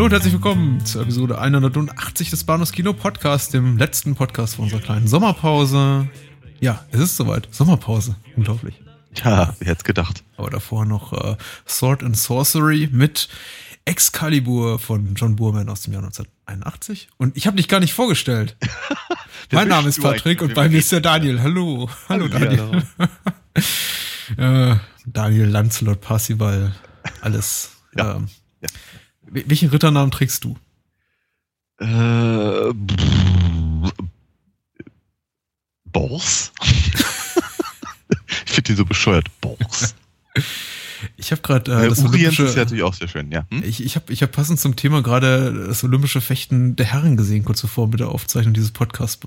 Hallo 0.00 0.06
und 0.06 0.12
herzlich 0.12 0.32
willkommen 0.32 0.82
zur 0.86 1.02
Episode 1.02 1.38
180 1.38 2.30
des 2.30 2.44
Bahnhofs 2.44 2.72
Kino 2.72 2.94
Podcast, 2.94 3.52
dem 3.52 3.76
letzten 3.76 4.14
Podcast 4.14 4.54
vor 4.54 4.62
unserer 4.62 4.80
kleinen 4.80 5.06
Sommerpause. 5.06 6.08
Ja, 6.58 6.86
es 6.90 7.00
ist 7.00 7.18
soweit. 7.18 7.48
Sommerpause. 7.50 8.16
Unglaublich. 8.34 8.80
Ja, 9.22 9.54
wer 9.58 9.68
hätte 9.68 9.84
gedacht. 9.84 10.24
Aber 10.38 10.48
davor 10.48 10.86
noch 10.86 11.12
äh, 11.12 11.36
Sword 11.68 12.02
and 12.02 12.16
Sorcery 12.16 12.88
mit 12.90 13.28
Excalibur 13.84 14.78
von 14.78 15.14
John 15.16 15.36
Boorman 15.36 15.68
aus 15.68 15.82
dem 15.82 15.92
Jahr 15.92 16.02
1981. 16.02 17.10
Und 17.18 17.36
ich 17.36 17.46
habe 17.46 17.58
dich 17.58 17.68
gar 17.68 17.80
nicht 17.80 17.92
vorgestellt. 17.92 18.56
mein 19.52 19.68
Name 19.68 19.90
ist 19.90 20.00
Patrick 20.00 20.40
und 20.40 20.54
bei 20.54 20.70
mir 20.70 20.78
ist 20.78 20.90
der 20.92 21.02
Daniel. 21.02 21.42
Hallo. 21.42 21.90
Hallo, 22.08 22.26
Daniel. 22.26 22.84
äh, 24.38 24.76
Daniel 25.04 25.48
Lancelot 25.48 26.00
Parsival. 26.00 26.74
Alles. 27.20 27.72
Ja. 27.94 28.16
Ähm, 28.16 28.28
ja. 28.62 28.68
Welchen 29.30 29.70
Ritternamen 29.70 30.10
trägst 30.10 30.44
du? 30.44 30.56
Äh, 31.78 32.74
Bors? 35.84 36.52
ich 38.46 38.52
finde 38.52 38.62
den 38.62 38.76
so 38.76 38.84
bescheuert. 38.84 39.28
Bors. 39.40 39.94
Ich 41.16 41.32
habe 41.32 41.42
gerade 41.42 41.72
äh, 41.72 41.88
das 41.88 42.04
Olympische 42.04 42.44
ist 42.44 42.56
ja 42.56 42.62
natürlich 42.64 42.82
auch 42.82 42.94
sehr 42.94 43.08
schön, 43.08 43.30
ja. 43.30 43.46
Hm? 43.50 43.62
Ich, 43.64 43.82
ich 43.82 43.96
habe 43.96 44.12
ich 44.12 44.22
hab 44.22 44.32
passend 44.32 44.60
zum 44.60 44.76
Thema 44.76 45.02
gerade 45.02 45.66
das 45.68 45.82
Olympische 45.82 46.20
Fechten 46.20 46.76
der 46.76 46.86
Herren 46.86 47.16
gesehen, 47.16 47.44
kurz 47.44 47.62
bevor 47.62 47.88
mit 47.88 48.00
der 48.00 48.08
Aufzeichnung 48.08 48.52
dieses 48.52 48.70
Podcasts 48.70 49.18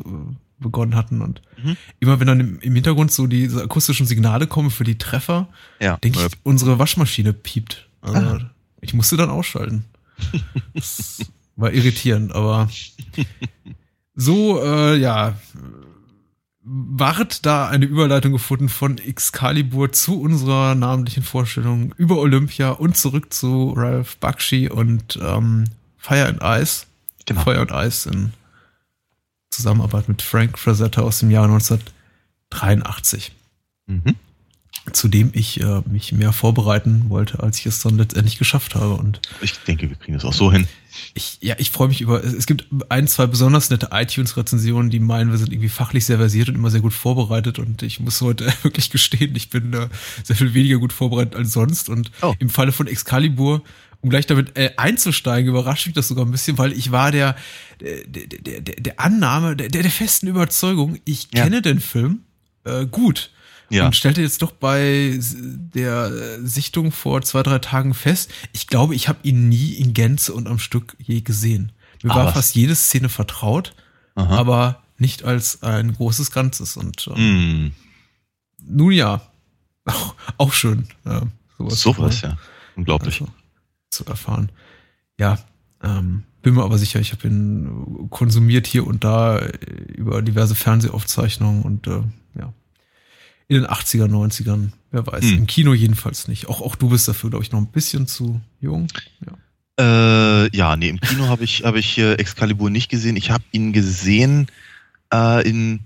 begonnen 0.59 0.95
hatten. 0.95 1.21
Und 1.21 1.41
mhm. 1.63 1.77
immer 1.99 2.19
wenn 2.19 2.27
dann 2.27 2.39
im, 2.39 2.59
im, 2.59 2.75
Hintergrund 2.75 3.11
so 3.11 3.25
diese 3.25 3.63
akustischen 3.63 4.05
Signale 4.05 4.47
kommen 4.47 4.69
für 4.69 4.83
die 4.83 4.97
Treffer, 4.97 5.47
ja. 5.79 5.97
denke 5.97 6.19
ich, 6.19 6.33
unsere 6.43 6.77
Waschmaschine 6.77 7.33
piept. 7.33 7.88
Also 8.01 8.19
ah. 8.19 8.51
ich 8.81 8.93
musste 8.93 9.17
dann 9.17 9.29
ausschalten. 9.29 9.85
Das 10.73 11.19
war 11.55 11.71
irritierend, 11.71 12.33
aber 12.33 12.69
so, 14.16 14.61
äh, 14.63 14.97
ja, 14.97 15.38
ward 16.61 17.45
da 17.45 17.67
eine 17.67 17.85
Überleitung 17.85 18.31
gefunden 18.31 18.69
von 18.69 18.97
Excalibur 18.97 19.91
zu 19.91 20.21
unserer 20.21 20.75
namentlichen 20.75 21.23
Vorstellung 21.23 21.94
über 21.97 22.17
Olympia 22.17 22.71
und 22.71 22.95
zurück 22.95 23.33
zu 23.33 23.73
Ralph 23.75 24.17
Bakshi 24.17 24.69
und 24.69 25.19
ähm, 25.21 25.66
Fire 25.97 26.27
and 26.27 26.39
Ice. 26.41 26.85
Genau. 27.25 27.41
Feuer 27.41 27.61
und 27.61 27.71
Eis 27.71 28.05
in 28.05 28.33
Zusammenarbeit 29.49 30.09
mit 30.09 30.21
Frank 30.21 30.59
Frazetta 30.59 31.01
aus 31.01 31.19
dem 31.19 31.31
Jahr 31.31 31.45
1983. 31.45 33.31
Mhm 33.88 34.16
zu 34.91 35.07
dem 35.07 35.31
ich 35.33 35.61
äh, 35.61 35.81
mich 35.85 36.11
mehr 36.11 36.33
vorbereiten 36.33 37.05
wollte, 37.07 37.41
als 37.41 37.59
ich 37.59 37.65
es 37.67 37.79
dann 37.79 37.97
letztendlich 37.97 38.37
geschafft 38.37 38.75
habe. 38.75 38.95
Und 38.95 39.21
ich 39.41 39.53
denke, 39.59 39.89
wir 39.89 39.95
kriegen 39.95 40.13
das 40.13 40.25
auch 40.25 40.33
so 40.33 40.51
hin. 40.51 40.67
Ich, 41.13 41.37
ja, 41.41 41.55
ich 41.57 41.71
freue 41.71 41.87
mich 41.87 42.01
über. 42.01 42.23
Es 42.23 42.45
gibt 42.45 42.67
ein, 42.89 43.07
zwei 43.07 43.25
besonders 43.25 43.69
nette 43.69 43.89
iTunes-Rezensionen, 43.91 44.89
die 44.89 44.99
meinen, 44.99 45.31
wir 45.31 45.37
sind 45.37 45.53
irgendwie 45.53 45.69
fachlich 45.69 46.05
sehr 46.05 46.17
versiert 46.17 46.49
und 46.49 46.55
immer 46.55 46.69
sehr 46.69 46.81
gut 46.81 46.93
vorbereitet. 46.93 47.59
Und 47.59 47.81
ich 47.81 47.99
muss 47.99 48.19
heute 48.21 48.45
wirklich 48.63 48.89
gestehen, 48.89 49.35
ich 49.35 49.49
bin 49.49 49.73
äh, 49.73 49.87
sehr 50.23 50.35
viel 50.35 50.53
weniger 50.53 50.79
gut 50.79 50.91
vorbereitet 50.91 51.35
als 51.35 51.53
sonst. 51.53 51.88
Und 51.88 52.11
oh. 52.22 52.35
im 52.39 52.49
Falle 52.49 52.73
von 52.73 52.88
Excalibur 52.88 53.61
um 54.01 54.09
gleich 54.09 54.27
damit 54.27 54.57
äh, 54.57 54.72
einzusteigen, 54.75 55.49
überrascht 55.49 55.85
mich 55.85 55.95
das 55.95 56.09
sogar 56.09 56.25
ein 56.25 56.31
bisschen, 56.31 56.57
weil 56.57 56.73
ich 56.73 56.91
war 56.91 57.13
der, 57.13 57.38
der, 57.79 58.03
der, 58.05 58.59
der, 58.59 58.75
der 58.75 58.99
Annahme, 58.99 59.55
der, 59.55 59.69
der 59.69 59.89
festen 59.89 60.27
Überzeugung, 60.27 60.99
ich 61.05 61.29
ja. 61.33 61.43
kenne 61.43 61.61
den 61.61 61.79
Film 61.79 62.19
äh, 62.66 62.85
gut. 62.85 63.31
Ja. 63.73 63.88
Und 63.88 63.95
stellte 63.95 64.22
jetzt 64.22 64.44
doch 64.44 64.51
bei 64.51 65.19
der 65.19 66.39
Sichtung 66.45 66.91
vor 66.91 67.23
zwei, 67.23 67.41
drei 67.41 67.57
Tagen 67.57 67.95
fest, 67.95 68.31
ich 68.51 68.67
glaube, 68.67 68.94
ich 68.94 69.07
habe 69.07 69.17
ihn 69.23 69.50
nie 69.50 69.73
in 69.73 69.95
Gänze 69.95 70.34
und 70.34 70.47
am 70.47 70.59
Stück 70.59 70.95
je 71.00 71.22
gesehen. 71.22 71.72
Mir 72.03 72.11
Ach, 72.11 72.17
war 72.17 72.25
was? 72.25 72.34
fast 72.35 72.56
jede 72.56 72.75
Szene 72.75 73.09
vertraut, 73.09 73.73
Aha. 74.13 74.38
aber 74.38 74.84
nicht 75.00 75.23
als 75.23 75.63
ein 75.63 75.94
großes 75.94 76.29
Ganzes. 76.29 76.78
Und 76.78 77.09
ähm, 77.16 77.66
mm. 77.66 77.72
nun 78.59 78.91
ja, 78.91 79.22
auch, 79.85 80.16
auch 80.38 80.53
schön. 80.53 80.88
Ja, 81.03 81.23
sowas, 81.57 81.81
sowas 81.81 82.22
ja. 82.22 82.38
Unglaublich. 82.75 83.22
Also, 83.22 83.34
zu 83.90 84.05
erfahren. 84.05 84.51
Ja, 85.17 85.40
ähm, 85.81 86.25
bin 86.44 86.53
mir 86.53 86.63
aber 86.63 86.78
sicher, 86.78 87.00
ich 87.00 87.11
habe 87.11 87.28
ihn 87.28 88.07
konsumiert 88.11 88.67
hier 88.67 88.85
und 88.85 89.03
da 89.03 89.40
über 89.88 90.22
diverse 90.22 90.53
Fernsehaufzeichnungen 90.53 91.63
und 91.63 91.88
äh, 91.88 92.01
in 93.56 93.64
den 93.64 93.72
80er, 93.72 94.08
90ern. 94.08 94.69
Wer 94.91 95.08
weiß. 95.08 95.24
Hm. 95.24 95.38
Im 95.40 95.47
Kino 95.47 95.74
jedenfalls 95.74 96.28
nicht. 96.28 96.47
Auch, 96.47 96.62
auch 96.62 96.75
du 96.75 96.90
bist 96.90 97.08
dafür, 97.08 97.30
glaube 97.30 97.44
ich, 97.44 97.52
noch 97.52 97.59
ein 97.59 97.68
bisschen 97.68 98.08
zu 98.08 98.41
jung. 98.62 98.88
Ja. 99.25 100.44
Äh, 100.46 100.56
ja, 100.56 100.75
nee, 100.75 100.90
im 100.90 101.00
Kino 101.00 101.28
habe 101.28 101.44
ich, 101.44 101.64
hab 101.64 101.75
ich 101.75 101.97
äh, 101.97 102.14
Excalibur 102.14 102.69
nicht 102.69 102.90
gesehen. 102.90 103.16
Ich 103.16 103.31
habe 103.31 103.44
ihn 103.52 103.74
gesehen 103.74 104.47
äh, 105.12 105.47
in 105.47 105.80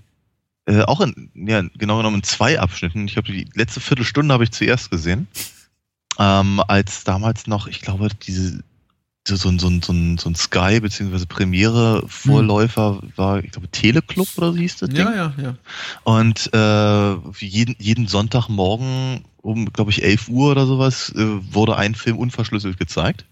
äh, 0.68 0.82
auch 0.82 1.00
in, 1.00 1.30
ja, 1.34 1.62
genau 1.62 1.96
genommen 1.96 2.16
in 2.16 2.22
zwei 2.22 2.60
Abschnitten. 2.60 3.06
Ich 3.06 3.16
habe 3.16 3.32
die 3.32 3.48
letzte 3.54 3.80
Viertelstunde 3.80 4.34
habe 4.34 4.44
ich 4.44 4.50
zuerst 4.50 4.90
gesehen. 4.90 5.26
Ähm, 6.18 6.60
als 6.68 7.04
damals 7.04 7.46
noch, 7.46 7.66
ich 7.68 7.80
glaube, 7.80 8.08
diese 8.26 8.62
so, 9.28 9.36
so, 9.36 9.50
so, 9.58 9.70
so, 9.82 9.92
ein, 9.92 10.18
so 10.18 10.30
ein 10.30 10.34
Sky 10.34 10.80
bzw. 10.80 11.26
Premiere-Vorläufer 11.26 12.98
hm. 13.00 13.12
war, 13.16 13.44
ich 13.44 13.52
glaube, 13.52 13.68
Teleclub 13.68 14.28
oder 14.36 14.52
so 14.52 14.58
hieß 14.58 14.76
das 14.78 14.88
Ding. 14.88 14.98
Ja, 14.98 15.14
ja, 15.14 15.34
ja. 15.40 15.54
Und 16.04 16.50
äh, 16.52 17.44
jeden, 17.44 17.76
jeden 17.78 18.06
Sonntagmorgen 18.08 19.24
um, 19.42 19.72
glaube 19.72 19.90
ich, 19.90 20.02
11 20.02 20.28
Uhr 20.28 20.50
oder 20.50 20.66
sowas 20.66 21.12
äh, 21.16 21.24
wurde 21.52 21.76
ein 21.76 21.94
Film 21.94 22.18
unverschlüsselt 22.18 22.78
gezeigt. 22.78 23.24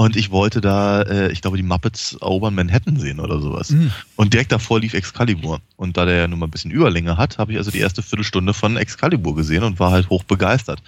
Und 0.00 0.16
ich 0.16 0.30
wollte 0.30 0.62
da, 0.62 1.02
äh, 1.02 1.30
ich 1.30 1.42
glaube, 1.42 1.58
die 1.58 1.62
Muppets 1.62 2.14
erobern 2.14 2.54
Manhattan 2.54 2.98
sehen 2.98 3.20
oder 3.20 3.38
sowas. 3.38 3.68
Mhm. 3.68 3.92
Und 4.16 4.32
direkt 4.32 4.50
davor 4.50 4.80
lief 4.80 4.94
Excalibur. 4.94 5.60
Und 5.76 5.98
da 5.98 6.06
der 6.06 6.16
ja 6.16 6.26
nun 6.26 6.38
mal 6.38 6.46
ein 6.46 6.50
bisschen 6.50 6.70
Überlänge 6.70 7.18
hat, 7.18 7.36
habe 7.36 7.52
ich 7.52 7.58
also 7.58 7.70
die 7.70 7.80
erste 7.80 8.02
Viertelstunde 8.02 8.54
von 8.54 8.78
Excalibur 8.78 9.34
gesehen 9.34 9.62
und 9.62 9.78
war 9.78 9.90
halt 9.90 10.08
hoch 10.08 10.24
begeistert. 10.24 10.82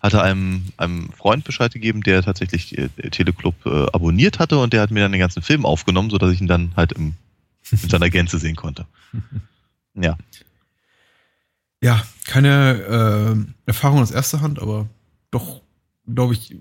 Hatte 0.00 0.22
einem, 0.22 0.64
einem 0.78 1.10
Freund 1.12 1.44
Bescheid 1.44 1.74
gegeben, 1.74 2.02
der 2.02 2.22
tatsächlich 2.22 2.78
äh, 2.78 2.88
Teleclub 3.10 3.54
äh, 3.66 3.84
abonniert 3.92 4.38
hatte 4.38 4.58
und 4.58 4.72
der 4.72 4.80
hat 4.80 4.90
mir 4.90 5.00
dann 5.00 5.12
den 5.12 5.20
ganzen 5.20 5.42
Film 5.42 5.66
aufgenommen, 5.66 6.08
sodass 6.08 6.32
ich 6.32 6.40
ihn 6.40 6.46
dann 6.46 6.72
halt 6.74 6.92
im, 6.92 7.12
in 7.70 7.90
seiner 7.90 8.08
Gänze 8.08 8.38
sehen 8.38 8.56
konnte. 8.56 8.86
Ja. 9.96 10.16
Ja, 11.80 12.02
keine 12.26 13.36
äh, 13.46 13.66
Erfahrung 13.66 14.00
aus 14.00 14.10
erster 14.10 14.40
Hand, 14.40 14.60
aber 14.60 14.88
doch, 15.30 15.60
glaube 16.12 16.34
ich, 16.34 16.56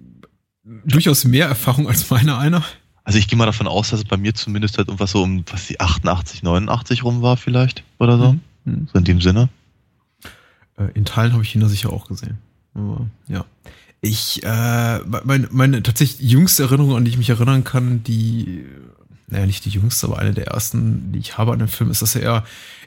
durchaus 0.63 1.25
mehr 1.25 1.47
Erfahrung 1.47 1.87
als 1.87 2.09
meine 2.09 2.37
einer. 2.37 2.63
Also 3.03 3.19
ich 3.19 3.27
gehe 3.27 3.37
mal 3.37 3.45
davon 3.45 3.67
aus, 3.67 3.89
dass 3.89 4.01
es 4.01 4.05
bei 4.05 4.17
mir 4.17 4.33
zumindest 4.33 4.77
halt 4.77 4.87
irgendwas 4.87 5.11
so 5.11 5.23
um 5.23 5.43
was 5.51 5.67
die 5.67 5.79
88, 5.79 6.43
89 6.43 7.03
rum 7.03 7.21
war 7.21 7.35
vielleicht 7.35 7.83
oder 7.99 8.17
so. 8.17 8.35
Mhm. 8.65 8.87
So 8.91 8.97
in 8.97 9.03
dem 9.03 9.21
Sinne. 9.21 9.49
Äh, 10.77 10.87
in 10.93 11.05
Teilen 11.05 11.33
habe 11.33 11.43
ich 11.43 11.53
ihn 11.53 11.61
da 11.61 11.67
sicher 11.67 11.91
auch 11.91 12.07
gesehen. 12.07 12.37
Aber 12.73 13.07
ja. 13.27 13.45
Ich, 13.99 14.43
äh, 14.43 14.99
meine, 14.99 15.47
meine 15.51 15.83
tatsächlich 15.83 16.29
jüngste 16.29 16.63
Erinnerung, 16.63 16.95
an 16.95 17.05
die 17.05 17.11
ich 17.11 17.17
mich 17.17 17.29
erinnern 17.29 17.63
kann, 17.63 18.03
die, 18.03 18.65
naja, 19.27 19.45
nicht 19.45 19.63
die 19.63 19.69
jüngste, 19.69 20.07
aber 20.07 20.19
eine 20.19 20.33
der 20.33 20.47
ersten, 20.47 21.13
die 21.13 21.19
ich 21.19 21.37
habe 21.37 21.53
an 21.53 21.59
dem 21.59 21.69
Film, 21.69 21.89
ist, 21.89 22.01
dass 22.01 22.15
er 22.15 22.43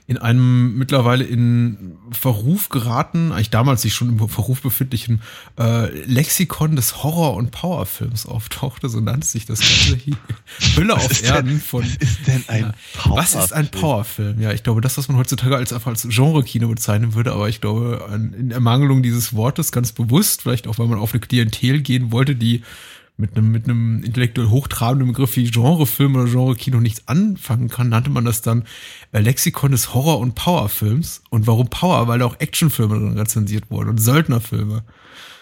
in 0.09 0.19
einem 0.19 0.79
mittlerweile 0.79 1.25
in 1.25 1.97
Verruf 2.13 2.69
geraten, 2.69 3.33
eigentlich 3.33 3.51
damals 3.51 3.83
sich 3.83 3.93
schon 3.93 4.09
im 4.09 4.29
Verruf 4.29 4.63
befindlichen 4.63 5.21
äh, 5.59 5.89
Lexikon 6.05 6.77
des 6.77 7.03
Horror- 7.03 7.35
und 7.35 7.51
Powerfilms 7.51 8.25
auftauchte, 8.25 8.89
so 8.89 9.01
nannte 9.01 9.27
sich 9.27 9.47
das 9.47 9.61
Ganze 9.61 9.97
hier. 9.97 10.17
Hölle 10.77 10.95
was 10.95 11.07
auf 11.07 11.23
Erden 11.25 11.49
denn, 11.49 11.61
von. 11.61 11.83
Was 11.83 11.97
ist 11.97 12.27
denn 12.27 12.45
ein 12.47 12.75
Powerfilm? 12.95 13.17
Was 13.17 13.35
ist 13.35 13.53
ein 13.53 13.69
Powerfilm? 13.69 14.41
Ja, 14.41 14.53
ich 14.53 14.63
glaube, 14.63 14.81
das, 14.81 14.97
was 14.97 15.09
man 15.09 15.17
heutzutage 15.17 15.57
als 15.57 15.73
einfach 15.73 15.91
als 15.91 16.07
Genre-Kino 16.09 16.69
bezeichnen 16.69 17.15
würde, 17.15 17.33
aber 17.33 17.49
ich 17.49 17.61
glaube, 17.61 18.09
in 18.13 18.53
Ermangelung 18.53 19.03
dieses 19.03 19.35
Wortes 19.35 19.73
ganz 19.73 19.91
bewusst, 19.91 20.43
vielleicht 20.43 20.69
auch, 20.69 20.79
weil 20.79 20.87
man 20.87 21.01
auf 21.01 21.13
eine 21.13 21.21
Klientel 21.21 21.81
gehen 21.81 22.13
wollte, 22.13 22.37
die 22.37 22.63
mit 23.19 23.37
einem, 23.37 23.51
mit 23.51 23.65
einem 23.65 24.03
intellektuell 24.05 24.49
hochtrabenden 24.49 25.09
Begriff 25.09 25.37
wie 25.37 25.51
Genrefilm 25.51 26.17
oder 26.17 26.27
Genre-Kino 26.27 26.81
nichts 26.81 27.09
anfangen 27.09 27.69
kann, 27.69 27.89
nannte 27.89 28.11
man 28.11 28.25
das 28.25 28.43
dann 28.43 28.65
äh, 29.13 29.21
Lexikon 29.21 29.73
des 29.73 29.95
Horror- 29.95 30.19
und 30.19 30.35
Powerfilms. 30.35 31.23
Und 31.31 31.47
warum 31.47 31.69
Power? 31.69 32.09
Weil 32.09 32.19
da 32.19 32.27
auch 32.27 32.41
Actionfilme 32.41 32.99
drin 32.99 33.19
rezensiert 33.19 33.71
wurden 33.71 33.89
und 33.91 33.99
Söldnerfilme. 33.99 34.85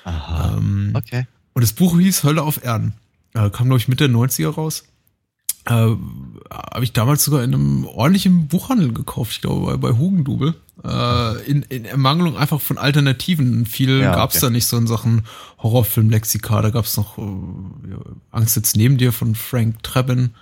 Aha. 0.04 0.56
Ähm, 0.56 0.92
okay. 0.94 1.26
Und 1.52 1.62
das 1.62 1.72
Buch 1.72 1.98
hieß 1.98 2.22
Hölle 2.22 2.42
auf 2.42 2.62
Erden. 2.62 2.94
Äh, 3.34 3.50
kam, 3.50 3.66
glaube 3.66 3.78
ich, 3.78 3.88
Mitte 3.88 4.08
der 4.08 4.16
90er 4.16 4.50
raus. 4.50 4.84
Äh, 5.66 5.96
habe 6.54 6.84
ich 6.84 6.92
damals 6.92 7.24
sogar 7.24 7.42
in 7.42 7.54
einem 7.54 7.84
ordentlichen 7.86 8.48
Buchhandel 8.48 8.92
gekauft, 8.92 9.32
ich 9.32 9.40
glaube 9.40 9.66
bei, 9.66 9.76
bei 9.76 9.98
Hugendubel. 9.98 10.54
Äh, 10.82 11.42
in, 11.50 11.62
in 11.62 11.84
Ermangelung 11.84 12.36
einfach 12.36 12.60
von 12.60 12.78
Alternativen. 12.78 13.64
Viel 13.64 14.00
Ja, 14.00 14.14
gab's 14.14 14.36
okay. 14.36 14.46
da 14.46 14.50
nicht 14.50 14.66
so 14.66 14.76
in 14.76 14.86
Sachen 14.86 15.22
Horrorfilm-Lexika. 15.62 16.62
Da 16.62 16.70
gab's 16.70 16.96
noch 16.96 17.16
äh, 17.18 17.22
Angst 18.30 18.56
jetzt 18.56 18.76
neben 18.76 18.98
dir 18.98 19.12
von 19.12 19.34
Frank 19.34 19.82
Trebin. 19.82 20.34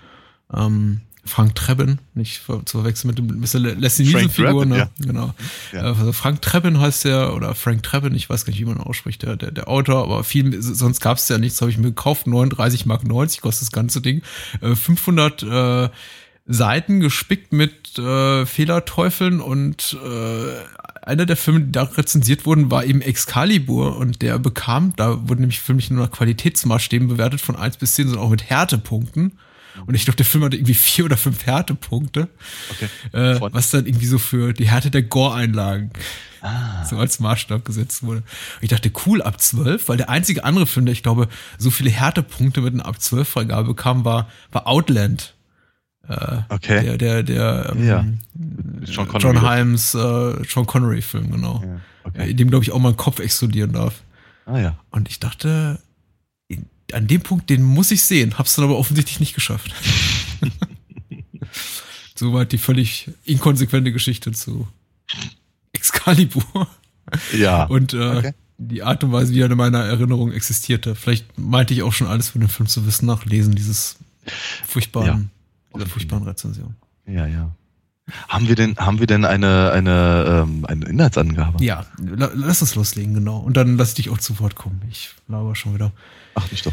Ähm, 0.52 1.02
Frank 1.24 1.54
Trebin, 1.54 1.98
nicht 2.14 2.42
zu 2.42 2.78
verwechseln 2.78 3.08
mit 3.08 3.18
dem 3.18 3.26
Nielsen-Figur, 3.38 4.64
Drebin, 4.64 4.68
ne? 4.70 4.76
ja. 4.78 4.90
Genau. 4.98 5.34
Ja. 5.72 5.82
Äh, 5.82 5.86
Also 5.86 6.12
Frank 6.12 6.42
Trebin 6.42 6.80
heißt 6.80 7.04
der, 7.04 7.34
oder 7.34 7.54
Frank 7.54 7.84
Trebin, 7.84 8.14
ich 8.14 8.28
weiß 8.28 8.44
gar 8.44 8.50
nicht, 8.50 8.60
wie 8.60 8.64
man 8.64 8.78
ausspricht, 8.78 9.22
der, 9.22 9.36
der, 9.36 9.52
der 9.52 9.68
Autor, 9.68 10.02
aber 10.02 10.24
viel, 10.24 10.60
sonst 10.60 11.00
gab's 11.00 11.28
ja 11.28 11.38
nichts, 11.38 11.60
habe 11.60 11.70
ich 11.70 11.78
mir 11.78 11.88
gekauft, 11.88 12.26
39 12.26 12.86
Mark 12.86 13.04
90 13.04 13.40
kostet 13.40 13.68
das 13.68 13.72
ganze 13.72 14.00
Ding. 14.00 14.22
Äh, 14.60 14.74
500 14.74 15.42
äh, 15.42 15.88
Seiten 16.46 16.98
gespickt 16.98 17.52
mit 17.52 17.96
äh, 17.98 18.44
Fehlerteufeln 18.44 19.40
und 19.40 19.96
äh, 20.04 21.06
einer 21.06 21.26
der 21.26 21.36
Filme, 21.36 21.60
die 21.60 21.72
da 21.72 21.84
rezensiert 21.84 22.46
wurden, 22.46 22.70
war 22.70 22.84
eben 22.84 23.00
Excalibur 23.00 23.96
und 23.96 24.22
der 24.22 24.40
bekam, 24.40 24.92
da 24.96 25.28
wurde 25.28 25.42
nämlich 25.42 25.60
Film 25.60 25.76
nicht 25.76 25.92
nur 25.92 26.04
nach 26.04 26.10
Qualitätsmaßstäben 26.10 27.06
bewertet 27.08 27.40
von 27.40 27.54
1 27.54 27.76
bis 27.76 27.94
10, 27.94 28.08
sondern 28.08 28.26
auch 28.26 28.30
mit 28.30 28.48
Härtepunkten. 28.50 29.38
Und 29.86 29.94
ich 29.94 30.04
glaube, 30.04 30.16
der 30.16 30.26
Film 30.26 30.44
hatte 30.44 30.56
irgendwie 30.56 30.74
vier 30.74 31.04
oder 31.06 31.16
fünf 31.16 31.46
Härtepunkte. 31.46 32.28
Okay. 32.70 32.88
Äh, 33.12 33.40
was 33.52 33.70
dann 33.70 33.86
irgendwie 33.86 34.06
so 34.06 34.18
für 34.18 34.52
die 34.52 34.68
Härte 34.70 34.90
der 34.90 35.02
Gore-Einlagen 35.02 35.90
Ah. 36.44 36.84
so 36.84 36.96
als 36.98 37.20
Maßstab 37.20 37.64
gesetzt 37.64 38.02
wurde. 38.02 38.18
Und 38.18 38.62
ich 38.62 38.68
dachte, 38.68 38.90
cool, 39.06 39.22
ab 39.22 39.40
12, 39.40 39.88
weil 39.88 39.96
der 39.96 40.10
einzige 40.10 40.42
andere 40.44 40.66
Film, 40.66 40.86
der 40.86 40.92
ich 40.92 41.04
glaube, 41.04 41.28
so 41.56 41.70
viele 41.70 41.88
Härtepunkte 41.90 42.60
mit 42.62 42.74
einer 42.74 42.84
ab 42.84 43.00
12 43.00 43.28
Freigabe 43.28 43.68
bekam, 43.68 44.04
war, 44.04 44.28
war 44.50 44.66
Outland. 44.66 45.34
Äh, 46.08 46.38
Okay. 46.48 46.82
Der, 46.82 46.98
der, 46.98 47.22
der, 47.22 47.72
ähm, 47.76 47.86
Ja. 47.86 48.04
Sean 48.84 49.06
Connery. 49.06 49.34
John 49.36 49.48
Himes, 49.54 49.94
äh, 49.94 50.42
John 50.42 50.66
Connery 50.66 51.00
Film, 51.00 51.30
genau. 51.30 51.62
Ja, 51.64 51.74
Äh, 51.74 51.78
okay. 52.08 52.30
In 52.32 52.36
dem, 52.36 52.50
glaube 52.50 52.64
ich, 52.64 52.72
auch 52.72 52.80
mal 52.80 52.88
ein 52.88 52.96
Kopf 52.96 53.20
explodieren 53.20 53.72
darf. 53.72 54.02
Ah 54.44 54.58
ja. 54.58 54.76
Und 54.90 55.08
ich 55.08 55.20
dachte, 55.20 55.78
an 56.94 57.06
dem 57.06 57.20
Punkt, 57.22 57.50
den 57.50 57.62
muss 57.62 57.90
ich 57.90 58.02
sehen, 58.02 58.38
hab's 58.38 58.54
dann 58.56 58.64
aber 58.64 58.78
offensichtlich 58.78 59.20
nicht 59.20 59.34
geschafft. 59.34 59.72
Soweit 62.14 62.52
die 62.52 62.58
völlig 62.58 63.10
inkonsequente 63.24 63.92
Geschichte 63.92 64.32
zu 64.32 64.68
Excalibur. 65.72 66.68
Ja. 67.36 67.64
Und 67.64 67.94
äh, 67.94 68.16
Okay. 68.16 68.32
die 68.58 68.82
Art 68.82 69.02
und 69.04 69.12
Weise, 69.12 69.34
wie 69.34 69.40
er 69.40 69.50
in 69.50 69.56
meiner 69.56 69.80
Erinnerung 69.84 70.32
existierte. 70.32 70.94
Vielleicht 70.94 71.38
meinte 71.38 71.74
ich 71.74 71.82
auch 71.82 71.92
schon 71.92 72.06
alles 72.06 72.28
von 72.30 72.40
dem 72.40 72.48
Film 72.48 72.68
zu 72.68 72.86
wissen 72.86 73.06
nach 73.06 73.24
Lesen 73.24 73.54
dieses 73.54 73.96
furchtbaren, 74.66 75.30
dieser 75.74 75.86
furchtbaren 75.86 76.24
Rezension. 76.24 76.76
ja, 77.06 77.26
ja. 77.26 77.54
Haben 78.28 78.48
wir 78.48 78.56
denn, 78.56 78.76
haben 78.76 78.98
wir 78.98 79.06
denn 79.06 79.24
eine, 79.24 79.70
eine, 79.72 80.44
ähm, 80.44 80.66
eine 80.66 80.86
Inhaltsangabe? 80.86 81.62
Ja, 81.64 81.86
la, 81.98 82.30
lass 82.34 82.60
uns 82.60 82.74
loslegen, 82.74 83.14
genau. 83.14 83.38
Und 83.38 83.56
dann 83.56 83.76
lass 83.76 83.94
dich 83.94 84.10
auch 84.10 84.18
zu 84.18 84.38
Wort 84.40 84.56
kommen. 84.56 84.82
Ich 84.90 85.10
laber 85.28 85.54
schon 85.54 85.74
wieder. 85.74 85.92
Ach, 86.34 86.50
nicht 86.50 86.66
doch. 86.66 86.72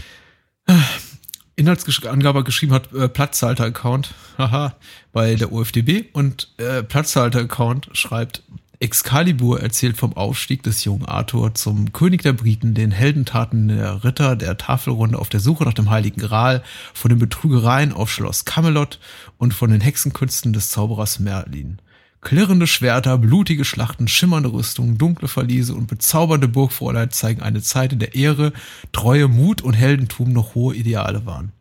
Inhaltsangabe 1.55 2.43
geschrieben 2.43 2.73
hat 2.73 2.93
äh, 2.93 3.09
Platzhalter-Account, 3.09 4.13
haha, 4.37 4.75
bei 5.11 5.35
der 5.35 5.51
OFDB 5.51 6.05
und 6.13 6.53
äh, 6.57 6.83
Platzhalter-Account 6.83 7.89
schreibt, 7.93 8.43
Excalibur 8.81 9.59
erzählt 9.59 9.97
vom 9.97 10.15
Aufstieg 10.15 10.63
des 10.63 10.85
jungen 10.85 11.05
Arthur 11.05 11.53
zum 11.53 11.91
König 11.91 12.21
der 12.21 12.31
Briten, 12.31 12.73
den 12.73 12.91
Heldentaten 12.91 13.67
der 13.67 14.05
Ritter 14.05 14.37
der 14.37 14.57
Tafelrunde 14.57 15.19
auf 15.19 15.27
der 15.27 15.41
Suche 15.41 15.65
nach 15.65 15.73
dem 15.73 15.89
Heiligen 15.89 16.21
Gral, 16.21 16.63
von 16.93 17.09
den 17.09 17.19
Betrügereien 17.19 17.91
auf 17.91 18.09
Schloss 18.09 18.45
Camelot 18.45 18.99
und 19.37 19.53
von 19.53 19.69
den 19.69 19.81
Hexenkünsten 19.81 20.53
des 20.53 20.71
Zauberers 20.71 21.19
Merlin. 21.19 21.81
Klirrende 22.21 22.67
Schwerter, 22.67 23.17
blutige 23.17 23.65
Schlachten, 23.65 24.07
schimmernde 24.07 24.53
Rüstungen, 24.53 24.97
dunkle 24.97 25.27
Verliese 25.27 25.73
und 25.73 25.87
bezaubernde 25.87 26.47
Burgfräulein 26.47 27.11
zeigen 27.11 27.41
eine 27.41 27.61
Zeit, 27.61 27.91
in 27.91 27.99
der 27.99 28.15
Ehre, 28.15 28.53
Treue, 28.93 29.27
Mut 29.27 29.61
und 29.61 29.73
Heldentum 29.73 30.31
noch 30.31 30.55
hohe 30.55 30.75
Ideale 30.75 31.25
waren. 31.25 31.51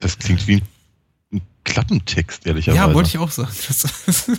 Das 0.00 0.18
klingt 0.18 0.46
wie 0.46 0.56
ein 0.56 0.62
Klappentext, 1.68 2.46
ehrlicherweise. 2.46 2.82
Ja, 2.88 2.94
wollte 2.94 3.10
ich 3.10 3.18
auch 3.18 3.30
sagen. 3.30 3.50
Das, 3.68 4.30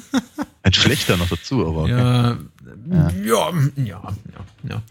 Ein 0.64 0.74
schlechter 0.74 1.16
noch 1.16 1.30
dazu, 1.30 1.66
aber 1.66 1.84
okay. 1.84 1.92
ja, 1.92 2.38
ja, 3.24 3.54
ja, 3.78 4.14
ja, 4.64 4.82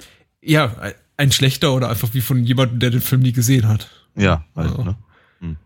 ja. 0.40 0.92
Ein 1.16 1.32
schlechter 1.32 1.74
oder 1.74 1.90
einfach 1.90 2.14
wie 2.14 2.20
von 2.20 2.44
jemandem, 2.44 2.78
der 2.78 2.90
den 2.90 3.00
Film 3.00 3.22
nie 3.22 3.32
gesehen 3.32 3.66
hat. 3.68 3.90
Ja, 4.16 4.44
halt, 4.56 4.70
Also. 4.70 4.84
ne? 4.84 4.96
Ähm, 5.42 5.56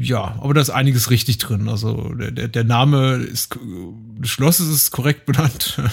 ja, 0.00 0.36
aber 0.40 0.54
da 0.54 0.60
ist 0.60 0.70
einiges 0.70 1.10
richtig 1.10 1.38
drin. 1.38 1.68
Also 1.68 2.14
der, 2.14 2.30
der, 2.30 2.48
der 2.48 2.64
Name 2.64 3.16
ist, 3.16 3.58
des 4.18 4.30
Schlosses 4.30 4.68
ist 4.68 4.90
korrekt 4.92 5.26
benannt. 5.26 5.80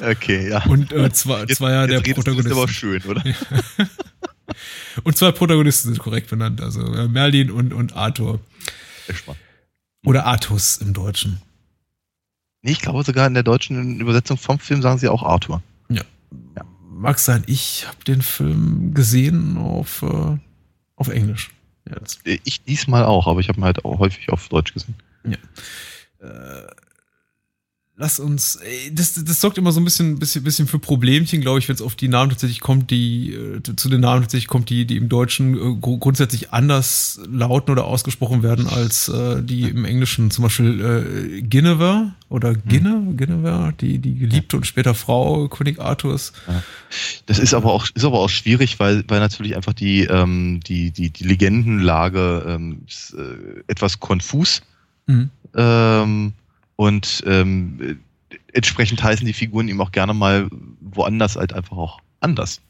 Okay, 0.00 0.48
ja. 0.48 0.64
Und 0.64 0.92
äh, 0.92 1.12
zwei, 1.12 1.44
zwei 1.46 1.72
ja 1.72 1.86
der 1.86 1.98
jetzt 1.98 2.08
redest 2.08 2.26
du, 2.26 2.32
ist 2.38 2.50
aber 2.50 2.68
schön, 2.68 3.02
oder? 3.02 3.22
Und 5.02 5.16
zwei 5.16 5.32
Protagonisten 5.32 5.88
sind 5.88 5.98
korrekt 5.98 6.30
benannt. 6.30 6.60
Also 6.60 6.80
äh, 6.94 7.08
Merlin 7.08 7.50
und, 7.50 7.72
und 7.72 7.94
Arthur. 7.96 8.40
Oder 10.04 10.26
Artus 10.26 10.76
im 10.78 10.92
Deutschen. 10.92 11.40
Nee, 12.62 12.72
ich 12.72 12.80
glaube 12.80 13.02
sogar 13.04 13.26
in 13.26 13.34
der 13.34 13.42
deutschen 13.42 14.00
Übersetzung 14.00 14.36
vom 14.38 14.58
Film 14.58 14.80
sagen 14.82 14.98
sie 14.98 15.08
auch 15.08 15.22
Arthur. 15.22 15.62
Mag 16.96 17.18
sein, 17.18 17.42
ich 17.46 17.86
habe 17.86 18.02
den 18.04 18.22
Film 18.22 18.94
gesehen 18.94 19.58
auf, 19.58 20.02
äh, 20.02 20.38
auf 20.96 21.08
Englisch. 21.08 21.50
Ja, 21.88 21.96
Äh, 22.24 22.38
Ich 22.44 22.62
diesmal 22.64 23.04
auch, 23.04 23.26
aber 23.26 23.40
ich 23.40 23.48
habe 23.48 23.60
ihn 23.60 23.64
halt 23.64 23.84
auch 23.84 23.98
häufig 23.98 24.30
auf 24.30 24.48
Deutsch 24.48 24.72
gesehen. 24.72 24.94
äh, 25.24 26.62
lass 27.96 28.18
uns, 28.18 28.58
das, 28.92 29.14
das 29.24 29.40
sorgt 29.40 29.56
immer 29.56 29.70
so 29.70 29.80
ein 29.80 29.84
bisschen, 29.84 30.18
bisschen, 30.18 30.42
bisschen 30.42 30.66
für 30.66 30.80
Problemchen, 30.80 31.40
glaube 31.40 31.60
ich, 31.60 31.68
wenn 31.68 31.76
es 31.76 31.82
auf 31.82 31.94
die 31.94 32.08
Namen 32.08 32.30
tatsächlich 32.30 32.60
kommt, 32.60 32.90
die, 32.90 33.32
äh, 33.32 33.60
zu 33.76 33.88
den 33.88 34.00
Namen 34.00 34.22
tatsächlich 34.22 34.48
kommt, 34.48 34.68
die, 34.68 34.84
die 34.84 34.96
im 34.96 35.08
Deutschen 35.08 35.54
äh, 35.54 35.76
gru- 35.80 35.98
grundsätzlich 35.98 36.52
anders 36.52 37.20
lauten 37.30 37.70
oder 37.70 37.84
ausgesprochen 37.84 38.42
werden 38.42 38.66
als 38.66 39.08
äh, 39.08 39.42
die 39.42 39.62
im 39.62 39.84
Englischen. 39.84 40.30
Zum 40.32 40.42
Beispiel 40.42 40.80
äh, 41.38 41.42
Guinevere 41.42 42.14
oder 42.28 42.54
Ginne, 42.54 43.14
Guinevere, 43.16 43.72
die, 43.80 43.98
die 43.98 44.18
geliebte 44.18 44.56
und 44.56 44.66
später 44.66 44.94
Frau 44.94 45.46
König 45.46 45.80
Arthurs. 45.80 46.32
Das 47.26 47.38
ist 47.38 47.54
aber 47.54 47.72
auch, 47.72 47.86
ist 47.94 48.04
aber 48.04 48.18
auch 48.18 48.30
schwierig, 48.30 48.80
weil, 48.80 49.04
weil 49.06 49.20
natürlich 49.20 49.54
einfach 49.54 49.72
die, 49.72 50.02
ähm, 50.02 50.60
die, 50.66 50.90
die, 50.90 51.10
die 51.10 51.24
Legendenlage 51.24 52.44
ähm, 52.48 52.82
ist, 52.88 53.14
äh, 53.14 53.62
etwas 53.68 54.00
konfus. 54.00 54.62
Mhm. 55.06 55.30
Ähm, 55.54 56.32
und 56.76 57.22
ähm, 57.26 57.98
äh, 58.30 58.36
entsprechend 58.52 59.02
heißen 59.02 59.26
die 59.26 59.32
Figuren 59.32 59.68
ihm 59.68 59.80
auch 59.80 59.92
gerne 59.92 60.14
mal 60.14 60.48
woanders 60.80 61.36
halt 61.36 61.52
einfach 61.52 61.76
auch 61.76 62.00
anders. 62.20 62.60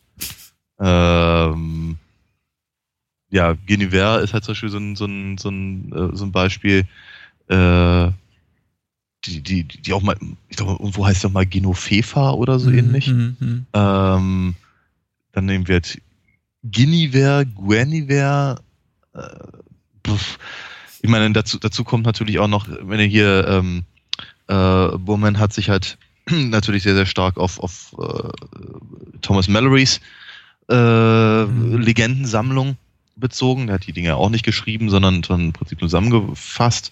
Ähm, 0.79 1.97
ja, 3.31 3.55
Guinevere 3.67 4.21
ist 4.21 4.33
halt 4.33 4.45
zum 4.45 4.53
Beispiel 4.53 4.69
so 4.69 4.79
ein, 4.79 4.97
so 4.97 5.07
ein, 5.07 5.39
so 5.39 5.49
ein, 5.49 5.93
äh, 5.93 6.17
so 6.17 6.25
ein 6.25 6.33
Beispiel, 6.33 6.87
äh, 7.49 8.11
die, 9.25 9.41
die, 9.41 9.65
die 9.65 9.93
auch 9.93 10.03
mal, 10.03 10.17
ich 10.49 10.57
glaube, 10.57 10.73
irgendwo 10.73 11.07
heißt 11.07 11.19
es 11.19 11.25
auch 11.25 11.33
mal 11.33 11.47
Genofefa 11.47 12.33
oder 12.33 12.59
so 12.59 12.71
ähnlich. 12.71 13.09
Mhm, 13.09 13.37
mhm. 13.41 13.67
Ähm, 13.73 14.55
dann 15.33 15.47
nehmen 15.47 15.67
wir 15.67 15.77
jetzt 15.77 15.99
Guinevere, 16.63 17.47
Guinevere. 17.47 18.61
Äh, 19.15 20.11
ich 21.03 21.09
meine, 21.11 21.33
dazu, 21.33 21.59
dazu 21.59 21.85
kommt 21.85 22.07
natürlich 22.07 22.39
auch 22.39 22.49
noch, 22.49 22.69
wenn 22.69 23.01
ihr 23.01 23.07
hier, 23.07 23.47
ähm, 23.49 23.85
äh, 24.49 24.89
Bowman 24.99 25.39
hat 25.39 25.53
sich 25.53 25.71
halt 25.71 25.99
natürlich 26.31 26.83
sehr, 26.83 26.95
sehr 26.95 27.07
stark 27.07 27.37
auf, 27.39 27.59
auf 27.61 27.95
äh, 27.99 29.19
Thomas 29.21 29.49
Mallorys 29.49 30.01
äh, 30.71 31.45
Mhm. 31.45 31.79
Legendensammlung 31.79 32.77
bezogen. 33.17 33.67
Der 33.67 33.75
hat 33.75 33.87
die 33.87 33.93
Dinge 33.93 34.17
auch 34.17 34.31
nicht 34.31 34.45
geschrieben, 34.45 34.89
sondern, 34.91 35.23
sondern 35.23 35.49
im 35.49 35.53
Prinzip 35.53 35.81
nur 35.81 35.89
zusammengefasst. 35.91 36.91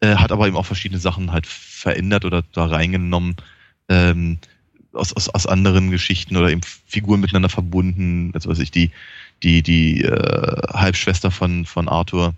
Äh, 0.00 0.16
hat 0.16 0.32
aber 0.32 0.48
eben 0.48 0.56
auch 0.56 0.66
verschiedene 0.66 1.00
Sachen 1.00 1.30
halt 1.32 1.46
verändert 1.46 2.24
oder 2.24 2.42
da 2.52 2.64
reingenommen. 2.66 3.36
Ähm, 3.88 4.38
aus, 4.92 5.12
aus, 5.12 5.28
aus 5.28 5.46
anderen 5.46 5.90
Geschichten 5.90 6.36
oder 6.36 6.50
eben 6.50 6.62
Figuren 6.86 7.20
miteinander 7.20 7.48
verbunden. 7.50 8.30
Also 8.34 8.48
was 8.50 8.58
ich, 8.58 8.70
die, 8.70 8.90
die, 9.42 9.62
die 9.62 10.02
äh, 10.02 10.62
Halbschwester 10.72 11.30
von, 11.30 11.64
von 11.66 11.88
Arthur 11.88 12.34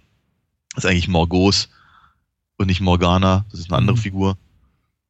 ist 0.77 0.85
eigentlich 0.87 1.09
Morgos 1.09 1.69
und 2.59 2.67
nicht 2.67 2.81
Morgana. 2.81 3.45
Das 3.51 3.61
ist 3.61 3.71
eine 3.71 3.79
andere 3.79 3.97
Mhm. 3.97 4.01
Figur. 4.01 4.37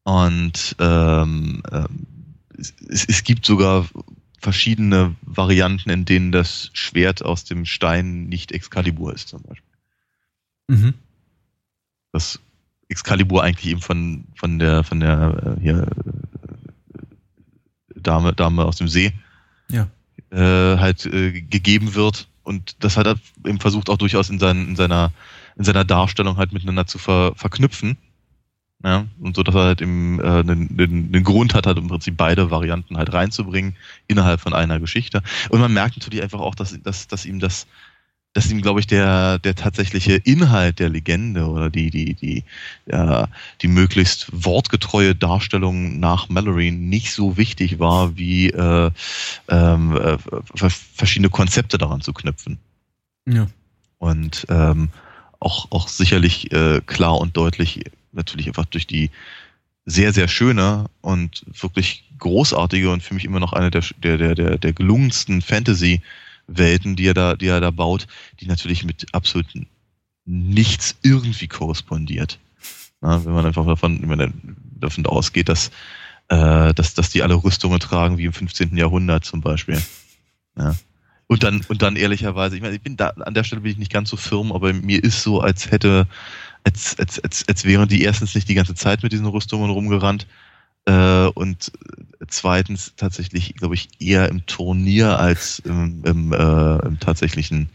Und 0.04 0.76
ähm, 0.78 1.62
ähm, 1.70 2.06
es, 2.58 3.06
es, 3.06 3.24
gibt 3.24 3.46
sogar 3.46 3.86
verschiedene 4.38 5.14
Varianten, 5.22 5.90
in 5.90 6.04
denen 6.04 6.32
das 6.32 6.70
Schwert 6.72 7.24
aus 7.24 7.44
dem 7.44 7.64
Stein 7.64 8.24
nicht 8.24 8.52
Excalibur 8.52 9.14
ist, 9.14 9.28
zum 9.28 9.42
Beispiel. 9.42 9.72
Mhm. 10.68 10.94
dass 12.12 12.40
Excalibur 12.88 13.42
eigentlich 13.42 13.72
eben 13.72 13.80
von, 13.80 14.24
von 14.36 14.58
der, 14.58 14.84
von 14.84 15.00
der 15.00 15.56
äh, 15.58 15.60
hier, 15.60 15.82
äh, 15.82 18.00
Dame, 18.00 18.32
Dame 18.32 18.64
aus 18.64 18.76
dem 18.76 18.88
See 18.88 19.12
Ja. 19.68 19.88
äh, 20.30 20.78
halt 20.78 21.04
äh, 21.06 21.42
gegeben 21.42 21.94
wird 21.94 22.28
und 22.42 22.82
das 22.84 22.96
hat 22.96 23.06
er 23.06 23.16
eben 23.46 23.60
versucht 23.60 23.90
auch 23.90 23.98
durchaus 23.98 24.30
in, 24.30 24.38
sein, 24.38 24.68
in, 24.68 24.76
seiner, 24.76 25.12
in 25.56 25.64
seiner 25.64 25.84
Darstellung 25.84 26.36
halt 26.36 26.52
miteinander 26.52 26.86
zu 26.86 26.98
ver, 26.98 27.32
verknüpfen. 27.36 27.96
Ja, 28.84 29.06
und 29.20 29.36
so, 29.36 29.44
dass 29.44 29.54
er 29.54 29.64
halt 29.64 29.80
äh, 29.80 29.84
einen, 29.84 30.76
einen 30.78 31.24
Grund 31.24 31.54
hat, 31.54 31.66
halt 31.66 31.78
im 31.78 31.86
Prinzip 31.86 32.16
beide 32.16 32.50
Varianten 32.50 32.96
halt 32.96 33.12
reinzubringen 33.12 33.76
innerhalb 34.08 34.40
von 34.40 34.54
einer 34.54 34.80
Geschichte. 34.80 35.22
Und 35.50 35.60
man 35.60 35.72
merkt 35.72 35.96
natürlich 35.96 36.22
einfach 36.22 36.40
auch, 36.40 36.56
dass, 36.56 36.76
dass, 36.82 37.06
dass 37.06 37.24
ihm 37.24 37.38
das, 37.38 37.68
dass 38.32 38.50
ihm, 38.50 38.60
glaube 38.60 38.80
ich, 38.80 38.88
der, 38.88 39.38
der 39.38 39.54
tatsächliche 39.54 40.14
Inhalt 40.14 40.80
der 40.80 40.88
Legende 40.88 41.46
oder 41.46 41.70
die, 41.70 41.90
die, 41.90 42.14
die, 42.14 42.44
äh, 42.86 43.26
die 43.60 43.68
möglichst 43.68 44.26
wortgetreue 44.32 45.14
Darstellung 45.14 46.00
nach 46.00 46.28
Mallory 46.28 46.72
nicht 46.72 47.12
so 47.12 47.36
wichtig 47.36 47.78
war, 47.78 48.16
wie 48.16 48.48
äh, 48.50 48.90
ähm, 49.48 49.96
äh, 49.96 50.18
verschiedene 50.96 51.30
Konzepte 51.30 51.78
daran 51.78 52.00
zu 52.00 52.12
knüpfen. 52.12 52.58
Ja. 53.28 53.46
Und 53.98 54.44
ähm, 54.48 54.88
auch, 55.38 55.70
auch 55.70 55.86
sicherlich 55.86 56.50
äh, 56.50 56.80
klar 56.84 57.18
und 57.18 57.36
deutlich 57.36 57.84
natürlich 58.12 58.46
einfach 58.48 58.66
durch 58.66 58.86
die 58.86 59.10
sehr, 59.84 60.12
sehr 60.12 60.28
schöne 60.28 60.86
und 61.00 61.44
wirklich 61.60 62.04
großartige 62.18 62.90
und 62.90 63.02
für 63.02 63.14
mich 63.14 63.24
immer 63.24 63.40
noch 63.40 63.52
eine 63.52 63.70
der, 63.70 63.82
der, 63.98 64.34
der, 64.34 64.58
der 64.58 64.72
gelungensten 64.72 65.42
Fantasy-Welten, 65.42 66.94
die 66.94 67.06
er 67.06 67.14
da, 67.14 67.34
die 67.34 67.48
er 67.48 67.60
da 67.60 67.70
baut, 67.70 68.06
die 68.40 68.46
natürlich 68.46 68.84
mit 68.84 69.06
absolut 69.12 69.46
nichts 70.24 70.96
irgendwie 71.02 71.48
korrespondiert. 71.48 72.38
Ja, 73.02 73.24
wenn 73.24 73.32
man 73.32 73.46
einfach 73.46 73.66
davon, 73.66 74.00
wenn 74.02 74.18
man 74.18 74.56
davon 74.78 75.04
ausgeht, 75.06 75.48
dass, 75.48 75.72
äh, 76.28 76.72
dass, 76.74 76.94
dass 76.94 77.10
die 77.10 77.22
alle 77.22 77.34
Rüstungen 77.34 77.80
tragen 77.80 78.18
wie 78.18 78.26
im 78.26 78.32
15. 78.32 78.76
Jahrhundert 78.76 79.24
zum 79.24 79.40
Beispiel. 79.40 79.82
Ja. 80.56 80.76
Und 81.26 81.42
dann, 81.42 81.62
und 81.68 81.82
dann 81.82 81.96
ehrlicherweise, 81.96 82.56
ich 82.56 82.62
meine, 82.62 82.74
ich 82.74 82.82
bin 82.82 82.96
da, 82.96 83.08
an 83.08 83.34
der 83.34 83.42
Stelle 83.42 83.62
bin 83.62 83.72
ich 83.72 83.78
nicht 83.78 83.92
ganz 83.92 84.10
so 84.10 84.16
firm, 84.16 84.52
aber 84.52 84.72
mir 84.72 85.02
ist 85.02 85.22
so, 85.22 85.40
als 85.40 85.70
hätte, 85.70 86.06
als, 86.64 86.98
als, 86.98 87.20
als, 87.20 87.48
als 87.48 87.64
wären 87.64 87.88
die 87.88 88.02
erstens 88.02 88.34
nicht 88.34 88.48
die 88.48 88.54
ganze 88.54 88.74
Zeit 88.74 89.02
mit 89.02 89.12
diesen 89.12 89.26
Rüstungen 89.26 89.70
rumgerannt 89.70 90.26
äh, 90.84 91.26
und 91.26 91.72
zweitens 92.28 92.94
tatsächlich, 92.96 93.54
glaube 93.54 93.74
ich, 93.74 93.88
eher 93.98 94.28
im 94.28 94.46
Turnier 94.46 95.18
als 95.18 95.60
im, 95.60 96.02
im, 96.04 96.32
äh, 96.32 96.86
im 96.86 96.98
tatsächlichen 96.98 97.68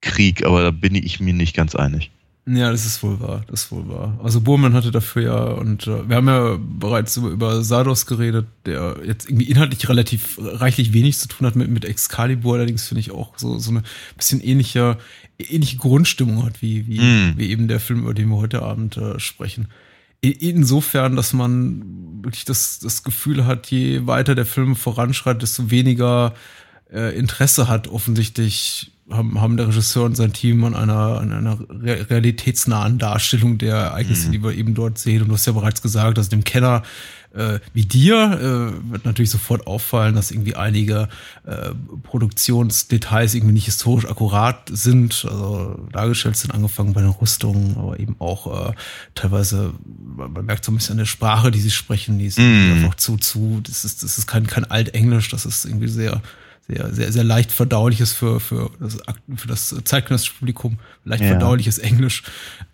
Krieg, 0.00 0.44
aber 0.44 0.62
da 0.62 0.70
bin 0.70 0.94
ich 0.94 1.20
mir 1.20 1.32
nicht 1.32 1.56
ganz 1.56 1.74
einig. 1.74 2.10
Ja, 2.46 2.70
das 2.70 2.84
ist 2.84 3.02
wohl 3.02 3.20
wahr, 3.20 3.42
das 3.46 3.64
ist 3.64 3.72
wohl 3.72 3.88
wahr. 3.88 4.20
Also 4.22 4.42
Burman 4.42 4.74
hatte 4.74 4.90
dafür 4.90 5.22
ja, 5.22 5.44
und 5.44 5.86
äh, 5.86 6.06
wir 6.06 6.16
haben 6.16 6.28
ja 6.28 6.58
bereits 6.60 7.16
über, 7.16 7.30
über 7.30 7.62
Sardos 7.64 8.04
geredet, 8.04 8.46
der 8.66 8.96
jetzt 9.02 9.30
irgendwie 9.30 9.50
inhaltlich 9.50 9.88
relativ 9.88 10.38
reichlich 10.38 10.92
wenig 10.92 11.16
zu 11.16 11.26
tun 11.28 11.46
hat 11.46 11.56
mit, 11.56 11.70
mit 11.70 11.86
Excalibur, 11.86 12.56
allerdings 12.56 12.86
finde 12.86 13.00
ich 13.00 13.12
auch 13.12 13.38
so, 13.38 13.58
so 13.58 13.70
eine 13.70 13.82
bisschen 14.18 14.42
ähnliche, 14.42 14.98
ähnliche 15.38 15.78
Grundstimmung 15.78 16.44
hat, 16.44 16.60
wie, 16.60 16.86
wie, 16.86 17.00
mm. 17.00 17.34
wie 17.38 17.48
eben 17.48 17.66
der 17.66 17.80
Film, 17.80 18.00
über 18.00 18.12
den 18.12 18.28
wir 18.28 18.36
heute 18.36 18.60
Abend 18.60 18.98
äh, 18.98 19.18
sprechen. 19.18 19.68
Insofern, 20.20 21.16
dass 21.16 21.32
man 21.32 22.22
wirklich 22.22 22.44
das, 22.44 22.78
das 22.78 23.02
Gefühl 23.02 23.46
hat, 23.46 23.70
je 23.70 24.06
weiter 24.06 24.34
der 24.34 24.46
Film 24.46 24.76
voranschreitet, 24.76 25.42
desto 25.42 25.70
weniger 25.70 26.34
äh, 26.92 27.16
Interesse 27.18 27.68
hat 27.68 27.88
offensichtlich 27.88 28.93
haben, 29.10 29.40
haben 29.40 29.56
der 29.56 29.68
Regisseur 29.68 30.04
und 30.04 30.16
sein 30.16 30.32
Team 30.32 30.64
an 30.64 30.74
einer, 30.74 31.18
an 31.20 31.32
einer 31.32 31.58
realitätsnahen 32.10 32.98
Darstellung 32.98 33.58
der 33.58 33.76
Ereignisse, 33.76 34.28
mhm. 34.28 34.32
die 34.32 34.42
wir 34.42 34.52
eben 34.52 34.74
dort 34.74 34.98
sehen. 34.98 35.22
Und 35.22 35.28
du 35.28 35.34
hast 35.34 35.46
ja 35.46 35.52
bereits 35.52 35.82
gesagt, 35.82 36.18
dass 36.18 36.28
dem 36.28 36.44
Kenner 36.44 36.82
äh, 37.34 37.58
wie 37.72 37.84
dir 37.84 38.14
äh, 38.14 38.90
wird 38.92 39.04
natürlich 39.04 39.30
sofort 39.30 39.66
auffallen, 39.66 40.14
dass 40.14 40.30
irgendwie 40.30 40.54
einige 40.54 41.08
äh, 41.44 41.70
Produktionsdetails 42.04 43.34
irgendwie 43.34 43.54
nicht 43.54 43.64
historisch 43.64 44.06
akkurat 44.08 44.70
sind, 44.70 45.26
also 45.28 45.86
dargestellt 45.92 46.36
sind, 46.36 46.52
angefangen 46.52 46.92
bei 46.92 47.00
den 47.00 47.10
Rüstungen, 47.10 47.76
aber 47.76 47.98
eben 47.98 48.16
auch 48.20 48.68
äh, 48.68 48.72
teilweise, 49.14 49.74
man 50.16 50.46
merkt 50.46 50.64
so 50.64 50.72
ein 50.72 50.76
bisschen 50.76 50.92
an 50.92 50.98
der 50.98 51.06
Sprache, 51.06 51.50
die 51.50 51.60
sie 51.60 51.70
sprechen, 51.70 52.18
die 52.18 52.26
ist 52.26 52.38
mm. 52.38 52.72
einfach 52.74 52.94
zu, 52.94 53.16
zu, 53.16 53.60
das 53.64 53.84
ist, 53.84 54.02
das 54.02 54.16
ist 54.16 54.26
kein, 54.26 54.46
kein 54.46 54.64
Altenglisch, 54.64 55.28
das 55.28 55.44
ist 55.44 55.64
irgendwie 55.64 55.88
sehr, 55.88 56.22
sehr, 56.66 56.94
sehr, 56.94 57.12
sehr 57.12 57.24
leicht 57.24 57.52
verdauliches 57.52 58.12
für, 58.12 58.40
für, 58.40 58.70
das, 58.80 58.96
für 59.36 59.48
das 59.48 59.74
zeitgenössische 59.84 60.32
Publikum, 60.34 60.78
leicht 61.04 61.22
ja. 61.22 61.30
verdauliches 61.30 61.78
Englisch. 61.78 62.22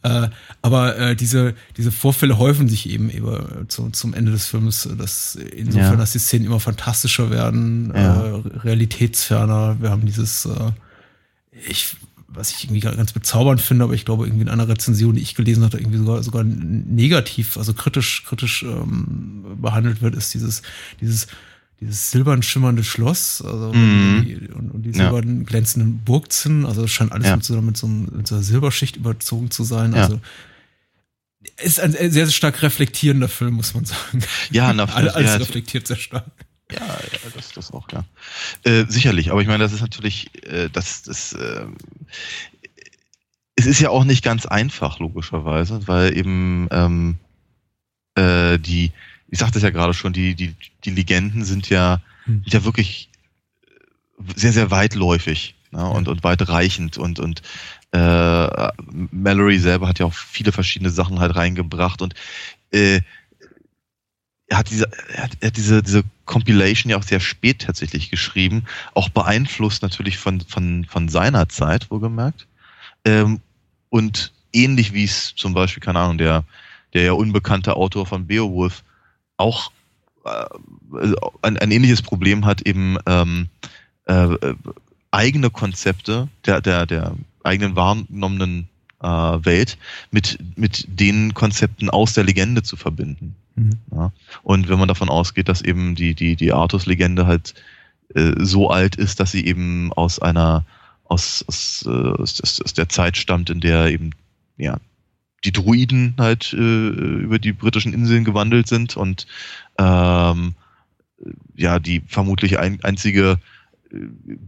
Äh, 0.03 0.29
aber 0.63 0.97
äh, 0.97 1.17
diese, 1.17 1.55
diese 1.77 1.91
Vorfälle 1.91 2.39
häufen 2.39 2.69
sich 2.69 2.89
eben 2.89 3.11
eben 3.11 3.69
zu, 3.69 3.91
zum 3.91 4.15
Ende 4.15 4.31
des 4.31 4.47
Films, 4.47 4.89
dass 4.97 5.35
insofern, 5.35 5.93
ja. 5.93 5.97
dass 5.97 6.13
die 6.13 6.21
Szenen 6.21 6.47
immer 6.47 6.61
fantastischer 6.61 7.31
werden, 7.31 7.93
ja. 7.95 8.27
äh, 8.27 8.43
realitätsferner. 8.63 9.79
Wir 9.81 9.91
haben 9.91 10.07
dieses, 10.07 10.47
äh, 10.47 10.71
ich, 11.69 11.97
was 12.29 12.53
ich 12.53 12.65
irgendwie 12.65 12.81
ganz 12.81 13.13
bezaubernd 13.13 13.61
finde, 13.61 13.85
aber 13.85 13.95
ich 13.95 14.05
glaube, 14.05 14.27
irgendwie 14.27 14.43
in 14.43 14.49
einer 14.49 14.69
Rezension, 14.69 15.17
die 15.17 15.23
ich 15.23 15.35
gelesen 15.35 15.65
hatte, 15.65 15.79
irgendwie 15.79 15.99
sogar, 15.99 16.23
sogar 16.23 16.45
negativ, 16.45 17.57
also 17.57 17.75
kritisch, 17.75 18.25
kritisch 18.25 18.63
ähm, 18.63 19.57
behandelt 19.61 20.01
wird, 20.01 20.15
ist 20.15 20.33
dieses, 20.33 20.63
dieses 21.01 21.27
dieses 21.81 22.11
silbern 22.11 22.43
schimmernde 22.43 22.85
Schloss 22.85 23.43
also 23.43 23.73
mm. 23.73 24.25
die, 24.25 24.37
und, 24.53 24.71
und, 24.71 24.83
die 24.83 24.93
silbernen 24.93 25.41
ja. 25.41 25.45
glänzenden 25.47 26.05
Burgzinnen. 26.05 26.67
Also 26.67 26.85
es 26.85 26.91
scheint 26.91 27.13
alles 27.13 27.27
ja. 27.27 27.37
mit, 27.37 27.45
so, 27.45 27.61
mit, 27.61 27.77
so, 27.77 27.87
einer 27.87 28.43
Silberschicht 28.43 28.97
überzogen 28.97 29.51
zu 29.51 29.65
sein. 29.65 29.95
Ja. 29.95 30.03
Also 30.03 30.21
ist 31.63 31.81
ein 31.81 31.93
sehr, 31.93 32.11
sehr 32.11 32.31
stark 32.31 32.63
reflektierender 32.63 33.29
Film, 33.29 33.55
muss 33.55 33.75
man 33.75 33.87
sagen. 33.87 34.23
Ja, 34.51 34.73
na, 34.73 34.85
alles, 34.95 35.15
alles 35.15 35.31
ja, 35.31 35.37
reflektiert 35.37 35.87
sehr 35.87 35.97
stark. 35.97 36.27
Ja, 36.71 36.79
ja, 36.79 37.31
das, 37.35 37.53
das 37.53 37.73
auch, 37.73 37.89
ja. 37.91 38.05
Äh, 38.63 38.85
sicherlich, 38.89 39.31
aber 39.31 39.41
ich 39.41 39.49
meine, 39.49 39.65
das 39.65 39.73
ist 39.73 39.81
natürlich, 39.81 40.31
äh, 40.45 40.69
das, 40.71 41.03
das, 41.03 41.33
äh, 41.33 41.65
es 43.57 43.67
ist 43.67 43.81
ja 43.81 43.91
auch 43.91 44.05
nicht 44.05 44.23
ganz 44.23 44.47
einfach, 44.47 45.01
logischerweise, 45.01 45.89
weil 45.89 46.17
eben 46.17 46.69
ähm, 46.71 47.17
äh, 48.15 48.59
die, 48.59 48.93
ich 49.31 49.39
sagte 49.39 49.59
es 49.59 49.65
ja 49.65 49.71
gerade 49.71 49.95
schon, 49.95 50.13
die, 50.13 50.35
die, 50.35 50.55
die 50.85 50.91
Legenden 50.91 51.45
sind 51.45 51.69
ja, 51.69 52.01
hm. 52.25 52.43
ja 52.47 52.65
wirklich 52.65 53.09
sehr, 54.35 54.53
sehr 54.53 54.71
weitläufig 54.71 55.55
ne, 55.71 55.89
und, 55.89 56.09
und 56.09 56.25
weitreichend 56.25 56.99
und, 56.99 57.19
und 57.19 57.43
äh, 57.93 58.69
Mallory 59.11 59.59
selber 59.59 59.89
hat 59.89 59.99
ja 59.99 60.07
auch 60.07 60.15
viele 60.15 60.53
verschiedene 60.53 60.91
Sachen 60.91 61.21
halt 61.21 61.35
reingebracht 61.35 62.03
und 62.03 62.15
äh, 62.73 63.01
er 64.49 64.59
hat 64.59 64.71
diese, 64.71 64.91
er 65.15 65.23
hat, 65.25 65.33
er 65.41 65.47
hat 65.47 65.57
diese, 65.57 65.83
diese 65.83 66.03
Compilation 66.25 66.91
ja 66.91 66.99
auch 66.99 67.05
sehr 67.05 67.21
spät 67.21 67.63
tatsächlich 67.63 68.11
geschrieben, 68.11 68.65
auch 68.95 69.09
beeinflusst 69.09 69.83
natürlich 69.83 70.19
von, 70.19 70.41
von, 70.41 70.85
von 70.87 71.09
seiner 71.09 71.49
Zeit, 71.49 71.89
wohlgemerkt. 71.91 72.49
Ähm, 73.05 73.41
und 73.91 74.33
ähnlich 74.53 74.93
wie 74.93 75.05
es 75.05 75.35
zum 75.37 75.55
Beispiel, 75.55 75.81
keine 75.81 76.01
Ahnung, 76.01 76.19
der, 76.19 76.43
der 76.95 77.05
ja 77.05 77.13
unbekannte 77.13 77.77
Autor 77.77 78.07
von 78.07 78.27
Beowulf 78.27 78.83
auch 79.41 79.73
äh, 80.25 80.47
ein, 81.43 81.57
ein, 81.57 81.71
ähnliches 81.71 82.03
Problem 82.03 82.45
hat, 82.45 82.63
eben 82.63 82.99
ähm, 83.07 83.49
äh, 84.07 84.37
eigene 85.11 85.51
Konzepte 85.51 86.29
der, 86.47 86.61
der, 86.61 86.87
der 86.87 87.15
eigenen 87.43 87.75
wahrgenommenen 87.77 88.69
äh, 89.03 89.07
Welt 89.07 89.79
mit, 90.11 90.39
mit 90.57 90.87
den 90.89 91.35
Konzepten 91.35 91.91
aus 91.91 92.13
der 92.13 92.25
Legende 92.25 92.63
zu 92.63 92.77
verbinden. 92.77 93.35
Mhm. 93.57 93.73
Ja? 93.93 94.13
Und 94.43 94.69
wenn 94.69 94.79
man 94.79 94.89
davon 94.89 95.09
ausgeht, 95.09 95.49
dass 95.49 95.63
eben 95.63 95.95
die, 95.95 96.15
die, 96.15 96.37
die 96.37 96.53
Artus-Legende 96.53 97.27
halt 97.27 97.55
äh, 98.15 98.33
so 98.39 98.71
alt 98.71 98.97
ist, 98.97 99.21
dass 99.21 99.33
sie 99.33 99.45
eben 99.47 99.93
aus 99.93 100.19
einer 100.19 100.65
aus, 101.05 101.45
aus, 101.49 101.85
äh, 101.87 101.91
aus, 101.91 102.41
aus 102.41 102.75
der 102.75 102.89
Zeit 102.89 103.17
stammt, 103.17 103.51
in 103.51 103.61
der 103.61 103.87
eben 103.89 104.11
ja, 104.57 104.79
die 105.45 105.53
Druiden 105.53 106.15
halt 106.19 106.53
äh, 106.53 106.57
über 106.57 107.39
die 107.39 107.53
britischen 107.53 107.93
Inseln 107.93 108.25
gewandelt 108.25 108.67
sind 108.69 108.97
und 108.97 109.27
ähm, 109.79 110.55
ja, 111.57 111.79
die 111.79 112.03
vermutlich 112.07 112.59
ein, 112.59 112.83
einzige 112.83 113.39
äh, 113.91 113.97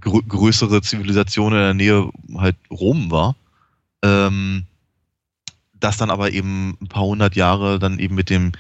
grö 0.00 0.20
größere 0.26 0.82
Zivilisation 0.82 1.52
in 1.52 1.58
der 1.58 1.75
Nähe 1.75 2.11
halt 2.37 2.56
Rom 2.70 3.11
war. 3.11 3.37
Ähm, 4.02 4.64
das 5.75 5.96
dann 5.96 6.11
aber 6.11 6.32
eben 6.32 6.76
ein 6.80 6.88
paar 6.88 7.04
hundert 7.04 7.37
Jahre 7.37 7.78
dann 7.78 7.99
eben 7.99 8.14
mit 8.14 8.30
dem 8.30 8.52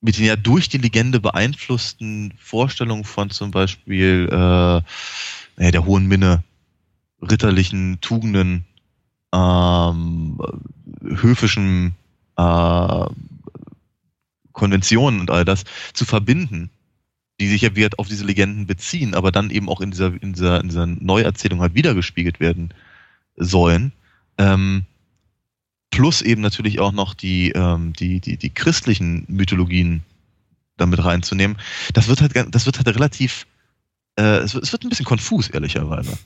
mit 0.00 0.18
den 0.18 0.26
ja 0.26 0.36
durch 0.36 0.68
die 0.68 0.78
Legende 0.78 1.18
beeinflussten 1.18 2.34
Vorstellungen 2.38 3.04
von 3.04 3.30
zum 3.30 3.50
Beispiel 3.50 4.28
äh, 4.30 5.70
der 5.70 5.84
hohen 5.86 6.06
Minne, 6.06 6.44
ritterlichen 7.22 8.00
Tugenden, 8.00 8.64
ähm, 9.34 10.38
höfischen 11.02 11.94
äh, 12.36 13.04
Konventionen 14.52 15.20
und 15.20 15.30
all 15.30 15.44
das 15.44 15.64
zu 15.92 16.04
verbinden, 16.04 16.70
die 17.40 17.48
sich 17.48 17.62
ja 17.62 17.74
wieder 17.74 17.90
auf 17.98 18.08
diese 18.08 18.24
Legenden 18.24 18.66
beziehen, 18.66 19.14
aber 19.14 19.32
dann 19.32 19.50
eben 19.50 19.68
auch 19.68 19.80
in 19.80 19.90
dieser, 19.90 20.12
in 20.22 20.32
dieser, 20.34 20.60
in 20.60 20.68
dieser 20.68 20.86
Neuerzählung 20.86 21.60
halt 21.60 21.74
wiedergespiegelt 21.74 22.38
werden 22.38 22.72
sollen. 23.36 23.92
Ähm, 24.38 24.84
plus 25.90 26.22
eben 26.22 26.40
natürlich 26.40 26.78
auch 26.78 26.92
noch 26.92 27.14
die, 27.14 27.50
ähm, 27.50 27.92
die, 27.92 28.20
die, 28.20 28.36
die 28.36 28.50
christlichen 28.50 29.24
Mythologien 29.28 30.02
damit 30.76 31.04
reinzunehmen. 31.04 31.58
Das 31.92 32.08
wird 32.08 32.20
halt, 32.20 32.32
das 32.50 32.66
wird 32.66 32.76
halt 32.76 32.88
relativ, 32.88 33.46
äh, 34.16 34.38
es, 34.38 34.54
es 34.54 34.72
wird 34.72 34.84
ein 34.84 34.88
bisschen 34.88 35.06
konfus, 35.06 35.48
ehrlicherweise. 35.48 36.16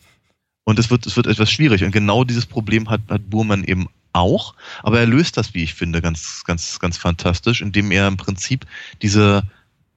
Und 0.68 0.78
es 0.78 0.90
wird, 0.90 1.06
es 1.06 1.16
wird 1.16 1.26
etwas 1.26 1.50
schwierig. 1.50 1.82
Und 1.82 1.92
genau 1.92 2.24
dieses 2.24 2.44
Problem 2.44 2.90
hat, 2.90 3.00
hat 3.08 3.30
Burman 3.30 3.64
eben 3.64 3.88
auch. 4.12 4.54
Aber 4.82 5.00
er 5.00 5.06
löst 5.06 5.38
das, 5.38 5.54
wie 5.54 5.62
ich 5.62 5.72
finde, 5.72 6.02
ganz, 6.02 6.44
ganz, 6.44 6.78
ganz 6.78 6.98
fantastisch, 6.98 7.62
indem 7.62 7.90
er 7.90 8.06
im 8.06 8.18
Prinzip 8.18 8.66
diese, 9.00 9.44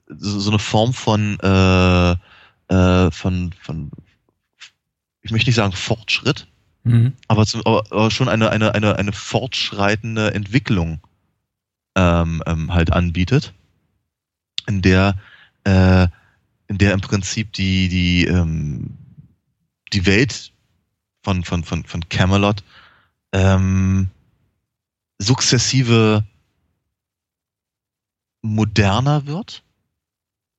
so, 0.07 0.39
so 0.39 0.49
eine 0.49 0.59
Form 0.59 0.93
von, 0.93 1.37
äh, 1.41 2.11
äh, 2.73 3.11
von, 3.11 3.51
von, 3.59 3.91
ich 5.21 5.31
möchte 5.31 5.49
nicht 5.49 5.57
sagen 5.57 5.73
Fortschritt, 5.73 6.47
mhm. 6.85 7.11
aber, 7.27 7.45
zum, 7.45 7.65
aber, 7.65 7.83
aber, 7.91 8.09
schon 8.09 8.29
eine, 8.29 8.51
eine, 8.51 8.73
eine, 8.73 8.95
eine 8.95 9.11
fortschreitende 9.11 10.33
Entwicklung 10.33 11.01
ähm, 11.97 12.41
ähm, 12.45 12.73
halt 12.73 12.93
anbietet, 12.93 13.53
in 14.67 14.81
der, 14.81 15.17
äh, 15.65 16.07
in 16.69 16.77
der 16.77 16.93
im 16.93 17.01
Prinzip 17.01 17.51
die, 17.51 17.89
die, 17.89 18.23
ähm, 18.23 18.97
die 19.91 20.05
Welt 20.05 20.53
von, 21.23 21.43
von, 21.43 21.63
von, 21.63 21.83
von 21.83 22.09
Camelot 22.09 22.63
ähm, 23.31 24.09
sukzessive 25.19 26.23
moderner 28.41 29.25
wird. 29.27 29.63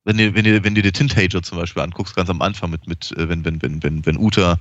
Wenn 0.05 0.17
du, 0.17 0.33
wenn 0.35 0.43
du, 0.43 0.63
wenn 0.63 0.75
du 0.75 0.81
dir 0.81 0.91
Tintager 0.91 1.41
zum 1.43 1.57
Beispiel 1.57 1.81
anguckst, 1.81 2.15
ganz 2.15 2.29
am 2.29 2.41
Anfang 2.41 2.69
mit, 2.69 2.87
mit 2.87 3.11
äh, 3.13 3.29
wenn, 3.29 3.45
wenn, 3.45 3.61
wenn, 3.61 3.83
wenn, 3.83 4.05
wenn 4.05 4.17
Uta 4.17 4.59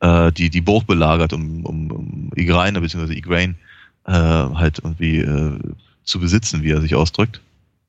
äh, 0.00 0.32
die, 0.32 0.50
die 0.50 0.60
Burg 0.60 0.86
belagert, 0.86 1.32
um, 1.32 1.64
um, 1.64 1.90
um 1.90 2.32
Igraine 2.34 2.80
bzw. 2.80 3.12
Igraine 3.12 3.54
äh, 4.06 4.12
halt 4.12 4.78
irgendwie 4.78 5.18
äh, 5.18 5.58
zu 6.04 6.18
besitzen, 6.18 6.62
wie 6.62 6.70
er 6.70 6.80
sich 6.80 6.94
ausdrückt, 6.94 7.40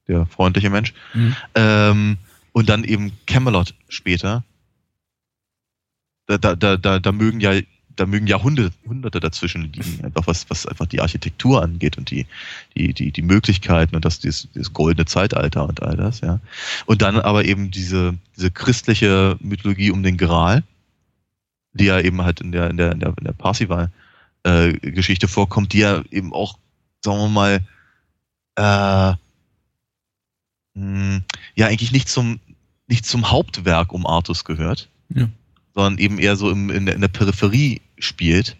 der 0.07 0.25
freundliche 0.27 0.69
Mensch. 0.69 0.93
Mhm. 1.13 1.35
Ähm, 1.55 2.17
und 2.51 2.69
dann 2.69 2.83
eben 2.83 3.13
Camelot 3.25 3.73
später. 3.87 4.43
Da, 6.27 6.37
da, 6.37 6.55
da, 6.55 6.77
da, 6.77 6.99
da 6.99 7.11
mögen 7.11 7.39
ja 7.39 7.53
da 7.95 8.05
mögen 8.05 8.27
Jahrhunderte 8.27 8.75
Hunderte 8.87 9.19
dazwischen 9.19 9.71
liegen, 9.71 9.99
einfach 10.03 10.27
was, 10.27 10.49
was 10.49 10.65
einfach 10.65 10.85
die 10.85 11.01
Architektur 11.01 11.61
angeht 11.61 11.97
und 11.97 12.09
die, 12.11 12.25
die, 12.75 12.93
die, 12.93 13.11
die 13.11 13.21
Möglichkeiten 13.21 13.95
und 13.95 14.05
das, 14.05 14.19
dieses, 14.19 14.49
dieses 14.53 14.73
goldene 14.73 15.05
Zeitalter 15.05 15.67
und 15.67 15.81
all 15.81 15.95
das, 15.95 16.21
ja. 16.21 16.39
Und 16.85 17.01
dann 17.01 17.19
aber 17.19 17.45
eben 17.45 17.71
diese, 17.71 18.17
diese 18.35 18.51
christliche 18.51 19.37
Mythologie 19.39 19.91
um 19.91 20.03
den 20.03 20.17
Gral, 20.17 20.63
die 21.73 21.85
ja 21.85 21.99
eben 21.99 22.21
halt 22.21 22.41
in 22.41 22.51
der, 22.51 22.69
in 22.69 22.77
der, 22.77 22.91
in 22.91 22.99
der, 22.99 23.13
in 23.17 23.23
der 23.23 23.33
Parsival-Geschichte 23.33 25.25
äh, 25.25 25.29
vorkommt, 25.29 25.73
die 25.73 25.79
ja 25.79 26.03
eben 26.11 26.33
auch, 26.33 26.57
sagen 27.03 27.19
wir 27.19 27.29
mal, 27.29 27.59
äh, 28.55 29.15
mh, 30.79 31.15
hm, 31.15 31.23
ja 31.55 31.67
eigentlich 31.67 31.91
nicht 31.91 32.09
zum, 32.09 32.39
nicht 32.87 33.05
zum 33.05 33.31
Hauptwerk 33.31 33.93
um 33.93 34.05
Artus 34.05 34.43
gehört. 34.43 34.89
Ja 35.09 35.27
sondern 35.73 35.97
eben 35.97 36.19
eher 36.19 36.35
so 36.35 36.49
im, 36.49 36.69
in, 36.69 36.85
der, 36.85 36.95
in 36.95 37.01
der 37.01 37.07
Peripherie 37.07 37.81
spielt. 37.97 38.57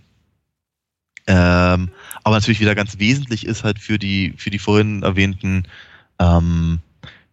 Ähm, 1.27 1.89
aber 2.23 2.35
natürlich 2.35 2.59
wieder 2.59 2.75
ganz 2.75 2.99
wesentlich 2.99 3.45
ist 3.45 3.63
halt 3.63 3.79
für 3.79 3.99
die, 3.99 4.33
für 4.37 4.49
die 4.49 4.59
vorhin 4.59 5.03
erwähnten 5.03 5.63
ähm, 6.19 6.79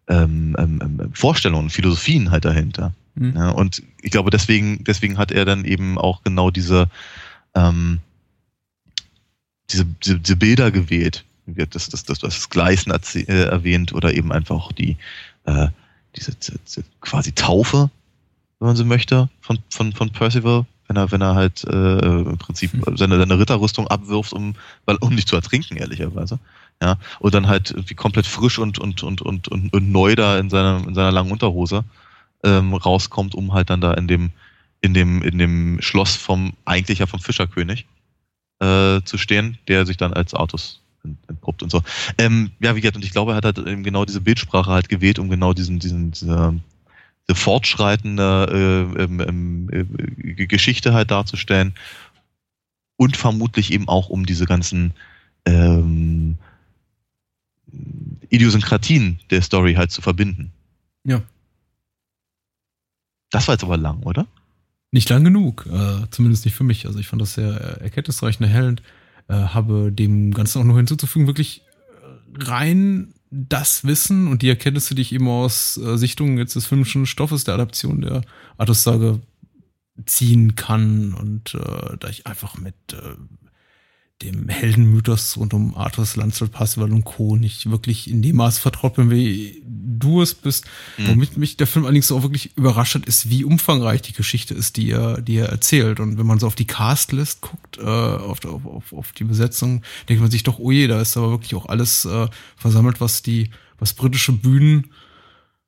ähm, 0.08 0.56
ähm, 0.58 0.80
ähm 0.82 1.11
Vorstellungen, 1.14 1.70
Philosophien 1.70 2.30
halt 2.30 2.44
dahinter. 2.44 2.92
Mhm. 3.14 3.35
Ja, 3.37 3.50
und 3.50 3.82
ich 4.02 4.11
glaube, 4.11 4.30
deswegen, 4.30 4.85
deswegen 4.85 5.18
hat 5.18 5.32
er 5.32 5.44
dann 5.44 5.64
eben 5.64 5.99
auch 5.99 6.23
genau 6.23 6.50
diese, 6.50 6.88
ähm, 7.54 7.99
diese, 9.70 9.85
diese, 9.85 10.18
diese 10.18 10.37
Bilder 10.37 10.70
gewählt. 10.70 11.25
Das, 11.47 11.88
das, 11.88 12.04
das, 12.04 12.18
das 12.18 12.50
Gleisen 12.50 12.92
äh, 12.92 13.44
erwähnt 13.44 13.94
oder 13.94 14.12
eben 14.12 14.32
einfach 14.32 14.56
auch 14.56 14.73
die, 14.73 14.97
äh, 15.47 15.68
diese, 16.14 16.35
diese 16.35 16.85
quasi 17.00 17.32
Taufe, 17.32 17.90
wenn 18.58 18.68
man 18.68 18.76
so 18.76 18.84
möchte, 18.84 19.28
von, 19.40 19.58
von, 19.70 19.92
von 19.92 20.10
Percival, 20.10 20.66
wenn 20.88 20.96
er, 20.96 21.10
wenn 21.12 21.20
er 21.20 21.34
halt 21.34 21.64
äh, 21.64 21.98
im 21.98 22.38
Prinzip 22.38 22.72
hm. 22.72 22.96
seine, 22.96 23.18
seine 23.18 23.38
Ritterrüstung 23.38 23.86
abwirft, 23.88 24.32
um, 24.32 24.54
weil, 24.86 24.96
um 24.96 25.14
nicht 25.14 25.28
zu 25.28 25.36
ertrinken, 25.36 25.76
ehrlicherweise. 25.76 26.38
Ja, 26.83 26.96
und 27.18 27.35
dann 27.35 27.48
halt 27.48 27.72
irgendwie 27.72 27.94
komplett 27.94 28.26
frisch 28.26 28.59
und, 28.59 28.78
und, 28.78 29.02
und, 29.02 29.20
und, 29.20 29.48
und, 29.48 29.72
und 29.72 29.92
neu 29.92 30.14
da 30.14 30.38
in 30.38 30.48
seiner, 30.48 30.87
in 30.87 30.94
seiner 30.94 31.11
langen 31.11 31.33
Unterhose 31.33 31.85
ähm, 32.44 32.74
rauskommt, 32.74 33.35
um 33.35 33.52
halt 33.52 33.70
dann 33.70 33.80
da 33.80 33.94
in 33.94 34.06
dem, 34.06 34.30
in 34.80 34.94
dem, 34.94 35.22
in 35.22 35.38
dem 35.38 35.80
Schloss 35.80 36.14
vom, 36.14 36.52
eigentlich 36.64 37.00
ja 37.00 37.06
vom 37.06 37.18
Fischerkönig 37.20 37.87
äh, 38.61 39.00
zu 39.04 39.18
stehen, 39.18 39.59
der 39.66 39.87
sich 39.87 39.96
dann 39.96 40.12
als 40.12 40.35
Artus 40.35 40.80
entpuppt 41.28 41.62
und 41.62 41.70
so. 41.70 41.83
Ähm, 42.16 42.52
ja, 42.61 42.76
wie 42.76 42.80
gesagt, 42.80 42.96
und 42.96 43.04
ich 43.04 43.12
glaube, 43.12 43.33
er 43.33 43.37
hat 43.37 43.44
halt 43.44 43.59
eben 43.59 43.83
genau 43.83 44.04
diese 44.04 44.20
Bildsprache 44.20 44.70
halt 44.70 44.88
gewählt, 44.88 45.18
um 45.18 45.28
genau 45.30 45.52
diesen, 45.52 45.78
diesen, 45.78 46.12
diese, 46.12 46.61
fortschreitende 47.30 48.96
äh, 48.98 49.02
ähm, 49.02 49.68
äh, 49.70 50.46
Geschichte 50.46 50.94
halt 50.94 51.10
darzustellen 51.10 51.74
und 52.96 53.16
vermutlich 53.16 53.72
eben 53.72 53.88
auch 53.88 54.08
um 54.08 54.26
diese 54.26 54.46
ganzen 54.46 54.92
ähm, 55.44 56.36
Idiosynkratien 58.30 59.20
der 59.30 59.42
Story 59.42 59.74
halt 59.74 59.90
zu 59.90 60.02
verbinden. 60.02 60.52
Ja. 61.04 61.22
Das 63.30 63.46
war 63.46 63.54
jetzt 63.54 63.64
aber 63.64 63.76
lang, 63.76 64.02
oder? 64.04 64.26
Nicht 64.90 65.10
lang 65.10 65.22
genug, 65.22 65.66
äh, 65.70 66.06
zumindest 66.10 66.46
nicht 66.46 66.54
für 66.54 66.64
mich. 66.64 66.86
Also 66.86 66.98
ich 66.98 67.08
fand 67.08 67.20
das 67.20 67.34
sehr 67.34 67.52
erkenntnisreich 67.80 68.40
und 68.40 68.46
erhellend. 68.46 68.82
Äh, 69.28 69.34
habe 69.34 69.92
dem 69.92 70.32
Ganzen 70.32 70.60
auch 70.60 70.64
noch 70.64 70.76
hinzuzufügen, 70.76 71.26
wirklich 71.26 71.62
rein 72.38 73.12
das 73.30 73.84
Wissen 73.84 74.28
und 74.28 74.42
die 74.42 74.48
Erkenntnisse, 74.48 74.94
die 74.94 75.02
ich 75.02 75.12
eben 75.12 75.28
aus 75.28 75.76
äh, 75.76 75.96
Sichtungen 75.96 76.38
jetzt 76.38 76.56
des 76.56 76.66
filmischen 76.66 77.06
Stoffes 77.06 77.44
der 77.44 77.54
Adaption 77.54 78.00
der 78.00 78.22
Artus-Sage 78.56 79.20
ziehen 80.06 80.54
kann 80.54 81.12
und 81.14 81.54
äh, 81.54 81.96
da 81.98 82.08
ich 82.08 82.26
einfach 82.26 82.56
mit 82.56 82.74
äh, 82.92 83.16
dem 84.22 84.48
Heldenmythos 84.48 85.37
rund 85.37 85.54
um 85.54 85.76
Arthurs, 85.76 86.16
Lancelot, 86.16 86.50
Parzival 86.52 86.92
und 86.92 87.04
Co. 87.04 87.37
nicht 87.37 87.70
wirklich 87.70 88.11
in 88.11 88.20
dem 88.20 88.37
Maß 88.37 88.59
vertraut 88.59 88.94
bin, 88.96 89.11
wie 89.11 89.62
du 89.64 90.22
es 90.22 90.35
bist. 90.35 90.66
Mhm. 90.96 91.09
Womit 91.09 91.37
mich 91.37 91.57
der 91.57 91.68
Film 91.68 91.85
allerdings 91.85 92.11
auch 92.11 92.22
wirklich 92.22 92.57
überrascht 92.57 92.96
hat, 92.96 93.07
ist, 93.07 93.31
wie 93.31 93.44
umfangreich 93.44 94.02
die 94.02 94.12
Geschichte 94.12 94.54
ist, 94.54 94.76
die 94.76 94.90
er, 94.90 95.20
die 95.20 95.37
er 95.37 95.50
erzählt. 95.50 96.00
Und 96.00 96.18
wenn 96.18 96.26
man 96.26 96.40
so 96.40 96.48
auf 96.48 96.57
die 96.57 96.66
Castlist 96.66 97.42
guckt, 97.42 97.78
äh, 97.78 97.83
auf, 97.83 98.44
auf, 98.44 98.92
auf 98.92 99.12
die 99.12 99.24
Besetzung, 99.24 99.83
denkt 100.09 100.20
man 100.20 100.31
sich 100.31 100.42
doch, 100.42 100.59
oh 100.59 100.72
je, 100.72 100.88
da 100.88 101.00
ist 101.00 101.16
aber 101.16 101.31
wirklich 101.31 101.54
auch 101.54 101.66
alles 101.66 102.04
äh, 102.04 102.26
versammelt, 102.57 103.00
was 103.00 103.22
die, 103.22 103.50
was 103.78 103.94
britische 103.94 104.33
Bühnen 104.33 104.88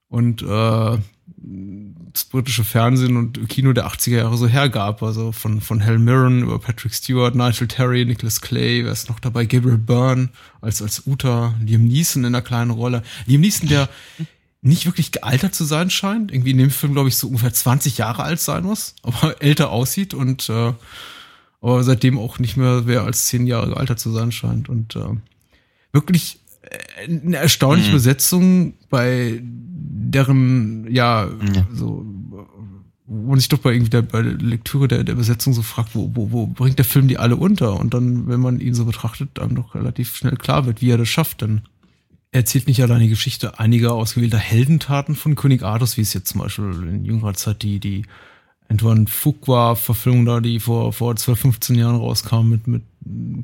und 0.09 0.43
äh, 0.43 0.99
das 1.43 2.25
britische 2.25 2.65
Fernsehen 2.65 3.17
und 3.17 3.49
Kino 3.49 3.73
der 3.73 3.87
80er 3.87 4.19
Jahre 4.19 4.37
so 4.37 4.47
hergab. 4.47 5.03
Also 5.03 5.33
von, 5.33 5.61
von 5.61 5.85
Hal 5.85 5.99
Mirren 5.99 6.43
über 6.43 6.59
Patrick 6.59 6.95
Stewart, 6.95 7.35
Nigel 7.35 7.67
Terry, 7.67 8.05
Nicholas 8.05 8.41
Clay, 8.41 8.85
wer 8.85 8.93
ist 8.93 9.09
noch 9.09 9.21
dabei? 9.21 9.47
Gabriel 9.47 9.79
Byrne 9.79 10.29
als, 10.61 10.83
als 10.83 11.07
Uta, 11.07 11.55
Liam 11.65 11.85
Neeson 11.85 12.25
in 12.25 12.35
einer 12.35 12.43
kleinen 12.43 12.71
Rolle. 12.71 13.03
Liam 13.27 13.41
Neeson, 13.41 13.69
der 13.69 13.89
nicht 14.63 14.85
wirklich 14.85 15.13
gealtert 15.13 15.55
zu 15.55 15.65
sein 15.65 15.89
scheint. 15.89 16.31
Irgendwie 16.31 16.51
in 16.51 16.59
dem 16.59 16.71
Film, 16.71 16.93
glaube 16.93 17.09
ich, 17.09 17.17
so 17.17 17.29
ungefähr 17.29 17.53
20 17.53 17.97
Jahre 17.99 18.23
alt 18.23 18.41
sein 18.41 18.65
muss, 18.65 18.95
aber 19.03 19.37
älter 19.43 19.71
aussieht 19.71 20.13
und 20.13 20.49
äh, 20.51 20.73
aber 21.63 21.85
seitdem 21.85 22.19
auch 22.19 22.39
nicht 22.39 22.57
mehr 22.57 22.87
wer 22.87 23.03
als 23.03 23.27
10 23.27 23.47
Jahre 23.47 23.71
gealtert 23.71 24.01
zu 24.01 24.11
sein 24.11 24.33
scheint. 24.33 24.69
Und 24.69 24.97
äh, 24.97 25.17
wirklich 25.93 26.39
eine 27.07 27.37
erstaunliche 27.37 27.91
mhm. 27.91 27.95
Besetzung 27.95 28.75
bei 28.89 29.41
deren, 29.43 30.93
ja, 30.93 31.25
ja, 31.25 31.67
so, 31.73 32.05
wo 33.07 33.31
man 33.31 33.39
sich 33.39 33.49
doch 33.49 33.59
bei 33.59 33.73
irgendwie 33.73 33.91
der, 33.91 34.03
bei 34.03 34.23
der 34.23 34.35
Lektüre 34.35 34.87
der, 34.87 35.05
der 35.05 35.15
Besetzung 35.15 35.53
so 35.53 35.63
fragt, 35.63 35.95
wo, 35.95 36.11
wo, 36.15 36.31
wo 36.31 36.47
bringt 36.47 36.79
der 36.79 36.85
Film 36.85 37.09
die 37.09 37.19
alle 37.19 37.37
unter? 37.37 37.79
Und 37.79 37.93
dann, 37.95 38.29
wenn 38.29 38.41
man 38.41 38.61
ihn 38.61 38.75
so 38.75 38.85
betrachtet, 38.85 39.31
dann 39.35 39.57
doch 39.57 39.75
relativ 39.75 40.17
schnell 40.17 40.37
klar 40.37 40.67
wird, 40.67 40.81
wie 40.81 40.91
er 40.91 40.99
das 40.99 41.09
schafft, 41.09 41.43
denn 41.43 41.63
er 42.33 42.41
erzählt 42.41 42.69
nicht 42.69 42.81
allein 42.83 43.01
die 43.01 43.09
Geschichte 43.09 43.59
einiger 43.59 43.95
ausgewählter 43.95 44.39
Heldentaten 44.39 45.17
von 45.17 45.35
König 45.35 45.65
Artus, 45.65 45.97
wie 45.97 46.03
es 46.03 46.13
jetzt 46.13 46.29
zum 46.29 46.41
Beispiel 46.41 46.73
in 46.89 47.05
jüngerer 47.05 47.35
Zeit 47.35 47.63
die, 47.63 47.81
die 47.81 48.05
Antoine 48.69 49.07
Fuqua-Verfilmung 49.09 50.25
da, 50.27 50.41
die 50.41 50.61
vor, 50.61 50.93
vor 50.93 51.17
12, 51.17 51.41
15 51.41 51.77
Jahren 51.77 51.97
rauskam 51.97 52.49
mit, 52.49 52.69
mit 52.69 52.83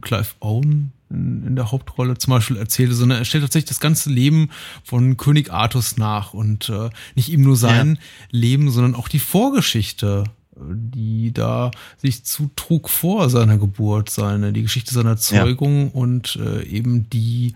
Clive 0.01 0.35
Owen, 0.39 0.93
in, 1.11 1.47
in 1.47 1.57
der 1.57 1.71
Hauptrolle 1.71 2.19
zum 2.19 2.33
Beispiel 2.33 2.57
erzählte, 2.57 2.95
sondern 2.95 3.19
er 3.19 3.25
stellt 3.25 3.45
tatsächlich 3.45 3.69
das 3.69 3.81
ganze 3.81 4.11
Leben 4.11 4.51
von 4.85 5.17
König 5.17 5.53
Artus 5.53 5.97
nach 5.97 6.35
und 6.35 6.69
äh, 6.69 6.91
nicht 7.15 7.29
ihm 7.29 7.43
nur 7.43 7.57
sein 7.57 7.97
ja. 7.97 8.39
Leben, 8.39 8.71
sondern 8.71 8.95
auch 8.95 9.09
die 9.09 9.19
Vorgeschichte, 9.19 10.25
die 10.57 11.33
da 11.33 11.71
sich 11.99 12.25
zutrug 12.25 12.89
vor 12.89 13.29
seiner 13.31 13.59
Geburt, 13.59 14.11
seine, 14.11 14.53
die 14.53 14.63
Geschichte 14.63 14.95
seiner 14.95 15.17
Zeugung 15.17 15.87
ja. 15.87 15.91
und 15.93 16.37
äh, 16.37 16.63
eben 16.65 17.11
die 17.11 17.55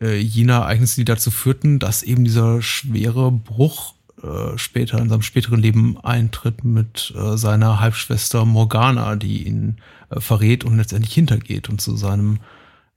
äh, 0.00 0.18
jener 0.18 0.54
Ereignisse, 0.54 0.96
die 0.96 1.04
dazu 1.04 1.30
führten, 1.30 1.78
dass 1.78 2.02
eben 2.02 2.24
dieser 2.24 2.62
schwere 2.62 3.30
Bruch 3.30 3.94
äh, 4.22 4.56
später 4.56 4.98
in 4.98 5.08
seinem 5.08 5.22
späteren 5.22 5.60
Leben 5.60 5.98
eintritt 6.02 6.64
mit 6.64 7.12
äh, 7.16 7.36
seiner 7.36 7.80
Halbschwester 7.80 8.44
Morgana, 8.44 9.16
die 9.16 9.46
ihn 9.46 9.76
äh, 10.10 10.20
verrät 10.20 10.64
und 10.64 10.76
letztendlich 10.76 11.14
hintergeht 11.14 11.68
und 11.68 11.80
zu 11.80 11.96
seinem 11.96 12.38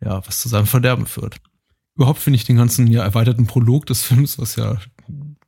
ja, 0.04 0.26
was 0.26 0.42
zu 0.42 0.50
seinem 0.50 0.68
Verderben 0.68 1.06
führt. 1.06 1.38
Überhaupt 1.96 2.20
finde 2.20 2.38
ich 2.38 2.46
den 2.46 2.58
ganzen 2.58 2.88
ja 2.88 3.04
erweiterten 3.04 3.48
Prolog 3.48 3.86
des 3.86 4.04
Films, 4.04 4.40
was 4.40 4.56
ja 4.56 4.78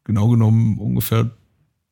genau 0.04 0.30
genommen 0.30 0.78
ungefähr 0.78 1.32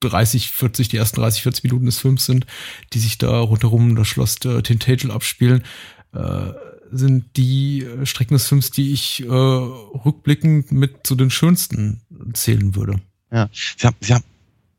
30, 0.02 0.52
40, 0.52 0.90
die 0.90 0.98
ersten 0.98 1.22
30, 1.22 1.44
40 1.44 1.64
Minuten 1.64 1.86
des 1.86 2.00
Films 2.00 2.26
sind, 2.26 2.46
die 2.94 3.00
sich 3.00 3.18
da 3.18 3.40
rundherum 3.40 3.96
das 3.96 4.08
Schloss 4.08 4.36
der 4.38 4.64
Tintagel 4.64 5.12
abspielen, 5.12 5.64
äh, 6.14 6.52
sind 6.92 7.38
die 7.38 7.88
Strecken 8.04 8.34
des 8.34 8.48
Films, 8.48 8.72
die 8.72 8.92
ich 8.92 9.24
äh, 9.24 9.28
rückblickend 9.28 10.72
mit 10.72 11.08
zu 11.08 11.16
den 11.16 11.30
schönsten 11.30 12.02
zählen 12.34 12.76
würde. 12.76 13.00
Ja, 13.32 13.50
sie 13.54 13.88
haben, 13.88 13.96
sie 14.02 14.14
haben, 14.14 14.26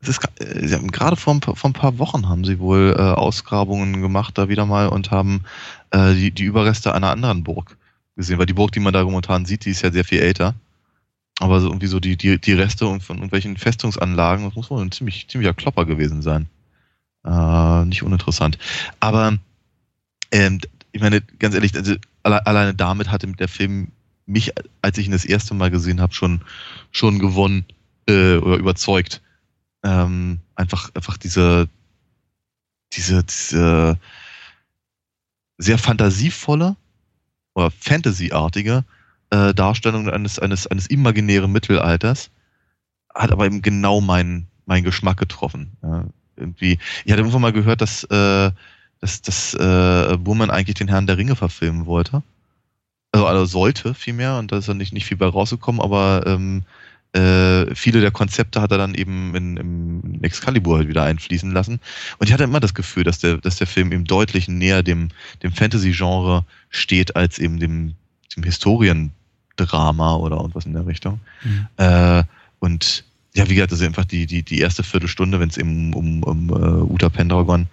ist, 0.09 0.21
äh, 0.39 0.67
sie 0.67 0.75
haben 0.75 0.91
gerade 0.91 1.15
vor, 1.15 1.39
vor 1.41 1.69
ein 1.69 1.73
paar 1.73 1.97
Wochen 1.99 2.27
haben 2.29 2.45
sie 2.45 2.59
wohl 2.59 2.95
äh, 2.97 3.01
Ausgrabungen 3.01 4.01
gemacht 4.01 4.37
da 4.37 4.49
wieder 4.49 4.65
mal 4.65 4.87
und 4.87 5.11
haben 5.11 5.43
äh, 5.91 6.13
die, 6.13 6.31
die 6.31 6.43
Überreste 6.43 6.93
einer 6.93 7.11
anderen 7.11 7.43
Burg 7.43 7.77
gesehen, 8.15 8.37
weil 8.37 8.45
die 8.45 8.53
Burg, 8.53 8.71
die 8.71 8.79
man 8.79 8.93
da 8.93 9.03
momentan 9.03 9.45
sieht, 9.45 9.65
die 9.65 9.71
ist 9.71 9.81
ja 9.81 9.91
sehr 9.91 10.05
viel 10.05 10.19
älter. 10.19 10.55
Aber 11.39 11.59
so 11.61 11.67
irgendwie 11.67 11.87
so 11.87 11.99
die, 11.99 12.15
die, 12.15 12.39
die 12.39 12.53
Reste 12.53 12.85
von 12.99 13.17
irgendwelchen 13.17 13.57
Festungsanlagen, 13.57 14.45
das 14.45 14.55
muss 14.55 14.69
wohl 14.69 14.81
ein 14.81 14.91
ziemlich, 14.91 15.27
ziemlicher 15.27 15.53
Klopper 15.53 15.85
gewesen 15.85 16.21
sein. 16.21 16.47
Äh, 17.25 17.85
nicht 17.85 18.03
uninteressant. 18.03 18.57
Aber 18.99 19.37
ähm, 20.31 20.59
ich 20.91 21.01
meine, 21.01 21.21
ganz 21.21 21.55
ehrlich, 21.55 21.75
also 21.75 21.95
alle, 22.21 22.45
alleine 22.45 22.73
damit 22.75 23.09
hatte 23.09 23.27
der 23.27 23.47
Film 23.47 23.91
mich, 24.25 24.51
als 24.81 24.97
ich 24.97 25.07
ihn 25.07 25.11
das 25.11 25.25
erste 25.25 25.53
Mal 25.53 25.71
gesehen 25.71 25.99
habe, 25.99 26.13
schon, 26.13 26.41
schon 26.91 27.19
gewonnen 27.19 27.65
äh, 28.07 28.37
oder 28.37 28.57
überzeugt. 28.57 29.21
Ähm, 29.83 30.39
einfach, 30.55 30.91
einfach 30.95 31.17
diese, 31.17 31.67
diese, 32.93 33.23
diese 33.23 33.99
sehr 35.57 35.77
fantasievolle 35.77 36.75
oder 37.53 37.71
Fantasy-artige 37.71 38.85
äh, 39.29 39.53
Darstellung 39.53 40.09
eines, 40.09 40.39
eines, 40.39 40.67
eines 40.67 40.87
imaginären 40.87 41.51
Mittelalters 41.51 42.29
hat 43.13 43.31
aber 43.31 43.45
eben 43.45 43.61
genau 43.61 44.01
meinen, 44.01 44.47
meinen 44.65 44.83
Geschmack 44.83 45.17
getroffen. 45.17 45.71
Ja, 45.81 46.05
irgendwie, 46.35 46.79
ich 47.05 47.11
hatte 47.11 47.21
irgendwann 47.21 47.41
mal 47.41 47.53
gehört, 47.53 47.81
dass, 47.81 48.03
äh, 48.05 48.51
dass, 48.99 49.21
dass 49.21 49.53
äh, 49.53 50.17
Burman 50.17 50.49
eigentlich 50.49 50.75
den 50.75 50.87
Herrn 50.87 51.07
der 51.07 51.17
Ringe 51.17 51.35
verfilmen 51.35 51.85
wollte. 51.85 52.23
Also, 53.11 53.27
also 53.27 53.45
sollte 53.45 53.93
vielmehr, 53.93 54.37
und 54.37 54.51
da 54.51 54.57
ist 54.57 54.67
dann 54.67 54.77
nicht, 54.77 54.93
nicht 54.93 55.05
viel 55.05 55.17
bei 55.17 55.27
rausgekommen, 55.27 55.81
aber 55.81 56.23
ähm, 56.25 56.63
äh, 57.13 57.75
viele 57.75 58.01
der 58.01 58.11
Konzepte 58.11 58.59
hat 58.59 58.71
er 58.71 58.79
dann 58.79 58.95
eben 58.95 59.35
in, 59.35 59.57
in 59.57 60.23
Excalibur 60.23 60.77
halt 60.77 60.87
wieder 60.87 61.03
einfließen 61.03 61.51
lassen. 61.51 61.79
Und 62.17 62.27
ich 62.27 62.33
hatte 62.33 62.43
immer 62.43 62.59
das 62.59 62.73
Gefühl, 62.73 63.03
dass 63.03 63.19
der, 63.19 63.37
dass 63.37 63.57
der 63.57 63.67
Film 63.67 63.91
eben 63.91 64.05
deutlich 64.05 64.47
näher 64.47 64.81
dem, 64.81 65.09
dem 65.43 65.51
Fantasy-Genre 65.51 66.43
steht, 66.69 67.15
als 67.15 67.37
eben 67.37 67.59
dem, 67.59 67.93
dem 68.35 68.43
Historiendrama 68.43 70.15
oder 70.15 70.37
irgendwas 70.37 70.65
in 70.65 70.73
der 70.73 70.87
Richtung. 70.87 71.19
Mhm. 71.43 71.67
Äh, 71.77 72.23
und 72.59 73.03
ja, 73.35 73.47
wie 73.47 73.55
gesagt, 73.55 73.73
also 73.73 73.85
einfach 73.85 74.05
die, 74.05 74.25
die, 74.25 74.41
die 74.41 74.59
erste 74.59 74.83
Viertelstunde, 74.83 75.39
wenn 75.39 75.49
es 75.49 75.57
eben 75.57 75.93
um, 75.93 76.23
um, 76.23 76.49
um 76.49 76.49
uh, 76.49 76.93
Uta 76.93 77.09
Pendragon 77.09 77.67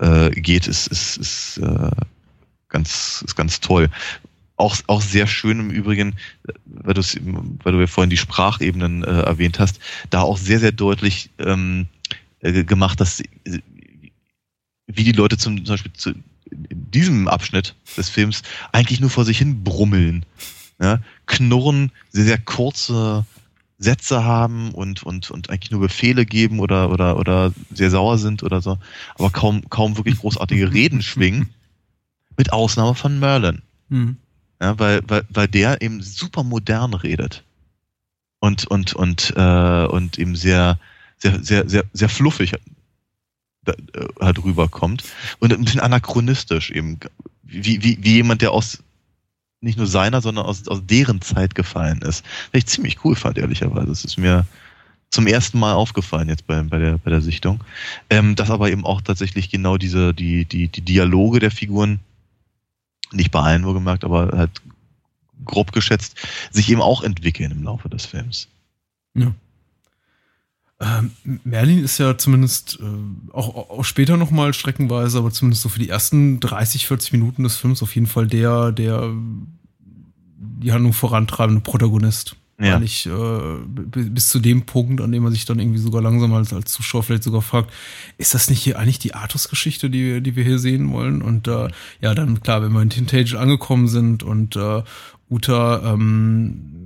äh, 0.00 0.30
geht, 0.30 0.66
ist, 0.66 0.88
ist, 0.88 1.18
ist, 1.18 1.58
äh, 1.58 1.90
ganz, 2.68 3.22
ist 3.24 3.36
ganz 3.36 3.60
toll 3.60 3.90
auch, 4.56 4.76
auch 4.86 5.02
sehr 5.02 5.26
schön 5.26 5.60
im 5.60 5.70
Übrigen, 5.70 6.14
weil, 6.64 6.94
weil 6.94 7.72
du 7.72 7.80
ja 7.80 7.86
vorhin 7.86 8.10
die 8.10 8.16
Sprachebenen 8.16 9.02
äh, 9.02 9.22
erwähnt 9.22 9.58
hast, 9.58 9.80
da 10.10 10.22
auch 10.22 10.38
sehr, 10.38 10.60
sehr 10.60 10.72
deutlich 10.72 11.30
ähm, 11.38 11.86
äh, 12.40 12.64
gemacht, 12.64 13.00
dass 13.00 13.22
wie 14.86 15.04
die 15.04 15.12
Leute 15.12 15.38
zum, 15.38 15.64
zum 15.64 15.74
Beispiel 15.74 15.92
zu, 15.92 16.10
in 16.50 16.90
diesem 16.90 17.26
Abschnitt 17.26 17.74
des 17.96 18.08
Films 18.08 18.42
eigentlich 18.72 19.00
nur 19.00 19.10
vor 19.10 19.24
sich 19.24 19.38
hin 19.38 19.64
brummeln, 19.64 20.24
ja? 20.80 21.00
knurren, 21.26 21.90
sehr, 22.10 22.24
sehr 22.24 22.38
kurze 22.38 23.24
Sätze 23.78 24.24
haben 24.24 24.70
und, 24.70 25.02
und, 25.02 25.30
und 25.30 25.50
eigentlich 25.50 25.72
nur 25.72 25.80
Befehle 25.80 26.24
geben 26.24 26.60
oder, 26.60 26.90
oder, 26.90 27.18
oder 27.18 27.52
sehr 27.72 27.90
sauer 27.90 28.18
sind 28.18 28.42
oder 28.42 28.60
so, 28.60 28.78
aber 29.16 29.30
kaum, 29.30 29.68
kaum 29.68 29.96
wirklich 29.96 30.18
großartige 30.18 30.72
Reden 30.72 31.02
schwingen, 31.02 31.50
mit 32.36 32.52
Ausnahme 32.52 32.94
von 32.94 33.18
Merlin. 33.18 33.62
Mhm. 33.88 34.16
Ja, 34.64 34.78
weil, 34.78 35.02
weil, 35.06 35.26
weil 35.28 35.46
der 35.46 35.82
eben 35.82 36.00
super 36.00 36.42
modern 36.42 36.94
redet. 36.94 37.44
Und, 38.40 38.66
und, 38.66 38.94
und, 38.94 39.34
äh, 39.36 39.84
und 39.84 40.18
eben 40.18 40.36
sehr, 40.36 40.78
sehr, 41.18 41.44
sehr, 41.44 41.68
sehr, 41.68 41.84
sehr 41.92 42.08
fluffig 42.08 42.54
äh, 43.66 43.72
halt 44.18 44.42
rüberkommt. 44.42 45.04
Und 45.38 45.52
ein 45.52 45.62
bisschen 45.62 45.82
anachronistisch 45.82 46.70
eben. 46.70 46.98
Wie, 47.42 47.82
wie, 47.82 47.98
wie 48.00 48.14
jemand, 48.14 48.40
der 48.40 48.52
aus 48.52 48.82
nicht 49.60 49.76
nur 49.76 49.86
seiner, 49.86 50.22
sondern 50.22 50.46
aus, 50.46 50.66
aus 50.66 50.80
deren 50.86 51.20
Zeit 51.20 51.54
gefallen 51.54 52.00
ist. 52.00 52.24
Was 52.52 52.60
ich 52.60 52.66
ziemlich 52.66 53.04
cool 53.04 53.16
fand, 53.16 53.36
ehrlicherweise. 53.36 53.88
Das 53.88 54.06
ist 54.06 54.16
mir 54.16 54.46
zum 55.10 55.26
ersten 55.26 55.58
Mal 55.58 55.74
aufgefallen 55.74 56.30
jetzt 56.30 56.46
bei, 56.46 56.62
bei, 56.62 56.78
der, 56.78 56.96
bei 56.96 57.10
der 57.10 57.20
Sichtung. 57.20 57.62
Ähm, 58.08 58.34
dass 58.34 58.50
aber 58.50 58.70
eben 58.70 58.86
auch 58.86 59.02
tatsächlich 59.02 59.50
genau 59.50 59.76
diese, 59.76 60.14
die, 60.14 60.46
die, 60.46 60.68
die 60.68 60.80
Dialoge 60.80 61.38
der 61.38 61.50
Figuren 61.50 62.00
nicht 63.14 63.30
bei 63.30 63.40
allen 63.40 63.64
wohlgemerkt, 63.64 64.04
aber 64.04 64.36
halt 64.36 64.50
grob 65.44 65.72
geschätzt, 65.72 66.16
sich 66.50 66.70
eben 66.70 66.80
auch 66.80 67.02
entwickeln 67.02 67.50
im 67.50 67.62
Laufe 67.62 67.88
des 67.88 68.06
Films. 68.06 68.48
Ja. 69.14 69.32
Ähm, 70.80 71.12
Merlin 71.44 71.84
ist 71.84 71.98
ja 71.98 72.18
zumindest 72.18 72.78
äh, 72.80 73.32
auch, 73.32 73.70
auch 73.70 73.84
später 73.84 74.16
nochmal 74.16 74.52
streckenweise, 74.54 75.18
aber 75.18 75.30
zumindest 75.30 75.62
so 75.62 75.68
für 75.68 75.78
die 75.78 75.88
ersten 75.88 76.40
30, 76.40 76.86
40 76.86 77.12
Minuten 77.12 77.44
des 77.44 77.56
Films 77.56 77.82
auf 77.82 77.94
jeden 77.94 78.06
Fall 78.06 78.26
der, 78.26 78.72
der 78.72 79.12
die 80.36 80.72
Handlung 80.72 80.92
vorantreibende 80.92 81.60
Protagonist. 81.60 82.36
Ja. 82.60 82.80
Ich 82.80 83.06
äh, 83.06 83.56
bis 83.66 84.28
zu 84.28 84.38
dem 84.38 84.62
Punkt, 84.62 85.00
an 85.00 85.10
dem 85.10 85.24
man 85.24 85.32
sich 85.32 85.44
dann 85.44 85.58
irgendwie 85.58 85.80
sogar 85.80 86.00
langsam 86.00 86.32
als, 86.34 86.52
als 86.52 86.70
Zuschauer 86.70 87.02
vielleicht 87.02 87.24
sogar 87.24 87.42
fragt, 87.42 87.72
ist 88.16 88.32
das 88.32 88.48
nicht 88.48 88.62
hier 88.62 88.78
eigentlich 88.78 89.00
die 89.00 89.14
Artus-Geschichte, 89.14 89.90
die, 89.90 90.20
die 90.20 90.36
wir 90.36 90.44
hier 90.44 90.60
sehen 90.60 90.92
wollen? 90.92 91.20
Und 91.20 91.48
äh, 91.48 91.68
ja, 92.00 92.14
dann 92.14 92.40
klar, 92.42 92.62
wenn 92.62 92.72
wir 92.72 92.82
in 92.82 92.90
Tintage 92.90 93.38
angekommen 93.38 93.88
sind 93.88 94.22
und 94.22 94.54
äh, 94.54 94.82
Uta 95.28 95.94
ähm, 95.94 96.83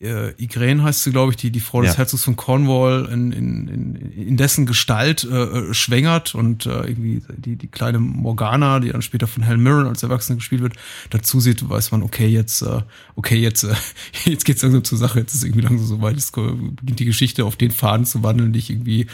äh, 0.00 0.30
Igraine 0.40 0.84
heißt 0.84 1.02
sie, 1.02 1.10
glaube 1.10 1.32
ich, 1.32 1.36
die, 1.36 1.50
die 1.50 1.58
Frau 1.58 1.82
des 1.82 1.98
Herzogs 1.98 2.22
von 2.22 2.36
Cornwall 2.36 3.08
in, 3.12 3.32
in, 3.32 3.68
in, 3.68 4.12
in 4.12 4.36
dessen 4.36 4.64
Gestalt 4.64 5.24
äh, 5.24 5.42
äh, 5.42 5.74
schwängert 5.74 6.36
und 6.36 6.66
äh, 6.66 6.86
irgendwie 6.86 7.20
die, 7.36 7.56
die 7.56 7.66
kleine 7.66 7.98
Morgana, 7.98 8.78
die 8.78 8.90
dann 8.90 9.02
später 9.02 9.26
von 9.26 9.42
Helen 9.42 9.60
Mirren 9.60 9.88
als 9.88 10.04
Erwachsene 10.04 10.36
gespielt 10.36 10.62
wird, 10.62 10.74
dazu 11.10 11.40
sieht, 11.40 11.68
weiß 11.68 11.90
man, 11.90 12.04
okay, 12.04 12.28
jetzt, 12.28 12.62
äh, 12.62 12.82
okay, 13.16 13.38
jetzt, 13.38 13.64
äh, 13.64 13.74
jetzt 14.24 14.44
geht's 14.44 14.62
langsam 14.62 14.84
zur 14.84 14.98
Sache, 14.98 15.18
jetzt 15.18 15.34
ist 15.34 15.42
irgendwie 15.42 15.62
langsam 15.62 15.86
so 15.88 16.00
weit, 16.00 16.16
es 16.16 16.30
beginnt 16.30 17.00
die 17.00 17.04
Geschichte 17.04 17.44
auf 17.44 17.56
den 17.56 17.72
Faden 17.72 18.06
zu 18.06 18.22
wandeln, 18.22 18.52
die 18.52 18.60
ich 18.60 18.70
irgendwie, 18.70 19.06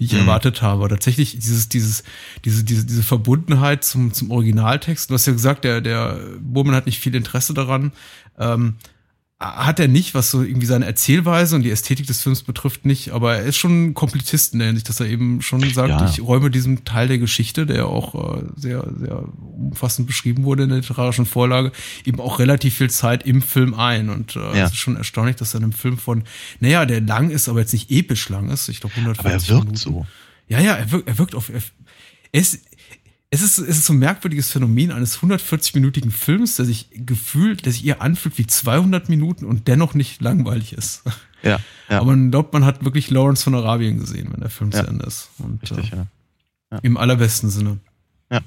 die 0.00 0.04
ich 0.06 0.14
mhm. 0.14 0.20
erwartet 0.20 0.62
habe. 0.62 0.80
Aber 0.80 0.88
tatsächlich 0.88 1.38
dieses, 1.38 1.68
dieses, 1.68 2.02
diese, 2.44 2.64
diese, 2.64 2.84
diese 2.84 3.04
Verbundenheit 3.04 3.84
zum, 3.84 4.12
zum 4.12 4.32
Originaltext, 4.32 5.10
du 5.10 5.14
hast 5.14 5.26
ja 5.26 5.32
gesagt, 5.32 5.62
der, 5.62 5.80
der 5.80 6.18
Burman 6.40 6.74
hat 6.74 6.86
nicht 6.86 6.98
viel 6.98 7.14
Interesse 7.14 7.54
daran, 7.54 7.92
ähm, 8.36 8.74
hat 9.44 9.80
er 9.80 9.88
nicht, 9.88 10.14
was 10.14 10.30
so 10.30 10.42
irgendwie 10.42 10.66
seine 10.66 10.86
Erzählweise 10.86 11.56
und 11.56 11.62
die 11.62 11.70
Ästhetik 11.70 12.06
des 12.06 12.22
Films 12.22 12.42
betrifft, 12.42 12.84
nicht, 12.84 13.10
aber 13.10 13.36
er 13.36 13.44
ist 13.44 13.56
schon 13.56 13.86
ein 13.86 13.94
Komplettist 13.94 14.52
in 14.52 14.58
der 14.60 14.68
Hinsicht, 14.68 14.88
dass 14.88 15.00
er 15.00 15.06
eben 15.06 15.42
schon 15.42 15.60
sagt, 15.72 15.90
ja. 15.90 16.08
ich 16.08 16.22
räume 16.22 16.50
diesem 16.50 16.84
Teil 16.84 17.08
der 17.08 17.18
Geschichte, 17.18 17.66
der 17.66 17.86
auch 17.86 18.38
äh, 18.38 18.44
sehr, 18.56 18.86
sehr 18.98 19.24
umfassend 19.56 20.06
beschrieben 20.06 20.44
wurde 20.44 20.64
in 20.64 20.70
der 20.70 20.78
literarischen 20.78 21.26
Vorlage, 21.26 21.72
eben 22.04 22.20
auch 22.20 22.38
relativ 22.38 22.76
viel 22.76 22.90
Zeit 22.90 23.26
im 23.26 23.42
Film 23.42 23.74
ein. 23.74 24.08
Und 24.08 24.36
äh, 24.36 24.40
ja. 24.40 24.64
es 24.64 24.72
ist 24.72 24.78
schon 24.78 24.96
erstaunlich, 24.96 25.36
dass 25.36 25.54
er 25.54 25.58
in 25.58 25.64
einem 25.64 25.72
Film 25.72 25.98
von, 25.98 26.24
naja, 26.60 26.86
der 26.86 27.00
lang 27.00 27.30
ist, 27.30 27.48
aber 27.48 27.60
jetzt 27.60 27.72
nicht 27.72 27.90
episch 27.90 28.28
lang 28.28 28.50
ist, 28.50 28.68
ich 28.68 28.80
glaube 28.80 28.96
150 28.96 29.24
Aber 29.24 29.34
er 29.34 29.48
wirkt 29.48 29.66
Minuten. 29.66 29.76
so. 29.76 30.06
Ja, 30.48 30.60
ja, 30.60 30.74
er 30.74 30.90
wirkt, 30.90 31.08
er 31.08 31.18
wirkt 31.18 31.34
auf, 31.34 31.50
er, 31.50 31.62
ist, 32.32 32.60
es 33.34 33.42
ist, 33.42 33.58
es 33.58 33.78
ist 33.78 33.86
so 33.86 33.92
ein 33.92 33.98
merkwürdiges 33.98 34.50
Phänomen 34.52 34.92
eines 34.92 35.18
140-minütigen 35.18 36.12
Films, 36.12 36.56
der 36.56 36.64
sich 36.64 36.88
gefühlt, 36.92 37.64
der 37.64 37.72
sich 37.72 37.84
eher 37.84 38.00
anfühlt 38.00 38.38
wie 38.38 38.46
200 38.46 39.08
Minuten 39.08 39.44
und 39.44 39.66
dennoch 39.66 39.94
nicht 39.94 40.22
langweilig 40.22 40.72
ist. 40.72 41.02
Ja. 41.42 41.58
ja. 41.90 42.00
Aber 42.00 42.06
man 42.06 42.30
glaubt, 42.30 42.54
man 42.54 42.64
hat 42.64 42.84
wirklich 42.84 43.10
Lawrence 43.10 43.44
von 43.44 43.54
Arabien 43.54 43.98
gesehen, 43.98 44.28
wenn 44.32 44.40
der 44.40 44.48
Film 44.48 44.70
ja. 44.70 44.82
zu 44.82 44.88
Ende 44.88 45.04
ist. 45.04 45.30
Und, 45.38 45.60
Richtig, 45.60 45.92
äh, 45.92 45.96
ja. 45.96 46.06
ja. 46.72 46.78
Im 46.82 46.96
allerbesten 46.96 47.50
Sinne. 47.50 47.78
Ja, 48.30 48.40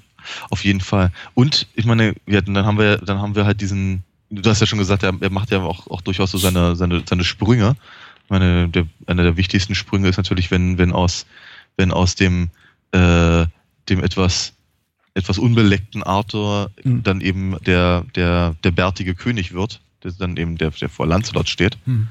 auf 0.49 0.63
jeden 0.63 0.81
Fall. 0.81 1.11
Und 1.35 1.67
ich 1.75 1.85
meine, 1.85 2.15
ja, 2.25 2.41
dann 2.41 2.57
haben 2.65 2.79
wir, 2.79 2.97
dann 2.97 3.19
haben 3.19 3.35
wir 3.35 3.45
halt 3.45 3.61
diesen, 3.61 4.03
du 4.31 4.49
hast 4.49 4.61
ja 4.61 4.65
schon 4.65 4.79
gesagt, 4.79 5.03
er, 5.03 5.13
er 5.19 5.29
macht 5.29 5.51
ja 5.51 5.59
auch, 5.59 5.85
auch 5.87 6.01
durchaus 6.01 6.31
so 6.31 6.39
seine, 6.39 6.75
seine, 6.75 7.03
seine 7.07 7.23
Sprünge. 7.23 7.75
Ich 8.23 8.29
meine, 8.29 8.67
der, 8.67 8.87
einer 9.05 9.23
der 9.23 9.37
wichtigsten 9.37 9.75
Sprünge 9.75 10.07
ist 10.07 10.17
natürlich, 10.17 10.49
wenn, 10.49 10.79
wenn 10.79 10.91
aus, 10.91 11.27
wenn 11.75 11.91
aus 11.91 12.15
dem, 12.15 12.49
äh, 12.93 13.45
dem 13.89 14.03
etwas 14.03 14.53
etwas 15.17 15.39
unbeleckten 15.39 16.03
Arthur 16.03 16.69
mhm. 16.83 17.01
dann 17.01 17.21
eben 17.21 17.57
der, 17.65 18.05
der, 18.15 18.55
der 18.63 18.71
bärtige 18.71 19.15
König 19.15 19.51
wird, 19.51 19.81
der 20.03 20.11
dann 20.11 20.37
eben 20.37 20.57
der, 20.57 20.69
der 20.69 20.89
vor 20.89 21.07
Lancelot 21.07 21.49
steht. 21.49 21.77
Mhm. 21.85 22.07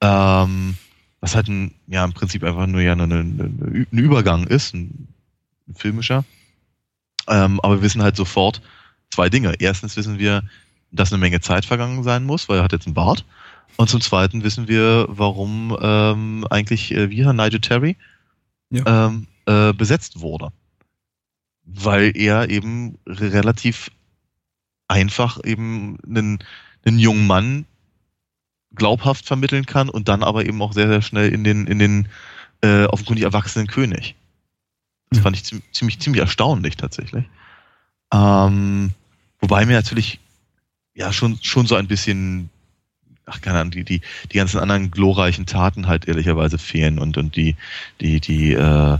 Ähm, 0.00 0.76
was 1.20 1.34
halt 1.34 1.48
ein, 1.48 1.74
ja, 1.88 2.04
im 2.04 2.12
Prinzip 2.12 2.44
einfach 2.44 2.66
nur 2.66 2.80
ja 2.80 2.92
eine, 2.92 3.04
ein 3.04 3.88
Übergang 3.90 4.46
ist, 4.46 4.72
ein, 4.72 5.08
ein 5.66 5.74
filmischer. 5.74 6.24
Ähm, 7.26 7.58
aber 7.60 7.76
wir 7.76 7.82
wissen 7.82 8.02
halt 8.02 8.14
sofort 8.14 8.62
zwei 9.10 9.28
Dinge. 9.28 9.54
Erstens 9.58 9.96
wissen 9.96 10.18
wir, 10.20 10.44
dass 10.92 11.12
eine 11.12 11.18
Menge 11.20 11.40
Zeit 11.40 11.64
vergangen 11.64 12.04
sein 12.04 12.24
muss, 12.24 12.48
weil 12.48 12.58
er 12.58 12.64
hat 12.64 12.72
jetzt 12.72 12.86
einen 12.86 12.94
Bart. 12.94 13.24
Und 13.76 13.90
zum 13.90 14.00
Zweiten 14.00 14.44
wissen 14.44 14.68
wir, 14.68 15.06
warum 15.08 15.76
ähm, 15.80 16.46
eigentlich, 16.50 16.92
äh, 16.92 17.10
wie 17.10 17.24
Nigel 17.24 17.60
Terry, 17.60 17.96
ja. 18.70 19.06
ähm, 19.06 19.26
äh, 19.46 19.72
besetzt 19.72 20.20
wurde. 20.20 20.52
Weil 21.64 22.16
er 22.16 22.50
eben 22.50 22.98
relativ 23.06 23.90
einfach 24.88 25.42
eben 25.44 25.98
einen, 26.06 26.38
einen 26.84 26.98
jungen 26.98 27.26
Mann 27.26 27.64
glaubhaft 28.74 29.26
vermitteln 29.26 29.66
kann 29.66 29.88
und 29.88 30.08
dann 30.08 30.22
aber 30.22 30.44
eben 30.46 30.60
auch 30.60 30.72
sehr, 30.72 30.88
sehr 30.88 31.02
schnell 31.02 31.32
in 31.32 31.44
den, 31.44 31.66
in 31.66 31.78
den 31.78 32.08
äh, 32.60 32.84
offenkundig 32.84 33.24
erwachsenen 33.24 33.66
König. 33.66 34.14
Das 35.10 35.20
fand 35.20 35.36
ich 35.36 35.44
ziemlich, 35.72 36.00
ziemlich 36.00 36.20
erstaunlich 36.20 36.76
tatsächlich. 36.76 37.24
Ähm, 38.12 38.90
wobei 39.40 39.64
mir 39.64 39.74
natürlich 39.74 40.18
ja 40.94 41.12
schon, 41.12 41.38
schon 41.42 41.66
so 41.66 41.76
ein 41.76 41.86
bisschen, 41.86 42.50
ach 43.26 43.40
keine 43.40 43.60
Ahnung, 43.60 43.70
die, 43.70 43.84
die, 43.84 44.00
die 44.32 44.36
ganzen 44.36 44.58
anderen 44.58 44.90
glorreichen 44.90 45.46
Taten 45.46 45.86
halt 45.86 46.06
ehrlicherweise 46.06 46.58
fehlen 46.58 46.98
und, 46.98 47.16
und 47.16 47.36
die, 47.36 47.56
die, 48.00 48.20
die 48.20 48.52
äh, 48.52 48.98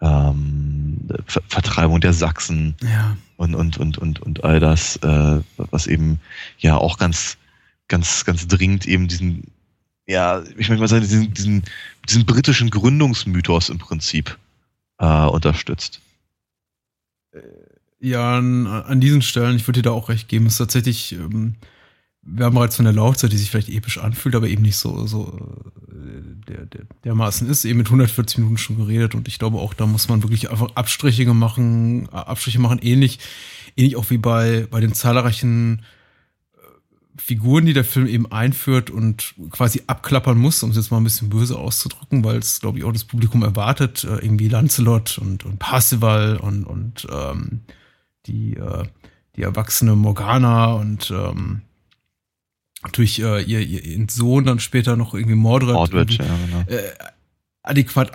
ähm, 0.00 0.98
Ver 1.26 1.42
Vertreibung 1.48 2.00
der 2.00 2.12
Sachsen 2.12 2.74
ja. 2.82 3.16
und, 3.36 3.54
und, 3.54 3.78
und, 3.78 3.98
und, 3.98 4.20
und 4.20 4.44
all 4.44 4.60
das, 4.60 4.96
äh, 4.96 5.40
was 5.56 5.86
eben 5.86 6.20
ja 6.58 6.76
auch 6.76 6.98
ganz, 6.98 7.36
ganz, 7.88 8.24
ganz 8.24 8.46
dringend 8.46 8.86
eben 8.86 9.08
diesen, 9.08 9.44
ja, 10.06 10.42
ich 10.56 10.68
möchte 10.68 10.78
mal 10.78 10.88
sagen, 10.88 11.02
diesen, 11.02 11.32
diesen, 11.32 11.62
diesen 12.08 12.26
britischen 12.26 12.70
Gründungsmythos 12.70 13.68
im 13.68 13.78
Prinzip 13.78 14.36
äh, 14.98 15.26
unterstützt. 15.26 16.00
Äh, 17.32 17.40
ja, 18.00 18.38
an, 18.38 18.66
an, 18.66 19.00
diesen 19.00 19.22
Stellen, 19.22 19.56
ich 19.56 19.66
würde 19.66 19.80
dir 19.80 19.88
da 19.88 19.92
auch 19.92 20.08
recht 20.08 20.28
geben, 20.28 20.46
ist 20.46 20.58
tatsächlich, 20.58 21.12
ähm, 21.12 21.54
wir 22.26 22.46
haben 22.46 22.54
bereits 22.54 22.76
von 22.76 22.84
der 22.84 22.94
Laufzeit, 22.94 23.32
die 23.32 23.36
sich 23.36 23.50
vielleicht 23.50 23.68
episch 23.68 23.98
anfühlt, 23.98 24.34
aber 24.34 24.48
eben 24.48 24.62
nicht 24.62 24.76
so, 24.76 25.06
so 25.06 25.38
äh, 25.88 26.48
der, 26.48 26.66
der, 26.66 26.82
dermaßen 27.04 27.48
ist, 27.48 27.64
eben 27.64 27.78
mit 27.78 27.86
140 27.86 28.38
Minuten 28.38 28.58
schon 28.58 28.76
geredet 28.76 29.14
und 29.14 29.28
ich 29.28 29.38
glaube 29.38 29.58
auch, 29.58 29.74
da 29.74 29.86
muss 29.86 30.08
man 30.08 30.22
wirklich 30.22 30.50
einfach 30.50 30.74
Abstriche 30.74 31.32
machen, 31.32 32.08
Abstriche 32.10 32.58
machen, 32.58 32.80
ähnlich, 32.82 33.20
ähnlich 33.76 33.96
auch 33.96 34.10
wie 34.10 34.18
bei, 34.18 34.66
bei 34.70 34.80
den 34.80 34.92
zahlreichen 34.92 35.82
Figuren, 37.18 37.64
die 37.64 37.72
der 37.72 37.84
Film 37.84 38.06
eben 38.06 38.30
einführt 38.30 38.90
und 38.90 39.34
quasi 39.50 39.82
abklappern 39.86 40.36
muss, 40.36 40.62
um 40.62 40.70
es 40.70 40.76
jetzt 40.76 40.90
mal 40.90 40.98
ein 40.98 41.04
bisschen 41.04 41.30
böse 41.30 41.58
auszudrücken, 41.58 42.24
weil 42.24 42.38
es, 42.38 42.60
glaube 42.60 42.78
ich, 42.78 42.84
auch 42.84 42.92
das 42.92 43.04
Publikum 43.04 43.42
erwartet, 43.42 44.04
äh, 44.04 44.16
irgendwie 44.16 44.48
Lancelot 44.48 45.18
und, 45.18 45.44
und 45.44 45.58
Parsival 45.58 46.36
und, 46.36 46.64
und 46.64 47.06
ähm, 47.10 47.62
die, 48.26 48.54
äh, 48.54 48.84
die 49.36 49.42
erwachsene 49.42 49.96
Morgana 49.96 50.74
und 50.74 51.10
ähm, 51.10 51.62
natürlich 52.86 53.22
äh, 53.22 53.42
ihr, 53.42 53.60
ihr 53.60 54.06
Sohn 54.10 54.44
dann 54.44 54.60
später 54.60 54.96
noch 54.96 55.14
irgendwie 55.14 55.34
Mordred, 55.34 55.74
Mordred 55.74 56.12
ja, 56.12 56.24
genau. 56.24 56.60
äh, 56.68 56.92
adäquat 57.62 58.12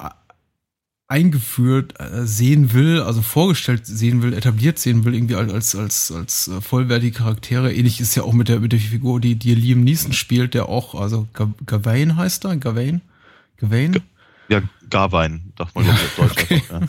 eingeführt 1.12 2.00
äh, 2.00 2.26
sehen 2.26 2.72
will, 2.72 3.02
also 3.02 3.22
vorgestellt 3.22 3.86
sehen 3.86 4.22
will, 4.22 4.34
etabliert 4.34 4.80
sehen 4.80 5.04
will, 5.04 5.14
irgendwie 5.14 5.36
als, 5.36 5.76
als, 5.76 6.10
als 6.10 6.48
äh, 6.48 6.62
vollwertige 6.62 7.18
Charaktere. 7.18 7.74
Ähnlich 7.74 8.00
ist 8.00 8.16
ja 8.16 8.24
auch 8.24 8.32
mit 8.32 8.48
der, 8.48 8.62
mit 8.62 8.72
der 8.72 8.80
Figur, 8.80 9.20
die, 9.20 9.36
die 9.36 9.54
Liam 9.54 9.84
Neeson 9.84 10.14
spielt, 10.14 10.54
der 10.54 10.70
auch, 10.70 10.96
also 10.96 11.28
Gawain 11.66 12.16
heißt 12.16 12.46
er, 12.46 12.56
Gawain? 12.56 13.02
Gawain? 13.58 14.00
Ja, 14.48 14.62
Garwein, 14.92 15.54
darf 15.56 15.74
man 15.74 15.90
auf 15.90 16.16
Deutsch 16.18 16.44
okay. 16.44 16.62
ja, 16.70 16.82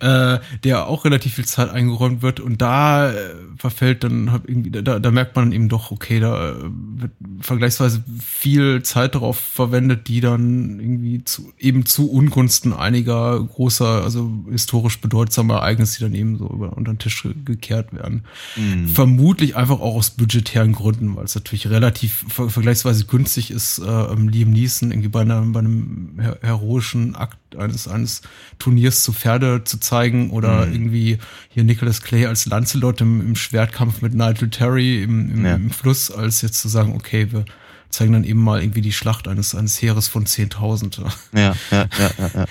ja. 0.00 0.34
Äh, 0.34 0.40
der 0.64 0.86
auch 0.86 1.04
relativ 1.04 1.34
viel 1.34 1.44
Zeit 1.44 1.70
eingeräumt 1.70 2.22
wird 2.22 2.40
und 2.40 2.62
da 2.62 3.10
äh, 3.10 3.34
verfällt 3.58 4.04
dann 4.04 4.32
halt 4.32 4.44
irgendwie, 4.46 4.70
da, 4.70 4.98
da 4.98 5.10
merkt 5.10 5.36
man 5.36 5.52
eben 5.52 5.68
doch, 5.68 5.90
okay, 5.90 6.20
da 6.20 6.50
äh, 6.50 6.54
wird 6.62 7.12
vergleichsweise 7.40 8.02
viel 8.24 8.82
Zeit 8.82 9.14
darauf 9.14 9.38
verwendet, 9.38 10.08
die 10.08 10.20
dann 10.20 10.80
irgendwie 10.80 11.24
zu, 11.24 11.52
eben 11.58 11.84
zu 11.84 12.10
Ungunsten 12.10 12.72
einiger 12.72 13.42
großer, 13.42 14.02
also 14.02 14.30
historisch 14.50 15.00
bedeutsamer 15.00 15.56
Ereignisse, 15.56 15.98
die 15.98 16.04
dann 16.04 16.14
eben 16.14 16.38
so 16.38 16.48
über 16.48 16.76
unter 16.76 16.92
den 16.92 16.98
Tisch 16.98 17.26
gekehrt 17.44 17.92
werden. 17.92 18.24
Mhm. 18.56 18.88
Vermutlich 18.88 19.56
einfach 19.56 19.80
auch 19.80 19.96
aus 19.96 20.10
budgetären 20.10 20.72
Gründen, 20.72 21.16
weil 21.16 21.24
es 21.24 21.34
natürlich 21.34 21.68
relativ 21.68 22.24
ver 22.28 22.48
vergleichsweise 22.48 23.04
günstig 23.06 23.50
ist, 23.50 23.78
äh, 23.78 24.14
Liam 24.14 24.50
Neeson 24.50 24.90
irgendwie 24.90 25.08
bei, 25.08 25.22
einer, 25.22 25.42
bei 25.42 25.60
einem 25.60 26.18
her 26.20 26.38
heroischen 26.42 27.15
Akt 27.16 27.56
eines, 27.56 27.88
eines 27.88 28.22
Turniers 28.58 29.02
zu 29.02 29.12
Pferde 29.12 29.64
zu 29.64 29.78
zeigen 29.78 30.30
oder 30.30 30.66
mhm. 30.66 30.72
irgendwie 30.72 31.18
hier 31.48 31.64
Nicholas 31.64 32.02
Clay 32.02 32.26
als 32.26 32.46
Lancelot 32.46 33.00
im, 33.00 33.20
im 33.20 33.36
Schwertkampf 33.36 34.02
mit 34.02 34.14
Nigel 34.14 34.50
Terry 34.50 35.02
im, 35.02 35.30
im, 35.30 35.44
ja. 35.44 35.54
im, 35.54 35.70
Fluss, 35.70 36.10
als 36.10 36.42
jetzt 36.42 36.60
zu 36.60 36.68
sagen, 36.68 36.94
okay, 36.94 37.32
wir 37.32 37.44
zeigen 37.90 38.12
dann 38.12 38.24
eben 38.24 38.40
mal 38.40 38.62
irgendwie 38.62 38.82
die 38.82 38.92
Schlacht 38.92 39.28
eines, 39.28 39.54
eines 39.54 39.80
Heeres 39.80 40.08
von 40.08 40.26
10.000. 40.26 41.04
Ja, 41.32 41.54
ja, 41.70 41.88
ja, 41.98 42.10
ja. 42.18 42.30
ja. 42.34 42.46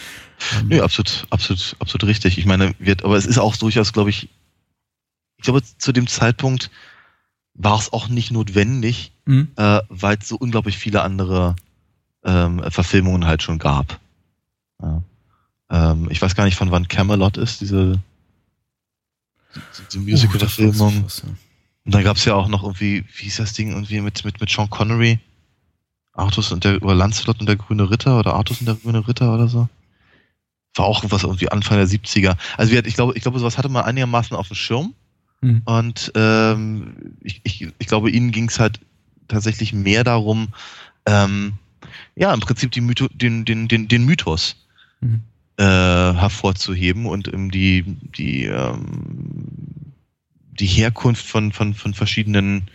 Ähm. 0.60 0.68
nee, 0.68 0.80
absolut, 0.82 1.26
absolut, 1.30 1.76
absolut 1.80 2.10
richtig. 2.10 2.38
Ich 2.38 2.46
meine, 2.46 2.74
wird, 2.80 3.06
aber 3.06 3.16
es 3.16 3.26
ist 3.26 3.38
auch 3.38 3.56
durchaus, 3.56 3.94
glaube 3.94 4.10
ich, 4.10 4.30
ich 5.38 5.44
glaube, 5.44 5.62
zu 5.78 5.92
dem 5.92 6.08
Zeitpunkt 6.08 6.72
war 7.54 7.80
es 7.80 7.92
auch 7.94 8.10
nicht 8.10 8.32
notwendig, 8.32 9.12
mhm. 9.26 9.50
äh, 9.56 9.82
weil 9.90 10.18
es 10.20 10.28
so 10.28 10.36
unglaublich 10.38 10.78
viele 10.78 11.02
andere 11.02 11.56
ähm, 12.24 12.62
Verfilmungen 12.70 13.26
halt 13.26 13.44
schon 13.44 13.60
gab. 13.60 14.00
Ja. 14.82 15.04
Ähm, 15.70 16.08
ich 16.10 16.22
weiß 16.22 16.36
gar 16.36 16.46
nicht, 16.46 16.56
von 16.56 16.72
wann 16.72 16.88
Camelot 16.88 17.38
ist, 17.38 17.62
diese, 17.62 18.00
diese 19.92 20.00
Musical-Verfilmung. 20.00 21.06
Oh, 21.08 21.28
und 21.86 21.94
da 21.94 22.02
gab 22.02 22.18
es 22.18 22.26
ja 22.26 22.34
auch 22.36 22.48
noch 22.48 22.64
irgendwie, 22.64 23.06
wie 23.16 23.24
hieß 23.24 23.38
das 23.38 23.54
Ding, 23.54 23.72
irgendwie 23.72 24.02
mit, 24.02 24.26
mit, 24.26 24.40
mit 24.40 24.50
Sean 24.50 24.70
Connery? 24.70 25.20
Artus 26.14 26.52
und 26.52 26.64
der, 26.64 26.82
oder 26.82 26.96
Lancelot 26.96 27.40
und 27.40 27.46
der 27.48 27.58
grüne 27.58 27.90
Ritter 27.90 28.20
oder 28.20 28.34
Artus 28.34 28.60
und 28.62 28.68
der 28.68 28.76
grüne 28.76 29.08
Ritter 29.08 29.34
oder 29.34 29.48
so. 29.48 29.68
War 30.76 30.86
auch 30.86 31.00
irgendwas 31.00 31.24
irgendwie 31.24 31.50
Anfang 31.50 31.78
der 31.78 31.88
70er. 31.88 32.38
Also 32.58 32.74
ich 32.74 32.96
glaube, 32.96 33.14
ich 33.16 33.22
glaube, 33.22 33.40
sowas 33.40 33.58
hatte 33.58 33.70
man 33.70 33.84
einigermaßen 33.84 34.36
auf 34.36 34.48
dem 34.48 34.56
Schirm. 34.56 34.94
Mhm. 35.42 35.62
Und 35.66 36.12
ähm, 36.16 37.18
ich, 37.22 37.42
ich, 37.44 37.68
ich 37.78 37.88
glaube, 37.88 38.10
ihnen 38.10 38.32
ging 38.32 38.48
es 38.48 38.60
halt 38.60 38.80
tatsächlich 39.28 39.74
mehr 39.74 40.04
darum, 40.04 40.50
ähm, 41.06 41.54
ja, 42.16 42.34
im 42.34 42.40
Prinzip 42.40 42.72
die 42.72 42.82
Mytho, 42.82 43.08
den, 43.10 43.46
den, 43.46 43.68
den, 43.68 43.88
den 43.88 44.06
Mythos 44.06 44.56
mhm. 45.06 45.22
äh, 45.58 45.64
hervorzuheben 45.64 47.06
und 47.06 47.28
um 47.28 47.52
die, 47.52 47.84
die, 48.18 48.46
ähm, 48.46 49.94
die 50.60 50.68
Herkunft 50.68 51.26
von, 51.26 51.52
von, 51.52 51.74
von 51.74 51.94
verschiedenen 51.94 52.70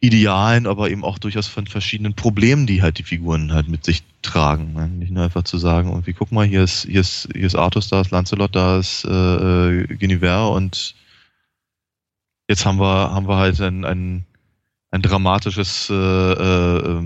Idealen, 0.00 0.66
aber 0.68 0.90
eben 0.90 1.04
auch 1.04 1.18
durchaus 1.18 1.48
von 1.48 1.66
verschiedenen 1.66 2.14
Problemen, 2.14 2.66
die 2.66 2.82
halt 2.82 2.98
die 2.98 3.02
Figuren 3.02 3.52
halt 3.52 3.68
mit 3.68 3.84
sich 3.84 4.04
tragen. 4.22 4.72
Ne? 4.72 4.88
Nicht 4.88 5.10
nur 5.10 5.24
einfach 5.24 5.42
zu 5.42 5.58
sagen, 5.58 5.88
irgendwie 5.90 6.12
guck 6.12 6.30
mal, 6.30 6.46
hier 6.46 6.62
ist, 6.62 6.84
hier 6.84 7.00
ist, 7.00 7.28
hier 7.32 7.46
ist 7.46 7.56
Artus, 7.56 7.88
da 7.88 8.00
ist 8.00 8.12
Lancelot, 8.12 8.54
da 8.54 8.78
ist 8.78 9.04
äh, 9.04 9.86
Guinevere 9.96 10.50
und 10.50 10.94
jetzt 12.48 12.64
haben 12.64 12.78
wir, 12.78 13.10
haben 13.12 13.26
wir 13.26 13.36
halt 13.36 13.60
ein, 13.60 13.84
ein, 13.84 14.24
ein 14.92 15.02
dramatisches 15.02 15.90
äh, 15.90 15.94
äh, 15.94 17.02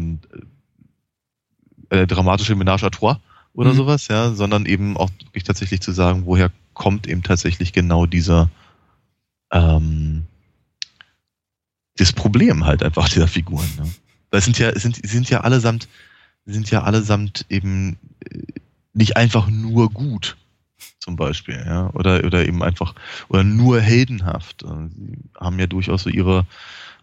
äh, 1.88 2.06
dramatische 2.06 2.54
Ménage 2.54 2.84
à 2.84 2.90
trois 2.90 3.18
oder 3.54 3.72
mhm. 3.72 3.76
sowas, 3.76 4.08
ja, 4.08 4.32
sondern 4.32 4.66
eben 4.66 4.96
auch 4.96 5.10
wirklich 5.20 5.44
tatsächlich 5.44 5.80
zu 5.80 5.92
sagen, 5.92 6.26
woher 6.26 6.50
kommt 6.74 7.06
eben 7.06 7.22
tatsächlich 7.22 7.72
genau 7.72 8.06
dieser 8.06 8.50
ähm, 9.52 10.24
das 11.96 12.12
Problem 12.12 12.64
halt 12.64 12.82
einfach 12.82 13.08
dieser 13.08 13.28
Figuren. 13.28 13.68
Ne? 13.76 13.90
Das 14.30 14.44
sind 14.44 14.58
ja, 14.58 14.76
sind, 14.78 15.06
sind 15.06 15.28
ja 15.30 15.42
allesamt, 15.42 15.88
sind 16.46 16.70
ja 16.70 16.82
allesamt 16.82 17.44
eben 17.48 17.98
äh, 18.30 18.38
nicht 18.94 19.16
einfach 19.16 19.48
nur 19.48 19.90
gut, 19.90 20.36
zum 20.98 21.16
Beispiel, 21.16 21.62
ja, 21.66 21.90
oder, 21.94 22.24
oder 22.24 22.46
eben 22.46 22.62
einfach, 22.62 22.94
oder 23.28 23.44
nur 23.44 23.80
heldenhaft. 23.80 24.64
Sie 24.96 25.18
haben 25.38 25.58
ja 25.58 25.66
durchaus 25.66 26.02
so 26.02 26.10
ihre, 26.10 26.46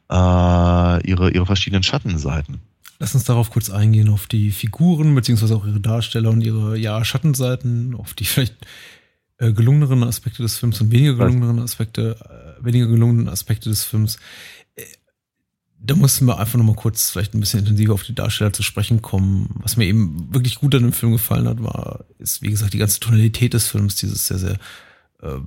äh, 0.10 1.08
ihre, 1.08 1.32
ihre 1.32 1.46
verschiedenen 1.46 1.84
Schattenseiten. 1.84 2.62
Lass 3.00 3.16
uns 3.16 3.24
darauf 3.24 3.50
kurz 3.50 3.70
eingehen, 3.70 4.10
auf 4.10 4.28
die 4.28 4.52
Figuren, 4.52 5.16
beziehungsweise 5.16 5.56
auch 5.56 5.66
ihre 5.66 5.80
Darsteller 5.80 6.30
und 6.32 6.42
ihre 6.42 6.78
ja, 6.78 7.04
Schattenseiten, 7.06 7.96
auf 7.96 8.14
die 8.14 8.26
vielleicht 8.26 8.56
äh, 9.38 9.54
gelungeneren 9.54 10.04
Aspekte 10.04 10.44
des 10.44 10.58
Films 10.58 10.82
und 10.82 10.92
weniger 10.92 11.16
gelungeneren 11.16 11.60
Aspekte, 11.60 12.18
äh, 12.60 12.64
weniger 12.64 12.88
gelungenen 12.88 13.30
Aspekte 13.30 13.70
des 13.70 13.86
Films. 13.86 14.20
Äh, 14.76 14.84
da 15.82 15.96
mussten 15.96 16.26
wir 16.26 16.40
einfach 16.40 16.58
nochmal 16.58 16.76
kurz 16.76 17.10
vielleicht 17.10 17.34
ein 17.34 17.40
bisschen 17.40 17.62
intensiver 17.62 17.94
auf 17.94 18.04
die 18.04 18.14
Darsteller 18.14 18.52
zu 18.52 18.64
sprechen 18.64 19.02
kommen. 19.02 19.56
Was 19.62 19.78
mir 19.78 19.86
eben 19.86 20.34
wirklich 20.34 20.56
gut 20.56 20.76
an 20.76 20.82
dem 20.82 20.92
Film 20.92 21.14
gefallen 21.14 21.48
hat, 21.48 21.64
war, 21.64 22.04
ist, 22.18 22.42
wie 22.42 22.50
gesagt, 22.50 22.74
die 22.74 22.80
ganze 22.80 23.00
Tonalität 23.00 23.54
des 23.54 23.68
Films, 23.68 23.96
dieses 23.96 24.28
sehr, 24.28 24.40
sehr 24.40 24.58
äh, 25.22 25.40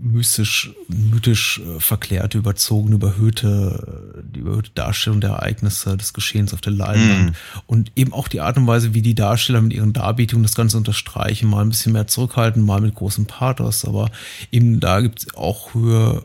mystisch, 0.00 0.70
mythisch 0.88 1.60
äh, 1.60 1.80
verklärte, 1.80 2.38
überzogene, 2.38 2.96
überhöhte, 2.96 4.14
äh, 4.18 4.22
die 4.34 4.40
überhöhte 4.40 4.70
Darstellung 4.74 5.20
der 5.20 5.30
Ereignisse, 5.30 5.96
des 5.96 6.12
Geschehens 6.12 6.54
auf 6.54 6.60
der 6.60 6.72
Leinwand 6.72 7.30
mm. 7.30 7.58
und 7.66 7.92
eben 7.96 8.12
auch 8.12 8.28
die 8.28 8.40
Art 8.40 8.56
und 8.56 8.66
Weise, 8.66 8.94
wie 8.94 9.02
die 9.02 9.14
Darsteller 9.14 9.60
mit 9.60 9.72
ihren 9.72 9.92
Darbietungen 9.92 10.42
das 10.42 10.54
Ganze 10.54 10.76
unterstreichen, 10.76 11.48
mal 11.48 11.62
ein 11.62 11.70
bisschen 11.70 11.92
mehr 11.92 12.06
zurückhalten, 12.06 12.64
mal 12.64 12.80
mit 12.80 12.94
großem 12.94 13.26
Pathos, 13.26 13.84
aber 13.84 14.10
eben 14.52 14.80
da 14.80 15.00
gibt 15.00 15.20
es 15.20 15.34
auch 15.34 15.74
Höhe 15.74 16.24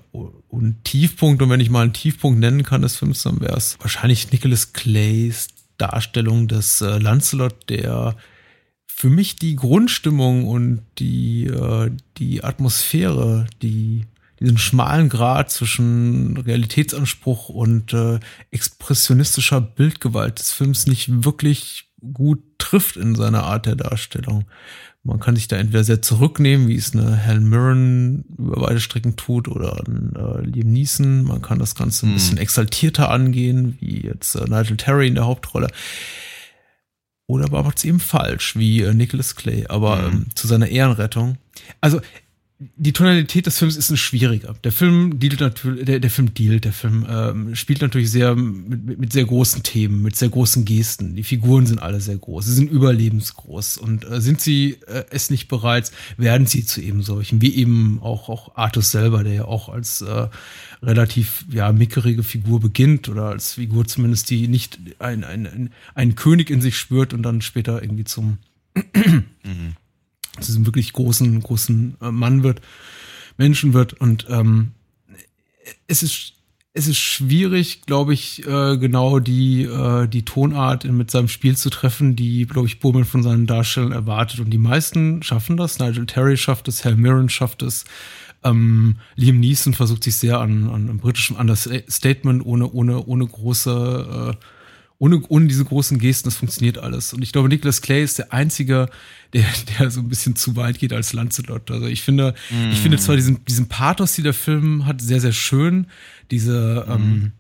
und 0.50 0.84
Tiefpunkt 0.84 1.42
und 1.42 1.50
wenn 1.50 1.60
ich 1.60 1.70
mal 1.70 1.82
einen 1.82 1.94
Tiefpunkt 1.94 2.40
nennen 2.40 2.64
kann 2.64 2.82
des 2.82 2.98
Films, 2.98 3.24
dann 3.24 3.42
wäre 3.42 3.58
es 3.58 3.78
wahrscheinlich 3.80 4.32
Nicholas 4.32 4.74
Clays 4.74 5.48
Darstellung 5.78 6.48
des 6.48 6.82
äh, 6.82 6.98
Lancelot, 6.98 7.70
der 7.70 8.16
für 8.96 9.10
mich 9.10 9.36
die 9.36 9.56
Grundstimmung 9.56 10.48
und 10.48 10.82
die, 11.00 11.48
äh, 11.48 11.92
die 12.18 12.44
Atmosphäre, 12.44 13.48
die 13.62 14.06
diesen 14.40 14.58
schmalen 14.58 15.10
Grad 15.10 15.52
zwischen 15.52 16.38
Realitätsanspruch 16.38 17.50
und 17.50 17.94
äh, 17.94 18.20
expressionistischer 18.52 19.62
Bildgewalt 19.62 20.40
des 20.40 20.52
Films 20.52 20.86
nicht 20.88 21.26
wirklich 21.26 21.90
gut 22.14 22.42
trifft 22.58 22.98
in 22.98 23.16
seiner 23.16 23.44
Art 23.44 23.66
der 23.66 23.76
Darstellung. 23.76 24.46
Man 25.04 25.20
kann 25.20 25.36
sich 25.36 25.50
da 25.50 25.58
entweder 25.58 25.84
sehr 25.84 26.02
zurücknehmen, 26.02 26.68
wie 26.68 26.76
es 26.76 26.94
eine 26.94 27.16
Helen 27.16 27.50
Mirren 27.50 28.24
über 28.38 28.62
beide 28.62 28.80
Strecken 28.80 29.18
tut, 29.18 29.50
oder 29.50 29.84
ein 29.86 30.14
äh, 30.16 30.42
Liam 30.46 30.72
Neeson. 30.72 31.24
Man 31.24 31.42
kann 31.42 31.60
das 31.60 31.76
Ganze 31.76 32.06
ein 32.06 32.10
hm. 32.10 32.16
bisschen 32.16 32.38
exaltierter 32.38 33.10
angehen, 33.10 33.78
wie 33.82 34.02
jetzt 34.02 34.36
äh, 34.36 34.46
Nigel 34.48 34.78
Terry 34.78 35.08
in 35.08 35.16
der 35.16 35.26
Hauptrolle. 35.26 35.68
Oder 37.28 37.46
aber 37.46 37.72
es 37.76 37.86
eben 37.86 38.00
falsch, 38.00 38.56
wie 38.56 38.82
äh, 38.82 38.94
Nicholas 38.94 39.36
Clay, 39.36 39.66
aber 39.68 39.98
mhm. 39.98 40.14
ähm, 40.14 40.26
zu 40.36 40.48
seiner 40.48 40.68
Ehrenrettung. 40.68 41.38
Also 41.82 42.02
die 42.60 42.94
Tonalität 42.94 43.46
des 43.46 43.58
Films 43.58 43.76
ist 43.76 43.90
ein 43.90 43.98
schwieriger. 43.98 44.54
Der 44.64 44.72
Film 44.72 45.20
dealt 45.20 45.40
natürlich, 45.40 45.86
der, 45.86 46.00
der 46.00 46.10
Film 46.10 46.34
dealt, 46.34 46.66
der 46.66 46.74
Film 46.74 47.06
ähm, 47.10 47.56
spielt 47.56 47.82
natürlich 47.82 48.12
sehr 48.12 48.36
mit, 48.36 49.00
mit 49.00 49.12
sehr 49.12 49.26
großen 49.26 49.64
Themen, 49.64 50.02
mit 50.02 50.16
sehr 50.16 50.30
großen 50.30 50.64
Gesten. 50.64 51.16
Die 51.16 51.24
Figuren 51.24 51.66
sind 51.66 51.82
alle 51.82 52.00
sehr 52.00 52.18
groß, 52.18 52.46
sie 52.46 52.54
sind 52.54 52.72
überlebensgroß 52.72 53.78
und 53.78 54.10
äh, 54.10 54.22
sind 54.22 54.40
sie 54.40 54.78
äh, 54.88 55.04
es 55.10 55.30
nicht 55.30 55.48
bereits, 55.48 55.92
werden 56.18 56.48
sie 56.48 56.66
zu 56.66 56.82
eben 56.82 57.02
solchen, 57.02 57.42
wie 57.42 57.56
eben 57.56 58.00
auch 58.02 58.30
auch 58.30 58.56
Artus 58.56 58.92
selber, 58.92 59.24
der 59.24 59.34
ja 59.34 59.46
auch 59.46 59.70
als 59.70 60.02
äh, 60.02 60.28
relativ 60.82 61.46
ja 61.50 61.72
mickerige 61.72 62.24
Figur 62.24 62.60
beginnt 62.60 63.10
oder 63.10 63.30
als 63.30 63.54
Figur 63.54 63.86
zumindest 63.86 64.30
die 64.30 64.48
nicht 64.48 64.80
ein 65.00 65.24
ein, 65.24 65.48
ein, 65.48 65.70
ein 65.96 66.16
König 66.16 66.50
in 66.50 66.62
sich 66.62 66.78
spürt 66.78 67.14
und 67.14 67.24
dann 67.24 67.42
später 67.42 67.82
irgendwie 67.82 68.06
zum 68.06 68.38
mhm 69.44 69.76
zu 70.40 70.48
diesem 70.48 70.66
wirklich 70.66 70.94
großen, 70.94 71.40
großen 71.42 71.98
äh, 72.02 72.12
Mann 72.12 72.44
wird, 72.44 72.62
Menschen 73.38 73.74
wird. 73.74 73.94
Und 73.94 74.28
ähm, 74.30 74.72
es 75.88 76.04
ist 76.04 76.34
es 76.76 76.88
ist 76.88 76.98
schwierig, 76.98 77.84
glaube 77.86 78.14
ich, 78.16 78.48
äh, 78.48 78.78
genau 78.78 79.20
die, 79.20 79.62
äh, 79.62 80.08
die 80.08 80.26
Tonart 80.26 80.86
mit 80.86 81.12
seinem 81.12 81.28
Spiel 81.28 81.56
zu 81.56 81.70
treffen, 81.70 82.16
die, 82.16 82.48
glaube 82.48 82.68
ich, 82.68 82.80
Bowman 82.80 83.06
von 83.06 83.22
seinen 83.22 83.46
Darstellern 83.46 83.92
erwartet. 83.92 84.40
Und 84.40 84.50
die 84.50 84.58
meisten 84.58 85.22
schaffen 85.22 85.56
das. 85.56 85.78
Nigel 85.78 86.08
Terry 86.08 86.36
schafft 86.36 86.68
es, 86.68 86.84
Hal 86.84 86.96
Mirren 86.96 87.30
schafft 87.30 87.62
es. 87.62 87.86
Ähm, 88.44 88.98
Liam 89.16 89.40
Neeson 89.40 89.76
versucht 89.76 90.04
sich 90.04 90.16
sehr 90.16 90.40
an, 90.40 90.68
an, 90.68 90.90
an 90.90 90.98
britischem 90.98 91.36
Understatement, 91.36 92.44
ohne, 92.44 92.70
ohne, 92.72 93.06
ohne 93.06 93.28
große 93.28 94.34
äh, 94.34 94.46
ohne, 95.04 95.22
ohne 95.28 95.48
diese 95.48 95.66
großen 95.66 96.00
Gesten, 96.00 96.30
das 96.30 96.38
funktioniert 96.38 96.78
alles. 96.78 97.12
Und 97.12 97.24
ich 97.24 97.34
glaube, 97.34 97.50
Nicholas 97.50 97.82
Clay 97.82 98.06
ist 98.06 98.20
der 98.20 98.32
Einzige, 98.32 98.88
der, 99.34 99.44
der 99.80 99.92
so 99.92 100.00
ein 100.00 100.08
bisschen 100.08 100.38
zu 100.38 100.56
weit 100.56 100.80
geht 100.80 100.94
als 100.94 101.12
Lancelot. 101.12 101.70
Also 101.72 101.88
ich 101.88 102.02
finde, 102.02 102.34
mm. 102.50 102.72
ich 102.72 102.80
finde 102.80 102.98
zwar 102.98 103.18
diesen, 103.18 103.44
diesen 103.44 103.68
Pathos, 103.68 104.14
die 104.14 104.24
der 104.24 104.34
Film 104.34 104.86
hat, 104.86 105.02
sehr, 105.02 105.20
sehr 105.20 105.34
schön. 105.34 105.88
Diese, 106.32 106.86
mm. 106.88 106.92
ähm, 106.92 107.32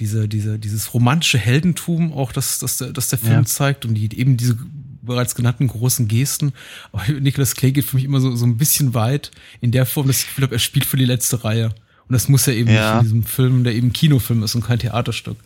diese, 0.00 0.26
diese, 0.26 0.58
dieses 0.58 0.94
romantische 0.94 1.38
Heldentum 1.38 2.12
auch, 2.12 2.32
das, 2.32 2.58
das, 2.58 2.78
der, 2.78 2.90
das 2.90 3.08
der 3.08 3.20
Film 3.20 3.32
ja. 3.32 3.44
zeigt 3.44 3.84
und 3.84 3.94
die, 3.94 4.18
eben 4.18 4.36
diese 4.36 4.58
bereits 5.00 5.36
genannten 5.36 5.68
großen 5.68 6.08
Gesten. 6.08 6.52
Aber 6.90 7.06
Nicholas 7.06 7.54
Clay 7.54 7.70
geht 7.70 7.84
für 7.84 7.94
mich 7.94 8.04
immer 8.04 8.20
so, 8.20 8.34
so 8.34 8.46
ein 8.46 8.56
bisschen 8.56 8.94
weit 8.94 9.30
in 9.60 9.70
der 9.70 9.86
Form, 9.86 10.08
dass 10.08 10.18
ich 10.18 10.26
Gefühl 10.26 10.42
habe, 10.42 10.56
er 10.56 10.58
spielt 10.58 10.86
für 10.86 10.96
die 10.96 11.04
letzte 11.04 11.44
Reihe. 11.44 11.66
Und 11.66 12.14
das 12.14 12.28
muss 12.28 12.48
er 12.48 12.54
eben 12.54 12.68
ja. 12.68 12.94
nicht 12.94 12.98
in 12.98 13.04
diesem 13.04 13.22
Film, 13.22 13.62
der 13.62 13.74
eben 13.74 13.92
Kinofilm 13.92 14.42
ist 14.42 14.56
und 14.56 14.64
kein 14.64 14.80
Theaterstück. 14.80 15.36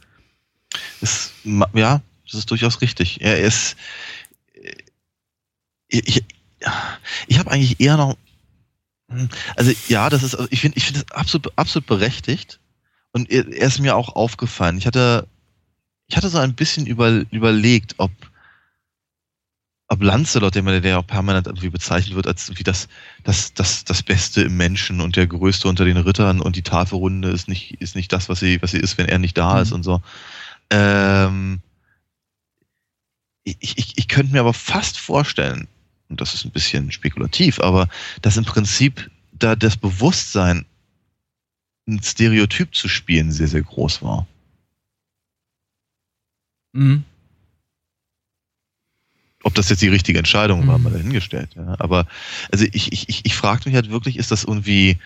Ist, 1.00 1.32
ja, 1.74 2.00
das 2.24 2.34
ist 2.34 2.50
durchaus 2.50 2.80
richtig. 2.80 3.20
Er 3.20 3.38
ist. 3.40 3.76
Ich, 5.88 6.24
ich 7.26 7.38
habe 7.38 7.50
eigentlich 7.50 7.80
eher 7.80 7.96
noch. 7.96 8.16
Hm, 9.08 9.28
also 9.54 9.72
ja, 9.88 10.10
das 10.10 10.22
ist, 10.22 10.34
also 10.34 10.48
ich 10.50 10.60
finde, 10.60 10.76
ich 10.76 10.84
finde 10.84 11.04
das 11.04 11.16
absolut, 11.16 11.52
absolut 11.56 11.86
berechtigt. 11.86 12.58
Und 13.12 13.30
er, 13.30 13.46
er 13.46 13.68
ist 13.68 13.78
mir 13.78 13.96
auch 13.96 14.14
aufgefallen. 14.14 14.78
Ich 14.78 14.86
hatte, 14.86 15.26
ich 16.08 16.16
hatte 16.16 16.28
so 16.28 16.38
ein 16.38 16.54
bisschen 16.54 16.86
über, 16.86 17.24
überlegt, 17.30 17.94
ob, 17.98 18.10
ob 19.88 20.02
Lancelot, 20.02 20.54
der, 20.54 20.80
der 20.80 20.98
auch 20.98 21.06
permanent 21.06 21.46
irgendwie 21.46 21.70
bezeichnet 21.70 22.16
wird 22.16 22.26
als 22.26 22.50
wie 22.58 22.62
das, 22.62 22.88
das, 23.24 23.54
das, 23.54 23.84
das 23.84 24.02
Beste 24.02 24.42
im 24.42 24.56
Menschen 24.56 25.00
und 25.00 25.16
der 25.16 25.26
Größte 25.26 25.68
unter 25.68 25.84
den 25.84 25.96
Rittern 25.96 26.40
und 26.40 26.56
die 26.56 26.62
Tafelrunde 26.62 27.30
ist 27.30 27.48
nicht, 27.48 27.80
ist 27.80 27.96
nicht 27.96 28.12
das, 28.12 28.28
was 28.28 28.40
sie, 28.40 28.60
was 28.60 28.72
sie 28.72 28.78
ist, 28.80 28.98
wenn 28.98 29.08
er 29.08 29.18
nicht 29.18 29.38
da 29.38 29.54
mhm. 29.54 29.62
ist 29.62 29.72
und 29.72 29.82
so. 29.82 30.02
Ähm, 30.70 31.60
ich, 33.44 33.78
ich, 33.78 33.98
ich 33.98 34.08
könnte 34.08 34.32
mir 34.32 34.40
aber 34.40 34.54
fast 34.54 34.98
vorstellen, 34.98 35.68
und 36.08 36.20
das 36.20 36.34
ist 36.34 36.44
ein 36.44 36.50
bisschen 36.50 36.90
spekulativ, 36.90 37.60
aber 37.60 37.88
dass 38.22 38.36
im 38.36 38.44
Prinzip 38.44 39.10
da 39.32 39.54
das 39.56 39.76
Bewusstsein, 39.76 40.64
ein 41.88 42.02
Stereotyp 42.02 42.74
zu 42.74 42.88
spielen, 42.88 43.30
sehr, 43.30 43.46
sehr 43.46 43.62
groß 43.62 44.02
war. 44.02 44.26
Mhm. 46.72 47.04
Ob 49.44 49.54
das 49.54 49.68
jetzt 49.68 49.82
die 49.82 49.88
richtige 49.88 50.18
Entscheidung 50.18 50.64
mhm. 50.64 50.68
war, 50.68 50.78
mal 50.78 50.92
dahingestellt. 50.92 51.54
Ja. 51.54 51.76
Aber 51.78 52.06
also 52.50 52.64
ich, 52.72 52.92
ich, 52.92 53.08
ich, 53.08 53.24
ich 53.24 53.34
frage 53.36 53.62
mich 53.66 53.76
halt 53.76 53.90
wirklich, 53.90 54.16
ist 54.16 54.32
das 54.32 54.42
irgendwie, 54.42 54.98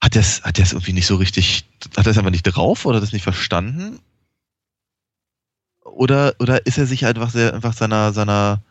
hat 0.00 0.14
der 0.14 0.22
es 0.22 0.42
hat 0.42 0.56
der's 0.56 0.72
irgendwie 0.72 0.94
nicht 0.94 1.06
so 1.06 1.16
richtig, 1.16 1.66
hat 1.96 2.06
er 2.06 2.12
es 2.12 2.18
einfach 2.18 2.30
nicht 2.30 2.44
drauf 2.44 2.86
oder 2.86 2.96
hat 2.96 3.02
er 3.02 3.06
es 3.06 3.12
nicht 3.12 3.22
verstanden? 3.22 4.00
Oder, 5.94 6.34
oder 6.38 6.66
ist 6.66 6.78
er 6.78 6.86
sich 6.86 7.06
einfach 7.06 7.30
sehr, 7.30 7.54
einfach 7.54 7.72
seiner, 7.72 8.12
seiner, 8.12 8.62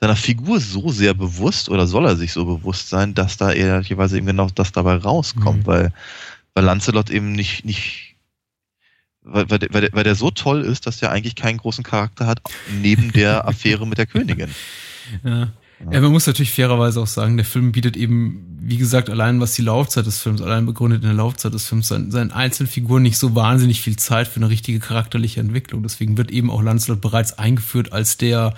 seiner 0.00 0.16
Figur 0.16 0.60
so 0.60 0.90
sehr 0.90 1.14
bewusst 1.14 1.68
oder 1.68 1.86
soll 1.86 2.06
er 2.06 2.16
sich 2.16 2.32
so 2.32 2.44
bewusst 2.44 2.88
sein, 2.88 3.14
dass 3.14 3.36
da 3.36 3.52
ehrlicherweise 3.52 4.18
eben 4.18 4.26
genau 4.26 4.48
das 4.54 4.72
dabei 4.72 4.96
rauskommt, 4.96 5.60
mhm. 5.60 5.66
weil, 5.66 5.92
weil 6.54 6.64
Lancelot 6.64 7.10
eben 7.10 7.32
nicht, 7.32 7.64
nicht, 7.64 8.16
weil, 9.22 9.48
weil, 9.50 9.60
weil, 9.70 9.80
der, 9.80 9.92
weil 9.92 10.04
der 10.04 10.14
so 10.14 10.30
toll 10.30 10.62
ist, 10.62 10.86
dass 10.86 11.02
er 11.02 11.10
eigentlich 11.10 11.36
keinen 11.36 11.58
großen 11.58 11.84
Charakter 11.84 12.26
hat, 12.26 12.40
neben 12.80 13.12
der 13.12 13.48
Affäre 13.48 13.86
mit 13.86 13.98
der 13.98 14.06
Königin. 14.06 14.54
Ja. 15.24 15.48
Ja, 15.90 16.00
man 16.00 16.10
muss 16.10 16.26
natürlich 16.26 16.52
fairerweise 16.52 17.00
auch 17.00 17.06
sagen, 17.06 17.36
der 17.36 17.46
Film 17.46 17.72
bietet 17.72 17.96
eben, 17.96 18.58
wie 18.60 18.78
gesagt, 18.78 19.08
allein 19.10 19.40
was 19.40 19.54
die 19.54 19.62
Laufzeit 19.62 20.06
des 20.06 20.20
Films, 20.20 20.42
allein 20.42 20.66
begründet 20.66 21.02
in 21.02 21.08
der 21.08 21.16
Laufzeit 21.16 21.54
des 21.54 21.66
Films, 21.66 21.88
seinen, 21.88 22.10
seinen 22.10 22.32
einzelnen 22.32 22.68
Figuren 22.68 23.02
nicht 23.02 23.16
so 23.16 23.34
wahnsinnig 23.34 23.80
viel 23.80 23.96
Zeit 23.96 24.26
für 24.26 24.40
eine 24.40 24.50
richtige 24.50 24.80
charakterliche 24.80 25.40
Entwicklung. 25.40 25.82
Deswegen 25.82 26.16
wird 26.16 26.32
eben 26.32 26.50
auch 26.50 26.62
Lancelot 26.62 27.00
bereits 27.00 27.38
eingeführt 27.38 27.92
als 27.92 28.16
der, 28.16 28.54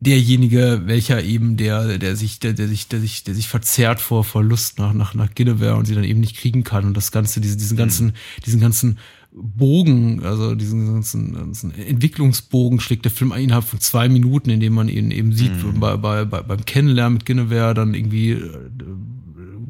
derjenige, 0.00 0.82
welcher 0.86 1.22
eben 1.22 1.56
der, 1.56 1.98
der 1.98 2.16
sich, 2.16 2.40
der, 2.40 2.54
der 2.54 2.68
sich, 2.68 2.88
der 2.88 3.00
sich, 3.00 3.24
der 3.24 3.34
sich 3.34 3.48
verzerrt 3.48 4.00
vor, 4.00 4.24
vor 4.24 4.42
Lust 4.42 4.78
nach, 4.78 4.94
nach, 4.94 5.14
nach 5.14 5.34
Guinevere 5.34 5.76
und 5.76 5.84
sie 5.84 5.94
dann 5.94 6.04
eben 6.04 6.20
nicht 6.20 6.36
kriegen 6.36 6.64
kann. 6.64 6.86
Und 6.86 6.96
das 6.96 7.12
Ganze, 7.12 7.40
diese, 7.40 7.56
diesen 7.56 7.76
ganzen, 7.76 8.14
diesen 8.46 8.60
ganzen 8.60 8.98
Bogen, 9.40 10.22
also 10.24 10.54
diesen 10.54 10.86
ganzen, 10.86 11.50
diesen 11.50 11.74
Entwicklungsbogen 11.74 12.80
schlägt 12.80 13.04
der 13.04 13.12
Film 13.12 13.32
innerhalb 13.32 13.64
von 13.64 13.80
zwei 13.80 14.08
Minuten, 14.08 14.50
indem 14.50 14.74
man 14.74 14.88
ihn 14.88 15.10
eben 15.10 15.32
sieht 15.32 15.62
mhm. 15.64 15.80
bei, 15.80 15.96
bei, 15.96 16.24
bei, 16.24 16.42
beim 16.42 16.64
Kennenlernen 16.64 17.14
mit 17.14 17.26
Guinevere, 17.26 17.74
dann 17.74 17.94
irgendwie 17.94 18.32
äh, 18.32 18.70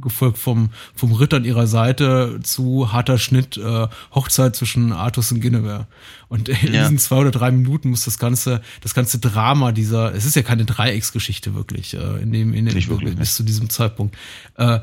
gefolgt 0.08 0.38
vom, 0.38 0.70
vom 0.94 1.12
Ritter 1.12 1.38
an 1.38 1.44
ihrer 1.44 1.66
Seite 1.66 2.40
zu 2.42 2.92
harter 2.92 3.18
Schnitt, 3.18 3.56
äh, 3.56 3.86
Hochzeit 4.14 4.56
zwischen 4.56 4.92
Artus 4.92 5.32
und 5.32 5.40
Guinevere. 5.40 5.86
Und 6.28 6.48
in 6.48 6.74
ja. 6.74 6.82
diesen 6.82 6.98
zwei 6.98 7.16
oder 7.16 7.30
drei 7.30 7.50
Minuten 7.50 7.90
muss 7.90 8.04
das 8.04 8.18
ganze, 8.18 8.60
das 8.82 8.94
ganze 8.94 9.18
Drama 9.18 9.72
dieser, 9.72 10.14
es 10.14 10.24
ist 10.24 10.36
ja 10.36 10.42
keine 10.42 10.64
Dreiecksgeschichte 10.64 11.54
wirklich, 11.54 11.94
äh, 11.94 12.22
in 12.22 12.32
dem, 12.32 12.52
in 12.52 12.66
dem, 12.66 12.88
wirklich, 12.88 13.16
bis 13.16 13.36
zu 13.36 13.42
diesem 13.42 13.70
Zeitpunkt, 13.70 14.16
äh, 14.56 14.80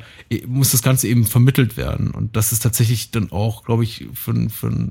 muss 0.48 0.72
das 0.72 0.82
Ganze 0.82 1.08
eben 1.08 1.26
vermittelt 1.26 1.78
werden. 1.78 2.12
Und 2.12 2.36
das 2.36 2.52
ist 2.52 2.62
tatsächlich 2.62 3.12
dann 3.12 3.32
auch, 3.32 3.64
glaube 3.64 3.84
ich, 3.84 4.08
für, 4.14 4.50
für, 4.50 4.90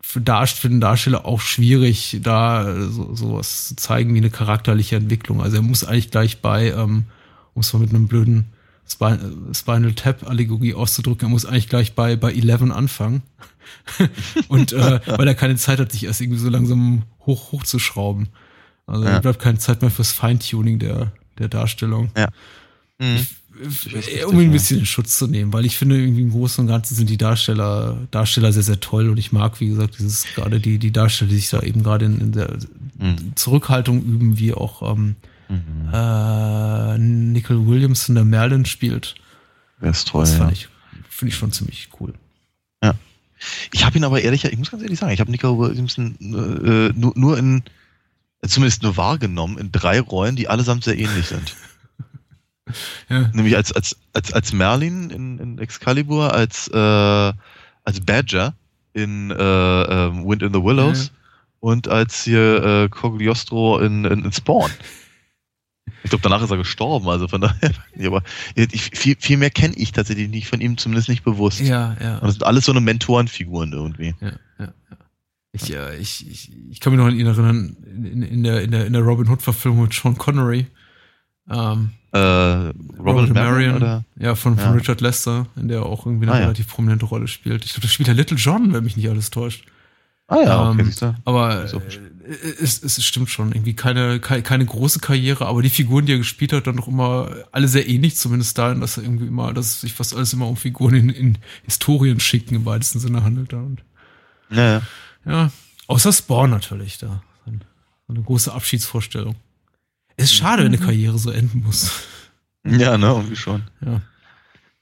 für, 0.00 0.20
Dar 0.20 0.46
für 0.46 0.68
den 0.68 0.80
Darsteller 0.80 1.26
auch 1.26 1.40
schwierig, 1.40 2.20
da 2.22 2.88
so, 2.88 3.14
sowas 3.14 3.68
zu 3.68 3.76
zeigen 3.76 4.14
wie 4.14 4.18
eine 4.18 4.30
charakterliche 4.30 4.96
Entwicklung. 4.96 5.42
Also 5.42 5.56
er 5.56 5.62
muss 5.62 5.84
eigentlich 5.84 6.10
gleich 6.10 6.40
bei, 6.40 6.70
ähm, 6.70 7.04
um 7.52 7.60
es 7.60 7.72
mal 7.72 7.80
mit 7.80 7.90
einem 7.90 8.08
blöden 8.08 8.46
Spinal 8.88 9.92
Tap 9.94 10.28
Allegorie 10.28 10.74
auszudrücken, 10.74 11.28
er 11.28 11.30
muss 11.30 11.44
eigentlich 11.44 11.68
gleich 11.68 11.94
bei, 11.94 12.16
bei 12.16 12.32
11 12.32 12.70
anfangen. 12.70 13.22
und 14.48 14.72
äh, 14.72 15.00
weil 15.06 15.26
er 15.26 15.34
keine 15.34 15.56
Zeit 15.56 15.80
hat, 15.80 15.92
sich 15.92 16.04
erst 16.04 16.20
irgendwie 16.20 16.38
so 16.38 16.48
langsam 16.48 17.02
hoch 17.20 17.52
hochzuschrauben. 17.52 18.28
Also 18.86 19.04
ja. 19.04 19.10
er 19.10 19.20
bleibt 19.20 19.40
keine 19.40 19.58
Zeit 19.58 19.82
mehr 19.82 19.90
fürs 19.90 20.12
Feintuning 20.12 20.78
der, 20.78 21.12
der 21.38 21.48
Darstellung. 21.48 22.10
Ja. 22.16 22.28
Mhm. 22.98 23.16
Ich, 23.16 24.24
um 24.26 24.38
ihn 24.38 24.48
ein 24.48 24.52
bisschen 24.52 24.80
in 24.80 24.86
Schutz 24.86 25.16
zu 25.16 25.26
nehmen, 25.26 25.52
weil 25.52 25.64
ich 25.64 25.78
finde, 25.78 25.98
irgendwie 25.98 26.22
im 26.22 26.30
Großen 26.30 26.62
und 26.62 26.68
Ganzen 26.68 26.94
sind 26.94 27.08
die 27.08 27.16
Darsteller, 27.16 28.06
Darsteller 28.10 28.52
sehr, 28.52 28.62
sehr 28.62 28.80
toll 28.80 29.08
und 29.08 29.16
ich 29.16 29.32
mag, 29.32 29.60
wie 29.60 29.68
gesagt, 29.68 29.98
dieses 29.98 30.26
gerade 30.34 30.60
die, 30.60 30.78
die 30.78 30.92
Darsteller, 30.92 31.30
die 31.30 31.36
sich 31.36 31.48
da 31.48 31.62
eben 31.62 31.82
gerade 31.82 32.04
in, 32.04 32.20
in 32.20 32.32
der 32.32 32.58
mhm. 32.98 33.32
Zurückhaltung 33.34 34.02
üben, 34.02 34.38
wie 34.38 34.52
auch 34.52 34.82
ähm, 34.92 35.16
mhm. 35.48 35.90
äh, 35.92 36.98
Nicole 36.98 37.66
Williamson, 37.66 38.14
der 38.14 38.24
Merlin 38.24 38.64
spielt. 38.64 39.14
Der 39.80 39.90
ist 39.90 40.08
toll. 40.08 40.22
Das 40.22 40.34
fand 40.34 40.50
ja. 40.50 40.56
ich, 40.56 40.68
finde 41.08 41.30
ich 41.30 41.36
schon 41.36 41.52
ziemlich 41.52 41.88
cool. 42.00 42.14
Ja. 42.82 42.94
Ich 43.72 43.84
habe 43.84 43.98
ihn 43.98 44.04
aber 44.04 44.20
ehrlich, 44.20 44.44
ich 44.44 44.58
muss 44.58 44.70
ganz 44.70 44.82
ehrlich 44.82 44.98
sagen, 44.98 45.12
ich 45.12 45.20
habe 45.20 45.30
Nicole 45.30 45.58
Williamson 45.58 46.16
äh, 46.20 46.92
nur, 46.98 47.12
nur 47.14 47.38
in 47.38 47.62
zumindest 48.48 48.82
nur 48.82 48.96
wahrgenommen, 48.96 49.58
in 49.58 49.72
drei 49.72 50.00
Rollen, 50.00 50.36
die 50.36 50.48
allesamt 50.48 50.84
sehr 50.84 50.98
ähnlich 50.98 51.26
sind. 51.26 51.56
ja. 53.08 53.30
Nämlich 53.32 53.56
als, 53.56 53.72
als, 53.72 53.96
als, 54.12 54.32
als 54.32 54.52
Merlin 54.52 55.10
in, 55.10 55.38
in 55.38 55.58
Excalibur, 55.58 56.32
als, 56.32 56.68
äh, 56.68 56.76
als 56.76 58.00
Badger 58.04 58.54
in 58.92 59.30
äh, 59.30 59.34
äh, 59.34 60.12
Wind 60.24 60.42
in 60.42 60.52
the 60.52 60.62
Willows 60.62 61.06
ja. 61.06 61.10
und 61.60 61.88
als 61.88 62.24
hier 62.24 62.64
äh, 62.64 62.88
Cogliostro 62.88 63.78
in, 63.78 64.04
in, 64.04 64.24
in 64.24 64.32
Spawn. 64.32 64.70
Ich 66.02 66.10
glaube, 66.10 66.22
danach 66.22 66.42
ist 66.42 66.50
er 66.50 66.56
gestorben, 66.56 67.08
also 67.08 67.28
von 67.28 67.40
daher. 67.40 67.72
Aber 68.06 68.22
ich, 68.54 68.90
viel, 68.94 69.16
viel 69.18 69.36
mehr 69.36 69.50
kenne 69.50 69.74
ich 69.76 69.92
tatsächlich 69.92 70.28
nicht 70.28 70.48
von 70.48 70.60
ihm, 70.60 70.78
zumindest 70.78 71.08
nicht 71.08 71.24
bewusst. 71.24 71.60
Ja, 71.60 71.96
ja. 72.00 72.18
Und 72.18 72.24
das 72.24 72.34
sind 72.34 72.44
alles 72.44 72.66
so 72.66 72.72
eine 72.72 72.80
Mentorenfiguren 72.80 73.72
irgendwie. 73.72 74.14
Ja, 74.20 74.32
ja, 74.58 74.66
ja. 74.90 74.96
Ich, 75.52 75.74
äh, 75.74 75.96
ich, 75.96 76.28
ich, 76.30 76.52
ich 76.70 76.80
kann 76.80 76.92
mich 76.92 76.98
noch 76.98 77.06
an 77.06 77.18
ihn 77.18 77.26
erinnern, 77.26 77.76
in, 77.86 78.22
in, 78.22 78.42
der, 78.42 78.62
in, 78.62 78.70
der, 78.70 78.86
in 78.86 78.92
der 78.92 79.02
Robin 79.02 79.28
Hood-Verfilmung 79.28 79.84
mit 79.84 79.94
Sean 79.94 80.18
Connery. 80.18 80.66
Ähm, 81.48 81.90
äh, 82.12 82.18
Robin, 82.18 82.74
Robin 82.98 83.32
Marion, 83.32 83.76
oder? 83.76 84.04
Ja, 84.18 84.34
von, 84.34 84.56
von 84.56 84.64
ja. 84.64 84.72
Richard 84.72 85.00
Lester, 85.00 85.46
in 85.56 85.68
der 85.68 85.84
auch 85.84 86.06
irgendwie 86.06 86.26
eine 86.26 86.36
ah, 86.36 86.40
relativ 86.40 86.68
prominente 86.68 87.06
Rolle 87.06 87.28
spielt. 87.28 87.64
Ich 87.64 87.72
glaube, 87.72 87.82
da 87.82 87.88
spielt 87.88 88.08
er 88.08 88.14
Little 88.14 88.36
John, 88.36 88.72
wenn 88.72 88.84
mich 88.84 88.96
nicht 88.96 89.08
alles 89.08 89.30
täuscht. 89.30 89.66
Ah 90.28 90.40
ja, 90.42 90.70
okay, 90.70 90.90
ähm, 91.02 91.14
aber 91.24 91.68
so. 91.68 91.80
Es, 92.60 92.82
es 92.82 93.04
stimmt 93.04 93.30
schon, 93.30 93.52
irgendwie 93.52 93.74
keine, 93.74 94.20
keine, 94.20 94.42
keine 94.42 94.66
große 94.66 95.00
Karriere, 95.00 95.46
aber 95.46 95.62
die 95.62 95.70
Figuren, 95.70 96.06
die 96.06 96.12
er 96.12 96.18
gespielt 96.18 96.52
hat, 96.52 96.66
dann 96.66 96.76
doch 96.76 96.88
immer 96.88 97.30
alle 97.52 97.68
sehr 97.68 97.88
ähnlich, 97.88 98.16
zumindest 98.16 98.58
dahin, 98.58 98.80
dass 98.80 98.96
er 98.96 99.04
irgendwie 99.04 99.26
immer, 99.26 99.52
dass 99.52 99.80
sich 99.80 99.92
fast 99.92 100.14
alles 100.14 100.32
immer 100.32 100.48
um 100.48 100.56
Figuren 100.56 100.94
in, 100.94 101.10
in 101.10 101.38
Historien 101.64 102.20
schicken 102.20 102.54
im 102.54 102.66
weitesten 102.66 102.98
Sinne 102.98 103.22
handelt. 103.22 103.52
Und, 103.52 103.82
ja. 104.50 104.82
ja, 105.24 105.50
außer 105.86 106.12
Spawn 106.12 106.50
natürlich, 106.50 106.98
da. 106.98 107.22
Eine 108.08 108.22
große 108.22 108.52
Abschiedsvorstellung. 108.52 109.34
Es 110.16 110.26
ist 110.26 110.34
schade, 110.36 110.62
wenn 110.62 110.72
eine 110.72 110.78
Karriere 110.78 111.18
so 111.18 111.30
enden 111.30 111.64
muss. 111.64 111.90
Ja, 112.64 112.96
ne, 112.96 113.06
irgendwie 113.06 113.36
schon. 113.36 113.64
Ja. 113.84 114.00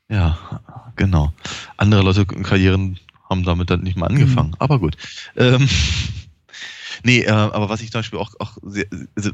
Ja, 0.09 0.61
genau. 0.97 1.33
Andere 1.77 2.03
Leute 2.03 2.27
Karrieren 2.27 2.99
haben 3.29 3.43
damit 3.43 3.71
dann 3.71 3.83
nicht 3.83 3.97
mal 3.97 4.07
angefangen. 4.07 4.51
Mhm. 4.51 4.57
Aber 4.59 4.79
gut. 4.79 4.97
Ähm, 5.37 5.69
nee, 7.05 7.21
äh, 7.21 7.31
aber 7.31 7.69
was 7.69 7.81
ich 7.81 7.93
zum 7.93 8.01
Beispiel 8.01 8.19
auch, 8.19 8.33
auch 8.39 8.59
sehr, 8.63 8.87
also 9.15 9.31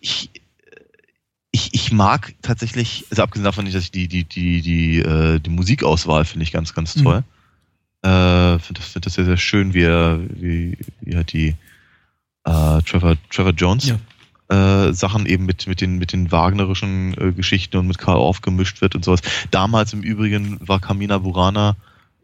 ich, 0.00 0.30
ich, 1.50 1.74
ich 1.74 1.92
mag 1.92 2.34
tatsächlich, 2.42 3.04
also 3.10 3.22
abgesehen 3.22 3.44
davon 3.44 3.64
nicht, 3.64 3.76
dass 3.76 3.84
ich 3.84 3.90
die, 3.90 4.08
die, 4.08 4.24
die, 4.24 4.62
die, 4.62 4.98
äh, 5.00 5.38
die 5.40 5.50
Musikauswahl 5.50 6.24
finde 6.24 6.44
ich 6.44 6.52
ganz, 6.52 6.74
ganz 6.74 6.94
toll. 6.94 7.22
Mhm. 8.02 8.08
Äh, 8.08 8.58
finde 8.60 8.80
das, 8.80 8.88
find 8.88 9.06
das 9.06 9.14
sehr, 9.14 9.24
sehr 9.24 9.36
schön, 9.36 9.74
wie 9.74 9.82
er, 9.82 10.20
wie, 10.30 10.78
wie 11.00 11.16
halt 11.16 11.32
die 11.32 11.48
äh, 12.44 12.82
Trevor, 12.82 13.16
Trevor 13.30 13.52
Jones 13.52 13.86
ja. 13.88 13.98
Äh, 14.50 14.94
Sachen 14.94 15.26
eben 15.26 15.44
mit, 15.44 15.66
mit, 15.66 15.82
den, 15.82 15.98
mit 15.98 16.12
den 16.12 16.32
wagnerischen 16.32 17.14
äh, 17.18 17.32
Geschichten 17.32 17.76
und 17.76 17.86
mit 17.86 17.98
Karl 17.98 18.16
aufgemischt 18.16 18.80
wird 18.80 18.94
und 18.94 19.04
sowas. 19.04 19.20
Damals 19.50 19.92
im 19.92 20.02
Übrigen 20.02 20.58
war 20.66 20.80
Kamina 20.80 21.18
Burana 21.18 21.76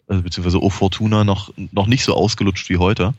also 0.09 0.23
beziehungsweise 0.23 0.63
O 0.63 0.71
Fortuna 0.71 1.25
noch, 1.25 1.53
noch 1.73 1.87
nicht 1.87 2.05
so 2.05 2.15
ausgelutscht 2.15 2.69
wie 2.69 2.77
heute. 2.77 3.15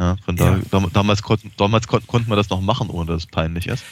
Ja, 0.00 0.16
von 0.24 0.36
ja. 0.36 0.58
da, 0.70 0.86
damals, 0.92 1.22
konnten, 1.22 1.52
damals 1.58 1.86
konnten, 1.86 2.06
konnten 2.06 2.30
wir 2.30 2.36
das 2.36 2.48
noch 2.48 2.62
machen, 2.62 2.88
ohne 2.88 3.12
dass 3.12 3.24
es 3.24 3.26
peinlich 3.26 3.66
ist. 3.66 3.84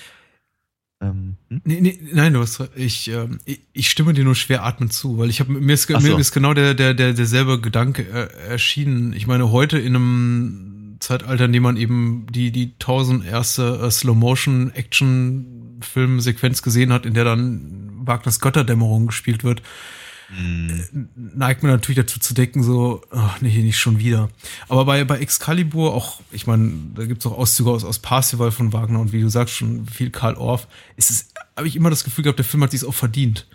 Ähm, 1.03 1.37
hm? 1.49 1.61
nee, 1.65 1.83
nee, 1.83 2.01
nein, 2.13 2.33
du 2.33 2.41
hast, 2.41 2.63
ich, 2.75 3.09
ähm, 3.09 3.41
ich, 3.45 3.61
ich 3.75 3.91
stimme 3.91 4.15
dir 4.15 4.25
nur 4.25 4.35
schwer 4.35 4.65
atmend 4.65 4.95
zu, 4.95 5.19
weil 5.19 5.29
ich 5.29 5.39
habe 5.39 5.53
mir, 5.53 5.75
ist, 5.75 5.87
so. 5.87 6.01
mir 6.01 6.19
ist 6.19 6.33
genau 6.33 6.55
der, 6.55 6.73
der, 6.73 6.95
der, 6.95 7.13
derselbe 7.13 7.61
Gedanke 7.61 8.03
äh, 8.03 8.31
erschienen. 8.49 9.13
Ich 9.13 9.27
meine, 9.27 9.53
heute 9.53 9.79
in 9.79 9.95
einem 9.95 10.97
Zeitalter, 11.01 11.45
in 11.45 11.53
dem 11.53 11.63
man 11.63 11.77
eben 11.77 12.27
die, 12.31 12.53
die 12.53 12.79
tausend 12.79 13.27
erste 13.27 13.81
äh, 13.83 13.91
Slow-Motion-Action-Film-Sequenz 13.91 16.63
gesehen 16.63 16.91
hat, 16.91 17.05
in 17.05 17.13
der 17.13 17.25
dann 17.25 18.07
Wagners 18.07 18.41
Götterdämmerung 18.41 19.09
gespielt 19.09 19.45
wird, 19.45 19.61
mhm. 20.31 21.09
neigt 21.15 21.63
man 21.63 21.73
natürlich 21.73 21.99
dazu 21.99 22.21
zu 22.21 22.35
denken, 22.35 22.63
so, 22.63 23.03
ach 23.11 23.41
nee, 23.41 23.63
nicht 23.63 23.79
schon 23.79 23.99
wieder. 23.99 24.29
Aber 24.69 24.85
bei, 24.85 25.05
bei 25.05 25.19
Excalibur 25.19 25.95
auch, 25.95 26.21
ich 26.31 26.47
meine, 26.47 26.73
da 26.95 27.05
gibt's 27.05 27.27
auch 27.27 27.37
Auszüge 27.37 27.71
aus, 27.71 27.85
aus 27.85 27.99
Parsival 27.99 28.51
von 28.51 28.73
Wagner 28.73 29.01
und 29.01 29.13
wie 29.13 29.21
du 29.21 29.29
sagst, 29.29 29.55
schon 29.55 29.87
viel 29.87 30.11
Karl 30.11 30.35
Orff, 30.35 30.67
ist 30.97 31.11
es, 31.11 31.29
habe 31.57 31.69
ich 31.69 31.77
immer 31.77 31.91
das 31.91 32.05
Gefühl 32.05 32.25
gehabt, 32.25 32.39
der 32.39 32.45
Film 32.45 32.63
hat 32.63 32.71
sich 32.71 32.85
auch 32.85 32.95
verdient. 32.95 33.47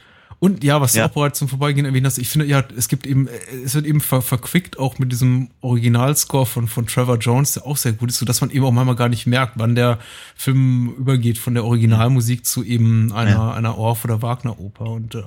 Und 0.43 0.61
ja, 0.61 0.81
was 0.81 0.93
ja. 0.93 1.03
du 1.03 1.09
auch 1.09 1.13
bereits 1.13 1.39
zum 1.39 1.47
Vorbeigehen 1.47 1.85
erwähnt 1.85 2.05
hast, 2.05 2.17
ich 2.17 2.27
finde, 2.27 2.45
ja, 2.45 2.63
es 2.75 2.89
gibt 2.89 3.07
eben, 3.07 3.29
es 3.63 3.75
wird 3.75 3.85
eben 3.85 4.01
ver 4.01 4.21
verquickt 4.21 4.77
auch 4.77 4.99
mit 4.99 5.09
diesem 5.09 5.51
Originalscore 5.61 6.45
von, 6.45 6.67
von 6.67 6.85
Trevor 6.85 7.17
Jones, 7.17 7.53
der 7.53 7.65
auch 7.65 7.77
sehr 7.77 7.93
gut 7.93 8.09
ist, 8.09 8.17
so 8.17 8.25
dass 8.25 8.41
man 8.41 8.49
eben 8.49 8.65
auch 8.65 8.71
manchmal 8.71 8.97
gar 8.97 9.07
nicht 9.07 9.25
merkt, 9.25 9.53
wann 9.55 9.75
der 9.75 9.99
Film 10.35 10.93
übergeht 10.97 11.37
von 11.37 11.53
der 11.53 11.63
Originalmusik 11.63 12.45
zu 12.45 12.61
eben 12.63 13.13
einer, 13.13 13.31
ja. 13.31 13.53
einer 13.53 13.77
Orff- 13.77 14.03
oder 14.03 14.21
Wagner-Oper. 14.21 14.85
Und 14.85 15.15
äh, 15.15 15.23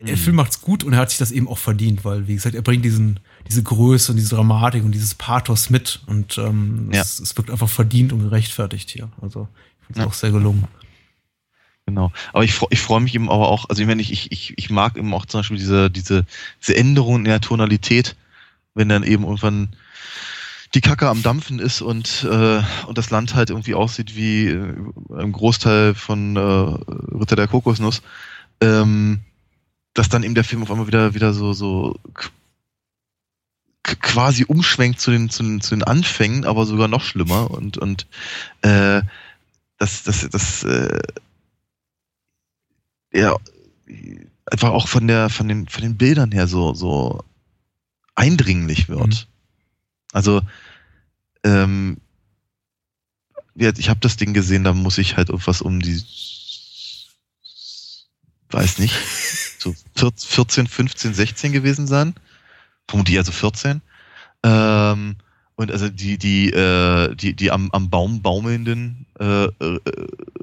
der 0.00 0.16
Film 0.16 0.36
macht's 0.36 0.60
gut 0.60 0.84
und 0.84 0.92
er 0.92 1.00
hat 1.00 1.10
sich 1.10 1.18
das 1.18 1.30
eben 1.30 1.48
auch 1.48 1.58
verdient, 1.58 2.04
weil, 2.04 2.26
wie 2.26 2.34
gesagt, 2.34 2.54
er 2.54 2.62
bringt 2.62 2.84
diesen, 2.84 3.20
diese 3.48 3.62
Größe 3.62 4.12
und 4.12 4.16
diese 4.16 4.34
Dramatik 4.34 4.84
und 4.84 4.92
dieses 4.92 5.14
Pathos 5.14 5.70
mit 5.70 6.00
und 6.06 6.38
ähm, 6.38 6.90
ja. 6.92 7.02
es, 7.02 7.20
es 7.20 7.36
wirkt 7.36 7.50
einfach 7.50 7.68
verdient 7.68 8.12
und 8.12 8.20
gerechtfertigt 8.20 8.90
hier. 8.90 9.10
Also 9.20 9.48
ich 9.80 9.86
finde 9.86 10.00
es 10.00 10.04
ja. 10.04 10.06
auch 10.06 10.14
sehr 10.14 10.30
gelungen. 10.30 10.66
Genau. 11.86 12.12
Aber 12.32 12.44
ich, 12.44 12.58
ich 12.70 12.80
freue 12.80 13.00
mich 13.00 13.14
eben 13.14 13.30
aber 13.30 13.48
auch, 13.48 13.68
also 13.68 13.82
ich, 13.82 14.10
ich, 14.10 14.32
ich, 14.32 14.54
ich 14.56 14.70
mag 14.70 14.96
eben 14.96 15.12
auch 15.12 15.26
zum 15.26 15.40
Beispiel 15.40 15.58
diese, 15.58 15.90
diese, 15.90 16.24
diese 16.60 16.76
Änderung 16.76 17.16
in 17.16 17.24
der 17.24 17.40
Tonalität, 17.40 18.16
wenn 18.74 18.88
dann 18.88 19.02
eben 19.02 19.24
irgendwann 19.24 19.74
die 20.74 20.80
Kacke 20.80 21.08
am 21.08 21.22
Dampfen 21.22 21.58
ist 21.58 21.82
und, 21.82 22.24
äh, 22.30 22.62
und 22.86 22.96
das 22.96 23.10
Land 23.10 23.34
halt 23.34 23.50
irgendwie 23.50 23.74
aussieht 23.74 24.14
wie 24.14 24.46
äh, 24.46 24.72
ein 25.16 25.32
Großteil 25.32 25.94
von 25.94 26.36
äh, 26.36 26.40
Ritter 26.40 27.36
der 27.36 27.48
Kokosnuss. 27.48 28.02
Ähm, 28.60 29.20
dass 29.94 30.08
dann 30.08 30.22
eben 30.22 30.34
der 30.34 30.44
Film 30.44 30.62
auf 30.62 30.70
einmal 30.70 30.86
wieder, 30.86 31.14
wieder 31.14 31.32
so, 31.32 31.52
so 31.52 31.98
quasi 33.82 34.44
umschwenkt 34.44 35.00
zu 35.00 35.10
den, 35.10 35.30
zu 35.30 35.42
den, 35.42 35.60
zu 35.60 35.74
den 35.74 35.82
Anfängen, 35.82 36.44
aber 36.44 36.66
sogar 36.66 36.88
noch 36.88 37.02
schlimmer 37.02 37.50
und, 37.50 37.78
und 37.78 38.06
äh, 38.62 39.02
das, 39.78 40.02
das, 40.04 40.28
das, 40.30 40.64
äh, 40.64 41.00
ja, 43.12 43.36
einfach 44.46 44.70
auch 44.70 44.88
von 44.88 45.06
der, 45.06 45.30
von 45.30 45.48
den, 45.48 45.68
von 45.68 45.82
den 45.82 45.96
Bildern 45.96 46.32
her 46.32 46.46
so, 46.46 46.74
so 46.74 47.24
eindringlich 48.14 48.88
wird. 48.88 49.08
Mhm. 49.08 49.16
Also, 50.12 50.42
ähm, 51.44 51.98
ich 53.54 53.88
habe 53.88 54.00
das 54.00 54.16
Ding 54.16 54.32
gesehen, 54.32 54.64
da 54.64 54.72
muss 54.72 54.98
ich 54.98 55.16
halt 55.16 55.28
irgendwas 55.28 55.60
um 55.60 55.80
die, 55.80 56.02
weiß 58.50 58.78
nicht, 58.78 58.94
so 59.60 59.74
14, 59.94 60.66
15, 60.66 61.14
16 61.14 61.52
gewesen 61.52 61.86
sein. 61.86 62.14
Vermutlich 62.88 63.18
also 63.18 63.32
14. 63.32 63.82
Ähm, 64.42 65.16
und 65.56 65.70
also 65.70 65.88
die, 65.90 66.16
die, 66.16 66.50
äh, 66.50 67.14
die, 67.14 67.34
die 67.34 67.50
am, 67.50 67.70
am 67.72 67.90
Baum 67.90 68.22
baumelnden 68.22 69.06
äh, 69.18 69.44
äh 69.44 69.80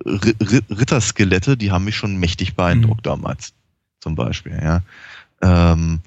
Ritterskelette, 0.05 1.57
die 1.57 1.71
haben 1.71 1.85
mich 1.85 1.95
schon 1.95 2.17
mächtig 2.17 2.55
beeindruckt 2.55 3.05
mhm. 3.05 3.09
damals. 3.09 3.53
Zum 3.99 4.15
Beispiel, 4.15 4.59
ja. 4.61 4.83
Ähm, 5.41 5.99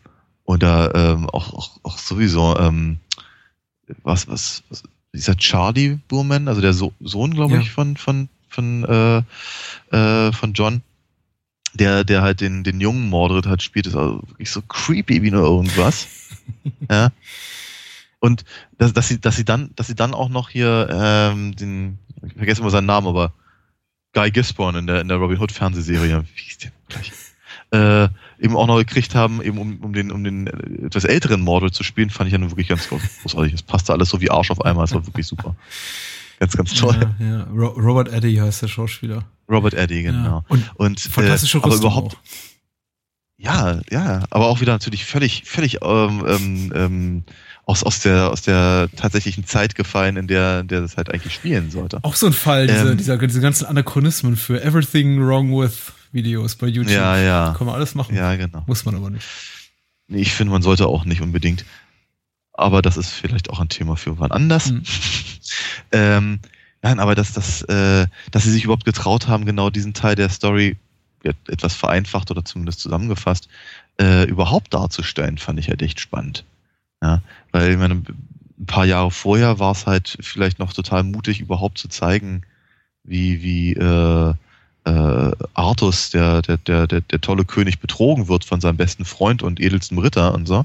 oder 0.44 0.94
ähm, 0.94 1.28
auch, 1.28 1.52
auch, 1.52 1.80
auch 1.82 1.98
sowieso, 1.98 2.56
ähm, 2.58 2.98
was, 4.02 4.28
was, 4.28 4.62
was, 4.68 4.84
dieser 5.12 5.36
Charlie 5.36 5.98
Burman, 6.08 6.48
also 6.48 6.60
der 6.60 6.72
so 6.72 6.92
Sohn, 7.00 7.34
glaube 7.34 7.54
ja. 7.54 7.60
ich, 7.60 7.70
von, 7.72 7.96
von, 7.96 8.28
von, 8.48 8.84
äh, 8.84 9.22
äh, 9.96 10.32
von 10.32 10.52
John, 10.52 10.82
der, 11.74 12.04
der 12.04 12.22
halt 12.22 12.40
den, 12.40 12.64
den 12.64 12.80
jungen 12.80 13.08
Mordred 13.08 13.46
halt 13.46 13.62
spielt, 13.62 13.86
ist 13.86 13.96
also 13.96 14.22
wirklich 14.28 14.50
so 14.50 14.62
creepy 14.62 15.22
wie 15.22 15.30
nur 15.30 15.42
irgendwas. 15.42 16.08
ja. 16.90 17.12
Und 18.18 18.44
dass, 18.78 18.92
dass 18.92 19.08
sie, 19.08 19.20
dass 19.20 19.36
sie 19.36 19.44
dann, 19.44 19.70
dass 19.76 19.86
sie 19.86 19.94
dann 19.94 20.14
auch 20.14 20.28
noch 20.28 20.50
hier 20.50 20.88
ähm, 20.92 21.56
den, 21.56 21.98
ich 22.26 22.34
vergesse 22.34 22.60
immer 22.60 22.70
seinen 22.70 22.86
Namen, 22.86 23.06
aber 23.06 23.32
Guy 24.12 24.30
Gisborne 24.30 24.78
in 24.78 24.86
der 24.86 25.00
in 25.00 25.08
der 25.08 25.16
Robin 25.16 25.38
Hood 25.38 25.52
Fernsehserie, 25.52 26.24
wie 26.34 26.42
hieß 26.42 26.58
der 26.58 26.72
gleich? 26.88 27.12
Äh, 27.72 28.08
eben 28.44 28.56
auch 28.56 28.66
noch 28.66 28.78
gekriegt 28.78 29.14
haben, 29.14 29.40
eben 29.40 29.56
um, 29.58 29.78
um 29.80 29.92
den 29.92 30.10
um 30.10 30.24
den 30.24 30.48
etwas 30.84 31.04
älteren 31.04 31.40
Mordred 31.40 31.72
zu 31.72 31.84
spielen, 31.84 32.10
fand 32.10 32.26
ich 32.26 32.32
ja 32.32 32.38
nun 32.38 32.50
wirklich 32.50 32.68
ganz 32.68 32.88
großartig. 32.88 33.54
Es 33.54 33.62
passte 33.62 33.92
alles 33.92 34.08
so 34.08 34.20
wie 34.20 34.30
Arsch 34.30 34.50
auf 34.50 34.64
einmal, 34.64 34.84
es 34.84 34.92
war 34.92 35.06
wirklich 35.06 35.26
super. 35.26 35.54
Ganz, 36.40 36.56
ganz 36.56 36.74
toll. 36.74 36.96
Ja, 37.18 37.26
ja. 37.26 37.42
Robert 37.52 38.08
Eddy 38.08 38.34
heißt 38.36 38.62
der 38.62 38.68
Schauspieler. 38.68 39.24
Robert 39.48 39.74
Eddy, 39.74 40.02
genau. 40.02 40.38
Ja. 40.38 40.44
Und, 40.48 40.70
und 40.76 41.00
fantastische 41.00 41.58
äh, 41.58 41.62
aber 41.62 41.76
überhaupt. 41.76 42.16
Auch. 42.16 42.20
Ja, 43.36 43.80
ja, 43.90 44.24
aber 44.30 44.46
auch 44.46 44.60
wieder 44.60 44.72
natürlich 44.72 45.04
völlig, 45.04 45.44
völlig 45.44 45.78
ähm, 45.82 46.24
ähm, 46.26 46.72
ähm, 46.74 47.22
aus, 47.66 47.84
aus, 47.84 48.00
der, 48.00 48.30
aus 48.30 48.42
der 48.42 48.88
tatsächlichen 48.96 49.44
Zeit 49.44 49.74
gefallen, 49.74 50.16
in 50.16 50.26
der, 50.28 50.60
in 50.60 50.68
der 50.68 50.80
das 50.80 50.96
halt 50.96 51.12
eigentlich 51.12 51.34
spielen 51.34 51.70
sollte. 51.70 51.98
Auch 52.02 52.16
so 52.16 52.26
ein 52.26 52.32
Fall, 52.32 52.66
diese, 52.66 52.90
ähm, 52.90 52.96
dieser, 52.96 53.18
diese 53.18 53.40
ganzen 53.40 53.66
Anachronismen 53.66 54.36
für 54.36 54.62
Everything 54.62 55.22
Wrong 55.22 55.58
with 55.58 55.92
Videos 56.12 56.56
bei 56.56 56.68
YouTube. 56.68 56.92
Ja, 56.92 57.18
ja. 57.18 57.54
Kann 57.56 57.66
man 57.66 57.76
alles 57.76 57.94
machen. 57.94 58.16
Ja, 58.16 58.34
genau. 58.36 58.64
Muss 58.66 58.84
man 58.86 58.94
aber 58.94 59.10
nicht. 59.10 59.26
Nee, 60.08 60.22
ich 60.22 60.32
finde, 60.32 60.52
man 60.52 60.62
sollte 60.62 60.86
auch 60.86 61.04
nicht 61.04 61.20
unbedingt. 61.20 61.64
Aber 62.60 62.82
das 62.82 62.96
ist 62.96 63.10
vielleicht 63.10 63.50
auch 63.50 63.60
ein 63.60 63.68
Thema 63.68 63.96
für 63.96 64.18
wann 64.18 64.30
anders. 64.30 64.70
Mhm. 64.70 64.82
ähm, 65.92 66.40
Nein, 66.82 66.98
aber 66.98 67.14
dass, 67.14 67.32
dass, 67.32 67.62
äh, 67.62 68.06
dass 68.30 68.44
sie 68.44 68.50
sich 68.50 68.64
überhaupt 68.64 68.84
getraut 68.84 69.28
haben, 69.28 69.44
genau 69.44 69.70
diesen 69.70 69.92
Teil 69.92 70.14
der 70.14 70.30
Story 70.30 70.76
etwas 71.22 71.74
vereinfacht 71.74 72.30
oder 72.30 72.44
zumindest 72.44 72.80
zusammengefasst 72.80 73.48
äh, 74.00 74.24
überhaupt 74.24 74.72
darzustellen, 74.72 75.36
fand 75.36 75.58
ich 75.58 75.68
halt 75.68 75.82
echt 75.82 76.00
spannend. 76.00 76.44
Ja, 77.02 77.20
weil 77.52 77.72
ich 77.72 77.76
meine, 77.76 77.96
ein 77.96 78.66
paar 78.66 78.86
Jahre 78.86 79.10
vorher 79.10 79.58
war 79.58 79.72
es 79.72 79.86
halt 79.86 80.16
vielleicht 80.20 80.58
noch 80.58 80.72
total 80.72 81.02
mutig, 81.02 81.40
überhaupt 81.40 81.76
zu 81.76 81.88
zeigen, 81.88 82.42
wie, 83.04 83.42
wie 83.42 83.72
äh, 83.74 84.34
äh, 84.84 85.32
Artus, 85.52 86.10
der, 86.10 86.40
der, 86.40 86.56
der, 86.56 86.86
der, 86.86 87.00
der 87.02 87.20
tolle 87.20 87.44
König, 87.44 87.80
betrogen 87.80 88.28
wird 88.28 88.46
von 88.46 88.62
seinem 88.62 88.78
besten 88.78 89.04
Freund 89.04 89.42
und 89.42 89.60
edelsten 89.60 89.98
Ritter 89.98 90.32
und 90.32 90.46
so. 90.46 90.64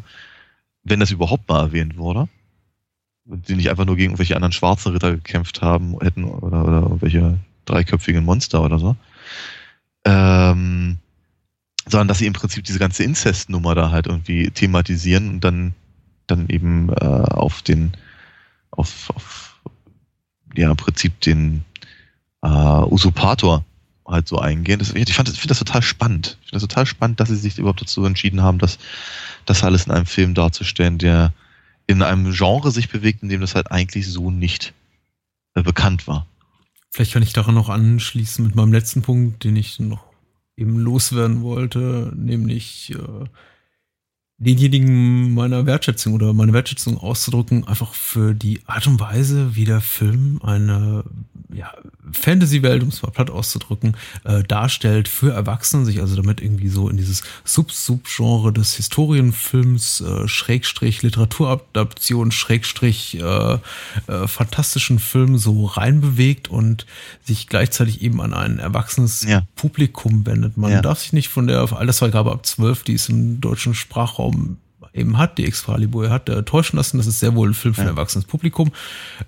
Wenn 0.85 1.01
das 1.01 1.11
überhaupt 1.11 1.49
mal 1.49 1.59
erwähnt 1.59 1.97
wurde. 1.97 2.29
Und 3.27 3.47
sie 3.47 3.55
nicht 3.55 3.71
einfach 3.71 3.85
nur 3.85 3.95
gegen 3.95 4.11
irgendwelche 4.11 4.35
anderen 4.35 4.51
schwarzen 4.51 4.93
Ritter 4.93 5.11
gekämpft 5.11 5.61
haben 5.61 5.99
hätten 5.99 6.25
oder, 6.25 6.63
oder 6.63 6.81
irgendwelche 6.81 7.39
dreiköpfigen 7.65 8.23
Monster 8.23 8.61
oder 8.63 8.77
so. 8.77 8.95
Ähm, 10.05 10.99
sondern 11.87 12.07
dass 12.07 12.19
sie 12.19 12.27
im 12.27 12.33
Prinzip 12.33 12.63
diese 12.63 12.79
ganze 12.79 13.03
Inzestnummer 13.03 13.73
da 13.73 13.89
halt 13.91 14.05
irgendwie 14.07 14.51
thematisieren 14.51 15.29
und 15.29 15.43
dann, 15.43 15.73
dann 16.27 16.49
eben 16.49 16.89
äh, 16.89 17.05
auf 17.05 17.63
den, 17.63 17.93
auf, 18.69 19.09
auf 19.09 19.59
ja, 20.55 20.69
im 20.69 20.77
Prinzip 20.77 21.19
den 21.21 21.65
äh, 22.43 22.47
Usurpator 22.47 23.63
halt 24.07 24.27
so 24.27 24.37
eingehen. 24.37 24.79
Das, 24.79 24.93
ich 24.93 25.09
ich 25.09 25.15
finde 25.15 25.31
das 25.47 25.59
total 25.59 25.81
spannend. 25.81 26.37
Ich 26.41 26.49
finde 26.49 26.61
das 26.61 26.67
total 26.67 26.85
spannend, 26.85 27.19
dass 27.19 27.29
sie 27.29 27.35
sich 27.35 27.57
überhaupt 27.57 27.81
dazu 27.81 28.05
entschieden 28.05 28.41
haben, 28.41 28.59
das, 28.59 28.77
das 29.45 29.63
alles 29.63 29.85
in 29.85 29.91
einem 29.91 30.05
Film 30.05 30.33
darzustellen, 30.33 30.97
der 30.97 31.33
in 31.87 32.01
einem 32.01 32.31
Genre 32.31 32.71
sich 32.71 32.89
bewegt, 32.89 33.23
in 33.23 33.29
dem 33.29 33.41
das 33.41 33.55
halt 33.55 33.71
eigentlich 33.71 34.07
so 34.07 34.31
nicht 34.31 34.73
äh, 35.53 35.61
bekannt 35.61 36.07
war. 36.07 36.25
Vielleicht 36.91 37.13
kann 37.13 37.23
ich 37.23 37.33
daran 37.33 37.55
noch 37.55 37.69
anschließen 37.69 38.45
mit 38.45 38.55
meinem 38.55 38.73
letzten 38.73 39.01
Punkt, 39.01 39.43
den 39.43 39.55
ich 39.55 39.79
noch 39.79 40.05
eben 40.57 40.77
loswerden 40.79 41.41
wollte, 41.41 42.11
nämlich 42.15 42.93
äh, 42.95 43.25
denjenigen 44.37 45.33
meiner 45.33 45.65
Wertschätzung 45.65 46.13
oder 46.13 46.33
meine 46.33 46.51
Wertschätzung 46.51 46.97
auszudrücken, 46.97 47.67
einfach 47.67 47.93
für 47.93 48.33
die 48.33 48.61
Art 48.65 48.85
und 48.85 48.99
Weise, 48.99 49.55
wie 49.55 49.63
der 49.63 49.79
Film 49.79 50.41
eine 50.43 51.05
ja, 51.53 51.71
Fantasy-Welt, 52.11 52.83
um 52.83 52.89
es 52.89 53.01
mal 53.01 53.11
platt 53.11 53.29
auszudrücken, 53.29 53.95
äh, 54.25 54.43
darstellt 54.43 55.07
für 55.07 55.31
Erwachsene, 55.31 55.85
sich 55.85 56.01
also 56.01 56.17
damit 56.17 56.41
irgendwie 56.41 56.67
so 56.67 56.89
in 56.89 56.97
dieses 56.97 57.23
Sub-Sub-Genre 57.45 58.51
des 58.51 58.75
Historienfilms, 58.75 60.01
äh, 60.01 60.27
Schrägstrich 60.27 61.01
Literaturadaption, 61.01 62.31
Schrägstrich 62.31 63.19
äh, 63.21 63.53
äh, 64.07 64.27
fantastischen 64.27 64.99
Film 64.99 65.37
so 65.37 65.65
reinbewegt 65.65 66.49
und 66.49 66.85
sich 67.23 67.47
gleichzeitig 67.47 68.01
eben 68.01 68.19
an 68.21 68.33
ein 68.33 68.59
erwachsenes 68.59 69.23
ja. 69.23 69.43
Publikum 69.55 70.25
wendet. 70.25 70.57
Man 70.57 70.71
ja. 70.71 70.81
darf 70.81 70.99
sich 70.99 71.13
nicht 71.13 71.29
von 71.29 71.47
der 71.47 71.71
Altersfreigabe 71.71 72.31
ab 72.31 72.45
12, 72.45 72.83
die 72.83 72.95
es 72.95 73.07
im 73.07 73.39
deutschen 73.39 73.73
Sprachraum 73.73 74.24
eben 74.95 75.17
hat, 75.17 75.37
die 75.37 75.45
Excalibur 75.45 76.09
hat, 76.09 76.29
äh, 76.29 76.43
täuschen 76.43 76.77
lassen. 76.77 76.97
Das 76.97 77.07
ist 77.07 77.19
sehr 77.19 77.35
wohl 77.35 77.49
ein 77.49 77.53
Film 77.53 77.73
für 77.73 77.81
ein 77.81 77.87
erwachsenes 77.87 78.25
Publikum. 78.25 78.71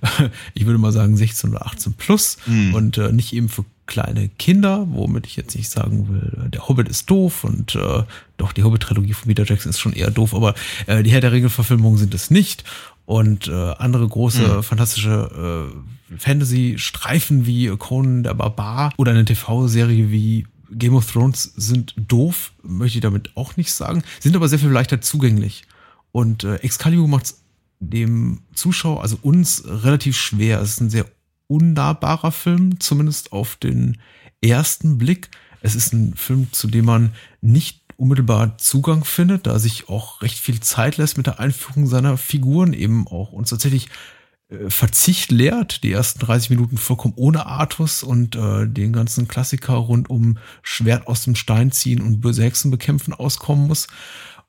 Ich 0.54 0.66
würde 0.66 0.80
mal 0.80 0.92
sagen 0.92 1.16
16 1.16 1.52
oder 1.52 1.66
18 1.66 1.94
plus 1.94 2.38
mhm. 2.46 2.74
und 2.74 2.98
äh, 2.98 3.12
nicht 3.12 3.34
eben 3.34 3.50
für 3.50 3.66
kleine 3.86 4.30
Kinder, 4.30 4.88
womit 4.90 5.26
ich 5.28 5.36
jetzt 5.36 5.56
nicht 5.56 5.70
sagen 5.70 6.10
will, 6.10 6.46
äh, 6.46 6.50
der 6.50 6.68
Hobbit 6.68 6.90
ist 6.90 7.10
doof 7.10 7.44
und 7.44 7.76
äh, 7.76 8.04
doch 8.38 8.52
die 8.54 8.64
Hobbit-Trilogie 8.64 9.14
von 9.14 9.28
Peter 9.28 9.46
Jackson 9.46 9.70
ist 9.70 9.80
schon 9.80 9.94
eher 9.94 10.12
doof, 10.12 10.34
aber 10.34 10.56
äh, 10.88 11.04
die 11.04 11.12
Herr 11.12 11.22
der 11.22 11.32
Regelverfilmungen 11.32 11.98
sind 11.98 12.14
es 12.14 12.32
nicht 12.32 12.64
und 13.06 13.48
äh, 13.48 13.54
andere 13.54 14.08
große 14.08 14.58
mhm. 14.58 14.64
fantastische 14.64 15.72
äh, 16.12 16.18
Fantasy-Streifen 16.18 17.46
wie 17.46 17.68
Conan 17.78 18.24
der 18.24 18.34
Barbar 18.34 18.94
oder 18.98 19.12
eine 19.12 19.26
TV-Serie 19.26 20.12
wie 20.12 20.46
Game 20.72 20.96
of 20.96 21.12
Thrones 21.12 21.44
sind 21.56 21.94
doof, 21.98 22.54
möchte 22.64 22.98
ich 22.98 23.02
damit 23.02 23.32
auch 23.36 23.58
nicht 23.58 23.72
sagen, 23.72 24.04
sind 24.20 24.36
aber 24.36 24.50
sehr 24.50 24.60
viel 24.60 24.70
leichter 24.70 25.02
zugänglich. 25.02 25.64
Und 26.12 26.44
äh, 26.44 26.56
Excalibur 26.56 27.08
macht 27.08 27.26
es 27.26 27.42
dem 27.80 28.42
Zuschauer, 28.54 29.02
also 29.02 29.18
uns, 29.22 29.64
relativ 29.66 30.18
schwer. 30.18 30.62
Es 30.62 30.72
ist 30.72 30.82
ein 30.82 30.90
sehr 30.90 31.06
unnahbarer 31.48 32.32
Film, 32.32 32.80
zumindest 32.80 33.32
auf 33.32 33.56
den 33.56 33.98
ersten 34.42 34.98
Blick. 34.98 35.30
Es 35.62 35.76
ist 35.76 35.94
ein 35.94 36.16
Film, 36.16 36.52
zu 36.52 36.68
dem 36.68 36.86
man 36.86 37.14
nicht 37.42 37.82
unmittelbar 37.98 38.58
Zugang 38.58 39.04
findet, 39.04 39.48
da 39.48 39.58
sich 39.60 39.90
auch 39.90 40.22
recht 40.22 40.38
viel 40.38 40.60
Zeit 40.60 40.98
lässt 40.98 41.18
mit 41.18 41.26
der 41.26 41.40
Einführung 41.40 41.88
seiner 41.88 42.18
Figuren, 42.18 42.74
eben 42.74 43.08
auch 43.08 43.32
uns 43.32 43.50
tatsächlich 43.50 43.90
Verzicht 44.70 45.32
lehrt, 45.32 45.84
die 45.84 45.92
ersten 45.92 46.20
30 46.20 46.52
Minuten 46.52 46.78
vollkommen 46.78 47.14
ohne 47.18 47.46
Artus 47.46 48.02
und 48.02 48.36
äh, 48.36 48.66
den 48.66 48.94
ganzen 48.94 49.28
Klassiker 49.28 49.74
rund 49.74 50.10
um 50.10 50.38
Schwert 50.62 51.08
aus 51.08 51.24
dem 51.24 51.36
Stein 51.36 51.72
ziehen 51.72 52.02
und 52.02 52.22
böse 52.22 52.44
Hexen 52.44 52.72
bekämpfen 52.72 53.14
auskommen 53.14 53.68
muss 53.68 53.88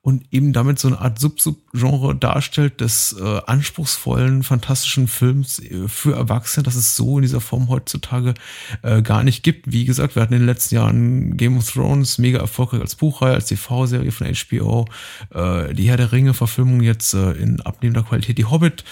und 0.01 0.23
eben 0.31 0.53
damit 0.53 0.79
so 0.79 0.87
eine 0.87 0.99
Art 0.99 1.19
Sub-Sub-Genre 1.19 2.15
darstellt 2.15 2.79
des 2.79 3.13
äh, 3.19 3.41
anspruchsvollen, 3.45 4.43
fantastischen 4.43 5.09
Films 5.09 5.59
äh, 5.59 5.89
für 5.89 6.15
Erwachsene, 6.15 6.63
dass 6.63 6.75
es 6.75 6.95
so 6.95 7.17
in 7.17 7.23
dieser 7.23 7.41
Form 7.41 7.67
heutzutage 7.67 8.33
äh, 8.81 9.01
gar 9.01 9.23
nicht 9.23 9.43
gibt. 9.43 9.71
Wie 9.71 9.83
gesagt, 9.83 10.15
wir 10.15 10.21
hatten 10.21 10.33
in 10.33 10.39
den 10.39 10.47
letzten 10.47 10.75
Jahren 10.75 11.35
Game 11.35 11.57
of 11.57 11.69
Thrones 11.69 12.17
mega 12.17 12.39
erfolgreich 12.39 12.79
als 12.79 12.95
Buchreihe, 12.95 13.33
als 13.33 13.47
TV-Serie 13.47 14.13
von 14.13 14.27
HBO, 14.33 14.85
äh, 15.33 15.73
die 15.73 15.89
Herr 15.89 15.97
der 15.97 16.13
Ringe-Verfilmung 16.13 16.81
jetzt 16.81 17.13
äh, 17.13 17.31
in 17.33 17.59
abnehmender 17.61 18.03
Qualität, 18.03 18.37
die 18.37 18.45
Hobbit- 18.45 18.85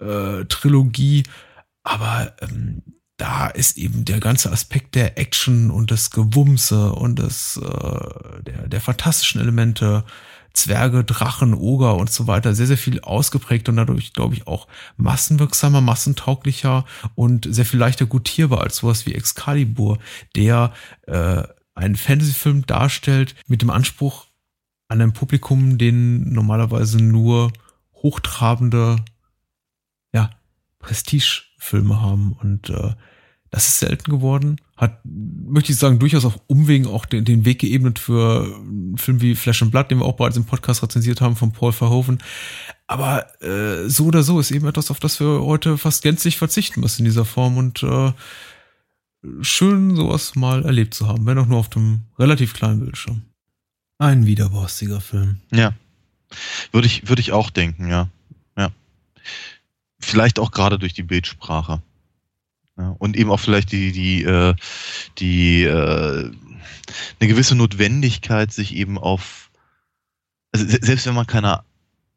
äh, 0.00 0.44
Trilogie, 0.46 1.24
aber 1.82 2.34
ähm, 2.40 2.82
da 3.16 3.48
ist 3.48 3.76
eben 3.76 4.04
der 4.06 4.18
ganze 4.18 4.50
Aspekt 4.50 4.94
der 4.94 5.18
Action 5.18 5.70
und 5.70 5.90
des 5.90 6.10
Gewumse 6.10 6.92
und 6.92 7.18
des 7.18 7.58
äh, 7.58 8.42
der, 8.42 8.68
der 8.68 8.80
fantastischen 8.80 9.40
Elemente, 9.40 10.04
Zwerge, 10.52 11.04
Drachen, 11.04 11.54
Oger 11.54 11.96
und 11.96 12.10
so 12.10 12.26
weiter 12.26 12.54
sehr, 12.54 12.66
sehr 12.66 12.78
viel 12.78 13.00
ausgeprägt 13.00 13.68
und 13.68 13.76
dadurch, 13.76 14.14
glaube 14.14 14.34
ich, 14.34 14.46
auch 14.46 14.66
massenwirksamer, 14.96 15.80
massentauglicher 15.80 16.84
und 17.14 17.46
sehr 17.48 17.64
viel 17.64 17.78
leichter 17.78 18.06
gutierbar 18.06 18.62
als 18.62 18.78
sowas 18.78 19.06
wie 19.06 19.14
Excalibur, 19.14 19.98
der 20.34 20.72
äh, 21.06 21.42
einen 21.74 21.96
Fantasyfilm 21.96 22.66
darstellt 22.66 23.34
mit 23.46 23.62
dem 23.62 23.70
Anspruch 23.70 24.26
an 24.88 25.00
ein 25.00 25.12
Publikum, 25.12 25.78
den 25.78 26.32
normalerweise 26.32 26.98
nur 26.98 27.52
hochtrabende 27.94 28.96
Prestigefilme 30.80 32.00
haben 32.00 32.32
und 32.40 32.70
äh, 32.70 32.94
das 33.50 33.66
ist 33.66 33.80
selten 33.80 34.10
geworden. 34.10 34.60
Hat, 34.76 35.00
möchte 35.04 35.72
ich 35.72 35.78
sagen, 35.78 35.98
durchaus 35.98 36.24
auf 36.24 36.40
Umwegen 36.46 36.86
auch 36.86 37.04
den, 37.04 37.24
den 37.24 37.44
Weg 37.44 37.58
geebnet 37.60 37.98
für 37.98 38.44
einen 38.44 38.96
Film 38.96 39.20
wie 39.20 39.34
Flash 39.34 39.62
and 39.62 39.72
Blood, 39.72 39.90
den 39.90 39.98
wir 39.98 40.06
auch 40.06 40.16
bereits 40.16 40.36
im 40.36 40.44
Podcast 40.44 40.82
rezensiert 40.82 41.20
haben 41.20 41.36
von 41.36 41.52
Paul 41.52 41.72
Verhoeven. 41.72 42.18
Aber 42.86 43.26
äh, 43.42 43.88
so 43.88 44.06
oder 44.06 44.22
so 44.22 44.38
ist 44.38 44.52
eben 44.52 44.66
etwas, 44.68 44.90
auf 44.90 45.00
das 45.00 45.18
wir 45.18 45.42
heute 45.42 45.78
fast 45.78 46.02
gänzlich 46.02 46.38
verzichten 46.38 46.80
müssen 46.80 47.00
in 47.00 47.06
dieser 47.06 47.24
Form 47.24 47.56
und 47.56 47.82
äh, 47.82 48.12
schön 49.42 49.96
sowas 49.96 50.36
mal 50.36 50.64
erlebt 50.64 50.94
zu 50.94 51.08
haben, 51.08 51.26
wenn 51.26 51.38
auch 51.38 51.46
nur 51.46 51.58
auf 51.58 51.68
dem 51.68 52.02
relativ 52.18 52.54
kleinen 52.54 52.80
Bildschirm. 52.80 53.22
Ein 53.98 54.26
widerborstiger 54.26 55.00
Film. 55.00 55.40
Ja. 55.52 55.74
Würde 56.72 56.86
ich, 56.86 57.08
würde 57.08 57.20
ich 57.20 57.32
auch 57.32 57.50
denken, 57.50 57.88
ja. 57.88 58.08
Ja. 58.56 58.70
Vielleicht 60.10 60.40
auch 60.40 60.50
gerade 60.50 60.76
durch 60.76 60.92
die 60.92 61.04
Bildsprache. 61.04 61.80
Ja, 62.76 62.96
und 62.98 63.16
eben 63.16 63.30
auch 63.30 63.38
vielleicht 63.38 63.70
die, 63.70 63.92
die, 63.92 64.24
äh, 64.24 64.54
die 65.18 65.62
äh, 65.62 66.30
eine 67.20 67.28
gewisse 67.28 67.54
Notwendigkeit, 67.54 68.52
sich 68.52 68.74
eben 68.74 68.98
auf, 68.98 69.50
also 70.50 70.66
selbst 70.66 71.06
wenn 71.06 71.14
man 71.14 71.28
keine, 71.28 71.62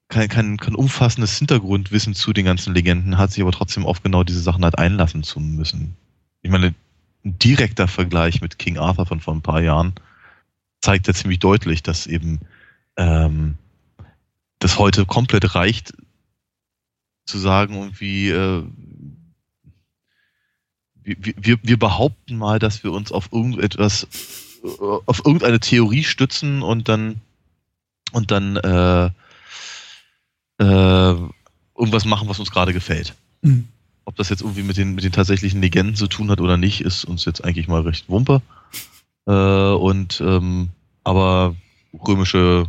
kein, 0.07 0.27
kein, 0.27 0.57
kein 0.57 0.73
umfassendes 0.73 1.37
Hintergrundwissen 1.37 2.15
zu 2.15 2.33
den 2.33 2.45
ganzen 2.45 2.73
Legenden 2.73 3.19
hat, 3.19 3.31
sich 3.31 3.43
aber 3.43 3.51
trotzdem 3.51 3.85
auf 3.85 4.01
genau 4.01 4.23
diese 4.23 4.41
Sachen 4.41 4.63
halt 4.63 4.79
einlassen 4.79 5.21
zu 5.21 5.39
müssen. 5.39 5.95
Ich 6.41 6.49
meine, 6.49 6.73
ein 7.23 7.37
direkter 7.37 7.87
Vergleich 7.87 8.41
mit 8.41 8.57
King 8.57 8.79
Arthur 8.79 9.05
von 9.05 9.19
vor 9.19 9.35
ein 9.35 9.43
paar 9.43 9.61
Jahren 9.61 9.93
zeigt 10.81 11.07
ja 11.07 11.13
ziemlich 11.13 11.37
deutlich, 11.37 11.83
dass 11.83 12.07
eben 12.07 12.39
ähm, 12.97 13.59
das 14.57 14.79
heute 14.79 15.05
komplett 15.05 15.53
reicht, 15.53 15.93
zu 17.25 17.37
sagen, 17.37 17.75
irgendwie, 17.75 18.29
äh, 18.29 18.63
wir, 21.03 21.17
wir, 21.37 21.57
wir 21.61 21.79
behaupten 21.79 22.37
mal, 22.37 22.59
dass 22.59 22.83
wir 22.83 22.91
uns 22.91 23.11
auf 23.11 23.31
irgendetwas, 23.31 24.07
äh, 24.63 24.67
auf 25.05 25.25
irgendeine 25.25 25.59
Theorie 25.59 26.03
stützen 26.03 26.61
und 26.61 26.89
dann 26.89 27.21
und 28.13 28.31
dann 28.31 28.57
äh, 28.57 29.05
äh, 30.59 31.15
irgendwas 31.75 32.05
machen, 32.05 32.29
was 32.29 32.39
uns 32.39 32.51
gerade 32.51 32.73
gefällt. 32.73 33.15
Mhm. 33.41 33.67
Ob 34.05 34.15
das 34.15 34.29
jetzt 34.29 34.41
irgendwie 34.41 34.63
mit 34.63 34.77
den, 34.77 34.95
mit 34.95 35.03
den 35.03 35.11
tatsächlichen 35.11 35.61
Legenden 35.61 35.95
zu 35.95 36.07
tun 36.07 36.29
hat 36.29 36.41
oder 36.41 36.57
nicht, 36.57 36.81
ist 36.81 37.05
uns 37.05 37.25
jetzt 37.25 37.43
eigentlich 37.43 37.67
mal 37.67 37.81
recht 37.81 38.09
wumpe. 38.09 38.41
Äh, 39.25 39.31
und 39.31 40.21
ähm, 40.21 40.69
aber 41.03 41.55
römische 41.93 42.67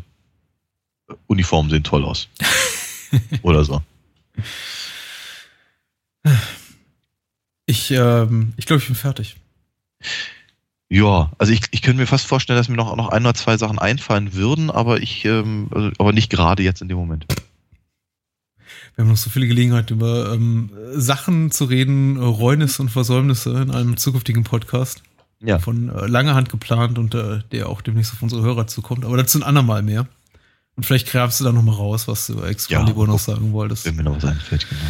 Uniformen 1.27 1.71
sehen 1.71 1.85
toll 1.85 2.05
aus. 2.05 2.29
oder 3.43 3.65
so. 3.65 3.83
Ich, 7.67 7.91
ähm, 7.91 8.53
ich 8.57 8.67
glaube, 8.67 8.83
ich 8.83 8.87
bin 8.87 8.97
fertig. 8.97 9.37
Ja, 10.91 11.33
also 11.39 11.53
ich, 11.53 11.63
ich 11.71 11.83
könnte 11.83 12.01
mir 12.01 12.07
fast 12.07 12.27
vorstellen, 12.27 12.59
dass 12.59 12.69
mir 12.69 12.77
noch, 12.77 12.95
noch 12.97 13.09
ein 13.09 13.23
oder 13.23 13.35
zwei 13.35 13.57
Sachen 13.57 13.79
einfallen 13.79 14.35
würden, 14.35 14.71
aber 14.71 15.01
ich, 15.01 15.25
ähm, 15.25 15.69
also, 15.71 15.91
aber 15.99 16.13
nicht 16.13 16.31
gerade 16.31 16.63
jetzt 16.63 16.83
in 16.83 16.89
dem 16.89 16.99
Moment. 16.99 17.27
Wir 18.95 19.05
haben 19.05 19.11
noch 19.11 19.17
so 19.17 19.31
viele 19.31 19.49
Gelegenheit, 19.49 19.91
über 19.91 20.33
ähm, 20.33 20.71
Sachen 20.93 21.51
zu 21.51 21.65
reden, 21.65 22.17
Reunisse 22.17 22.83
und 22.83 22.91
Versäumnisse 22.91 23.63
in 23.63 23.71
einem 23.71 23.97
zukünftigen 23.97 24.45
Podcast. 24.45 25.03
Ja. 25.41 25.59
Von 25.59 25.89
äh, 25.89 26.07
langer 26.07 26.35
Hand 26.35 26.49
geplant 26.49 26.99
und 26.99 27.15
äh, 27.15 27.41
der 27.51 27.69
auch 27.69 27.83
demnächst 27.83 28.13
auf 28.13 28.23
unsere 28.23 28.43
Hörer 28.43 28.67
zukommt. 28.67 29.05
Aber 29.05 29.17
dazu 29.17 29.39
ein 29.39 29.43
andermal 29.43 29.83
mehr. 29.83 30.07
Und 30.77 30.85
vielleicht 30.85 31.09
grabst 31.09 31.41
du 31.41 31.45
da 31.45 31.53
noch 31.53 31.63
mal 31.63 31.75
raus, 31.75 32.09
was 32.09 32.27
du 32.27 32.35
über 32.35 32.49
Excalibur 32.49 33.07
Ja, 33.07 33.13
noch 33.13 33.19
sagen 33.19 33.53
wolltest. 33.53 33.85
Wenn 33.85 33.97
mir 33.97 34.03
noch 34.03 34.17
was 34.17 34.25
einfällt, 34.25 34.67
genau. 34.69 34.83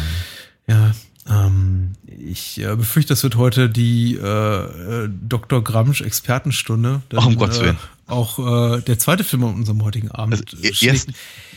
Ja, 0.67 0.95
ähm, 1.27 1.93
ich 2.05 2.59
äh, 2.59 2.75
befürchte, 2.75 3.09
das 3.09 3.23
wird 3.23 3.35
heute 3.35 3.69
die 3.69 4.15
äh, 4.15 5.03
äh, 5.03 5.09
Dr. 5.09 5.63
Gramsch 5.63 6.01
Expertenstunde. 6.01 7.01
denn, 7.11 7.19
Ach, 7.19 7.25
um 7.25 7.35
Gottes 7.35 7.59
Willen. 7.59 7.75
Äh, 7.75 8.11
auch 8.11 8.77
äh, 8.77 8.81
der 8.81 8.99
zweite 8.99 9.23
Film 9.23 9.43
an 9.43 9.55
unserem 9.55 9.83
heutigen 9.83 10.11
Abend. 10.11 10.53
Also, 10.53 10.63
äh, 10.63 10.85
erst, 10.85 11.09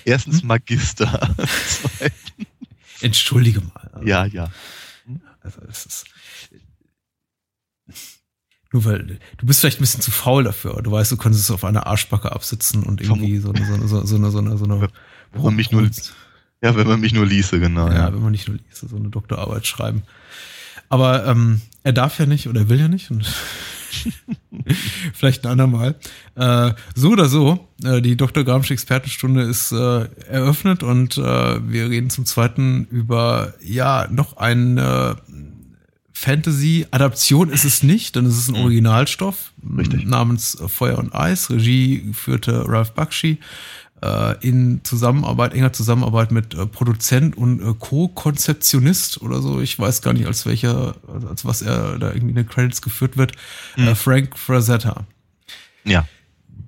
erstens 0.05 0.43
Magister. 0.43 1.35
Entschuldige 3.01 3.61
mal. 3.61 3.91
Also, 3.93 4.07
ja, 4.07 4.25
ja. 4.25 4.51
Also 5.43 5.61
es 5.71 5.87
ist. 5.87 6.05
Nur 8.73 8.85
weil 8.85 9.19
du 9.39 9.47
bist 9.47 9.61
vielleicht 9.61 9.79
ein 9.79 9.83
bisschen 9.83 10.03
zu 10.03 10.11
faul 10.11 10.45
dafür. 10.45 10.73
aber 10.73 10.83
Du 10.83 10.93
weißt, 10.93 11.11
du 11.11 11.17
könntest 11.17 11.45
es 11.45 11.51
auf 11.51 11.65
einer 11.65 11.87
Arschbacke 11.87 12.33
absitzen 12.33 12.83
und 12.83 13.01
irgendwie 13.01 13.39
so 13.39 13.53
eine, 13.53 13.65
so 13.65 13.75
eine, 13.75 13.89
so 13.89 13.99
eine, 14.17 14.31
so 14.31 14.39
eine, 14.39 14.59
so 14.59 14.65
eine 14.65 14.89
Wenn 15.33 15.43
man 15.43 15.57
mich 15.57 15.71
nur, 15.71 15.89
ja, 16.63 16.77
wenn 16.77 16.87
man 16.87 17.01
mich 17.01 17.15
nur 17.15 17.25
ließe, 17.25 17.61
genau. 17.61 17.89
ja, 17.91 18.13
wenn 18.13 18.23
man 18.23 18.33
nicht 18.33 18.49
nur 18.49 18.59
liest, 18.59 18.89
so 18.89 18.97
eine 18.97 19.09
Doktorarbeit 19.09 19.67
schreiben. 19.67 20.03
Aber 20.91 21.27
ähm, 21.27 21.61
er 21.83 21.93
darf 21.93 22.19
ja 22.19 22.27
nicht 22.27 22.49
oder 22.49 22.63
er 22.63 22.69
will 22.69 22.81
ja 22.81 22.89
nicht 22.89 23.11
und 23.11 23.25
vielleicht 25.15 25.47
ein 25.47 25.53
andermal. 25.53 25.95
Äh, 26.35 26.73
so 26.95 27.11
oder 27.11 27.29
so, 27.29 27.69
äh, 27.85 28.03
die 28.03 28.17
Dr. 28.17 28.45
Gramsche 28.45 28.75
Expertenstunde 28.75 29.43
ist 29.43 29.73
äh, 29.73 30.09
eröffnet 30.29 30.83
und 30.83 31.17
äh, 31.17 31.23
wir 31.71 31.89
reden 31.89 32.11
zum 32.11 32.27
zweiten 32.27 32.87
über 32.91 33.55
ja 33.63 34.09
noch 34.11 34.37
eine 34.37 35.17
Fantasy-Adaption 36.19 37.51
ist 37.51 37.65
es 37.65 37.83
nicht, 37.83 38.17
denn 38.17 38.27
es 38.27 38.37
ist 38.39 38.49
ein 38.49 38.57
Originalstoff 38.57 39.53
Richtig. 39.77 40.05
namens 40.07 40.59
Feuer 40.67 40.99
und 40.99 41.15
Eis. 41.15 41.49
Regie 41.51 42.11
führte 42.13 42.65
Ralph 42.69 42.93
Bakshi 42.93 43.39
äh, 44.03 44.35
in 44.47 44.81
Zusammenarbeit, 44.85 45.55
enger 45.55 45.73
Zusammenarbeit 45.73 46.33
mit 46.33 46.55
äh, 46.55 46.67
Produzent 46.67 47.37
und 47.37 47.61
äh, 47.63 47.75
Co-Konzeptionist 47.79 49.23
oder 49.23 49.41
so. 49.41 49.61
Ich 49.61 49.79
weiß 49.79 50.03
gar 50.03 50.13
nicht, 50.13 50.27
als 50.27 50.45
welcher, 50.47 50.97
als 51.29 51.45
was 51.45 51.63
er 51.63 51.99
da 51.99 52.09
irgendwie 52.09 52.31
in 52.31 52.35
den 52.37 52.49
Credits 52.49 52.83
geführt 52.83 53.17
wird. 53.17 53.33
Äh, 53.77 53.95
Frank 53.95 54.39
Frazetta. 54.39 55.05
ja. 55.85 56.07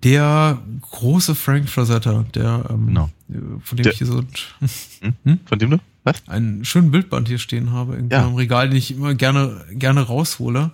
Der 0.05 0.63
große 0.81 1.35
Frank 1.35 1.69
Frazetta, 1.69 2.25
der, 2.35 2.65
ähm, 2.71 2.87
Genau. 2.87 3.11
äh, 3.29 3.35
von 3.63 3.77
dem 3.77 3.83
Der- 3.83 3.93
ich 3.93 3.99
hier 3.99 4.07
so 4.07 4.23
Hm? 5.25 5.41
Von 5.45 5.59
dem 5.59 5.71
du? 5.73 5.79
Was? 6.05 6.23
einen 6.29 6.65
schönen 6.65 6.91
Bildband 6.91 7.29
hier 7.29 7.39
stehen 7.39 7.73
habe, 7.73 7.95
irgendwie 7.95 8.15
Ja. 8.17 8.27
am 8.27 8.35
Regal, 8.35 8.69
den 8.69 8.77
ich 8.79 8.91
immer 8.93 9.15
gerne, 9.15 9.65
gerne 9.73 10.01
raushole 10.03 10.73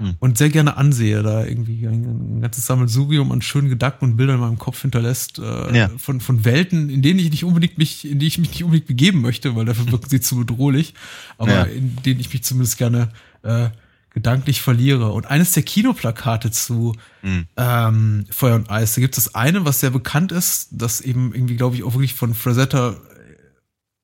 Hm. 0.00 0.14
und 0.20 0.38
sehr 0.38 0.48
gerne 0.48 0.76
ansehe, 0.76 1.22
da 1.24 1.44
irgendwie 1.44 1.84
ein, 1.86 2.36
ein 2.38 2.40
ganzes 2.40 2.66
Sammelsurium 2.66 3.32
an 3.32 3.42
schönen 3.42 3.68
Gedanken 3.68 4.04
und 4.04 4.16
Bildern 4.16 4.36
in 4.36 4.40
meinem 4.42 4.58
Kopf 4.58 4.80
hinterlässt, 4.82 5.40
äh, 5.40 5.76
Ja. 5.76 5.90
von, 5.98 6.20
von 6.20 6.44
Welten, 6.44 6.88
in 6.88 7.02
denen 7.02 7.18
ich 7.18 7.30
nicht 7.30 7.44
unbedingt 7.44 7.78
mich, 7.78 8.08
in 8.08 8.18
die 8.20 8.26
ich 8.28 8.38
mich 8.38 8.50
nicht 8.50 8.62
unbedingt 8.62 8.86
begeben 8.86 9.20
möchte, 9.20 9.56
weil 9.56 9.64
dafür 9.64 9.90
wirken 9.90 10.08
sie 10.08 10.20
zu 10.20 10.36
bedrohlich, 10.36 10.94
aber 11.36 11.52
Ja. 11.52 11.62
in 11.64 11.96
denen 12.04 12.20
ich 12.20 12.32
mich 12.32 12.44
zumindest 12.44 12.78
gerne 12.78 13.08
äh, 13.42 13.70
gedanklich 14.14 14.62
verliere. 14.62 15.10
Und 15.12 15.26
eines 15.26 15.52
der 15.52 15.62
Kinoplakate 15.64 16.50
zu 16.52 16.94
Hm. 17.22 17.46
ähm, 17.56 18.24
Feuer 18.30 18.54
und 18.56 18.70
Eis. 18.70 18.94
Da 18.94 19.00
gibt 19.00 19.16
es 19.18 19.24
das 19.24 19.34
eine, 19.34 19.64
was 19.64 19.80
sehr 19.80 19.90
bekannt 19.90 20.30
ist, 20.32 20.68
das 20.72 21.00
eben 21.00 21.34
irgendwie, 21.34 21.56
glaube 21.56 21.74
ich, 21.76 21.82
auch 21.82 21.94
wirklich 21.94 22.14
von 22.14 22.34
Frazetta 22.34 22.96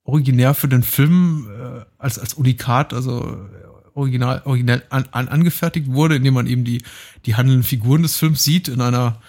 originär 0.05 0.55
für 0.55 0.69
den 0.69 0.83
Film 0.83 1.49
äh, 1.51 1.85
als, 1.99 2.19
als 2.19 2.35
Unikat, 2.35 2.93
also 2.93 3.21
äh, 3.23 3.65
original, 3.95 4.43
originell 4.45 4.83
an, 4.91 5.07
an, 5.11 5.29
angefertigt 5.29 5.89
wurde, 5.89 6.17
indem 6.17 6.35
man 6.35 6.47
eben 6.47 6.65
die, 6.65 6.83
die 7.27 7.35
handelnden 7.35 7.65
Figuren 7.65 8.03
des 8.03 8.17
Films 8.17 8.45
sieht 8.45 8.69
in 8.69 8.81
einer, 8.81 9.21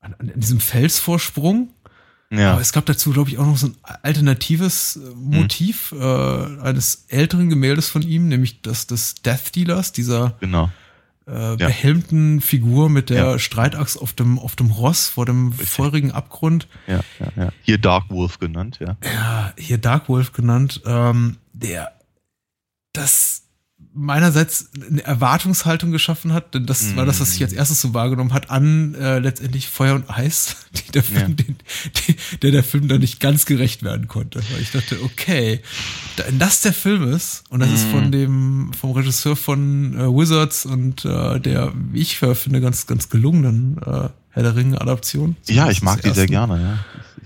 an, 0.00 0.14
an 0.18 0.32
diesem 0.34 0.60
Felsvorsprung. 0.60 1.70
Ja. 2.30 2.52
Aber 2.52 2.60
es 2.60 2.72
gab 2.72 2.84
dazu, 2.86 3.12
glaube 3.12 3.30
ich, 3.30 3.38
auch 3.38 3.46
noch 3.46 3.56
so 3.56 3.68
ein 3.68 3.76
alternatives 4.02 4.96
äh, 4.96 5.14
Motiv 5.14 5.94
äh, 5.98 6.60
eines 6.60 7.06
älteren 7.08 7.48
Gemäldes 7.48 7.88
von 7.88 8.02
ihm, 8.02 8.28
nämlich 8.28 8.60
das 8.60 8.86
des 8.86 9.14
Death 9.14 9.54
Dealers, 9.54 9.92
dieser 9.92 10.36
Genau. 10.40 10.70
Äh, 11.28 11.56
behelmten 11.56 12.40
Figur 12.40 12.88
mit 12.88 13.10
der 13.10 13.38
Streitachs 13.38 13.96
auf 13.96 14.12
dem, 14.12 14.38
auf 14.38 14.56
dem 14.56 14.70
Ross 14.70 15.08
vor 15.08 15.26
dem 15.26 15.52
feurigen 15.52 16.12
Abgrund. 16.12 16.68
Ja, 16.86 17.00
ja, 17.20 17.44
ja. 17.44 17.52
Hier 17.62 17.78
Dark 17.78 18.10
Wolf 18.10 18.38
genannt, 18.38 18.78
ja. 18.80 18.96
Ja, 19.04 19.52
hier 19.58 19.78
Dark 19.78 20.08
Wolf 20.08 20.32
genannt, 20.32 20.82
ähm, 20.86 21.36
der 21.52 21.92
das 22.92 23.47
meinerseits 23.98 24.70
eine 24.90 25.02
Erwartungshaltung 25.04 25.90
geschaffen 25.90 26.32
hat, 26.32 26.54
denn 26.54 26.66
das 26.66 26.94
war 26.96 27.04
das, 27.04 27.20
was 27.20 27.34
ich 27.34 27.42
als 27.42 27.52
erstes 27.52 27.80
so 27.80 27.94
wahrgenommen 27.94 28.32
hat, 28.32 28.48
an 28.50 28.94
äh, 28.94 29.18
letztendlich 29.18 29.68
Feuer 29.68 29.94
und 29.96 30.08
Eis, 30.08 30.56
die 30.86 30.92
der 30.92 31.02
Film, 31.02 31.36
den, 31.36 31.56
die, 32.06 32.16
der 32.42 32.52
der 32.52 32.64
Film 32.64 32.88
da 32.88 32.96
nicht 32.98 33.20
ganz 33.20 33.44
gerecht 33.44 33.82
werden 33.82 34.06
konnte. 34.08 34.40
Weil 34.52 34.60
ich 34.62 34.70
dachte, 34.70 35.02
okay, 35.02 35.60
wenn 36.16 36.38
das 36.38 36.60
der 36.60 36.72
Film 36.72 37.12
ist 37.12 37.44
und 37.50 37.60
das 37.60 37.70
ist 37.70 37.84
von 37.86 38.12
dem 38.12 38.72
vom 38.78 38.92
Regisseur 38.92 39.36
von 39.36 39.94
äh, 39.94 40.06
Wizards 40.06 40.64
und 40.64 41.04
äh, 41.04 41.40
der, 41.40 41.72
wie 41.92 42.00
ich 42.00 42.18
finde, 42.18 42.60
ganz 42.60 42.86
ganz 42.86 43.08
gelungenen 43.08 43.78
äh, 43.78 44.08
Herr 44.30 44.42
der 44.42 44.54
Ringe 44.56 44.80
Adaption. 44.80 45.36
Ja, 45.48 45.70
ich 45.70 45.82
mag 45.82 45.96
die 46.02 46.08
Des 46.08 46.14
sehr 46.14 46.30
ersten- 46.30 46.48
gerne, 46.48 46.62
ja. 46.62 46.78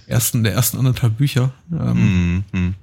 Ersten 0.06 0.42
der 0.42 0.54
ersten 0.54 0.78
anderthalb 0.78 1.16
Bücher. 1.18 1.52
Ähm, 1.70 1.94
Hm, 1.96 2.44
hm. 2.52 2.74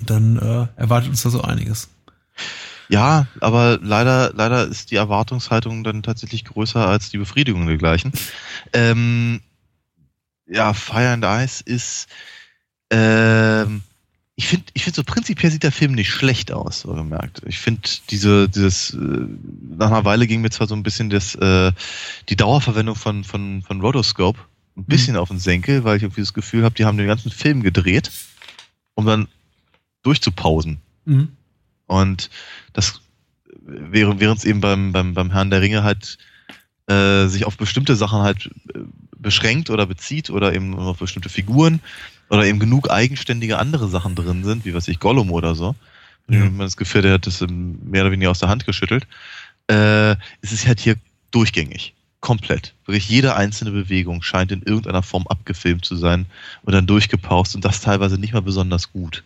dann 0.00 0.36
äh, 0.38 0.66
erwartet 0.76 1.10
uns 1.10 1.22
da 1.22 1.30
so 1.30 1.40
einiges. 1.42 1.88
Ja, 2.88 3.26
aber 3.40 3.78
leider, 3.82 4.32
leider 4.34 4.66
ist 4.66 4.90
die 4.90 4.96
Erwartungshaltung 4.96 5.84
dann 5.84 6.02
tatsächlich 6.02 6.44
größer 6.44 6.86
als 6.86 7.10
die 7.10 7.18
Befriedigung 7.18 7.66
dergleichen. 7.66 8.12
Ähm, 8.72 9.40
ja, 10.46 10.74
Fire 10.74 11.10
and 11.10 11.24
Ice 11.24 11.62
ist, 11.64 12.08
ähm, 12.90 13.82
ich 14.36 14.48
finde, 14.48 14.66
ich 14.74 14.84
finde 14.84 14.96
so 14.96 15.04
prinzipiell 15.04 15.52
sieht 15.52 15.62
der 15.62 15.72
Film 15.72 15.92
nicht 15.92 16.10
schlecht 16.10 16.52
aus, 16.52 16.80
so 16.80 16.92
gemerkt. 16.92 17.42
Ich 17.46 17.58
finde 17.58 17.82
diese, 18.10 18.48
dieses, 18.48 18.94
äh, 18.94 19.26
nach 19.76 19.86
einer 19.86 20.04
Weile 20.04 20.26
ging 20.26 20.40
mir 20.40 20.50
zwar 20.50 20.66
so 20.66 20.74
ein 20.74 20.82
bisschen 20.82 21.08
das, 21.08 21.34
äh, 21.36 21.72
die 22.28 22.36
Dauerverwendung 22.36 22.96
von, 22.96 23.24
von, 23.24 23.62
von 23.62 23.80
Rotoscope 23.80 24.38
ein 24.76 24.84
bisschen 24.84 25.16
auf 25.16 25.28
den 25.28 25.38
Senkel, 25.38 25.84
weil 25.84 25.96
ich 25.96 26.02
irgendwie 26.02 26.22
das 26.22 26.34
Gefühl 26.34 26.64
habe, 26.64 26.74
die 26.74 26.84
haben 26.84 26.98
den 26.98 27.06
ganzen 27.06 27.30
Film 27.30 27.62
gedreht, 27.62 28.10
um 28.94 29.06
dann 29.06 29.28
durchzupausen. 30.02 30.78
Mhm. 31.04 31.28
Und 31.86 32.30
das 32.72 33.00
während 33.66 34.38
es 34.38 34.44
eben 34.44 34.60
beim, 34.60 34.92
beim, 34.92 35.14
beim 35.14 35.30
Herrn 35.30 35.50
der 35.50 35.62
Ringe 35.62 35.82
halt 35.82 36.18
äh, 36.86 37.26
sich 37.26 37.46
auf 37.46 37.56
bestimmte 37.56 37.96
Sachen 37.96 38.20
halt 38.20 38.50
äh, 38.74 38.80
beschränkt 39.16 39.70
oder 39.70 39.86
bezieht 39.86 40.30
oder 40.30 40.52
eben 40.52 40.78
auf 40.78 40.98
bestimmte 40.98 41.28
Figuren 41.28 41.80
oder 42.28 42.44
eben 42.44 42.58
genug 42.58 42.90
eigenständige 42.90 43.58
andere 43.58 43.88
Sachen 43.88 44.14
drin 44.14 44.44
sind, 44.44 44.64
wie 44.64 44.74
was 44.74 44.88
ich 44.88 45.00
Gollum 45.00 45.30
oder 45.30 45.54
so. 45.54 45.74
Ja. 46.28 46.38
Ja. 46.38 46.44
Man 46.44 46.58
das 46.58 46.76
Gefühl, 46.76 47.02
der 47.02 47.14
hat 47.14 47.26
das 47.26 47.40
mehr 47.48 48.02
oder 48.02 48.12
weniger 48.12 48.30
aus 48.30 48.38
der 48.38 48.48
Hand 48.48 48.66
geschüttelt. 48.66 49.06
Äh, 49.68 50.12
es 50.42 50.52
ist 50.52 50.66
halt 50.66 50.80
hier 50.80 50.96
durchgängig. 51.30 51.94
Komplett. 52.20 52.74
Wirklich 52.86 53.08
jede 53.08 53.36
einzelne 53.36 53.70
Bewegung 53.70 54.22
scheint 54.22 54.50
in 54.50 54.62
irgendeiner 54.62 55.02
Form 55.02 55.26
abgefilmt 55.26 55.84
zu 55.84 55.96
sein 55.96 56.24
und 56.62 56.72
dann 56.72 56.86
durchgepaust 56.86 57.54
und 57.54 57.64
das 57.64 57.82
teilweise 57.82 58.18
nicht 58.18 58.32
mal 58.32 58.40
besonders 58.40 58.92
gut. 58.92 59.24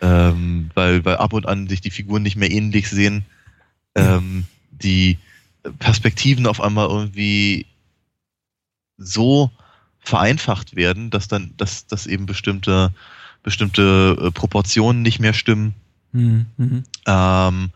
Ähm, 0.00 0.70
weil, 0.74 1.04
weil 1.04 1.16
ab 1.16 1.32
und 1.32 1.46
an 1.46 1.68
sich 1.68 1.80
die 1.80 1.90
Figuren 1.90 2.22
nicht 2.22 2.36
mehr 2.36 2.50
ähnlich 2.50 2.88
sehen, 2.88 3.24
ähm, 3.94 4.44
die 4.70 5.18
Perspektiven 5.78 6.46
auf 6.46 6.60
einmal 6.60 6.88
irgendwie 6.88 7.66
so 8.96 9.50
vereinfacht 9.98 10.76
werden, 10.76 11.10
dass 11.10 11.28
dann, 11.28 11.54
dass, 11.56 11.86
dass 11.86 12.06
eben 12.06 12.26
bestimmte, 12.26 12.92
bestimmte 13.42 14.16
äh, 14.20 14.30
Proportionen 14.30 15.02
nicht 15.02 15.20
mehr 15.20 15.34
stimmen. 15.34 15.74
Mhm. 16.12 16.46
Mhm. 16.56 16.84
Ähm, 17.06 17.70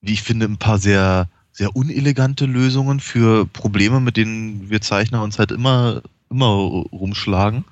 wie 0.00 0.12
ich 0.12 0.22
finde, 0.22 0.46
ein 0.46 0.58
paar 0.58 0.78
sehr, 0.78 1.28
sehr 1.52 1.74
unelegante 1.74 2.46
Lösungen 2.46 3.00
für 3.00 3.46
Probleme, 3.46 4.00
mit 4.00 4.16
denen 4.16 4.70
wir 4.70 4.80
Zeichner 4.80 5.22
uns 5.22 5.38
halt 5.38 5.50
immer, 5.50 6.02
immer 6.30 6.46
rumschlagen. 6.46 7.64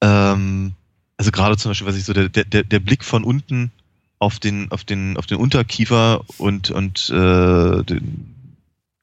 Ähm, 0.00 0.72
also 1.16 1.30
gerade 1.30 1.56
zum 1.56 1.70
Beispiel, 1.70 1.86
was 1.86 1.96
ich 1.96 2.04
so, 2.04 2.12
der, 2.12 2.28
der, 2.28 2.64
der 2.64 2.80
Blick 2.80 3.04
von 3.04 3.24
unten 3.24 3.70
auf 4.18 4.38
den, 4.38 4.70
auf 4.70 4.84
den, 4.84 5.16
auf 5.16 5.26
den 5.26 5.38
Unterkiefer 5.38 6.24
und, 6.38 6.70
und 6.70 7.10
äh, 7.10 7.84
den, 7.84 8.56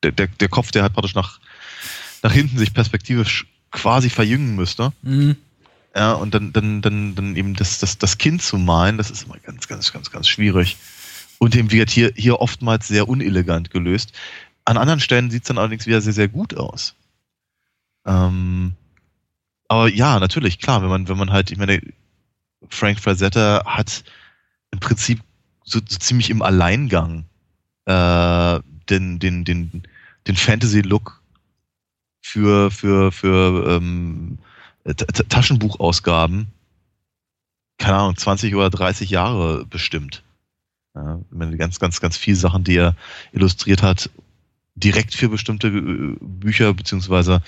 der, 0.03 0.11
der, 0.11 0.27
der 0.27 0.49
Kopf, 0.49 0.71
der 0.71 0.83
halt 0.83 0.93
praktisch 0.93 1.15
nach, 1.15 1.39
nach 2.23 2.33
hinten 2.33 2.57
sich 2.57 2.73
perspektivisch 2.73 3.45
quasi 3.71 4.09
verjüngen 4.09 4.55
müsste. 4.55 4.91
Mhm. 5.01 5.35
Ja, 5.95 6.13
und 6.13 6.33
dann, 6.33 6.53
dann, 6.53 6.81
dann, 6.81 7.15
dann 7.15 7.35
eben 7.35 7.53
das, 7.55 7.79
das, 7.79 7.97
das 7.97 8.17
Kind 8.17 8.41
zu 8.41 8.57
malen, 8.57 8.97
das 8.97 9.11
ist 9.11 9.25
immer 9.25 9.37
ganz, 9.39 9.67
ganz, 9.67 9.91
ganz, 9.91 10.09
ganz 10.09 10.27
schwierig. 10.27 10.77
Und 11.37 11.55
eben 11.55 11.71
wird 11.71 11.89
hier, 11.89 12.11
hier 12.15 12.39
oftmals 12.39 12.87
sehr 12.87 13.09
unelegant 13.09 13.71
gelöst. 13.71 14.13
An 14.63 14.77
anderen 14.77 14.99
Stellen 14.99 15.31
sieht 15.31 15.43
es 15.43 15.47
dann 15.47 15.57
allerdings 15.57 15.87
wieder 15.87 16.01
sehr, 16.01 16.13
sehr 16.13 16.27
gut 16.27 16.55
aus. 16.55 16.95
Ähm, 18.05 18.73
aber 19.67 19.89
ja, 19.89 20.19
natürlich, 20.19 20.59
klar, 20.59 20.81
wenn 20.81 20.89
man, 20.89 21.07
wenn 21.07 21.17
man 21.17 21.31
halt, 21.31 21.51
ich 21.51 21.57
meine, 21.57 21.81
Frank 22.69 22.99
Frazetta 22.99 23.63
hat 23.65 24.03
im 24.71 24.79
Prinzip 24.79 25.21
so, 25.63 25.79
so 25.87 25.97
ziemlich 25.97 26.29
im 26.29 26.41
Alleingang 26.41 27.25
äh, 27.85 28.59
den, 28.89 29.19
den, 29.19 29.45
den, 29.45 29.83
den 30.27 30.35
Fantasy-Look 30.35 31.21
für, 32.21 32.71
für, 32.71 33.11
für 33.11 33.77
ähm, 33.77 34.37
Taschenbuchausgaben, 35.29 36.47
keine 37.77 37.97
Ahnung, 37.97 38.17
20 38.17 38.55
oder 38.55 38.69
30 38.69 39.09
Jahre 39.09 39.65
bestimmt. 39.65 40.23
Ja, 40.95 41.19
ganz, 41.57 41.79
ganz, 41.79 42.01
ganz 42.01 42.17
viele 42.17 42.37
Sachen, 42.37 42.63
die 42.63 42.75
er 42.75 42.95
illustriert 43.31 43.81
hat, 43.81 44.09
direkt 44.75 45.13
für 45.15 45.29
bestimmte 45.29 45.67
äh, 45.67 46.17
Bücher, 46.19 46.73
beziehungsweise 46.73 47.41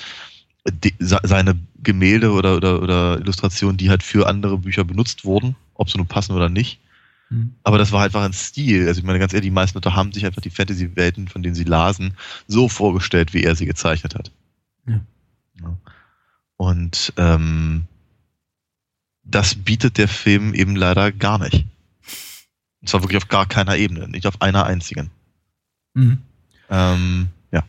die, 0.66 0.93
seine 0.99 1.57
Gemälde 1.82 2.32
oder, 2.32 2.55
oder, 2.55 2.82
oder 2.82 3.20
Illustrationen, 3.20 3.78
die 3.78 3.89
halt 3.89 4.03
für 4.03 4.28
andere 4.28 4.57
Bücher 4.57 4.84
benutzt 4.84 5.26
wurden, 5.26 5.55
ob 5.74 5.89
sie 5.89 5.97
nun 5.97 6.07
passen 6.07 6.34
oder 6.34 6.49
nicht. 6.49 6.80
Mhm. 7.30 7.55
Aber 7.64 7.78
das 7.78 7.91
war 7.91 8.03
einfach 8.03 8.24
ein 8.24 8.34
Stil. 8.34 8.88
Also 8.88 8.99
ich 8.99 9.05
meine, 9.05 9.20
ganz 9.20 9.34
ehrlich, 9.34 9.47
die 9.47 9.53
meisten 9.53 9.78
Leute 9.78 9.95
haben 9.95 10.11
sich 10.14 10.26
einfach 10.26 10.41
die 10.41 10.49
Fantasy-Welten, 10.49 11.28
von 11.28 11.43
denen 11.43 11.55
sie 11.55 11.66
lasen, 11.66 12.16
so 12.47 12.70
vorgestellt, 12.70 13.34
wie 13.34 13.43
er 13.43 13.55
sie 13.55 13.66
gezeichnet 13.66 14.16
hat. 14.16 14.32
Ja. 14.88 15.01
ja. 15.61 15.78
Und 16.57 17.14
ähm, 17.18 17.86
das 19.24 19.55
bietet 19.55 19.97
der 19.97 20.07
Film 20.07 20.53
eben 20.53 20.76
leider 20.76 21.11
gar 21.11 21.39
nicht. 21.39 21.66
Und 22.82 22.89
zwar 22.89 23.01
wirklich 23.01 23.18
auf 23.18 23.30
gar 23.30 23.47
keiner 23.47 23.78
Ebene, 23.78 24.07
nicht 24.07 24.28
auf 24.28 24.41
einer 24.41 24.66
einzigen. 24.66 25.09
Mhm. 25.93 26.20
Ähm, 26.70 27.28
ja. 27.51 27.64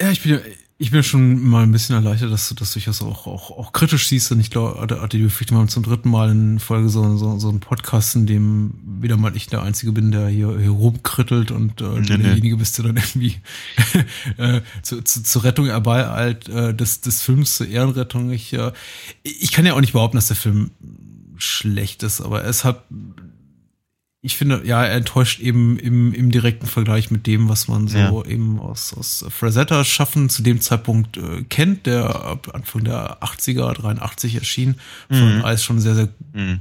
Ja, 0.00 0.10
ich 0.10 0.22
bin, 0.22 0.40
ich 0.82 0.90
bin 0.92 1.02
schon 1.02 1.46
mal 1.46 1.62
ein 1.62 1.72
bisschen 1.72 1.94
erleichtert, 1.94 2.32
dass 2.32 2.48
du 2.48 2.54
das 2.54 2.72
durchaus 2.72 3.02
auch, 3.02 3.26
auch, 3.26 3.50
auch 3.50 3.72
kritisch 3.72 4.08
siehst. 4.08 4.32
Und 4.32 4.40
ich 4.40 4.50
glaube, 4.50 5.08
die 5.12 5.18
Befürchtung, 5.18 5.58
haben 5.58 5.68
zum 5.68 5.82
dritten 5.82 6.08
Mal 6.08 6.30
in 6.30 6.58
Folge 6.58 6.88
so, 6.88 7.18
so, 7.18 7.38
so 7.38 7.50
einen 7.50 7.60
Podcast, 7.60 8.16
in 8.16 8.24
dem 8.24 8.72
wieder 8.82 9.18
mal 9.18 9.36
ich 9.36 9.46
der 9.46 9.62
Einzige 9.62 9.92
bin, 9.92 10.10
der 10.10 10.28
hier, 10.28 10.58
hier 10.58 10.70
rumkrittelt 10.70 11.50
und 11.50 11.82
äh, 11.82 11.84
nee, 11.84 12.16
derjenige 12.16 12.56
bist, 12.56 12.78
der 12.78 12.86
dann 12.86 12.96
irgendwie 12.96 13.36
äh, 14.38 14.62
zu, 14.80 15.02
zu, 15.02 15.22
zur 15.22 15.44
Rettung 15.44 15.66
herbeieilt 15.66 16.48
äh, 16.48 16.72
des, 16.72 17.02
des 17.02 17.20
Films, 17.20 17.58
zur 17.58 17.68
Ehrenrettung. 17.68 18.30
Ich, 18.30 18.54
äh, 18.54 18.72
ich 19.22 19.52
kann 19.52 19.66
ja 19.66 19.74
auch 19.74 19.82
nicht 19.82 19.92
behaupten, 19.92 20.16
dass 20.16 20.28
der 20.28 20.36
Film 20.36 20.70
schlecht 21.36 22.02
ist, 22.02 22.22
aber 22.22 22.42
er 22.42 22.48
ist 22.48 22.64
halt 22.64 22.78
ich 24.22 24.36
finde, 24.36 24.62
ja, 24.66 24.84
er 24.84 24.96
enttäuscht 24.96 25.40
eben 25.40 25.78
im, 25.78 26.12
im 26.12 26.30
direkten 26.30 26.66
Vergleich 26.66 27.10
mit 27.10 27.26
dem, 27.26 27.48
was 27.48 27.68
man 27.68 27.88
so 27.88 27.96
ja. 27.96 28.24
eben 28.26 28.60
aus, 28.60 28.92
aus 28.92 29.24
Frazetta 29.30 29.82
schaffen 29.82 30.28
zu 30.28 30.42
dem 30.42 30.60
Zeitpunkt 30.60 31.16
äh, 31.16 31.42
kennt, 31.48 31.86
der 31.86 32.24
ab 32.24 32.50
Anfang 32.52 32.84
der 32.84 33.22
80er, 33.22 33.72
83 33.72 34.34
erschien, 34.34 34.76
von 35.08 35.38
mhm. 35.38 35.44
als 35.44 35.64
schon 35.64 35.80
sehr, 35.80 35.94
sehr 35.94 36.08
mhm. 36.34 36.60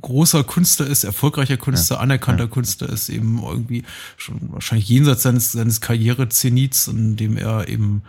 großer 0.00 0.42
Künstler 0.42 0.88
ist, 0.88 1.04
erfolgreicher 1.04 1.56
Künstler, 1.56 1.98
ja. 1.98 2.02
anerkannter 2.02 2.44
ja. 2.44 2.50
Künstler 2.50 2.88
ist, 2.88 3.08
eben 3.08 3.40
irgendwie 3.40 3.84
schon 4.16 4.52
wahrscheinlich 4.52 4.88
jenseits 4.88 5.22
seines, 5.22 5.52
seines 5.52 5.80
Karriere-Zenits, 5.80 6.88
in 6.88 7.14
dem 7.14 7.36
er 7.36 7.68
eben 7.68 8.02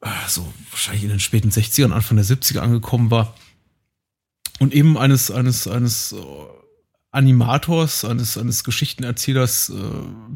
äh, 0.00 0.08
so 0.26 0.50
wahrscheinlich 0.70 1.04
in 1.04 1.10
den 1.10 1.20
späten 1.20 1.50
60ern, 1.50 1.92
Anfang 1.92 2.16
der 2.16 2.24
70er 2.24 2.60
angekommen 2.60 3.10
war. 3.10 3.34
Und 4.58 4.72
eben 4.72 4.96
eines, 4.96 5.30
eines, 5.30 5.68
eines 5.68 6.14
Animators, 7.10 8.04
eines, 8.04 8.36
eines 8.36 8.64
Geschichtenerzählers 8.64 9.70
äh, 9.70 9.72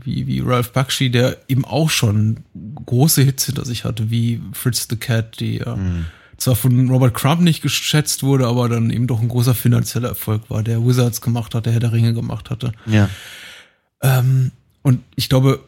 wie, 0.04 0.26
wie 0.26 0.40
Ralph 0.40 0.72
Bakshi, 0.72 1.10
der 1.10 1.38
eben 1.48 1.64
auch 1.64 1.90
schon 1.90 2.44
große 2.86 3.22
Hits 3.22 3.44
hinter 3.44 3.64
sich 3.64 3.84
hatte, 3.84 4.10
wie 4.10 4.40
Fritz 4.52 4.86
the 4.88 4.96
Cat, 4.96 5.38
die 5.40 5.58
ja 5.58 5.76
mhm. 5.76 6.06
zwar 6.38 6.56
von 6.56 6.88
Robert 6.88 7.14
Crumb 7.14 7.42
nicht 7.42 7.60
geschätzt 7.60 8.22
wurde, 8.22 8.46
aber 8.46 8.70
dann 8.70 8.90
eben 8.90 9.06
doch 9.06 9.20
ein 9.20 9.28
großer 9.28 9.54
finanzieller 9.54 10.08
Erfolg 10.08 10.48
war, 10.48 10.62
der 10.62 10.84
Wizards 10.84 11.20
gemacht 11.20 11.54
hat, 11.54 11.66
der 11.66 11.74
Herr 11.74 11.80
der 11.80 11.92
Ringe 11.92 12.14
gemacht 12.14 12.48
hatte. 12.48 12.72
Ja. 12.86 13.10
Ähm, 14.00 14.50
und 14.80 15.02
ich 15.14 15.28
glaube, 15.28 15.62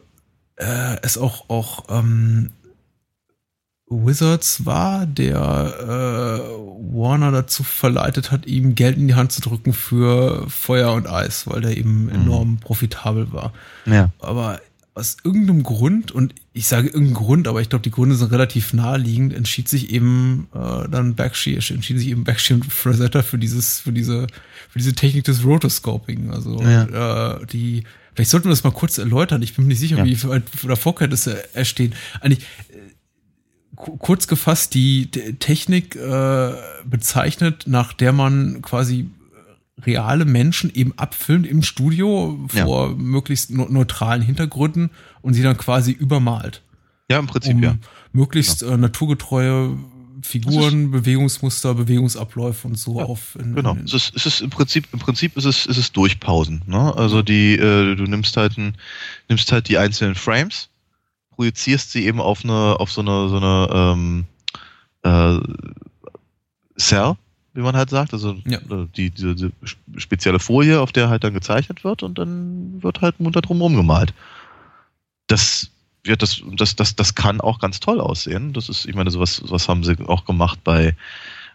äh, 0.55 0.97
es 1.03 1.19
auch, 1.19 1.49
auch 1.49 1.85
ähm, 1.89 2.49
Wizards 3.87 4.65
war, 4.65 5.05
der 5.05 5.35
äh, 5.37 6.95
Warner 6.95 7.31
dazu 7.31 7.63
verleitet 7.63 8.31
hat, 8.31 8.47
ihm 8.47 8.73
Geld 8.73 8.97
in 8.97 9.07
die 9.07 9.15
Hand 9.15 9.31
zu 9.31 9.41
drücken 9.41 9.73
für 9.73 10.49
Feuer 10.49 10.93
und 10.93 11.07
Eis, 11.07 11.45
weil 11.47 11.61
der 11.61 11.77
eben 11.77 12.05
mhm. 12.05 12.09
enorm 12.09 12.57
profitabel 12.57 13.31
war. 13.31 13.53
Ja. 13.85 14.09
Aber 14.19 14.59
aus 14.95 15.17
irgendeinem 15.23 15.63
Grund, 15.63 16.13
und 16.13 16.33
ich 16.53 16.67
sage 16.67 16.87
irgendeinen 16.87 17.15
Grund, 17.15 17.47
aber 17.49 17.61
ich 17.61 17.69
glaube, 17.69 17.83
die 17.83 17.91
Gründe 17.91 18.15
sind 18.15 18.31
relativ 18.31 18.73
naheliegend, 18.73 19.33
entschied 19.33 19.67
sich 19.67 19.91
eben 19.91 20.47
äh, 20.55 20.87
dann 20.89 21.15
Bakshi, 21.15 21.55
entschieden 21.55 21.99
sich 21.99 22.07
eben 22.07 22.23
Bakshi 22.23 22.53
und 22.53 22.65
Frazetta 22.65 23.21
für 23.21 23.37
dieses, 23.37 23.81
für 23.81 23.91
diese, 23.91 24.27
für 24.69 24.79
diese 24.79 24.93
Technik 24.93 25.25
des 25.25 25.43
Rotoscoping. 25.43 26.31
Also 26.31 26.61
ja. 26.61 27.33
äh, 27.35 27.45
die, 27.45 27.83
vielleicht 28.13 28.31
sollten 28.31 28.45
wir 28.45 28.51
das 28.51 28.63
mal 28.63 28.71
kurz 28.71 28.97
erläutern. 28.97 29.41
Ich 29.41 29.53
bin 29.53 29.65
mir 29.65 29.69
nicht 29.69 29.81
sicher, 29.81 29.97
ja. 29.97 30.05
wie 30.05 30.23
weit 30.23 30.43
oder 30.63 30.77
Vorkenntnisse 30.77 31.53
erstehen. 31.53 31.93
Eigentlich, 32.21 32.45
kurz 33.75 34.27
gefasst 34.27 34.73
die 34.73 35.09
Technik 35.11 35.95
äh, 35.95 36.53
bezeichnet, 36.85 37.65
nach 37.67 37.93
der 37.93 38.11
man 38.11 38.61
quasi 38.61 39.09
reale 39.85 40.25
Menschen 40.25 40.73
eben 40.73 40.93
abfilmt 40.97 41.45
im 41.45 41.61
Studio 41.61 42.39
vor 42.47 42.89
ja. 42.89 42.95
möglichst 42.95 43.51
neutralen 43.51 44.21
Hintergründen 44.21 44.89
und 45.21 45.33
sie 45.33 45.43
dann 45.43 45.57
quasi 45.57 45.91
übermalt. 45.91 46.61
Ja, 47.09 47.19
im 47.19 47.27
Prinzip 47.27 47.55
um 47.55 47.63
ja. 47.63 47.77
Möglichst 48.13 48.61
ja. 48.61 48.69
Äh, 48.69 48.77
naturgetreue 48.77 49.77
Figuren, 50.21 50.89
Bewegungsmuster, 50.89 51.75
Bewegungsabläufe 51.75 52.67
und 52.67 52.79
so 52.79 52.99
ja, 52.99 53.05
auf. 53.05 53.37
In, 53.39 53.53
genau. 53.53 53.73
In, 53.73 53.85
es 53.85 53.93
ist, 53.93 54.15
es 54.15 54.25
ist 54.25 54.41
im 54.41 54.49
Prinzip, 54.49 54.87
im 54.91 54.99
Prinzip 54.99 55.37
ist 55.37 55.45
es, 55.45 55.65
ist 55.65 55.77
es 55.77 55.91
Durchpausen. 55.91 56.63
Ne? 56.65 56.95
Also 56.95 57.21
die, 57.21 57.53
äh, 57.53 57.95
du 57.95 58.03
nimmst 58.03 58.35
halt 58.37 58.57
ein, 58.57 58.75
nimmst 59.29 59.51
halt 59.51 59.69
die 59.69 59.77
einzelnen 59.77 60.15
Frames 60.15 60.69
projizierst 61.35 61.91
sie 61.91 62.05
eben 62.05 62.19
auf 62.19 62.43
eine, 62.43 62.79
auf 62.79 62.91
so 62.91 63.01
eine, 63.01 63.29
so 63.29 63.37
eine 63.37 63.69
ähm, 63.71 64.25
äh, 65.03 65.39
Cell, 66.77 67.15
wie 67.53 67.61
man 67.61 67.75
halt 67.75 67.89
sagt, 67.89 68.13
also 68.13 68.35
ja. 68.45 68.57
Äh, 68.59 68.87
die, 68.95 69.11
diese, 69.11 69.35
diese 69.35 69.51
spezielle 69.97 70.39
Folie, 70.39 70.81
auf 70.81 70.91
der 70.91 71.09
halt 71.09 71.23
dann 71.23 71.33
gezeichnet 71.33 71.83
wird 71.83 72.03
und 72.03 72.17
dann 72.17 72.81
wird 72.83 73.01
halt 73.01 73.19
munter 73.19 73.41
drum 73.41 73.61
rumgemalt. 73.61 74.13
Das 75.27 75.71
ja, 76.05 76.15
das, 76.15 76.41
das, 76.55 76.75
das, 76.75 76.95
das 76.95 77.15
kann 77.15 77.41
auch 77.41 77.59
ganz 77.59 77.79
toll 77.79 77.99
aussehen. 77.99 78.53
Das 78.53 78.69
ist, 78.69 78.85
ich 78.85 78.93
meine, 78.93 79.09
sowas, 79.09 79.37
sowas 79.37 79.67
haben 79.67 79.83
sie 79.83 79.95
auch 80.05 80.25
gemacht 80.25 80.59
bei 80.63 80.95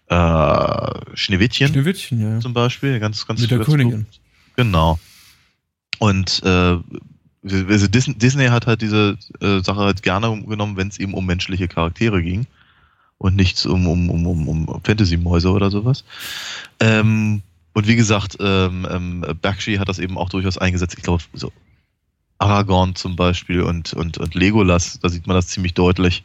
äh, 0.09 1.17
Schneewittchen, 1.17 1.69
Schneewittchen 1.69 2.21
ja. 2.21 2.41
zum 2.41 2.53
Beispiel. 2.53 2.99
Ganz, 2.99 3.27
ganz 3.27 3.41
Mit 3.41 3.53
der 3.53 3.61
Königin. 3.61 4.07
Genau. 4.57 4.99
Und 6.01 6.43
äh, 6.45 6.79
also 7.43 7.87
Disney 7.89 8.47
hat 8.47 8.67
halt 8.67 8.83
diese 8.83 9.17
äh, 9.41 9.61
Sache 9.61 9.81
halt 9.81 10.03
gerne 10.03 10.43
genommen, 10.43 10.77
wenn 10.77 10.89
es 10.89 10.99
eben 10.99 11.15
um 11.15 11.25
menschliche 11.25 11.69
Charaktere 11.69 12.23
ging 12.23 12.47
und 13.19 13.37
nichts 13.37 13.67
um, 13.67 13.87
um, 13.87 14.11
um, 14.11 14.27
um, 14.27 14.49
um 14.49 14.81
Fantasy-Mäuse 14.85 15.51
oder 15.51 15.71
sowas. 15.71 16.05
Ähm, 16.81 17.43
und 17.73 17.87
wie 17.87 17.97
gesagt, 17.97 18.37
ähm, 18.41 18.87
ähm, 18.91 19.25
Bakshi 19.41 19.77
hat 19.77 19.89
das 19.89 19.99
eben 19.99 20.19
auch 20.19 20.29
durchaus 20.29 20.59
eingesetzt. 20.59 20.97
Ich 20.99 21.05
glaube, 21.05 21.23
so 21.33 21.53
Aragorn 22.39 22.95
zum 22.95 23.17
Beispiel 23.17 23.63
und, 23.63 23.93
und, 23.93 24.19
und 24.19 24.35
Legolas, 24.35 24.99
da 25.01 25.09
sieht 25.09 25.27
man 25.27 25.37
das 25.37 25.49
ziemlich 25.49 25.75
deutlich 25.75 26.25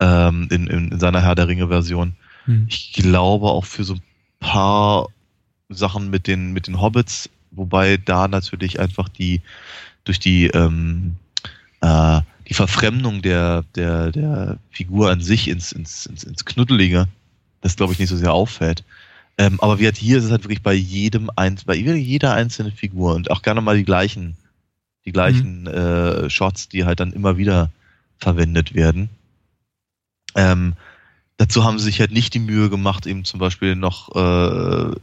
ähm, 0.00 0.48
in, 0.50 0.66
in, 0.66 0.92
in 0.92 1.00
seiner 1.00 1.22
Herr 1.22 1.34
der 1.34 1.48
Ringe-Version. 1.48 2.16
Hm. 2.46 2.66
Ich 2.68 2.92
glaube 2.92 3.46
auch 3.46 3.64
für 3.64 3.84
so 3.84 3.94
ein 3.94 4.02
paar 4.40 5.08
Sachen 5.68 6.10
mit 6.10 6.26
den, 6.26 6.52
mit 6.52 6.66
den 6.66 6.80
Hobbits, 6.80 7.28
wobei 7.50 7.98
da 7.98 8.28
natürlich 8.28 8.80
einfach 8.80 9.08
die, 9.08 9.42
durch 10.04 10.18
die, 10.18 10.46
ähm, 10.48 11.16
äh, 11.80 12.20
die 12.48 12.54
Verfremdung 12.54 13.22
der, 13.22 13.64
der, 13.74 14.12
der 14.12 14.58
Figur 14.70 15.10
an 15.10 15.20
sich 15.20 15.48
ins, 15.48 15.72
ins, 15.72 16.06
ins, 16.06 16.24
ins 16.24 16.44
Knuddelige, 16.44 17.08
das 17.62 17.76
glaube 17.76 17.92
ich 17.92 17.98
nicht 17.98 18.10
so 18.10 18.16
sehr 18.16 18.32
auffällt. 18.32 18.84
Ähm, 19.36 19.58
aber 19.60 19.78
wie 19.78 19.86
halt 19.86 19.96
hier 19.96 20.18
ist 20.18 20.24
es 20.24 20.30
halt 20.30 20.44
wirklich 20.44 20.62
bei 20.62 20.74
jedem 20.74 21.30
eins, 21.34 21.64
bei 21.64 21.74
jeder 21.74 22.34
einzelnen 22.34 22.72
Figur 22.72 23.14
und 23.14 23.30
auch 23.30 23.42
gerne 23.42 23.60
mal 23.60 23.76
die 23.76 23.84
gleichen, 23.84 24.36
die 25.04 25.12
gleichen 25.12 25.62
mhm. 25.62 25.68
äh, 25.68 26.30
Shots, 26.30 26.68
die 26.68 26.84
halt 26.84 27.00
dann 27.00 27.12
immer 27.12 27.36
wieder 27.36 27.70
verwendet 28.18 28.74
werden. 28.74 29.08
Ähm, 30.36 30.74
dazu 31.36 31.64
haben 31.64 31.78
sie 31.78 31.86
sich 31.86 32.00
halt 32.00 32.12
nicht 32.12 32.34
die 32.34 32.38
Mühe 32.38 32.70
gemacht, 32.70 33.06
eben 33.06 33.24
zum 33.24 33.40
Beispiel 33.40 33.74
noch 33.74 34.14
äh, 34.14 34.94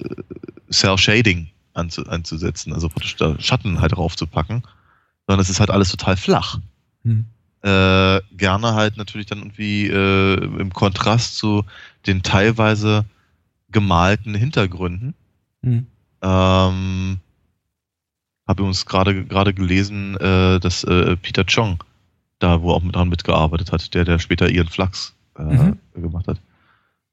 Cell 0.72 0.98
Shading 0.98 1.50
anzu, 1.74 2.06
anzusetzen, 2.06 2.74
also 2.74 2.90
Schatten 3.40 3.82
halt 3.82 3.94
draufzupacken 3.94 4.64
sondern 5.32 5.44
es 5.44 5.50
ist 5.50 5.62
halt 5.62 5.70
alles 5.70 5.90
total 5.90 6.18
flach. 6.18 6.60
Hm. 7.06 7.26
Äh, 7.62 8.22
gerne 8.36 8.74
halt 8.74 8.98
natürlich 8.98 9.28
dann 9.28 9.40
irgendwie 9.40 9.88
äh, 9.88 10.34
im 10.36 10.74
Kontrast 10.74 11.38
zu 11.38 11.64
den 12.06 12.22
teilweise 12.22 13.06
gemalten 13.70 14.36
Hintergründen. 14.36 15.14
Hm. 15.64 15.88
Ähm, 16.22 17.20
Habe 18.46 18.64
uns 18.64 18.86
gerade 18.86 19.24
gerade 19.24 19.54
gelesen, 19.54 20.18
äh, 20.18 20.60
dass 20.60 20.84
äh, 20.84 21.16
Peter 21.16 21.46
Chong 21.46 21.82
da 22.40 22.62
wo 22.62 22.72
auch 22.74 22.84
dran 22.84 23.08
mitgearbeitet 23.08 23.72
hat, 23.72 23.94
der 23.94 24.04
der 24.04 24.20
später 24.20 24.50
Ian 24.50 24.68
Flux 24.68 25.14
äh, 25.38 25.44
mhm. 25.44 25.80
gemacht 25.94 26.28
hat. 26.28 26.40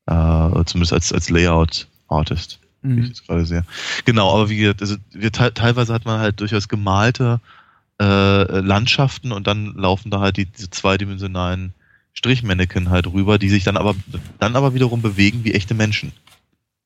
Äh, 0.06 0.64
zumindest 0.64 0.92
als 0.92 1.12
als 1.12 1.30
Layout 1.30 1.86
Artist. 2.08 2.58
Mhm. 2.82 2.98
Ich 2.98 3.08
jetzt 3.08 3.26
gerade 3.28 3.46
sehr. 3.46 3.64
Genau, 4.06 4.34
aber 4.34 4.48
wie 4.48 4.56
gesagt, 4.56 4.80
also 4.80 4.96
wir, 5.12 5.30
teilweise 5.30 5.92
hat 5.94 6.04
man 6.04 6.18
halt 6.18 6.40
durchaus 6.40 6.68
gemalte 6.68 7.40
äh, 8.00 8.60
Landschaften 8.60 9.32
und 9.32 9.46
dann 9.46 9.74
laufen 9.74 10.10
da 10.10 10.20
halt 10.20 10.36
die, 10.36 10.46
diese 10.46 10.70
zweidimensionalen 10.70 11.74
Strichmannequin 12.14 12.90
halt 12.90 13.06
rüber, 13.06 13.38
die 13.38 13.48
sich 13.48 13.64
dann 13.64 13.76
aber 13.76 13.94
dann 14.38 14.56
aber 14.56 14.74
wiederum 14.74 15.02
bewegen 15.02 15.44
wie 15.44 15.54
echte 15.54 15.74
Menschen. 15.74 16.12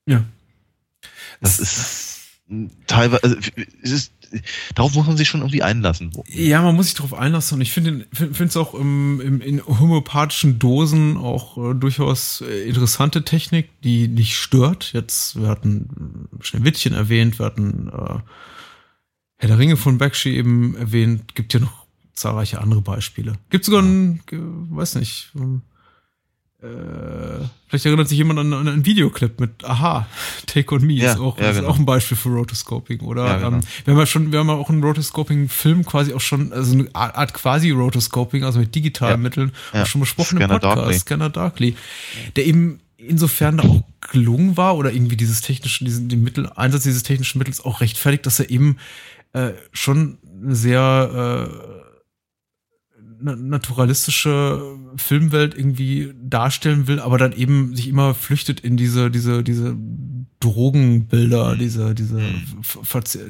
Ja. 0.06 0.24
Das, 1.40 1.56
das 1.58 1.78
ist 1.78 2.12
teilweise, 2.86 3.22
also, 3.22 3.36
es 3.82 3.90
ist, 3.90 4.12
darauf 4.74 4.94
muss 4.94 5.06
man 5.06 5.16
sich 5.16 5.28
schon 5.28 5.40
irgendwie 5.40 5.62
einlassen. 5.62 6.12
Ja, 6.28 6.62
man 6.62 6.74
muss 6.74 6.86
sich 6.86 6.94
darauf 6.94 7.14
einlassen 7.14 7.56
und 7.56 7.60
ich 7.62 7.72
finde 7.72 8.06
finde 8.12 8.44
es 8.44 8.56
auch 8.56 8.74
im, 8.74 9.20
im, 9.20 9.40
in 9.40 9.64
homöopathischen 9.66 10.58
Dosen 10.58 11.16
auch 11.16 11.58
äh, 11.58 11.74
durchaus 11.74 12.42
äh, 12.42 12.68
interessante 12.68 13.24
Technik, 13.24 13.68
die 13.82 14.08
nicht 14.08 14.36
stört. 14.36 14.92
Jetzt, 14.92 15.40
wir 15.40 15.48
hatten 15.48 16.28
Schneewittchen 16.40 16.94
erwähnt, 16.94 17.38
wir 17.38 17.46
hatten 17.46 17.88
äh, 17.88 18.18
Herr 19.42 19.48
der 19.48 19.58
Ringe 19.58 19.76
von 19.76 19.98
Bakshi 19.98 20.36
eben 20.36 20.76
erwähnt, 20.76 21.34
gibt 21.34 21.52
ja 21.52 21.58
noch 21.58 21.84
zahlreiche 22.14 22.60
andere 22.60 22.80
Beispiele. 22.80 23.32
Gibt 23.50 23.64
sogar 23.64 23.82
ein, 23.82 24.20
weiß 24.30 24.94
nicht, 24.94 25.32
ähm, 25.34 25.62
äh, 26.62 27.44
vielleicht 27.66 27.86
erinnert 27.86 28.08
sich 28.08 28.18
jemand 28.18 28.38
an, 28.38 28.52
an 28.52 28.68
einen 28.68 28.86
Videoclip 28.86 29.40
mit 29.40 29.64
Aha, 29.64 30.06
Take 30.46 30.72
on 30.72 30.86
Me 30.86 30.92
ja, 30.92 31.10
ist, 31.10 31.18
auch, 31.18 31.40
ja, 31.40 31.50
ist 31.50 31.56
genau. 31.56 31.70
auch 31.70 31.78
ein 31.80 31.84
Beispiel 31.84 32.16
für 32.16 32.28
Rotoscoping. 32.28 33.00
Oder 33.00 33.26
ja, 33.26 33.36
genau. 33.38 33.56
ähm, 33.56 33.60
wir 33.84 33.94
haben 33.94 33.98
ja 33.98 34.06
schon, 34.06 34.30
wir 34.30 34.38
haben 34.38 34.46
ja 34.46 34.54
auch 34.54 34.70
einen 34.70 34.84
Rotoscoping-Film 34.84 35.86
quasi 35.86 36.14
auch 36.14 36.20
schon, 36.20 36.52
also 36.52 36.74
eine 36.74 36.88
Art 36.94 37.34
quasi 37.34 37.72
Rotoscoping, 37.72 38.44
also 38.44 38.60
mit 38.60 38.72
digitalen 38.76 39.20
Mitteln, 39.22 39.50
auch 39.72 39.86
schon 39.86 40.02
besprochen 40.02 40.38
Scanner 40.38 40.54
im 40.54 40.60
Podcast, 40.60 40.78
Darkly. 40.78 40.98
Scanner 41.00 41.30
Darkly, 41.30 41.76
der 42.36 42.46
eben 42.46 42.78
insofern 42.96 43.56
da 43.56 43.64
auch 43.64 43.82
gelungen 44.12 44.56
war 44.56 44.76
oder 44.76 44.92
irgendwie 44.92 45.16
dieses 45.16 45.40
technische, 45.40 45.84
diesen 45.84 46.08
den 46.08 46.22
Mittel, 46.22 46.48
Einsatz 46.54 46.84
dieses 46.84 47.02
technischen 47.02 47.38
Mittels 47.38 47.60
auch 47.60 47.80
rechtfertigt, 47.80 48.24
dass 48.24 48.38
er 48.38 48.48
eben 48.50 48.76
äh, 49.32 49.52
schon 49.72 50.18
eine 50.42 50.54
sehr 50.54 51.48
äh, 51.48 51.82
naturalistische 53.22 54.78
Filmwelt 54.96 55.56
irgendwie 55.56 56.12
darstellen 56.20 56.86
will, 56.86 56.98
aber 57.00 57.18
dann 57.18 57.32
eben 57.32 57.74
sich 57.76 57.88
immer 57.88 58.14
flüchtet 58.14 58.60
in 58.60 58.76
diese, 58.76 59.10
diese, 59.10 59.44
diese 59.44 59.76
Drogenbilder, 60.40 61.56
diese, 61.56 61.94
diese, 61.94 62.16
mhm. 62.16 62.42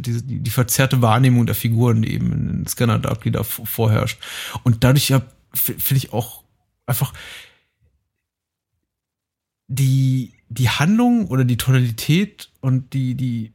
diese 0.00 0.22
die, 0.22 0.40
die 0.40 0.50
verzerrte 0.50 1.02
Wahrnehmung 1.02 1.46
der 1.46 1.54
Figuren, 1.54 2.02
die 2.02 2.14
eben 2.14 2.32
in 2.32 2.66
Scanner 2.66 2.98
Dark, 2.98 3.22
die 3.22 3.30
da 3.30 3.42
vorherrscht. 3.42 4.18
Und 4.62 4.82
dadurch 4.82 5.10
ja, 5.10 5.22
finde 5.52 5.96
ich 5.96 6.12
auch 6.12 6.42
einfach 6.86 7.12
die, 9.68 10.32
die 10.48 10.68
Handlung 10.68 11.28
oder 11.28 11.44
die 11.44 11.56
Tonalität 11.56 12.50
und 12.60 12.94
die, 12.94 13.14
die, 13.14 13.52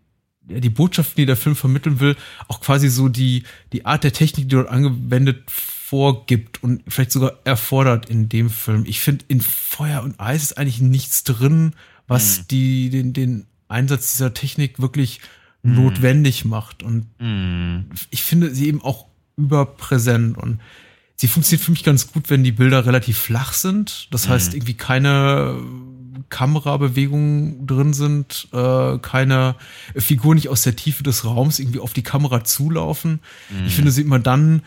die 0.47 0.69
Botschaften, 0.69 1.15
die 1.17 1.25
der 1.25 1.35
Film 1.35 1.55
vermitteln 1.55 1.99
will, 1.99 2.15
auch 2.47 2.61
quasi 2.61 2.89
so 2.89 3.09
die, 3.09 3.43
die 3.73 3.85
Art 3.85 4.03
der 4.03 4.13
Technik, 4.13 4.49
die 4.49 4.55
dort 4.55 4.69
angewendet 4.69 5.43
vorgibt 5.49 6.63
und 6.63 6.83
vielleicht 6.87 7.11
sogar 7.11 7.33
erfordert 7.45 8.09
in 8.09 8.29
dem 8.29 8.49
Film. 8.49 8.83
Ich 8.85 8.99
finde, 8.99 9.25
in 9.27 9.41
Feuer 9.41 10.03
und 10.03 10.19
Eis 10.19 10.43
ist 10.43 10.57
eigentlich 10.57 10.81
nichts 10.81 11.23
drin, 11.23 11.73
was 12.07 12.39
mhm. 12.39 12.43
die, 12.51 12.89
den, 12.89 13.13
den 13.13 13.45
Einsatz 13.67 14.11
dieser 14.11 14.33
Technik 14.33 14.79
wirklich 14.79 15.21
mhm. 15.63 15.75
notwendig 15.75 16.45
macht. 16.45 16.83
Und 16.83 17.07
mhm. 17.19 17.85
ich 18.09 18.23
finde 18.23 18.53
sie 18.53 18.67
eben 18.67 18.81
auch 18.81 19.05
überpräsent 19.37 20.37
und 20.37 20.59
sie 21.15 21.27
funktioniert 21.27 21.63
für 21.63 21.71
mich 21.71 21.83
ganz 21.83 22.11
gut, 22.11 22.29
wenn 22.29 22.43
die 22.43 22.51
Bilder 22.51 22.85
relativ 22.85 23.17
flach 23.17 23.53
sind. 23.53 24.07
Das 24.11 24.27
heißt, 24.27 24.51
mhm. 24.51 24.57
irgendwie 24.57 24.73
keine 24.75 25.61
Kamerabewegungen 26.29 27.65
drin 27.67 27.93
sind, 27.93 28.47
äh, 28.51 28.97
keine 28.99 29.55
Figur 29.95 30.35
nicht 30.35 30.49
aus 30.49 30.63
der 30.63 30.75
Tiefe 30.75 31.03
des 31.03 31.25
Raums 31.25 31.59
irgendwie 31.59 31.79
auf 31.79 31.93
die 31.93 32.03
Kamera 32.03 32.43
zulaufen. 32.43 33.19
Ich 33.49 33.57
mhm. 33.57 33.69
finde 33.69 33.91
sie 33.91 34.01
immer 34.01 34.19
dann 34.19 34.61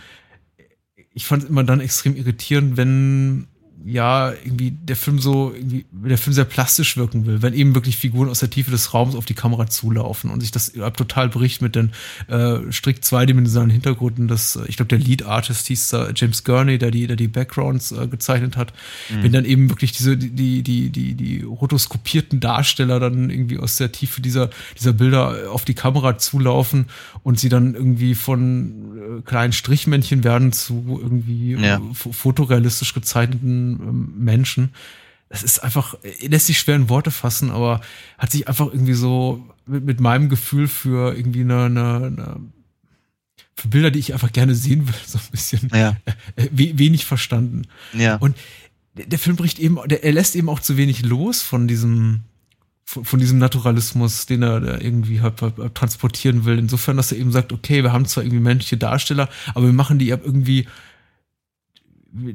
ich 1.13 1.27
fand 1.27 1.43
es 1.43 1.49
immer 1.49 1.65
dann 1.65 1.81
extrem 1.81 2.17
irritierend, 2.17 2.77
wenn 2.77 3.49
ja, 3.85 4.33
irgendwie 4.45 4.73
der 4.73 4.97
Film 4.97 5.19
so, 5.19 5.53
irgendwie, 5.55 5.87
der 5.91 6.19
Film 6.19 6.35
sehr 6.35 6.45
plastisch 6.45 6.97
wirken 6.97 7.27
will, 7.27 7.43
wenn 7.43 7.55
eben 7.55 7.75
wirklich 7.75 7.97
Figuren 7.97 8.29
aus 8.29 8.41
der 8.41 8.51
Tiefe 8.51 8.71
des 8.71 8.93
Raums 8.93 9.15
auf 9.15 9.25
die 9.25 9.35
Kamera 9.35 9.69
zulaufen 9.69 10.31
und 10.31 10.41
sich 10.41 10.51
das 10.51 10.73
total 10.97 11.29
bricht 11.29 11.63
mit 11.63 11.77
den 11.77 11.93
äh, 12.29 12.59
strikt 12.71 13.05
zweidimensionalen 13.05 13.71
Hintergründen. 13.71 14.29
Das, 14.29 14.57
äh, 14.57 14.63
ich 14.67 14.77
glaube, 14.77 14.89
der 14.89 14.99
Lead 14.99 15.25
Artist 15.25 15.67
hieß 15.69 15.93
äh, 15.95 16.13
James 16.15 16.45
Gurney, 16.45 16.79
der 16.79 16.91
die, 16.91 17.07
der 17.07 17.17
die 17.17 17.29
Backgrounds 17.29 17.93
äh, 17.93 18.07
gezeichnet 18.07 18.57
hat. 18.57 18.73
Mhm. 19.09 19.23
Wenn 19.23 19.33
dann 19.33 19.45
eben 19.45 19.71
wirklich 19.71 19.93
diese, 19.93 20.17
die, 20.17 20.63
die, 20.63 20.91
die, 20.91 21.15
die 21.15 21.43
rotoskopierten 21.43 22.41
Darsteller 22.41 23.01
dann 23.01 23.31
irgendwie 23.31 23.59
aus 23.59 23.77
der 23.77 23.93
Tiefe 23.93 24.21
dieser, 24.21 24.51
dieser 24.79 24.93
Bilder 24.93 25.51
auf 25.51 25.65
die 25.65 25.75
Kamera 25.75 26.19
zulaufen 26.19 26.87
und 27.23 27.41
sie 27.41 27.49
dann 27.49 27.75
irgendwie 27.75 28.15
von 28.15 29.21
äh, 29.21 29.23
kleinen 29.23 29.53
Strichmännchen 29.53 30.23
werden 30.25 30.53
zu 30.53 31.01
irgendwie 31.03 31.53
ja. 31.53 31.77
äh, 31.77 31.81
fotorealistisch 31.95 32.93
gezeichneten 32.95 33.70
Menschen. 33.79 34.75
Es 35.29 35.43
ist 35.43 35.61
einfach, 35.61 35.95
lässt 36.21 36.47
sich 36.47 36.59
schwer 36.59 36.77
in 36.77 36.89
Worte 36.89 37.11
fassen, 37.11 37.51
aber 37.51 37.81
hat 38.19 38.33
sich 38.33 38.49
einfach 38.49 38.67
irgendwie 38.67 38.95
so 38.95 39.47
mit, 39.67 39.85
mit 39.85 40.01
meinem 40.01 40.29
Gefühl 40.29 40.67
für 40.67 41.15
irgendwie 41.17 41.43
eine, 41.43 41.65
eine, 41.65 41.95
eine 42.07 42.37
für 43.61 43.69
Bilder, 43.69 43.91
die 43.91 43.99
ich 43.99 44.13
einfach 44.13 44.33
gerne 44.33 44.55
sehen 44.55 44.89
will, 44.89 44.95
so 45.07 45.19
ein 45.19 45.31
bisschen 45.31 45.71
ja. 45.75 45.97
äh, 46.37 46.49
wenig 46.53 47.05
verstanden. 47.05 47.63
Ja. 47.93 48.17
Und 48.17 48.37
der 48.95 49.19
Film 49.19 49.37
bricht 49.37 49.59
eben, 49.59 49.79
der, 49.87 50.03
er 50.05 50.13
lässt 50.13 50.35
eben 50.35 50.49
auch 50.49 50.61
zu 50.61 50.77
wenig 50.77 51.03
los 51.03 51.43
von 51.43 51.69
diesem, 51.69 52.21
von, 52.85 53.05
von 53.05 53.21
diesem 53.21 53.39
Naturalismus, 53.39 54.27
den 54.27 54.43
er 54.43 54.61
da 54.61 54.79
irgendwie 54.79 55.21
halt, 55.21 55.41
halt, 55.43 55.59
halt 55.59 55.75
transportieren 55.75 56.45
will. 56.45 56.59
Insofern, 56.59 56.97
dass 56.97 57.13
er 57.13 57.19
eben 57.19 57.33
sagt, 57.33 57.53
okay, 57.53 57.83
wir 57.83 57.93
haben 57.93 58.07
zwar 58.07 58.25
irgendwie 58.25 58.43
menschliche 58.43 58.79
Darsteller, 58.79 59.29
aber 59.55 59.67
wir 59.67 59.73
machen 59.73 59.99
die 59.99 60.09
irgendwie 60.09 60.67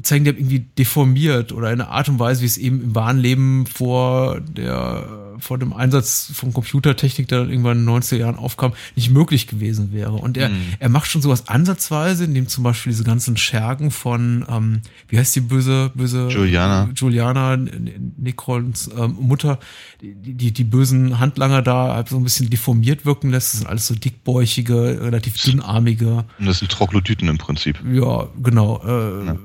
zeigen 0.04 0.26
die 0.26 0.32
irgendwie 0.32 0.60
deformiert 0.60 1.52
oder 1.52 1.68
eine 1.68 1.90
Art 1.90 2.10
und 2.10 2.20
Weise, 2.20 2.42
wie 2.42 2.46
es 2.46 2.58
eben 2.58 2.82
im 2.82 2.96
wahren 2.96 3.20
Leben 3.20 3.66
vor 3.66 4.40
der 4.40 5.26
vor 5.40 5.58
dem 5.58 5.74
Einsatz 5.74 6.32
von 6.34 6.54
Computertechnik, 6.54 7.28
der 7.28 7.40
dann 7.40 7.50
irgendwann 7.50 7.80
in 7.80 7.86
den 7.86 7.96
90er 7.96 8.18
Jahren 8.18 8.36
aufkam, 8.36 8.74
nicht 8.96 9.12
möglich 9.12 9.48
gewesen 9.48 9.92
wäre. 9.92 10.14
Und 10.14 10.38
er, 10.38 10.50
mhm. 10.50 10.74
er 10.80 10.90
macht 10.90 11.10
schon 11.10 11.22
sowas 11.22 11.48
ansatzweise, 11.48 12.26
indem 12.26 12.48
zum 12.48 12.64
Beispiel 12.64 12.92
diese 12.92 13.04
ganzen 13.04 13.38
Schergen 13.38 13.92
von, 13.92 14.46
ähm, 14.50 14.82
wie 15.08 15.18
heißt 15.18 15.36
die 15.36 15.42
böse, 15.42 15.92
böse 15.94 16.30
Juliana, 16.30 16.90
Juliana, 16.96 17.58
Necrons 17.58 18.90
ähm, 18.98 19.16
Mutter, 19.20 19.60
die, 20.02 20.34
die, 20.34 20.52
die 20.52 20.64
bösen 20.64 21.20
Handlanger 21.20 21.62
da 21.62 21.96
halt 21.96 22.10
so 22.10 22.18
ein 22.18 22.24
bisschen 22.24 22.50
deformiert 22.50 23.06
wirken 23.06 23.30
lässt. 23.32 23.54
Das 23.54 23.60
sind 23.60 23.68
alles 23.68 23.88
so 23.88 23.96
dickbäuchige, 23.96 25.02
relativ 25.02 25.36
dünnarmige. 25.38 26.26
Und 26.40 26.46
das 26.46 26.60
sind 26.60 26.72
Troglodyten 26.72 27.28
im 27.28 27.38
Prinzip. 27.38 27.80
Ja, 27.92 28.28
genau. 28.42 28.82
Äh, 28.86 29.26
ja. 29.26 29.38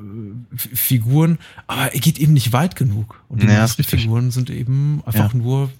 Figuren, 0.55 1.39
aber 1.67 1.93
er 1.93 2.01
geht 2.01 2.19
eben 2.19 2.33
nicht 2.33 2.53
weit 2.53 2.77
genug. 2.77 3.23
Und 3.29 3.43
die 3.43 3.47
ja, 3.47 3.61
meisten 3.61 3.85
Figuren 3.85 4.31
sind 4.31 4.51
eben 4.51 5.03
einfach 5.07 5.33
ja. 5.33 5.39
nur. 5.39 5.71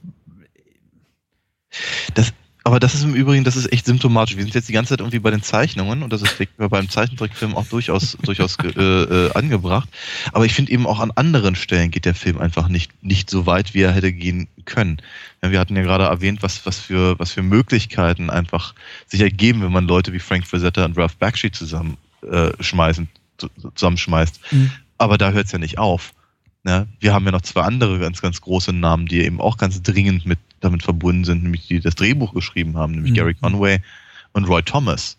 Das, 2.15 2.33
aber 2.63 2.79
das 2.79 2.95
ist 2.95 3.05
im 3.05 3.15
Übrigen, 3.15 3.43
das 3.43 3.57
ist 3.57 3.73
echt 3.73 3.87
symptomatisch. 3.87 4.37
Wir 4.37 4.45
sind 4.45 4.55
jetzt 4.55 4.69
die 4.69 4.73
ganze 4.73 4.91
Zeit 4.91 5.01
irgendwie 5.01 5.19
bei 5.19 5.31
den 5.31 5.43
Zeichnungen 5.43 6.03
und 6.03 6.13
das 6.13 6.21
ist 6.23 6.37
beim 6.59 6.91
Zeichentrickfilm 6.91 7.57
auch 7.57 7.67
durchaus, 7.67 8.19
durchaus 8.23 8.59
äh, 8.63 8.69
äh, 8.79 9.33
angebracht. 9.33 9.89
Aber 10.33 10.45
ich 10.45 10.53
finde 10.53 10.73
eben 10.73 10.87
auch 10.87 11.01
an 11.01 11.11
anderen 11.13 11.55
Stellen 11.55 11.91
geht 11.91 12.05
der 12.05 12.15
Film 12.15 12.39
einfach 12.39 12.69
nicht, 12.69 12.93
nicht 13.03 13.31
so 13.31 13.47
weit, 13.47 13.73
wie 13.73 13.81
er 13.81 13.93
hätte 13.93 14.13
gehen 14.13 14.47
können. 14.67 14.99
Wir 15.41 15.59
hatten 15.59 15.75
ja 15.75 15.83
gerade 15.83 16.05
erwähnt, 16.05 16.43
was, 16.43 16.67
was, 16.67 16.79
für, 16.79 17.19
was 17.19 17.33
für 17.33 17.43
Möglichkeiten 17.43 18.29
einfach 18.29 18.75
sich 19.07 19.23
ergeben, 19.23 19.63
wenn 19.63 19.73
man 19.73 19.87
Leute 19.87 20.13
wie 20.13 20.19
Frank 20.19 20.47
Frazetta 20.47 20.85
und 20.85 20.99
Ralph 20.99 21.17
Bakshi 21.17 21.51
zusammenschmeißen 21.51 23.05
äh, 23.05 23.20
zusammenschmeißt. 23.75 24.41
Mhm. 24.53 24.71
Aber 24.99 25.19
da 25.19 25.31
hört 25.31 25.47
es 25.47 25.53
ja 25.53 25.59
nicht 25.59 25.79
auf. 25.79 26.13
Ne? 26.63 26.87
Wir 26.99 27.15
haben 27.15 27.25
ja 27.25 27.33
noch 27.33 27.41
zwei 27.43 27.63
andere 27.63 27.99
ganz, 27.99 28.21
ganz 28.21 28.41
große 28.41 28.73
Namen, 28.73 29.07
die 29.07 29.21
eben 29.21 29.41
auch 29.41 29.57
ganz 29.57 29.83
dringend 29.83 30.27
mit 30.27 30.39
damit 30.61 30.83
verbunden 30.83 31.25
sind, 31.25 31.43
nämlich 31.43 31.67
die 31.67 31.81
das 31.81 31.95
Drehbuch 31.95 32.35
geschrieben 32.35 32.77
haben, 32.77 32.93
nämlich 32.93 33.13
mhm. 33.13 33.17
Gary 33.17 33.35
Conway 33.35 33.81
und 34.33 34.45
Roy 34.45 34.63
Thomas. 34.63 35.17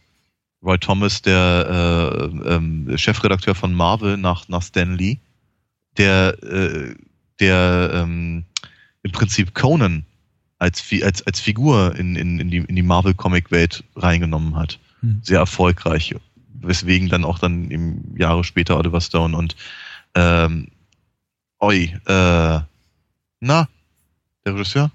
Roy 0.63 0.77
Thomas, 0.77 1.23
der 1.23 2.21
äh, 2.21 2.53
ähm, 2.53 2.95
Chefredakteur 2.95 3.55
von 3.55 3.73
Marvel 3.73 4.17
nach, 4.17 4.47
nach 4.47 4.61
Stan 4.61 4.95
Lee, 4.95 5.17
der, 5.97 6.37
äh, 6.43 6.93
der 7.39 7.91
ähm, 7.93 8.43
im 9.01 9.11
Prinzip 9.11 9.55
Conan 9.55 10.05
als, 10.59 10.83
als, 11.01 11.25
als 11.25 11.39
Figur 11.39 11.95
in, 11.95 12.15
in, 12.15 12.39
in 12.39 12.51
die, 12.51 12.57
in 12.57 12.75
die 12.75 12.83
Marvel-Comic-Welt 12.83 13.83
reingenommen 13.95 14.55
hat. 14.55 14.77
Mhm. 15.01 15.21
Sehr 15.23 15.39
erfolgreich 15.39 16.15
weswegen 16.61 17.09
dann 17.09 17.25
auch 17.25 17.39
dann 17.39 17.69
im 17.71 18.15
Jahre 18.17 18.43
später 18.43 18.77
Oliver 18.77 19.01
Stone 19.01 19.35
und 19.35 19.55
ähm, 20.15 20.67
oi, 21.59 21.93
äh, 22.05 22.59
na, 23.39 23.67
der 24.45 24.53
Regisseur? 24.53 24.91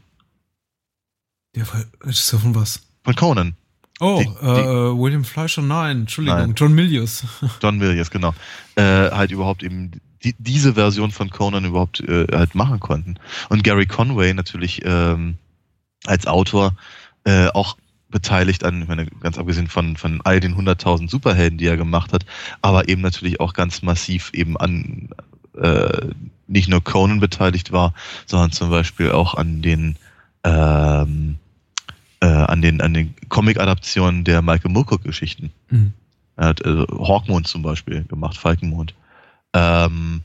Der 1.55 1.67
Regisseur 2.03 2.41
von 2.41 2.55
was? 2.55 2.83
Von 3.05 3.14
Conan. 3.14 3.55
Oh, 3.99 4.19
die, 4.19 4.27
die, 4.27 4.47
äh, 4.47 4.99
William 4.99 5.25
Fleischer, 5.25 5.62
nein, 5.62 6.01
Entschuldigung, 6.01 6.39
nein. 6.39 6.55
John 6.55 6.75
Milius. 6.75 7.25
John 7.62 7.79
Milius, 7.79 8.11
genau. 8.11 8.35
Äh, 8.75 9.11
halt 9.11 9.31
überhaupt 9.31 9.62
eben 9.62 9.93
die, 10.23 10.35
diese 10.39 10.75
Version 10.75 11.11
von 11.11 11.31
Conan 11.31 11.64
überhaupt 11.64 12.01
äh, 12.01 12.27
halt 12.31 12.55
machen 12.55 12.81
konnten. 12.81 13.19
Und 13.49 13.64
Gary 13.64 13.87
Conway 13.87 14.35
natürlich 14.35 14.83
ähm, 14.85 15.39
als 16.05 16.27
Autor 16.27 16.75
äh, 17.25 17.49
auch 17.49 17.77
beteiligt 18.09 18.65
an, 18.65 18.83
ich 18.83 18.89
meine, 18.89 19.07
ganz 19.07 19.39
abgesehen 19.39 19.69
von, 19.69 19.97
von 19.97 20.21
all 20.25 20.41
den 20.41 20.55
100.000 20.55 21.11
Superhelden, 21.11 21.59
die 21.59 21.67
er 21.67 21.77
gemacht 21.77 22.13
hat, 22.13 22.25
aber 22.63 22.89
eben 22.89 23.03
natürlich 23.03 23.41
auch 23.41 23.53
ganz 23.53 23.83
massiv 23.83 24.31
eben 24.33 24.57
an 24.57 25.11
äh, 25.57 26.09
nicht 26.47 26.69
nur 26.69 26.85
Conan 26.85 27.21
beteiligt 27.21 27.73
war, 27.73 27.95
sondern 28.27 28.53
zum 28.53 28.71
Beispiel 28.71 29.11
auch 29.11 29.35
an 29.35 29.63
den 29.63 29.97
ähm, 30.45 31.37
äh, 32.21 32.27
an 32.27 32.63
den 32.63 32.81
an 32.81 32.95
den 32.95 33.15
Comic-Adaptionen 33.29 34.25
der 34.25 34.43
Michael 34.43 34.71
Moorcock-Geschichten. 34.71 35.51
Mhm. 35.71 35.93
Er 36.37 36.49
hat 36.49 36.61
äh, 36.61 36.87
Hawkmond 36.89 37.49
zum 37.49 37.63
Beispiel 37.63 38.05
gemacht, 38.05 38.37
Falkenmond. 38.37 38.95
Ähm, 39.55 40.23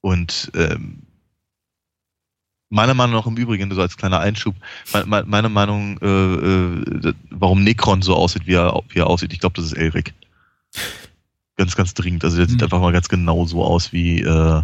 und 0.00 0.50
ähm, 0.54 1.03
meiner 2.74 2.94
Meinung 2.94 3.14
nach 3.14 3.26
im 3.26 3.36
Übrigen, 3.36 3.72
so 3.72 3.80
als 3.80 3.96
kleiner 3.96 4.20
Einschub, 4.20 4.54
meine, 5.06 5.24
meine 5.26 5.48
Meinung, 5.48 5.98
äh, 6.02 7.08
äh, 7.08 7.14
warum 7.30 7.62
Necron 7.62 8.02
so 8.02 8.14
aussieht, 8.14 8.46
wie 8.46 8.54
er, 8.54 8.82
wie 8.88 8.98
er 8.98 9.06
aussieht, 9.06 9.32
ich 9.32 9.40
glaube, 9.40 9.56
das 9.56 9.66
ist 9.66 9.74
Elric. 9.74 10.12
Ganz, 11.56 11.76
ganz 11.76 11.94
dringend. 11.94 12.24
Also 12.24 12.36
der 12.36 12.46
mhm. 12.46 12.50
sieht 12.50 12.62
einfach 12.62 12.80
mal 12.80 12.92
ganz 12.92 13.08
genau 13.08 13.46
so 13.46 13.64
aus, 13.64 13.92
wie, 13.92 14.20
äh, 14.22 14.62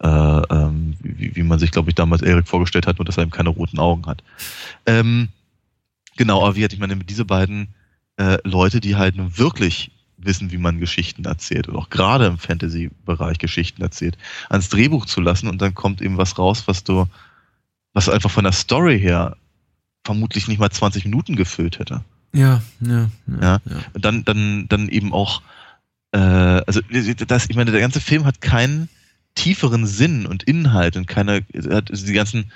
äh, 0.00 0.06
ähm, 0.08 0.96
wie, 1.00 1.36
wie 1.36 1.42
man 1.44 1.60
sich, 1.60 1.70
glaube 1.70 1.90
ich, 1.90 1.94
damals 1.94 2.22
Elric 2.22 2.48
vorgestellt 2.48 2.88
hat, 2.88 2.98
nur 2.98 3.04
dass 3.04 3.16
er 3.16 3.22
eben 3.22 3.30
keine 3.30 3.50
roten 3.50 3.78
Augen 3.78 4.04
hat. 4.06 4.24
Ähm, 4.84 5.28
genau, 6.16 6.42
aber 6.42 6.56
wie 6.56 6.64
hatte 6.64 6.74
ich 6.74 6.80
meine, 6.80 6.96
diese 6.96 7.24
beiden 7.24 7.68
äh, 8.16 8.38
Leute, 8.42 8.80
die 8.80 8.96
halt 8.96 9.16
nun 9.16 9.38
wirklich 9.38 9.92
wissen, 10.16 10.50
wie 10.50 10.58
man 10.58 10.80
Geschichten 10.80 11.24
erzählt 11.24 11.68
und 11.68 11.76
auch 11.76 11.90
gerade 11.90 12.26
im 12.26 12.38
Fantasy-Bereich 12.38 13.38
Geschichten 13.38 13.82
erzählt, 13.82 14.18
ans 14.48 14.70
Drehbuch 14.70 15.06
zu 15.06 15.20
lassen 15.20 15.48
und 15.48 15.62
dann 15.62 15.74
kommt 15.74 16.02
eben 16.02 16.16
was 16.16 16.36
raus, 16.38 16.64
was 16.66 16.82
du, 16.82 17.06
was 17.94 18.08
einfach 18.08 18.30
von 18.30 18.44
der 18.44 18.52
Story 18.52 19.00
her 19.00 19.36
vermutlich 20.04 20.48
nicht 20.48 20.58
mal 20.58 20.70
20 20.70 21.04
Minuten 21.04 21.36
gefüllt 21.36 21.78
hätte. 21.78 22.04
Ja, 22.32 22.62
ja, 22.80 23.10
ja. 23.26 23.36
ja. 23.40 23.60
ja. 23.64 23.76
Und 23.94 24.04
dann, 24.04 24.24
dann, 24.24 24.68
dann 24.68 24.88
eben 24.88 25.12
auch, 25.12 25.40
äh, 26.12 26.18
also 26.18 26.80
das, 27.26 27.48
ich 27.48 27.56
meine, 27.56 27.70
der 27.70 27.80
ganze 27.80 28.00
Film 28.00 28.26
hat 28.26 28.40
keinen 28.40 28.88
tieferen 29.34 29.86
Sinn 29.86 30.26
und 30.26 30.42
Inhalt 30.42 30.96
und 30.96 31.06
keine, 31.06 31.44
hat 31.70 31.90
die 31.90 32.12
ganzen, 32.12 32.52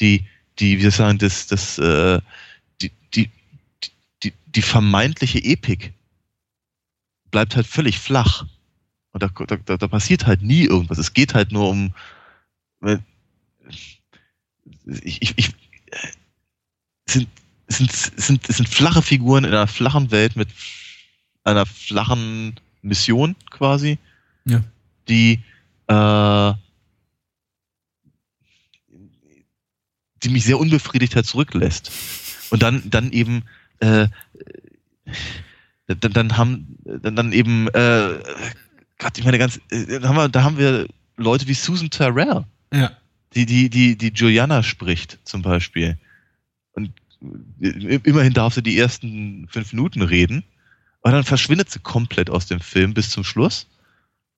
die, 0.00 0.26
die, 0.58 0.78
wie 0.78 0.82
soll 0.82 0.88
ich 0.88 0.96
sagen, 0.96 1.18
das, 1.18 1.46
das, 1.46 1.78
äh, 1.78 2.20
die, 2.80 2.92
die, 3.14 3.30
die, 4.22 4.32
die 4.46 4.62
vermeintliche 4.62 5.42
Epik 5.42 5.92
bleibt 7.30 7.56
halt 7.56 7.66
völlig 7.66 7.98
flach. 7.98 8.44
Und 9.12 9.22
da, 9.22 9.28
da, 9.28 9.76
da 9.76 9.88
passiert 9.88 10.26
halt 10.26 10.42
nie 10.42 10.64
irgendwas. 10.64 10.98
Es 10.98 11.12
geht 11.12 11.34
halt 11.34 11.52
nur 11.52 11.68
um. 11.68 11.94
Ich, 14.86 15.22
ich, 15.22 15.34
ich, 15.36 15.54
sind, 17.06 17.28
sind, 17.68 17.92
sind, 17.92 18.46
sind 18.46 18.68
flache 18.68 19.02
Figuren 19.02 19.44
in 19.44 19.50
einer 19.50 19.66
flachen 19.66 20.10
Welt 20.10 20.36
mit 20.36 20.48
einer 21.44 21.66
flachen 21.66 22.56
Mission 22.82 23.36
quasi, 23.50 23.98
ja. 24.44 24.62
die 25.08 25.40
äh, 25.88 26.54
die 30.22 30.28
mich 30.28 30.44
sehr 30.44 30.58
unbefriedigt 30.58 31.16
halt 31.16 31.26
zurücklässt. 31.26 31.90
Und 32.50 32.62
dann, 32.62 32.88
dann 32.90 33.10
eben 33.12 33.42
äh, 33.80 34.08
dann, 35.86 36.12
dann 36.12 36.36
haben 36.36 36.78
dann, 36.84 37.16
dann 37.16 37.32
eben 37.32 37.68
äh, 37.68 38.20
Gott, 38.98 39.18
ich 39.18 39.24
meine 39.24 39.38
ganz 39.38 39.60
äh, 39.70 39.98
da 39.98 40.08
haben 40.08 40.16
wir 40.16 40.28
da 40.28 40.42
haben 40.44 40.58
wir 40.58 40.86
Leute 41.16 41.48
wie 41.48 41.54
Susan 41.54 41.90
Terrell. 41.90 42.44
Ja. 42.72 42.92
Die 43.34 43.46
die 43.46 43.70
die 43.70 43.96
die 43.96 44.12
Juliana 44.12 44.62
spricht 44.62 45.18
zum 45.24 45.42
Beispiel. 45.42 45.98
Und 46.72 46.92
äh, 47.60 48.00
immerhin 48.02 48.32
darf 48.32 48.54
sie 48.54 48.62
die 48.62 48.78
ersten 48.78 49.48
fünf 49.48 49.72
Minuten 49.72 50.02
reden, 50.02 50.44
aber 51.02 51.12
dann 51.12 51.24
verschwindet 51.24 51.70
sie 51.70 51.80
komplett 51.80 52.30
aus 52.30 52.46
dem 52.46 52.60
Film 52.60 52.94
bis 52.94 53.10
zum 53.10 53.24
Schluss. 53.24 53.66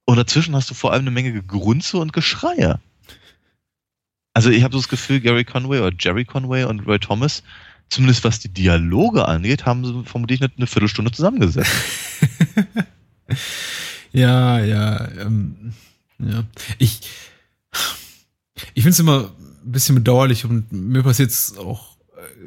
Und 0.04 0.16
dazwischen 0.16 0.54
hast 0.54 0.70
du 0.70 0.74
vor 0.74 0.92
allem 0.92 1.02
eine 1.02 1.10
Menge 1.10 1.32
Gegrunze 1.32 1.98
und 1.98 2.12
Geschreie. 2.12 2.80
Also 4.34 4.50
ich 4.50 4.62
habe 4.64 4.74
so 4.74 4.80
das 4.80 4.88
Gefühl, 4.88 5.20
Gary 5.20 5.44
Conway 5.44 5.80
oder 5.80 5.94
Jerry 5.98 6.24
Conway 6.24 6.64
und 6.64 6.80
Roy 6.80 6.98
Thomas 6.98 7.42
zumindest 7.88 8.24
was 8.24 8.40
die 8.40 8.48
Dialoge 8.48 9.26
angeht, 9.26 9.66
haben 9.66 9.84
sie 9.84 10.04
vermutlich 10.04 10.42
eine, 10.42 10.50
eine 10.56 10.66
Viertelstunde 10.66 11.12
zusammengesetzt. 11.12 11.70
ja, 14.12 14.58
ja, 14.60 15.08
ähm, 15.20 15.72
ja. 16.18 16.44
Ich, 16.78 17.00
ich 18.74 18.82
finde 18.82 18.92
es 18.94 19.00
immer 19.00 19.30
ein 19.64 19.72
bisschen 19.72 19.94
bedauerlich 19.94 20.44
und 20.44 20.72
mir 20.72 21.02
passiert 21.02 21.30
es 21.30 21.56
auch 21.56 21.94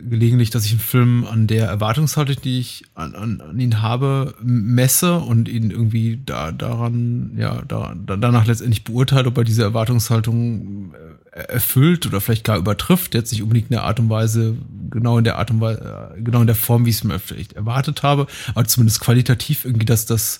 gelegentlich, 0.10 0.50
dass 0.50 0.66
ich 0.66 0.72
einen 0.72 0.80
Film 0.80 1.26
an 1.26 1.48
der 1.48 1.68
Erwartungshaltung, 1.68 2.38
die 2.44 2.60
ich 2.60 2.84
an, 2.96 3.16
an, 3.16 3.42
an 3.42 3.60
ihn 3.60 3.82
habe, 3.82 4.36
messe 4.42 5.16
und 5.16 5.50
ihn 5.50 5.72
irgendwie 5.72 6.20
da, 6.26 6.52
daran, 6.52 7.32
ja, 7.38 7.62
da, 7.68 7.96
danach 7.96 8.46
letztendlich 8.46 8.84
beurteile, 8.84 9.28
ob 9.28 9.38
er 9.38 9.44
diese 9.44 9.64
Erwartungshaltung 9.64 10.94
äh, 11.32 11.40
erfüllt 11.40 12.06
oder 12.06 12.22
vielleicht 12.22 12.44
gar 12.44 12.58
übertrifft, 12.58 13.14
jetzt 13.14 13.32
nicht 13.32 13.44
unbedingt 13.44 13.70
in 13.70 13.76
der 13.76 13.84
Art 13.84 14.00
und 14.00 14.10
Weise, 14.10 14.56
genau 14.90 15.18
in 15.18 15.24
der 15.24 15.38
Art 15.38 15.52
und 15.52 15.62
Weise, 15.62 16.14
äh, 16.16 16.22
genau 16.22 16.42
in 16.42 16.48
der 16.48 16.56
Form, 16.56 16.86
wie 16.86 16.90
ich 16.90 16.98
es 16.98 17.04
mir 17.04 17.20
vielleicht 17.20 17.54
erwartet 17.54 18.04
habe, 18.04 18.28
aber 18.54 18.66
zumindest 18.66 19.02
qualitativ 19.02 19.66
irgendwie, 19.66 19.86
dass 19.86 20.06
das 20.06 20.40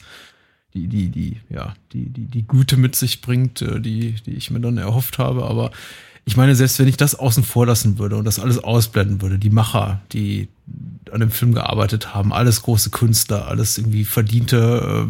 die, 0.78 0.88
die, 0.88 1.10
die, 1.10 1.38
ja, 1.50 1.74
die, 1.94 2.10
die, 2.10 2.26
die 2.26 2.48
Güte 2.48 2.78
mit 2.78 2.96
sich 2.96 3.22
bringt, 3.22 3.62
äh, 3.62 3.80
die, 3.80 4.16
die 4.26 4.34
ich 4.34 4.52
mir 4.52 4.60
dann 4.60 4.78
erhofft 4.78 5.18
habe, 5.18 5.46
aber 5.46 5.72
ich 6.26 6.36
meine, 6.36 6.56
selbst 6.56 6.78
wenn 6.80 6.90
ich 6.90 6.98
das 6.98 7.16
außen 7.16 7.44
vor 7.44 7.66
lassen 7.66 8.00
würde 8.00 8.18
und 8.18 8.26
das 8.26 8.40
alles 8.40 8.62
ausblenden 8.62 9.22
würde, 9.22 9.40
die 9.40 9.50
Macher, 9.50 10.02
die 10.12 10.50
an 11.12 11.22
dem 11.22 11.32
Film 11.32 11.54
gearbeitet 11.54 12.14
haben, 12.14 12.34
alles 12.34 12.62
große 12.64 12.90
Künstler, 12.90 13.48
alles 13.48 13.78
irgendwie 13.78 14.04
verdiente 14.04 15.08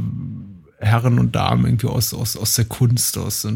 äh, 0.80 0.86
Herren 0.86 1.18
und 1.18 1.36
Damen 1.36 1.66
irgendwie 1.66 1.88
aus, 1.88 2.14
aus, 2.14 2.38
aus 2.38 2.54
der 2.54 2.66
Kunst, 2.66 3.18
aus 3.18 3.48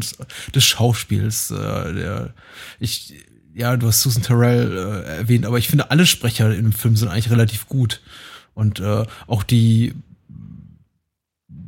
des 0.52 0.64
Schauspiels, 0.64 1.52
äh, 1.52 1.94
der, 1.94 2.34
ich, 2.80 3.14
ja, 3.54 3.76
du 3.76 3.86
hast 3.86 4.02
Susan 4.02 4.24
Terrell 4.24 4.76
äh, 4.76 5.18
erwähnt, 5.18 5.46
aber 5.46 5.58
ich 5.58 5.68
finde, 5.68 5.90
alle 5.92 6.06
Sprecher 6.06 6.52
im 6.52 6.72
Film 6.72 6.96
sind 6.96 7.08
eigentlich 7.08 7.30
relativ 7.30 7.68
gut. 7.68 8.00
Und 8.54 8.80
äh, 8.80 9.06
auch 9.28 9.44
die 9.44 9.94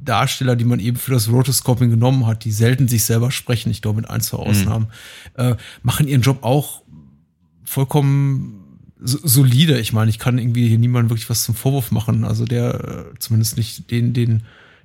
Darsteller, 0.04 0.56
die 0.56 0.64
man 0.64 0.80
eben 0.80 0.96
für 0.96 1.12
das 1.12 1.30
Rotoscoping 1.30 1.90
genommen 1.90 2.26
hat, 2.26 2.44
die 2.44 2.52
selten 2.52 2.88
sich 2.88 3.04
selber 3.04 3.30
sprechen, 3.30 3.70
ich 3.70 3.82
glaube 3.82 3.96
mit 3.96 4.10
ein, 4.10 4.20
zwei 4.20 4.38
Ausnahmen, 4.38 4.88
mhm. 5.36 5.42
äh, 5.42 5.56
machen 5.82 6.08
ihren 6.08 6.22
Job 6.22 6.42
auch 6.42 6.82
vollkommen 7.64 8.60
solide. 9.00 9.78
Ich 9.78 9.92
meine, 9.92 10.10
ich 10.10 10.18
kann 10.18 10.38
irgendwie 10.38 10.68
hier 10.68 10.78
niemandem 10.78 11.10
wirklich 11.10 11.30
was 11.30 11.44
zum 11.44 11.54
Vorwurf 11.54 11.90
machen. 11.90 12.24
Also 12.24 12.44
der, 12.44 13.08
äh, 13.14 13.18
zumindest 13.18 13.56
nicht 13.56 13.90
den, 13.90 14.12
den, 14.12 14.42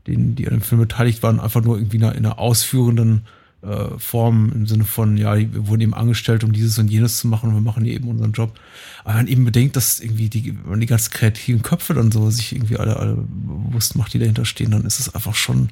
den, 0.07 0.35
die 0.35 0.47
an 0.47 0.53
dem 0.53 0.61
Film 0.61 0.81
beteiligt 0.81 1.23
waren, 1.23 1.39
einfach 1.39 1.63
nur 1.63 1.77
irgendwie 1.77 1.97
in 1.97 2.03
einer, 2.03 2.15
in 2.15 2.25
einer 2.25 2.39
ausführenden 2.39 3.25
äh, 3.61 3.97
Form 3.97 4.51
im 4.53 4.67
Sinne 4.67 4.85
von, 4.85 5.17
ja, 5.17 5.37
wir 5.37 5.67
wurden 5.67 5.81
eben 5.81 5.93
angestellt, 5.93 6.43
um 6.43 6.53
dieses 6.53 6.77
und 6.79 6.89
jenes 6.89 7.17
zu 7.17 7.27
machen 7.27 7.49
und 7.49 7.55
wir 7.55 7.61
machen 7.61 7.85
eben 7.85 8.07
unseren 8.07 8.31
Job. 8.31 8.57
Aber 9.03 9.15
man 9.15 9.27
eben 9.27 9.45
bedenkt, 9.45 9.75
dass 9.75 9.99
irgendwie 9.99 10.29
die, 10.29 10.53
die 10.53 10.85
ganz 10.85 11.09
kreativen 11.09 11.61
Köpfe 11.61 11.93
dann 11.93 12.11
so 12.11 12.29
sich 12.29 12.53
irgendwie 12.53 12.77
alle, 12.77 12.97
alle 12.97 13.15
bewusst 13.17 13.95
macht, 13.95 14.13
die 14.13 14.19
dahinter 14.19 14.45
stehen, 14.45 14.71
dann 14.71 14.85
ist 14.85 14.99
es 14.99 15.13
einfach 15.13 15.35
schon, 15.35 15.69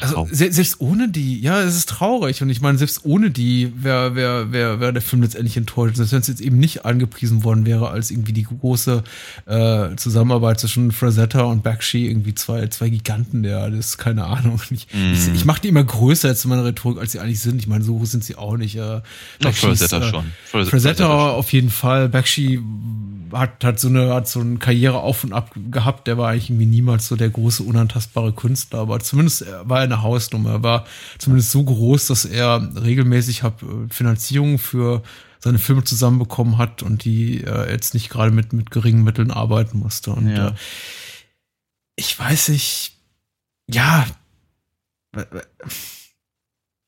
also 0.00 0.28
selbst 0.30 0.80
ohne 0.80 1.08
die, 1.08 1.40
ja, 1.40 1.60
es 1.60 1.76
ist 1.76 1.88
traurig. 1.88 2.42
Und 2.42 2.50
ich 2.50 2.60
meine, 2.60 2.78
selbst 2.78 3.04
ohne 3.04 3.30
die 3.30 3.72
wäre 3.76 4.14
wär, 4.14 4.52
wär, 4.52 4.80
wär 4.80 4.92
der 4.92 5.02
Film 5.02 5.22
letztendlich 5.22 5.56
enttäuscht. 5.56 5.96
Selbst 5.96 6.12
wenn 6.12 6.20
es 6.20 6.28
jetzt 6.28 6.40
eben 6.40 6.58
nicht 6.58 6.84
angepriesen 6.84 7.44
worden 7.44 7.66
wäre 7.66 7.90
als 7.90 8.10
irgendwie 8.10 8.32
die 8.32 8.44
große 8.44 9.02
äh, 9.46 9.96
Zusammenarbeit 9.96 10.60
zwischen 10.60 10.92
Frazetta 10.92 11.42
und 11.42 11.62
Bakshi, 11.62 12.06
irgendwie 12.06 12.34
zwei, 12.34 12.66
zwei 12.68 12.88
Giganten, 12.88 13.42
der, 13.42 13.70
das 13.70 13.90
ist 13.90 13.98
keine 13.98 14.24
Ahnung. 14.24 14.60
Ich, 14.70 14.86
mm. 14.92 15.12
ich, 15.14 15.28
ich 15.34 15.44
mache 15.44 15.62
die 15.62 15.68
immer 15.68 15.84
größer 15.84 16.28
jetzt 16.28 16.44
in 16.44 16.50
meiner 16.50 16.64
Rhetorik, 16.64 16.98
als 16.98 17.12
sie 17.12 17.20
eigentlich 17.20 17.40
sind. 17.40 17.60
Ich 17.60 17.66
meine, 17.66 17.84
so 17.84 18.04
sind 18.04 18.22
sie 18.24 18.36
auch 18.36 18.56
nicht. 18.56 18.76
Äh, 18.76 19.00
no, 19.42 19.52
Frazetta 19.52 19.98
äh, 19.98 20.10
schon. 20.10 20.32
Frazetta, 20.44 20.70
Frazetta 20.70 21.30
auf 21.30 21.52
jeden 21.52 21.70
Fall. 21.70 22.08
Bakshi 22.08 22.60
hat, 23.32 23.64
hat 23.64 23.80
so 23.80 23.88
eine, 23.88 24.14
hat 24.14 24.28
so 24.28 24.40
eine 24.40 24.56
Karriere 24.56 25.00
auf 25.00 25.24
und 25.24 25.32
ab 25.32 25.50
gehabt. 25.70 26.06
Der 26.06 26.18
war 26.18 26.30
eigentlich 26.30 26.50
irgendwie 26.50 26.66
niemals 26.66 27.08
so 27.08 27.16
der 27.16 27.30
große, 27.30 27.62
unantastbare 27.62 28.32
Künstler, 28.32 28.80
aber 28.80 29.00
zumindest 29.00 29.46
war 29.64 29.80
er 29.80 29.87
eine 29.88 30.02
Hausnummer. 30.02 30.50
Er 30.50 30.62
war 30.62 30.86
zumindest 31.18 31.50
so 31.50 31.64
groß, 31.64 32.06
dass 32.06 32.24
er 32.24 32.70
regelmäßig 32.82 33.42
hab, 33.42 33.62
äh, 33.62 33.88
Finanzierung 33.90 34.58
für 34.58 35.02
seine 35.40 35.58
Filme 35.58 35.84
zusammenbekommen 35.84 36.58
hat 36.58 36.82
und 36.82 37.04
die 37.04 37.44
äh, 37.44 37.70
jetzt 37.70 37.94
nicht 37.94 38.10
gerade 38.10 38.30
mit, 38.30 38.52
mit 38.52 38.70
geringen 38.70 39.04
Mitteln 39.04 39.30
arbeiten 39.30 39.78
musste. 39.78 40.10
Und 40.10 40.28
ja. 40.28 40.48
äh, 40.48 40.52
ich 41.96 42.18
weiß 42.18 42.48
nicht, 42.50 42.96
ja, 43.70 44.06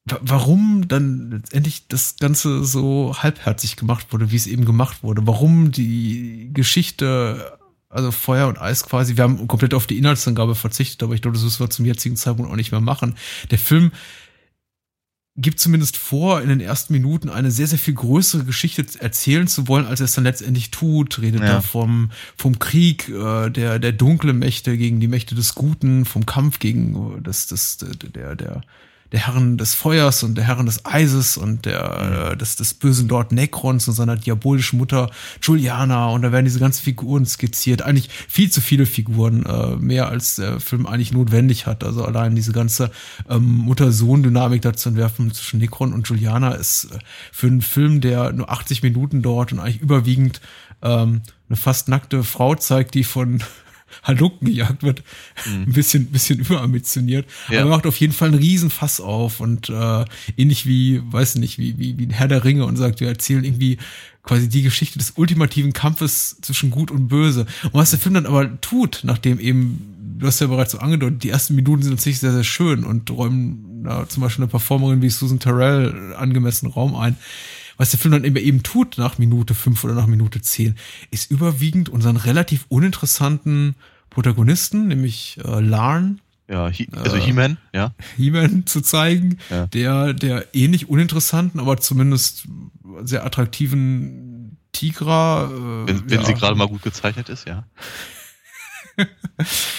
warum 0.04 0.88
dann 0.88 1.30
letztendlich 1.30 1.86
das 1.88 2.16
Ganze 2.16 2.64
so 2.64 3.14
halbherzig 3.18 3.76
gemacht 3.76 4.12
wurde, 4.12 4.30
wie 4.30 4.36
es 4.36 4.46
eben 4.46 4.64
gemacht 4.64 5.02
wurde. 5.02 5.26
Warum 5.26 5.72
die 5.72 6.50
Geschichte 6.52 7.58
also 7.90 8.12
Feuer 8.12 8.48
und 8.48 8.60
Eis 8.60 8.84
quasi. 8.84 9.16
Wir 9.16 9.24
haben 9.24 9.46
komplett 9.48 9.74
auf 9.74 9.86
die 9.86 9.98
Inhaltsangabe 9.98 10.54
verzichtet, 10.54 11.02
aber 11.02 11.14
ich 11.14 11.22
glaube, 11.22 11.36
das 11.36 11.44
müssen 11.44 11.60
wir 11.60 11.70
zum 11.70 11.84
jetzigen 11.84 12.16
Zeitpunkt 12.16 12.50
auch 12.50 12.56
nicht 12.56 12.70
mehr 12.70 12.80
machen. 12.80 13.16
Der 13.50 13.58
Film 13.58 13.90
gibt 15.36 15.58
zumindest 15.58 15.96
vor, 15.96 16.40
in 16.40 16.48
den 16.48 16.60
ersten 16.60 16.92
Minuten 16.92 17.28
eine 17.28 17.50
sehr, 17.50 17.66
sehr 17.66 17.78
viel 17.78 17.94
größere 17.94 18.44
Geschichte 18.44 18.84
erzählen 18.98 19.46
zu 19.46 19.68
wollen, 19.68 19.86
als 19.86 20.00
er 20.00 20.04
es 20.04 20.14
dann 20.14 20.24
letztendlich 20.24 20.70
tut. 20.70 21.20
Redet 21.20 21.40
ja. 21.40 21.54
da 21.54 21.60
vom, 21.60 22.10
vom 22.36 22.58
Krieg 22.58 23.08
äh, 23.08 23.50
der, 23.50 23.78
der 23.78 23.92
dunklen 23.92 24.38
Mächte 24.38 24.76
gegen 24.76 25.00
die 25.00 25.08
Mächte 25.08 25.34
des 25.34 25.54
Guten, 25.54 26.04
vom 26.04 26.26
Kampf 26.26 26.58
gegen 26.58 27.22
das, 27.22 27.46
das, 27.46 27.78
der, 27.78 28.36
der, 28.36 28.60
der 29.12 29.26
Herren 29.26 29.58
des 29.58 29.74
Feuers 29.74 30.22
und 30.22 30.36
der 30.36 30.44
Herren 30.44 30.66
des 30.66 30.84
Eises 30.84 31.36
und 31.36 31.66
der, 31.66 32.30
äh, 32.32 32.36
des, 32.36 32.56
des 32.56 32.74
bösen 32.74 33.08
Lord 33.08 33.32
Necrons 33.32 33.88
und 33.88 33.94
seiner 33.94 34.16
diabolischen 34.16 34.78
Mutter 34.78 35.10
Juliana 35.42 36.10
und 36.10 36.22
da 36.22 36.32
werden 36.32 36.44
diese 36.44 36.60
ganzen 36.60 36.82
Figuren 36.82 37.26
skizziert. 37.26 37.82
Eigentlich 37.82 38.08
viel 38.28 38.50
zu 38.50 38.60
viele 38.60 38.86
Figuren, 38.86 39.44
äh, 39.44 39.76
mehr 39.76 40.08
als 40.08 40.36
der 40.36 40.60
Film 40.60 40.86
eigentlich 40.86 41.12
notwendig 41.12 41.66
hat. 41.66 41.82
Also 41.82 42.04
allein 42.04 42.34
diese 42.34 42.52
ganze 42.52 42.90
ähm, 43.28 43.44
Mutter-Sohn-Dynamik 43.44 44.62
da 44.62 44.72
zu 44.72 44.90
entwerfen 44.90 45.32
zwischen 45.32 45.58
Necron 45.58 45.92
und 45.92 46.08
Juliana 46.08 46.52
ist 46.52 46.84
äh, 46.84 46.98
für 47.32 47.48
einen 47.48 47.62
Film, 47.62 48.00
der 48.00 48.32
nur 48.32 48.50
80 48.50 48.82
Minuten 48.82 49.22
dauert 49.22 49.52
und 49.52 49.58
eigentlich 49.58 49.80
überwiegend 49.80 50.40
ähm, 50.82 51.22
eine 51.48 51.56
fast 51.56 51.88
nackte 51.88 52.22
Frau 52.22 52.54
zeigt, 52.54 52.94
die 52.94 53.04
von 53.04 53.42
Halunken 54.02 54.46
gejagt 54.46 54.82
wird. 54.82 55.02
Mhm. 55.46 55.62
Ein 55.62 55.72
bisschen, 55.72 56.06
bisschen 56.06 56.38
überambitioniert. 56.40 57.26
Ja. 57.48 57.60
Aber 57.60 57.70
er 57.70 57.76
macht 57.76 57.86
auf 57.86 57.96
jeden 57.96 58.12
Fall 58.12 58.28
einen 58.28 58.38
Riesenfass 58.38 59.00
auf 59.00 59.40
und 59.40 59.68
äh, 59.68 60.04
ähnlich 60.36 60.66
wie, 60.66 61.00
weiß 61.04 61.36
nicht, 61.36 61.58
wie, 61.58 61.78
wie, 61.78 61.98
wie 61.98 62.06
ein 62.06 62.10
Herr 62.10 62.28
der 62.28 62.44
Ringe 62.44 62.64
und 62.64 62.76
sagt, 62.76 63.00
wir 63.00 63.08
erzählen 63.08 63.44
irgendwie 63.44 63.78
quasi 64.22 64.48
die 64.48 64.62
Geschichte 64.62 64.98
des 64.98 65.12
ultimativen 65.16 65.72
Kampfes 65.72 66.38
zwischen 66.42 66.70
Gut 66.70 66.90
und 66.90 67.08
Böse. 67.08 67.46
Und 67.64 67.74
was 67.74 67.90
der 67.90 67.98
Film 67.98 68.14
dann 68.14 68.26
aber 68.26 68.60
tut, 68.60 69.00
nachdem 69.02 69.40
eben, 69.40 70.16
du 70.18 70.26
hast 70.26 70.40
ja 70.40 70.46
bereits 70.46 70.72
so 70.72 70.78
angedeutet, 70.78 71.22
die 71.22 71.30
ersten 71.30 71.54
Minuten 71.54 71.82
sind 71.82 71.92
natürlich 71.92 72.20
sehr, 72.20 72.32
sehr 72.32 72.44
schön 72.44 72.84
und 72.84 73.10
räumen 73.10 73.84
ja, 73.84 74.06
zum 74.06 74.22
Beispiel 74.22 74.44
eine 74.44 74.50
Performerin 74.50 75.02
wie 75.02 75.08
Susan 75.08 75.38
Terrell 75.38 76.14
angemessen 76.16 76.68
Raum 76.68 76.94
ein 76.94 77.16
was 77.80 77.92
der 77.92 77.98
Film 77.98 78.12
dann 78.12 78.24
eben 78.24 78.62
tut 78.62 78.98
nach 78.98 79.16
Minute 79.16 79.54
fünf 79.54 79.84
oder 79.84 79.94
nach 79.94 80.06
Minute 80.06 80.42
zehn, 80.42 80.74
ist 81.10 81.30
überwiegend 81.30 81.88
unseren 81.88 82.18
relativ 82.18 82.66
uninteressanten 82.68 83.74
Protagonisten, 84.10 84.88
nämlich 84.88 85.38
äh, 85.42 85.60
Larn. 85.60 86.20
Ja, 86.46 86.68
he, 86.68 86.88
also 86.94 87.16
äh, 87.16 87.20
He-Man, 87.20 87.56
ja. 87.72 87.94
He-Man 88.18 88.66
zu 88.66 88.82
zeigen, 88.82 89.38
ja. 89.48 89.66
der, 89.68 90.12
der 90.12 90.54
ähnlich 90.54 90.90
uninteressanten, 90.90 91.58
aber 91.58 91.78
zumindest 91.78 92.48
sehr 93.02 93.24
attraktiven 93.24 94.58
Tigra. 94.72 95.44
Äh, 95.46 95.88
wenn, 95.88 96.10
wenn 96.10 96.20
ja. 96.20 96.26
sie 96.26 96.34
gerade 96.34 96.56
mal 96.56 96.68
gut 96.68 96.82
gezeichnet 96.82 97.30
ist, 97.30 97.46
ja. 97.46 97.64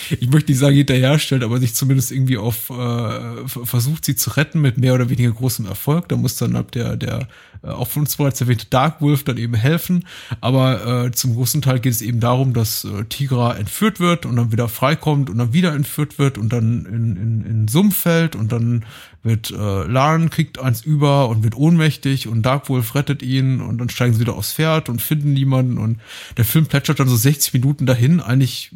Ich 0.10 0.30
möchte 0.30 0.52
nicht 0.52 0.60
sagen 0.60 0.76
hinterher 0.76 1.20
stellt, 1.20 1.44
aber 1.44 1.60
sich 1.60 1.74
zumindest 1.74 2.12
irgendwie 2.12 2.38
auf 2.38 2.70
äh, 2.70 3.48
versucht, 3.48 4.06
sie 4.06 4.16
zu 4.16 4.32
retten 4.32 4.62
mit 4.62 4.78
mehr 4.78 4.94
oder 4.94 5.10
weniger 5.10 5.32
großem 5.32 5.66
Erfolg. 5.66 6.10
Da 6.10 6.16
muss 6.16 6.38
dann 6.38 6.56
ab 6.56 6.72
der, 6.72 6.98
der 6.98 7.28
äh, 7.64 7.68
auch 7.68 7.88
von 7.88 8.04
uns 8.04 8.16
bereits 8.16 8.42
erwähnte 8.42 8.68
Dark 8.70 9.02
Wolf 9.02 9.24
dann 9.24 9.38
eben 9.38 9.54
helfen. 9.54 10.06
Aber 10.40 11.06
äh, 11.06 11.12
zum 11.12 11.36
großen 11.36 11.62
Teil 11.62 11.80
geht 11.80 11.94
es 11.94 12.02
eben 12.02 12.20
darum, 12.20 12.54
dass 12.54 12.84
äh, 12.84 13.06
Tigra 13.06 13.56
entführt 13.56 14.00
wird 14.00 14.26
und 14.26 14.36
dann 14.36 14.52
wieder 14.52 14.68
freikommt 14.68 15.30
und 15.30 15.38
dann 15.38 15.54
wieder 15.54 15.74
entführt 15.74 16.20
wird 16.20 16.38
und 16.38 16.52
dann 16.52 16.86
in, 16.86 17.16
in, 17.16 17.46
in 17.46 17.68
Sumpf 17.68 17.98
fällt 17.98 18.36
und 18.36 18.52
dann 18.52 18.86
wird 19.24 19.52
äh, 19.52 19.84
Laren 19.84 20.30
kriegt 20.30 20.60
eins 20.60 20.82
über 20.82 21.30
und 21.30 21.44
wird 21.44 21.56
ohnmächtig 21.56 22.28
und 22.28 22.42
Dark 22.42 22.70
Wolf 22.70 22.96
rettet 22.96 23.22
ihn 23.22 23.62
und 23.62 23.78
dann 23.78 23.90
steigen 23.90 24.14
sie 24.14 24.20
wieder 24.20 24.36
aufs 24.36 24.54
Pferd 24.54 24.90
und 24.90 25.02
finden 25.02 25.34
niemanden 25.34 25.78
und 25.78 26.00
der 26.38 26.46
Film 26.46 26.66
plätschert 26.66 27.00
dann 27.00 27.08
so 27.08 27.16
60 27.16 27.54
Minuten 27.54 27.86
dahin, 27.86 28.20
eigentlich 28.20 28.72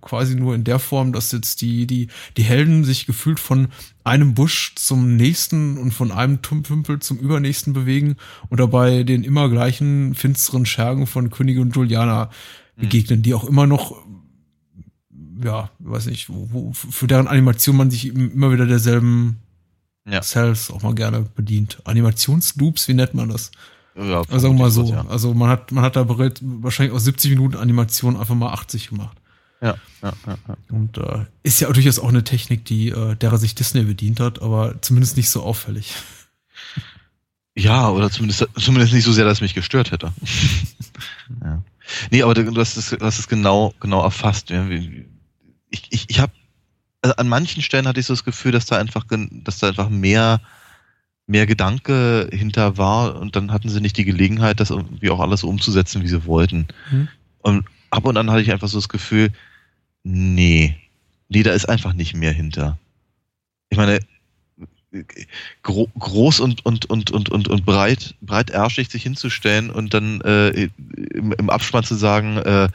quasi 0.00 0.36
nur 0.36 0.54
in 0.54 0.64
der 0.64 0.78
Form, 0.78 1.12
dass 1.12 1.32
jetzt 1.32 1.60
die, 1.60 1.86
die, 1.86 2.08
die 2.36 2.44
Helden 2.44 2.84
sich 2.84 3.06
gefühlt 3.06 3.40
von 3.40 3.68
einem 4.04 4.34
Busch 4.34 4.74
zum 4.76 5.16
nächsten 5.16 5.76
und 5.76 5.92
von 5.92 6.12
einem 6.12 6.40
Tümpel 6.42 7.00
zum 7.00 7.18
übernächsten 7.18 7.72
bewegen 7.72 8.16
und 8.48 8.60
dabei 8.60 9.02
den 9.02 9.24
immer 9.24 9.48
gleichen 9.48 10.14
finsteren 10.14 10.66
Schergen 10.66 11.06
von 11.06 11.30
Königin 11.30 11.70
Juliana 11.70 12.30
mhm. 12.76 12.80
begegnen, 12.82 13.18
mhm. 13.20 13.22
die 13.22 13.34
auch 13.34 13.44
immer 13.44 13.66
noch, 13.66 14.04
ja, 15.42 15.70
weiß 15.80 16.06
nicht, 16.06 16.28
wo, 16.28 16.48
wo, 16.52 16.72
für 16.72 17.08
deren 17.08 17.26
Animation 17.26 17.76
man 17.76 17.90
sich 17.90 18.06
immer 18.06 18.52
wieder 18.52 18.66
derselben 18.66 19.38
ja. 20.08 20.20
Cells 20.20 20.70
auch 20.70 20.82
mal 20.82 20.94
gerne 20.94 21.26
bedient. 21.34 21.80
Animationsloops, 21.84 22.86
wie 22.88 22.94
nennt 22.94 23.14
man 23.14 23.28
das? 23.28 23.50
Ja, 23.96 24.20
also 24.20 24.38
sagen 24.38 24.54
wir 24.54 24.64
mal 24.64 24.70
so. 24.70 24.84
Ja. 24.84 25.06
Also 25.08 25.34
man 25.34 25.50
hat, 25.50 25.70
man 25.72 25.84
hat 25.84 25.96
da 25.96 26.04
bereits 26.04 26.40
wahrscheinlich 26.42 26.94
aus 26.94 27.04
70 27.04 27.32
Minuten 27.32 27.56
Animation 27.56 28.16
einfach 28.16 28.34
mal 28.34 28.52
80 28.52 28.88
gemacht. 28.88 29.16
Ja, 29.62 29.76
ja, 30.02 30.12
ja. 30.26 30.38
ja. 30.48 30.56
Und 30.70 30.98
äh, 30.98 31.24
ist 31.44 31.60
ja 31.60 31.70
durchaus 31.72 31.98
auch 31.98 32.08
eine 32.08 32.24
Technik, 32.24 32.64
die 32.64 32.88
äh, 32.88 33.14
derer 33.14 33.38
sich 33.38 33.54
Disney 33.54 33.84
bedient 33.84 34.20
hat, 34.20 34.42
aber 34.42 34.82
zumindest 34.82 35.16
nicht 35.16 35.30
so 35.30 35.42
auffällig. 35.42 35.94
Ja, 37.54 37.88
oder 37.90 38.10
zumindest, 38.10 38.48
zumindest 38.58 38.92
nicht 38.92 39.04
so 39.04 39.12
sehr, 39.12 39.24
dass 39.24 39.38
es 39.38 39.40
mich 39.40 39.54
gestört 39.54 39.92
hätte. 39.92 40.12
ja. 41.44 41.62
Nee, 42.10 42.22
aber 42.22 42.34
du 42.34 42.56
hast 42.56 42.76
es, 42.76 42.90
du 42.90 43.00
hast 43.00 43.18
es 43.18 43.28
genau, 43.28 43.74
genau 43.78 44.02
erfasst. 44.02 44.50
Ich, 44.50 45.86
ich, 45.90 46.04
ich 46.08 46.20
habe 46.20 46.32
also 47.02 47.16
an 47.16 47.28
manchen 47.28 47.62
Stellen 47.62 47.86
hatte 47.86 48.00
ich 48.00 48.06
so 48.06 48.12
das 48.14 48.24
Gefühl, 48.24 48.52
dass 48.52 48.66
da 48.66 48.78
einfach, 48.78 49.04
dass 49.08 49.58
da 49.58 49.68
einfach 49.68 49.88
mehr, 49.88 50.40
mehr 51.26 51.46
Gedanke 51.46 52.28
hinter 52.32 52.78
war 52.78 53.16
und 53.20 53.36
dann 53.36 53.52
hatten 53.52 53.68
sie 53.68 53.80
nicht 53.80 53.96
die 53.96 54.04
Gelegenheit, 54.04 54.60
das 54.60 54.70
irgendwie 54.70 55.10
auch 55.10 55.20
alles 55.20 55.42
umzusetzen, 55.42 56.02
wie 56.02 56.08
sie 56.08 56.24
wollten. 56.26 56.68
Mhm. 56.90 57.08
Und 57.38 57.64
ab 57.90 58.04
und 58.04 58.16
an 58.16 58.30
hatte 58.30 58.42
ich 58.42 58.52
einfach 58.52 58.68
so 58.68 58.78
das 58.78 58.88
Gefühl, 58.88 59.30
nee, 60.04 60.76
nee, 61.28 61.42
da 61.42 61.52
ist 61.52 61.68
einfach 61.68 61.92
nicht 61.92 62.14
mehr 62.14 62.32
hinter. 62.32 62.78
Ich 63.70 63.78
meine, 63.78 64.00
gro 65.62 65.88
groß 65.98 66.40
und, 66.40 66.64
und, 66.66 66.90
und, 66.90 67.10
und, 67.10 67.30
und, 67.30 67.48
und 67.48 67.64
breit, 67.64 68.14
breitärschig 68.20 68.90
sich 68.90 69.02
hinzustellen 69.02 69.70
und 69.70 69.94
dann 69.94 70.20
äh, 70.20 70.68
im, 71.14 71.32
im 71.32 71.50
Abspann 71.50 71.84
zu 71.84 71.94
sagen, 71.94 72.36
äh, 72.38 72.68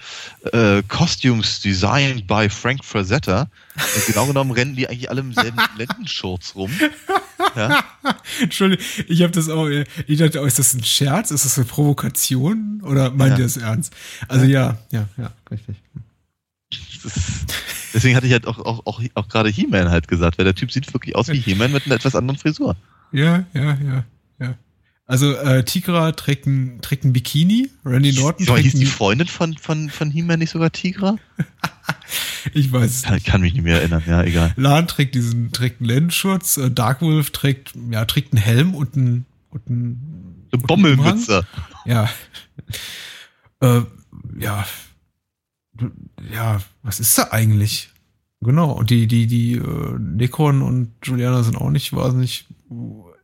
äh, 0.51 0.83
Costumes 0.87 1.61
designed 1.61 2.25
by 2.25 2.49
Frank 2.49 2.83
Frazetta. 2.83 3.47
genau 4.07 4.25
genommen 4.25 4.51
rennen 4.51 4.75
die 4.75 4.87
eigentlich 4.89 5.09
alle 5.09 5.21
im 5.21 5.33
selben 5.33 5.57
Lendenschurz 5.77 6.55
rum. 6.55 6.71
Ja? 7.55 7.83
Entschuldigung, 8.41 8.83
ich 9.07 9.21
habe 9.21 9.33
das 9.33 9.49
auch, 9.49 9.67
ich 9.67 10.17
dachte, 10.17 10.41
oh, 10.41 10.45
ist 10.45 10.59
das 10.59 10.73
ein 10.73 10.83
Scherz? 10.83 11.31
Ist 11.31 11.45
das 11.45 11.57
eine 11.57 11.65
Provokation? 11.65 12.81
Oder 12.83 13.11
meint 13.11 13.33
ja. 13.33 13.37
ihr 13.37 13.43
das 13.43 13.57
ernst? 13.57 13.93
Also 14.27 14.45
ja, 14.45 14.77
ja, 14.91 15.07
ja, 15.17 15.31
richtig. 15.51 15.75
deswegen 17.93 18.15
hatte 18.15 18.27
ich 18.27 18.33
halt 18.33 18.47
auch, 18.47 18.59
auch, 18.59 18.85
auch, 18.85 19.01
auch 19.15 19.27
gerade 19.27 19.49
He-Man 19.49 19.89
halt 19.89 20.07
gesagt, 20.07 20.37
weil 20.37 20.45
der 20.45 20.55
Typ 20.55 20.71
sieht 20.71 20.93
wirklich 20.93 21.15
aus 21.15 21.27
wie 21.29 21.39
He-Man 21.39 21.71
mit 21.71 21.85
einer 21.85 21.95
etwas 21.95 22.15
anderen 22.15 22.37
Frisur. 22.37 22.75
Ja, 23.11 23.45
ja, 23.53 23.77
ja, 23.83 24.05
ja. 24.39 24.57
Also 25.05 25.33
äh, 25.33 25.63
Tigra 25.63 26.11
trägt 26.11 26.45
ein, 26.47 26.81
trägt 26.81 27.05
ein 27.05 27.13
Bikini, 27.13 27.69
Randy 27.85 28.11
Norton 28.11 28.45
trägt 28.45 28.63
hieß 28.63 28.73
die 28.73 28.85
Freundin 28.85 29.27
von, 29.27 29.57
von, 29.57 29.89
von 29.89 30.11
He-Man 30.11 30.39
nicht 30.39 30.49
sogar 30.49 30.71
Tigra? 30.73 31.15
ich 32.53 32.73
weiß 32.73 32.91
es 32.91 33.03
kann, 33.03 33.23
kann 33.23 33.41
mich 33.41 33.53
nicht 33.53 33.63
mehr 33.63 33.79
erinnern, 33.79 34.03
ja, 34.05 34.21
egal. 34.23 34.53
Lan 34.57 34.85
trägt 34.87 35.15
diesen, 35.15 35.53
trägt 35.53 35.79
einen 35.79 35.87
Lendenschutz, 35.87 36.57
äh, 36.57 36.69
Darkwolf 36.69 37.29
trägt, 37.29 37.73
ja, 37.89 38.03
trägt 38.03 38.33
einen 38.33 38.41
Helm 38.41 38.75
und 38.75 38.95
einen, 38.95 39.25
und 39.49 39.67
einen, 39.67 40.47
Eine 40.51 40.61
Bommelmütze. 40.63 41.47
Ja. 41.85 42.09
äh, 43.61 43.81
ja, 44.39 44.65
ja, 46.33 46.61
was 46.83 46.99
ist 46.99 47.17
da 47.17 47.29
eigentlich? 47.31 47.89
Genau, 48.41 48.71
und 48.71 48.89
die, 48.89 49.07
die, 49.07 49.25
die 49.27 49.53
äh, 49.53 49.97
Nikon 49.99 50.61
und 50.61 50.93
Juliana 51.03 51.43
sind 51.43 51.57
auch 51.57 51.71
nicht 51.71 51.93
wahnsinnig 51.93 52.45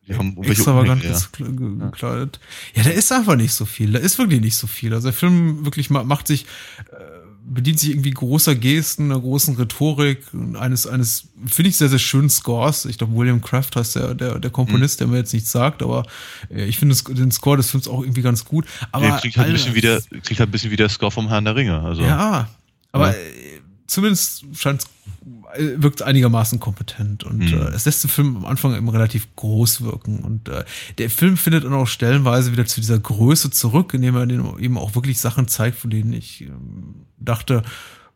die 0.07 0.15
haben 0.15 0.41
extravagant 0.43 1.03
ja. 1.03 1.17
gekleidet. 1.37 2.39
Ja, 2.75 2.83
da 2.83 2.89
ist 2.89 3.11
einfach 3.11 3.37
nicht 3.37 3.53
so 3.53 3.65
viel. 3.65 3.93
Da 3.93 3.99
ist 3.99 4.17
wirklich 4.17 4.41
nicht 4.41 4.57
so 4.57 4.67
viel. 4.67 4.93
Also 4.93 5.07
der 5.07 5.13
Film 5.13 5.63
wirklich 5.63 5.89
macht 5.89 6.27
sich, 6.27 6.45
äh, 6.91 7.22
bedient 7.45 7.79
sich 7.79 7.89
irgendwie 7.89 8.11
großer 8.11 8.55
Gesten, 8.55 9.11
einer 9.11 9.19
großen 9.19 9.55
Rhetorik, 9.55 10.23
eines, 10.53 10.87
eines, 10.87 11.27
finde 11.45 11.69
ich, 11.69 11.77
sehr, 11.77 11.89
sehr 11.89 11.99
schönen 11.99 12.29
Scores. 12.29 12.85
Ich 12.85 12.97
glaube, 12.97 13.15
William 13.15 13.41
Kraft 13.41 13.75
heißt 13.75 13.95
der, 13.95 14.15
der, 14.15 14.39
der 14.39 14.51
Komponist, 14.51 14.99
der 14.99 15.07
mir 15.07 15.17
jetzt 15.17 15.33
nichts 15.33 15.51
sagt, 15.51 15.83
aber 15.83 16.05
äh, 16.49 16.65
ich 16.65 16.77
finde 16.77 16.95
den 17.13 17.31
Score 17.31 17.57
des 17.57 17.69
Films 17.69 17.87
auch 17.87 18.01
irgendwie 18.01 18.21
ganz 18.21 18.45
gut. 18.45 18.65
Aber 18.91 19.07
der 19.07 19.17
klingt 19.17 19.37
halt, 19.37 19.47
ein 19.47 19.53
bisschen 19.53 19.75
wie 19.75 19.81
der, 19.81 20.01
klingt 20.01 20.39
halt 20.39 20.49
ein 20.49 20.51
bisschen 20.51 20.71
wie 20.71 20.77
der 20.77 20.89
Score 20.89 21.11
vom 21.11 21.27
Herrn 21.27 21.45
der 21.45 21.55
Ringe. 21.55 21.79
Also. 21.79 22.01
Ja, 22.01 22.49
aber 22.91 23.11
ja. 23.11 23.13
Äh, 23.13 23.61
zumindest 23.87 24.45
scheint 24.53 24.85
äh, 25.55 25.81
wirkt 25.81 26.01
einigermaßen 26.01 26.59
kompetent 26.59 27.23
und 27.23 27.39
mhm. 27.39 27.61
äh, 27.61 27.69
es 27.69 27.85
lässt 27.85 28.03
den 28.03 28.09
Film 28.09 28.37
am 28.37 28.45
Anfang 28.45 28.75
eben 28.75 28.89
relativ 28.89 29.27
groß 29.35 29.81
wirken 29.81 30.19
und 30.19 30.49
äh, 30.49 30.63
der 30.97 31.09
Film 31.09 31.37
findet 31.37 31.65
dann 31.65 31.73
auch 31.73 31.87
stellenweise 31.87 32.51
wieder 32.51 32.65
zu 32.65 32.81
dieser 32.81 32.99
Größe 32.99 33.51
zurück, 33.51 33.93
indem 33.93 34.15
er 34.15 34.29
eben 34.59 34.77
auch 34.77 34.95
wirklich 34.95 35.19
Sachen 35.19 35.47
zeigt, 35.47 35.77
von 35.77 35.89
denen 35.89 36.13
ich 36.13 36.41
ähm, 36.41 37.02
dachte, 37.25 37.63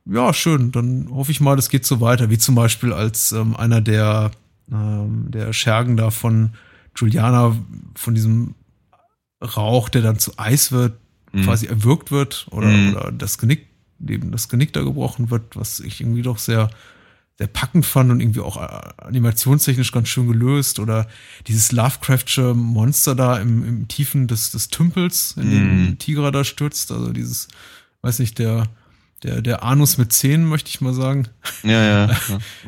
ja 0.05 0.33
schön, 0.33 0.71
dann 0.71 1.09
hoffe 1.11 1.31
ich 1.31 1.41
mal, 1.41 1.55
das 1.55 1.69
geht 1.69 1.85
so 1.85 2.01
weiter, 2.01 2.29
wie 2.29 2.37
zum 2.37 2.55
Beispiel 2.55 2.93
als 2.93 3.31
ähm, 3.31 3.55
einer 3.55 3.81
der 3.81 4.31
ähm, 4.71 5.25
der 5.29 5.53
Schergen 5.53 5.97
da 5.97 6.11
von 6.11 6.51
Juliana 6.95 7.55
von 7.95 8.15
diesem 8.15 8.55
Rauch, 9.41 9.89
der 9.89 10.01
dann 10.01 10.19
zu 10.19 10.31
Eis 10.37 10.71
wird, 10.71 10.97
mhm. 11.31 11.43
quasi 11.43 11.67
erwürgt 11.67 12.11
wird 12.11 12.47
oder, 12.51 12.67
mhm. 12.67 12.95
oder 12.95 13.11
das 13.11 13.37
Genick 13.37 13.67
dem 13.99 14.31
das 14.31 14.49
Genick 14.49 14.73
da 14.73 14.83
gebrochen 14.83 15.29
wird, 15.29 15.55
was 15.55 15.79
ich 15.79 16.01
irgendwie 16.01 16.21
doch 16.21 16.37
sehr, 16.37 16.69
sehr 17.37 17.47
packend 17.47 17.85
fand 17.85 18.11
und 18.11 18.19
irgendwie 18.19 18.39
auch 18.39 18.57
äh, 18.57 18.81
animationstechnisch 18.97 19.91
ganz 19.91 20.07
schön 20.07 20.27
gelöst. 20.27 20.79
Oder 20.79 21.07
dieses 21.47 21.71
Lovecraftsche 21.71 22.53
Monster 22.53 23.15
da 23.15 23.37
im, 23.37 23.65
im 23.65 23.87
Tiefen 23.87 24.27
des, 24.27 24.51
des 24.51 24.69
Tümpels, 24.69 25.35
in 25.37 25.49
den 25.49 25.91
mm. 25.91 25.97
Tiger 25.99 26.31
da 26.31 26.43
stürzt. 26.43 26.91
Also 26.91 27.11
dieses, 27.11 27.47
weiß 28.01 28.19
nicht, 28.19 28.39
der, 28.39 28.67
der, 29.23 29.41
der 29.41 29.63
Anus 29.63 29.97
mit 29.97 30.13
Zähnen, 30.13 30.47
möchte 30.47 30.69
ich 30.69 30.81
mal 30.81 30.93
sagen. 30.93 31.27
Ja, 31.63 31.83
ja. 31.83 32.17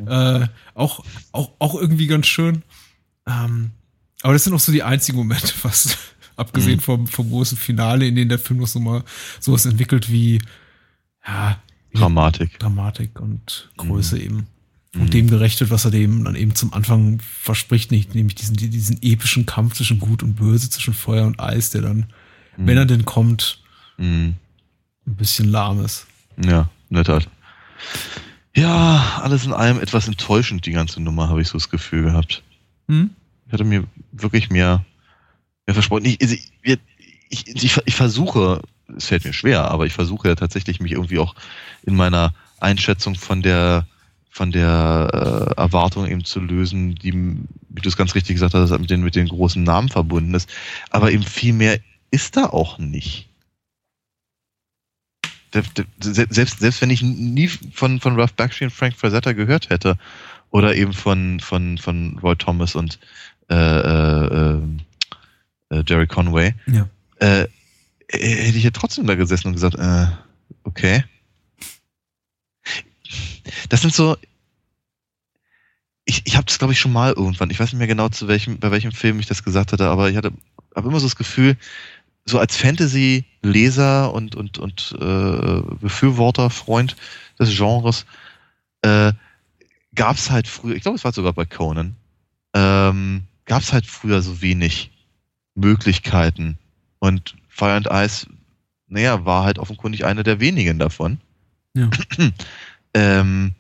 ja. 0.06 0.42
äh, 0.42 0.48
auch, 0.74 1.04
auch, 1.32 1.52
auch 1.60 1.76
irgendwie 1.76 2.08
ganz 2.08 2.28
schön. 2.28 2.64
Ähm, 3.28 3.72
aber 4.22 4.34
das 4.34 4.44
sind 4.44 4.54
auch 4.54 4.60
so 4.60 4.72
die 4.72 4.84
einzigen 4.84 5.18
Momente, 5.18 5.54
was 5.64 5.98
abgesehen 6.36 6.78
mhm. 6.78 6.82
vom, 6.82 7.08
vom 7.08 7.30
großen 7.30 7.58
Finale, 7.58 8.08
in 8.08 8.16
dem 8.16 8.30
der 8.30 8.40
Film 8.40 8.60
noch 8.60 8.68
so 8.68 8.80
mal 8.80 9.04
sowas 9.40 9.66
entwickelt 9.66 10.12
wie 10.12 10.42
ja, 11.26 11.62
Dramatik. 11.94 12.60
Dramatik 12.60 13.20
und 13.20 13.70
Größe 13.78 14.16
mhm. 14.16 14.22
eben. 14.22 14.48
Und 14.96 15.04
mhm. 15.04 15.10
dem 15.12 15.30
gerecht 15.30 15.60
wird, 15.60 15.70
was 15.70 15.86
er 15.86 15.92
dem 15.92 16.24
dann 16.24 16.36
eben 16.36 16.56
zum 16.56 16.74
Anfang 16.74 17.20
verspricht, 17.22 17.92
nicht, 17.92 18.16
nämlich 18.16 18.36
diesen, 18.36 18.56
diesen 18.56 18.98
epischen 19.04 19.46
Kampf 19.46 19.76
zwischen 19.76 20.00
Gut 20.00 20.24
und 20.24 20.36
Böse, 20.36 20.70
zwischen 20.70 20.96
Feuer 20.96 21.28
und 21.28 21.40
Eis, 21.40 21.70
der 21.70 21.82
dann, 21.82 22.08
mhm. 22.58 22.68
wenn 22.68 22.78
er 22.78 22.86
denn 22.86 23.06
kommt, 23.06 23.62
mhm. 23.98 24.36
ein 25.06 25.16
bisschen 25.16 25.48
lahm 25.48 25.86
ist. 25.86 26.08
Ja, 26.44 26.70
nett 26.90 27.10
halt. 27.10 27.30
Ja, 28.56 29.20
alles 29.22 29.46
in 29.46 29.54
allem 29.54 29.80
etwas 29.80 30.08
enttäuschend, 30.08 30.66
die 30.66 30.72
ganze 30.72 31.02
Nummer, 31.02 31.30
habe 31.30 31.42
ich 31.42 31.48
so 31.48 31.58
das 31.58 31.70
Gefühl 31.70 32.04
gehabt. 32.04 32.44
Hm? 32.88 33.12
Ich 33.48 33.54
hatte 33.54 33.64
mir 33.64 33.86
wirklich 34.12 34.50
mehr, 34.50 34.86
mehr 35.66 35.74
versprochen. 35.74 36.06
Ich, 36.06 36.22
ich, 36.22 36.52
ich, 37.30 37.48
ich, 37.48 37.78
ich 37.86 37.96
versuche, 37.96 38.62
es 38.96 39.08
fällt 39.08 39.26
mir 39.26 39.34
schwer, 39.34 39.70
aber 39.72 39.86
ich 39.86 39.94
versuche 39.94 40.30
ja 40.30 40.36
tatsächlich 40.36 40.80
mich 40.80 40.94
irgendwie 40.94 41.20
auch 41.20 41.36
in 41.84 41.96
meiner 41.96 42.34
Einschätzung 42.60 43.16
von 43.16 43.42
der 43.42 43.88
von 44.32 44.52
der 44.52 45.10
äh, 45.58 45.60
Erwartung 45.60 46.06
eben 46.08 46.24
zu 46.24 46.40
lösen, 46.40 46.96
die, 46.96 47.12
wie 47.14 47.82
du 47.82 47.90
es 47.90 47.98
ganz 47.98 48.14
richtig 48.14 48.36
gesagt 48.36 48.54
hast, 48.54 48.70
mit 48.78 48.90
den, 48.90 49.02
mit 49.02 49.16
den 49.16 49.28
großen 49.28 49.64
Namen 49.64 49.90
verbunden 49.90 50.36
ist. 50.36 50.50
Aber 50.92 51.12
eben 51.12 51.24
viel 51.24 51.52
mehr 51.52 51.80
ist 52.12 52.38
da 52.38 52.46
auch 52.46 52.78
nicht 52.78 53.29
selbst, 55.52 56.60
selbst 56.60 56.82
wenn 56.82 56.90
ich 56.90 57.02
nie 57.02 57.48
von, 57.48 58.00
von 58.00 58.20
Ralph 58.20 58.34
Bakshi 58.34 58.66
und 58.66 58.72
Frank 58.72 58.96
Frazetta 58.96 59.34
gehört 59.34 59.70
hätte, 59.70 59.98
oder 60.52 60.76
eben 60.76 60.94
von, 60.94 61.40
von, 61.40 61.78
von 61.78 62.18
Roy 62.20 62.36
Thomas 62.36 62.76
und 62.76 63.00
äh, 63.50 63.56
äh, 63.56 64.62
äh, 65.70 65.84
Jerry 65.88 66.08
Conway, 66.08 66.54
ja. 66.68 66.88
äh, 67.20 67.48
hätte 68.12 68.58
ich 68.58 68.64
ja 68.64 68.72
trotzdem 68.72 69.06
da 69.06 69.16
gesessen 69.16 69.48
und 69.48 69.54
gesagt, 69.54 69.76
äh, 69.76 70.08
okay. 70.64 71.04
Das 73.70 73.82
sind 73.82 73.94
so, 73.94 74.18
ich, 76.06 76.24
ich 76.26 76.36
habe 76.36 76.46
das 76.46 76.58
glaube 76.58 76.74
ich 76.74 76.80
schon 76.80 76.94
mal 76.94 77.14
irgendwann, 77.14 77.52
ich 77.52 77.60
weiß 77.60 77.72
nicht 77.72 77.80
mehr 77.80 77.88
genau 77.88 78.10
zu 78.10 78.28
welchem, 78.28 78.60
bei 78.60 78.72
welchem 78.72 78.92
Film 78.92 79.20
ich 79.20 79.28
das 79.28 79.44
gesagt 79.44 79.72
hatte, 79.74 79.88
aber 79.88 80.10
ich 80.10 80.18
hatte 80.18 80.32
habe 80.76 80.90
immer 80.90 81.00
so 81.00 81.08
das 81.08 81.16
Gefühl, 81.16 81.58
so 82.30 82.40
als 82.40 82.56
Fantasy-Leser 82.58 84.14
und, 84.14 84.36
und, 84.36 84.58
und 84.58 84.96
äh, 85.00 85.62
Befürworter, 85.82 86.50
Freund 86.50 86.96
des 87.40 87.56
Genres, 87.56 88.06
äh, 88.82 89.14
gab 89.96 90.16
es 90.16 90.30
halt 90.30 90.48
früher, 90.48 90.76
ich 90.76 90.82
glaube, 90.82 90.98
es 90.98 91.04
war 91.04 91.12
sogar 91.12 91.34
bei 91.34 91.46
Conan, 91.46 91.96
ähm, 92.54 93.24
gab 93.46 93.62
es 93.62 93.74
halt 93.74 93.86
früher 93.86 94.22
so 94.22 94.42
wenig 94.42 94.92
Möglichkeiten. 95.56 96.58
Und 97.00 97.36
Fire 97.48 97.74
and 97.74 97.88
Ice, 97.92 98.28
naja, 98.88 99.26
war 99.26 99.44
halt 99.44 99.60
offenkundig 99.60 100.06
eine 100.06 100.24
der 100.24 100.40
wenigen 100.40 100.80
davon. 100.80 101.20
Ja. 101.74 101.90
ähm, 102.94 103.56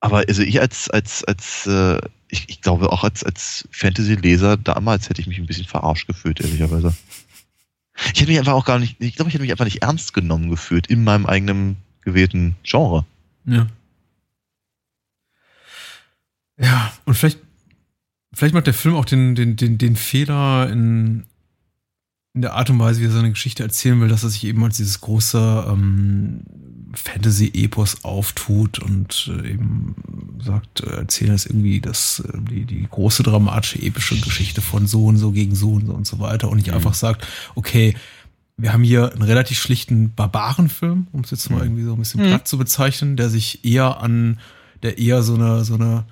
aber 0.00 0.24
also 0.28 0.42
ich 0.42 0.60
als, 0.60 0.90
als, 0.90 1.24
als 1.24 1.66
äh, 1.66 1.98
ich, 2.28 2.48
ich 2.48 2.60
glaube 2.60 2.92
auch 2.92 3.04
als, 3.04 3.24
als 3.24 3.68
Fantasy-Leser 3.70 4.56
damals 4.56 5.08
hätte 5.08 5.20
ich 5.20 5.26
mich 5.26 5.38
ein 5.38 5.46
bisschen 5.46 5.66
verarscht 5.66 6.06
gefühlt, 6.06 6.40
ehrlicherweise. 6.40 6.94
Ich 8.12 8.20
hätte 8.20 8.28
mich 8.28 8.38
einfach 8.38 8.52
auch 8.52 8.64
gar 8.64 8.78
nicht, 8.78 8.96
ich 9.00 9.16
glaube, 9.16 9.28
ich 9.28 9.34
hätte 9.34 9.42
mich 9.42 9.50
einfach 9.50 9.64
nicht 9.64 9.82
ernst 9.82 10.14
genommen 10.14 10.50
gefühlt 10.50 10.86
in 10.86 11.04
meinem 11.04 11.26
eigenen 11.26 11.76
gewählten 12.02 12.56
Genre. 12.62 13.04
Ja. 13.44 13.66
Ja, 16.60 16.92
und 17.04 17.14
vielleicht, 17.14 17.38
vielleicht 18.32 18.54
macht 18.54 18.66
der 18.66 18.74
Film 18.74 18.94
auch 18.94 19.04
den, 19.04 19.34
den, 19.34 19.56
den, 19.56 19.78
den 19.78 19.96
Fehler 19.96 20.68
in, 20.70 21.24
in 22.38 22.42
der 22.42 22.54
Art 22.54 22.70
und 22.70 22.78
Weise, 22.78 23.00
wie 23.00 23.06
er 23.06 23.10
seine 23.10 23.30
Geschichte 23.30 23.64
erzählen 23.64 24.00
will, 24.00 24.06
dass 24.06 24.22
er 24.22 24.30
sich 24.30 24.44
eben 24.44 24.62
als 24.62 24.76
dieses 24.76 25.00
große 25.00 25.66
ähm, 25.68 26.42
Fantasy-Epos 26.94 28.04
auftut 28.04 28.78
und 28.78 29.28
äh, 29.42 29.50
eben 29.54 29.96
sagt, 30.40 30.84
äh, 30.84 30.98
erzählen 30.98 31.34
es 31.34 31.46
irgendwie 31.46 31.80
das, 31.80 32.20
äh, 32.20 32.38
die, 32.48 32.64
die 32.64 32.86
große 32.88 33.24
dramatische, 33.24 33.82
epische 33.82 34.20
Geschichte 34.20 34.60
von 34.60 34.86
so 34.86 35.06
und 35.06 35.16
so 35.16 35.32
gegen 35.32 35.56
so 35.56 35.72
und 35.72 35.86
so 35.86 35.94
und 35.94 36.06
so 36.06 36.20
weiter 36.20 36.48
und 36.48 36.58
nicht 36.58 36.68
mhm. 36.68 36.74
einfach 36.74 36.94
sagt, 36.94 37.26
okay, 37.56 37.96
wir 38.56 38.72
haben 38.72 38.84
hier 38.84 39.12
einen 39.12 39.22
relativ 39.22 39.58
schlichten 39.58 40.14
Barbarenfilm, 40.14 41.08
um 41.10 41.22
es 41.22 41.32
jetzt 41.32 41.50
mal 41.50 41.56
mhm. 41.56 41.62
irgendwie 41.64 41.84
so 41.86 41.92
ein 41.94 41.98
bisschen 41.98 42.22
mhm. 42.22 42.28
platt 42.28 42.46
zu 42.46 42.56
bezeichnen, 42.56 43.16
der 43.16 43.30
sich 43.30 43.64
eher 43.64 44.00
an, 44.00 44.38
der 44.84 44.98
eher 44.98 45.24
so 45.24 45.34
eine, 45.34 45.64
so 45.64 45.74
eine 45.74 46.04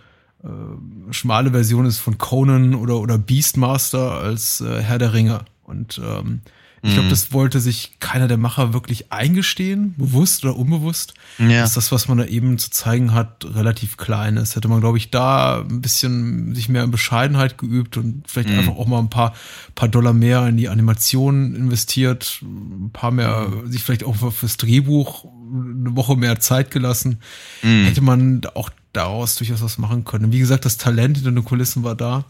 äh, 0.43 1.13
schmale 1.13 1.53
Version 1.53 1.87
ist 1.87 1.99
von 1.99 2.19
Conan 2.19 2.75
oder, 2.75 2.99
oder 2.99 3.17
Beastmaster 3.17 4.11
als 4.11 4.61
äh, 4.61 4.83
Herr 4.83 4.99
der 4.99 5.13
Ringe. 5.13 5.45
Und 5.67 6.01
ähm, 6.05 6.41
ich 6.83 6.93
glaube, 6.93 7.07
mhm. 7.07 7.11
das 7.11 7.33
wollte 7.33 7.59
sich 7.59 7.97
keiner 7.99 8.29
der 8.29 8.37
Macher 8.37 8.73
wirklich 8.73 9.11
eingestehen, 9.11 9.95
bewusst 9.97 10.45
oder 10.45 10.57
unbewusst, 10.57 11.15
ja. 11.39 11.63
dass 11.63 11.75
das, 11.75 11.91
was 11.91 12.07
man 12.07 12.19
da 12.19 12.27
eben 12.27 12.59
zu 12.59 12.71
zeigen 12.71 13.13
hat, 13.13 13.45
relativ 13.45 13.97
klein 13.97 14.37
ist. 14.37 14.55
Hätte 14.55 14.69
man, 14.69 14.81
glaube 14.81 14.99
ich, 14.99 15.11
da 15.11 15.63
ein 15.63 15.81
bisschen 15.81 16.55
sich 16.55 16.69
mehr 16.69 16.85
in 16.85 16.91
Bescheidenheit 16.91 17.59
geübt 17.59 17.97
und 17.97 18.23
vielleicht 18.29 18.51
mhm. 18.51 18.59
einfach 18.61 18.77
auch 18.77 18.87
mal 18.87 19.01
ein 19.01 19.11
paar, 19.11 19.35
paar 19.75 19.89
Dollar 19.89 20.13
mehr 20.13 20.47
in 20.47 20.59
die 20.59 20.69
Animation 20.69 21.57
investiert, 21.57 22.41
ein 22.43 22.91
paar 22.93 23.11
mehr, 23.11 23.49
mhm. 23.49 23.73
sich 23.73 23.83
vielleicht 23.83 24.05
auch 24.05 24.15
fürs 24.33 24.57
Drehbuch 24.57 25.25
eine 25.25 25.97
Woche 25.97 26.15
mehr 26.15 26.39
Zeit 26.39 26.71
gelassen, 26.71 27.19
mhm. 27.63 27.85
hätte 27.85 28.01
man 28.01 28.43
auch 28.55 28.71
daraus 28.93 29.35
durchaus 29.37 29.63
was 29.63 29.79
machen 29.79 30.05
können. 30.05 30.31
Wie 30.31 30.39
gesagt, 30.39 30.65
das 30.65 30.77
Talent 30.77 31.19
in 31.19 31.35
den 31.35 31.45
Kulissen 31.45 31.83
war 31.83 31.97
da. 31.97 32.25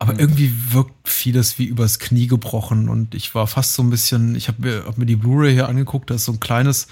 Aber 0.00 0.12
mhm. 0.12 0.20
irgendwie 0.20 0.52
wirkt 0.70 1.08
vieles 1.08 1.58
wie 1.58 1.64
übers 1.64 1.98
Knie 1.98 2.28
gebrochen 2.28 2.88
und 2.88 3.14
ich 3.14 3.34
war 3.34 3.46
fast 3.48 3.74
so 3.74 3.82
ein 3.82 3.90
bisschen, 3.90 4.36
ich 4.36 4.46
habe 4.46 4.62
mir, 4.62 4.84
hab 4.86 4.96
mir 4.96 5.06
die 5.06 5.16
Blu-ray 5.16 5.52
hier 5.52 5.68
angeguckt, 5.68 6.10
da 6.10 6.14
ist 6.14 6.26
so 6.26 6.32
ein 6.32 6.40
kleines 6.40 6.86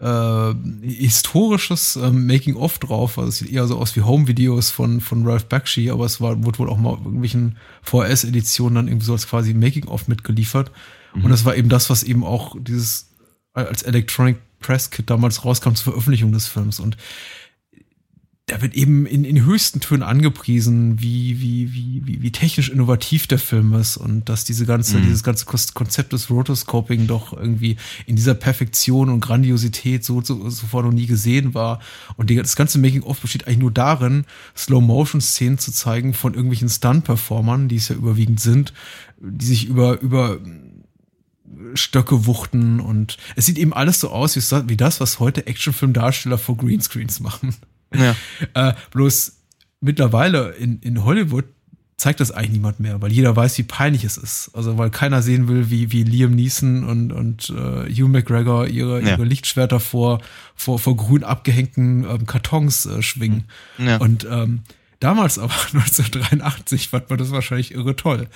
äh, 0.00 0.54
historisches 0.82 1.94
äh, 1.96 2.10
Making-of 2.10 2.78
drauf, 2.78 3.18
also 3.18 3.28
es 3.28 3.38
sieht 3.38 3.52
eher 3.52 3.66
so 3.68 3.78
aus 3.78 3.94
wie 3.94 4.02
Home-Videos 4.02 4.70
von, 4.70 5.00
von 5.00 5.24
Ralph 5.24 5.46
Bakshi, 5.46 5.90
aber 5.90 6.04
es 6.04 6.20
war, 6.20 6.42
wurde 6.44 6.58
wohl 6.58 6.68
auch 6.68 6.78
mal 6.78 6.94
irgendwelchen 6.94 7.58
VHS-Editionen 7.82 8.74
dann 8.74 8.88
irgendwie 8.88 9.06
so 9.06 9.12
als 9.12 9.28
quasi 9.28 9.54
Making-of 9.54 10.08
mitgeliefert. 10.08 10.72
Mhm. 11.14 11.24
Und 11.26 11.30
das 11.30 11.44
war 11.44 11.54
eben 11.54 11.68
das, 11.68 11.90
was 11.90 12.02
eben 12.02 12.24
auch 12.24 12.56
dieses 12.58 13.10
als 13.52 13.82
Electronic 13.82 14.38
Press 14.60 14.90
Kit 14.90 15.10
damals 15.10 15.44
rauskam 15.44 15.74
zur 15.74 15.92
Veröffentlichung 15.92 16.32
des 16.32 16.46
Films. 16.46 16.80
Und 16.80 16.96
da 18.48 18.62
wird 18.62 18.74
eben 18.74 19.04
in, 19.04 19.24
in 19.24 19.44
höchsten 19.44 19.80
Tönen 19.80 20.02
angepriesen, 20.02 21.00
wie, 21.00 21.40
wie, 21.40 21.72
wie, 21.74 22.02
wie, 22.04 22.22
wie 22.22 22.32
technisch 22.32 22.70
innovativ 22.70 23.26
der 23.26 23.38
Film 23.38 23.74
ist 23.74 23.98
und 23.98 24.28
dass 24.28 24.44
diese 24.44 24.64
ganze, 24.64 24.98
mhm. 24.98 25.02
dieses 25.02 25.22
ganze 25.22 25.44
Konzept 25.46 26.14
des 26.14 26.30
Rotoscoping 26.30 27.06
doch 27.06 27.34
irgendwie 27.34 27.76
in 28.06 28.16
dieser 28.16 28.34
Perfektion 28.34 29.10
und 29.10 29.20
Grandiosität 29.20 30.02
so, 30.02 30.22
so 30.22 30.48
sofort 30.48 30.86
noch 30.86 30.92
nie 30.92 31.06
gesehen 31.06 31.52
war. 31.52 31.80
Und 32.16 32.30
die, 32.30 32.36
das 32.36 32.56
ganze 32.56 32.78
Making-of 32.78 33.20
besteht 33.20 33.46
eigentlich 33.46 33.58
nur 33.58 33.70
darin, 33.70 34.24
Slow-Motion-Szenen 34.56 35.58
zu 35.58 35.70
zeigen 35.70 36.14
von 36.14 36.32
irgendwelchen 36.32 36.70
Stunt-Performern, 36.70 37.68
die 37.68 37.76
es 37.76 37.88
ja 37.88 37.96
überwiegend 37.96 38.40
sind, 38.40 38.72
die 39.20 39.44
sich 39.44 39.66
über, 39.66 40.00
über 40.00 40.38
Stöcke 41.74 42.24
wuchten 42.24 42.80
und 42.80 43.18
es 43.36 43.46
sieht 43.46 43.58
eben 43.58 43.72
alles 43.72 44.00
so 44.00 44.10
aus 44.10 44.36
wie 44.36 44.76
das, 44.76 45.00
was 45.00 45.18
heute 45.18 45.46
Actionfilmdarsteller 45.46 46.38
vor 46.38 46.56
Greenscreens 46.56 47.20
machen. 47.20 47.54
Ja. 47.94 48.14
Äh, 48.54 48.74
bloß 48.92 49.36
mittlerweile 49.80 50.50
in, 50.52 50.80
in 50.80 51.04
Hollywood 51.04 51.44
zeigt 51.98 52.20
das 52.20 52.30
eigentlich 52.30 52.52
niemand 52.52 52.78
mehr, 52.78 53.02
weil 53.02 53.12
jeder 53.12 53.34
weiß, 53.34 53.58
wie 53.58 53.64
peinlich 53.64 54.04
es 54.04 54.16
ist. 54.16 54.52
Also 54.54 54.78
weil 54.78 54.90
keiner 54.90 55.20
sehen 55.20 55.48
will, 55.48 55.68
wie, 55.68 55.90
wie 55.90 56.04
Liam 56.04 56.30
Neeson 56.30 56.84
und, 56.84 57.12
und 57.12 57.50
äh, 57.50 57.92
Hugh 57.92 58.08
McGregor 58.08 58.68
ihre, 58.68 59.02
ja. 59.02 59.10
ihre 59.10 59.24
Lichtschwerter 59.24 59.80
vor, 59.80 60.20
vor, 60.54 60.78
vor 60.78 60.96
grün 60.96 61.24
abgehängten 61.24 62.04
ähm, 62.08 62.24
Kartons 62.24 62.86
äh, 62.86 63.02
schwingen. 63.02 63.44
Ja. 63.78 63.96
Und 63.96 64.26
ähm, 64.30 64.60
damals 65.00 65.38
aber 65.38 65.52
1983 65.72 66.88
fand 66.88 67.10
man 67.10 67.18
das 67.18 67.30
wahrscheinlich 67.30 67.72
irre 67.72 67.96
toll. 67.96 68.28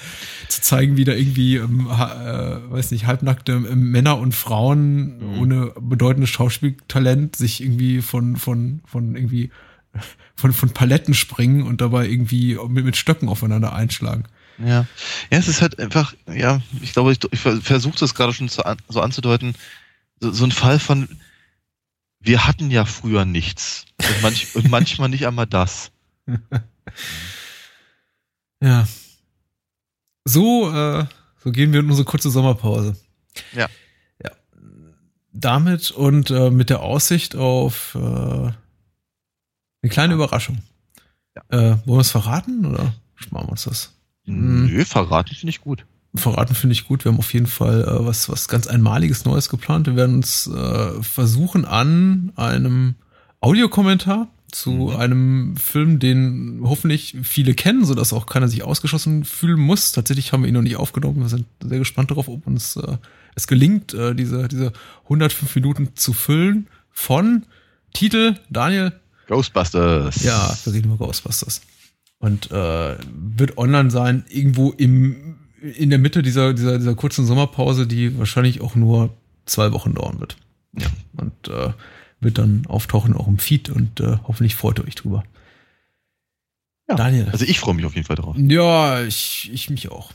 Zu 0.48 0.62
zeigen, 0.62 0.96
wie 0.96 1.04
da 1.04 1.12
irgendwie, 1.12 1.56
ähm, 1.56 1.88
äh, 1.88 2.70
weiß 2.70 2.90
nicht, 2.90 3.06
halbnackte 3.06 3.52
ähm, 3.52 3.90
Männer 3.90 4.18
und 4.18 4.34
Frauen 4.34 5.18
mhm. 5.18 5.38
ohne 5.40 5.66
bedeutendes 5.80 6.30
Schauspieltalent 6.30 7.36
sich 7.36 7.62
irgendwie 7.62 8.02
von, 8.02 8.36
von, 8.36 8.80
von 8.86 9.16
irgendwie 9.16 9.50
von, 10.34 10.52
von 10.52 10.70
Paletten 10.70 11.14
springen 11.14 11.62
und 11.62 11.80
dabei 11.80 12.08
irgendwie 12.08 12.58
mit, 12.68 12.84
mit 12.84 12.96
Stöcken 12.96 13.28
aufeinander 13.28 13.72
einschlagen. 13.74 14.24
Ja. 14.58 14.86
Ja, 15.30 15.38
es 15.38 15.48
ist 15.48 15.62
halt 15.62 15.78
einfach, 15.78 16.14
ja, 16.32 16.60
ich 16.82 16.92
glaube, 16.92 17.12
ich, 17.12 17.18
ich 17.30 17.40
versuche 17.40 17.98
das 17.98 18.14
gerade 18.14 18.32
schon 18.32 18.48
zu, 18.48 18.62
so 18.88 19.00
anzudeuten. 19.00 19.54
so, 20.20 20.30
so 20.30 20.44
ein 20.44 20.52
Fall 20.52 20.78
von, 20.78 21.08
wir 22.20 22.46
hatten 22.46 22.70
ja 22.70 22.84
früher 22.84 23.24
nichts. 23.24 23.84
Und, 23.98 24.22
manch, 24.22 24.54
und 24.54 24.70
manchmal 24.70 25.08
nicht 25.08 25.26
einmal 25.26 25.46
das. 25.46 25.91
ja. 28.60 28.86
So, 30.24 30.70
äh, 30.70 31.06
so 31.42 31.50
gehen 31.50 31.72
wir 31.72 31.80
in 31.80 31.88
unsere 31.88 32.04
kurze 32.04 32.30
Sommerpause. 32.30 32.96
Ja. 33.52 33.68
Ja. 34.22 34.30
Damit 35.32 35.90
und 35.90 36.30
äh, 36.30 36.50
mit 36.50 36.70
der 36.70 36.80
Aussicht 36.80 37.34
auf 37.36 37.94
äh, 37.94 37.98
eine 37.98 38.54
kleine 39.90 40.14
Überraschung. 40.14 40.58
Ja. 41.34 41.42
Äh, 41.48 41.86
wollen 41.86 41.98
wir 41.98 42.00
es 42.00 42.10
verraten 42.10 42.66
oder 42.66 42.94
sparen 43.16 43.46
wir 43.46 43.52
uns 43.52 43.64
das? 43.64 43.94
Nö, 44.24 44.84
verraten 44.84 45.34
finde 45.34 45.50
ich 45.50 45.60
gut. 45.60 45.84
Verraten 46.14 46.54
finde 46.54 46.74
ich 46.74 46.86
gut. 46.86 47.04
Wir 47.04 47.10
haben 47.10 47.18
auf 47.18 47.32
jeden 47.32 47.46
Fall 47.46 47.82
äh, 47.82 48.06
was, 48.06 48.28
was 48.28 48.48
ganz 48.48 48.66
Einmaliges 48.66 49.24
Neues 49.24 49.48
geplant. 49.48 49.86
Wir 49.86 49.96
werden 49.96 50.16
uns 50.16 50.46
äh, 50.46 51.02
versuchen 51.02 51.64
an 51.64 52.32
einem 52.36 52.96
Audiokommentar 53.40 54.28
zu 54.52 54.70
mhm. 54.70 54.96
einem 54.96 55.56
Film, 55.56 55.98
den 55.98 56.60
hoffentlich 56.62 57.16
viele 57.22 57.54
kennen, 57.54 57.84
sodass 57.84 58.12
auch 58.12 58.26
keiner 58.26 58.48
sich 58.48 58.62
ausgeschlossen 58.62 59.24
fühlen 59.24 59.58
muss. 59.58 59.92
Tatsächlich 59.92 60.32
haben 60.32 60.42
wir 60.42 60.48
ihn 60.48 60.54
noch 60.54 60.62
nicht 60.62 60.76
aufgenommen. 60.76 61.20
Wir 61.20 61.28
sind 61.28 61.46
sehr 61.62 61.78
gespannt 61.78 62.10
darauf, 62.10 62.28
ob 62.28 62.46
uns 62.46 62.76
äh, 62.76 62.98
es 63.34 63.46
gelingt, 63.46 63.94
äh, 63.94 64.14
diese, 64.14 64.48
diese 64.48 64.72
105 65.04 65.54
Minuten 65.56 65.96
zu 65.96 66.12
füllen 66.12 66.68
von 66.90 67.44
Titel, 67.92 68.36
Daniel. 68.50 68.92
Ghostbusters. 69.26 70.22
Ja, 70.22 70.56
wir 70.64 70.72
reden 70.72 70.92
über 70.92 71.06
Ghostbusters. 71.06 71.62
Und 72.18 72.50
äh, 72.52 72.96
wird 73.12 73.58
online 73.58 73.90
sein, 73.90 74.24
irgendwo 74.28 74.70
im, 74.70 75.36
in 75.60 75.90
der 75.90 75.98
Mitte 75.98 76.22
dieser, 76.22 76.52
dieser, 76.54 76.78
dieser 76.78 76.94
kurzen 76.94 77.26
Sommerpause, 77.26 77.86
die 77.86 78.18
wahrscheinlich 78.18 78.60
auch 78.60 78.74
nur 78.74 79.16
zwei 79.46 79.72
Wochen 79.72 79.94
dauern 79.94 80.20
wird. 80.20 80.36
Ja. 80.78 80.86
Und 81.16 81.48
äh, 81.48 81.72
wird 82.22 82.38
dann 82.38 82.64
auftauchen 82.66 83.14
auch 83.14 83.26
im 83.26 83.38
Feed 83.38 83.68
und 83.68 84.00
äh, 84.00 84.18
hoffentlich 84.26 84.54
freut 84.54 84.78
ihr 84.78 84.86
euch 84.86 84.94
drüber. 84.94 85.24
Ja, 86.88 86.96
Daniel. 86.96 87.28
Also 87.30 87.44
ich 87.44 87.60
freue 87.60 87.74
mich 87.74 87.84
auf 87.84 87.94
jeden 87.94 88.06
Fall 88.06 88.16
drauf. 88.16 88.36
Ja, 88.38 89.02
ich, 89.02 89.50
ich 89.52 89.70
mich 89.70 89.90
auch. 89.90 90.12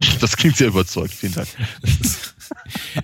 Das 0.20 0.36
klingt 0.36 0.56
sehr 0.56 0.68
überzeugt. 0.68 1.12
Vielen 1.12 1.34
Dank. 1.34 1.48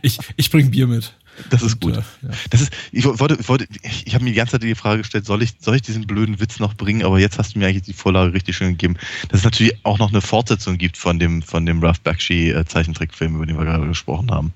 ich 0.03 0.19
ich 0.37 0.51
bringe 0.51 0.71
Bier 0.71 0.87
mit. 0.87 1.15
Das 1.51 1.63
ist 1.63 1.81
gut. 1.81 1.97
Und, 1.97 1.99
äh, 1.99 2.29
ja. 2.29 2.35
Das 2.51 2.61
ist, 2.63 2.73
ich 2.93 3.05
wollte, 3.05 3.49
wollte, 3.49 3.67
ich 4.05 4.15
habe 4.15 4.25
mir 4.25 4.31
die 4.31 4.37
ganze 4.37 4.53
Zeit 4.53 4.63
die 4.63 4.75
Frage 4.75 5.03
gestellt, 5.03 5.27
soll 5.27 5.43
ich, 5.43 5.55
soll 5.61 5.77
ich 5.77 5.83
diesen 5.83 6.07
blöden 6.07 6.41
Witz 6.41 6.59
noch 6.59 6.75
bringen? 6.75 7.05
Aber 7.05 7.19
jetzt 7.19 7.39
hast 7.39 7.55
du 7.55 7.59
mir 7.59 7.67
eigentlich 7.67 7.83
die 7.83 7.93
Vorlage 7.93 8.33
richtig 8.33 8.57
schön 8.57 8.71
gegeben, 8.71 8.97
dass 9.29 9.41
es 9.41 9.45
natürlich 9.45 9.75
auch 9.85 9.99
noch 9.99 10.11
eine 10.11 10.23
Fortsetzung 10.23 10.79
gibt 10.79 10.97
von 10.97 11.19
dem, 11.19 11.43
von 11.43 11.67
dem 11.67 11.83
Ralph 11.83 12.01
Bakshi 12.01 12.51
äh, 12.51 12.65
Zeichentrickfilm, 12.65 13.37
über 13.37 13.47
den 13.47 13.59
wir 13.59 13.65
gerade 13.65 13.87
gesprochen 13.87 14.31
haben. 14.31 14.53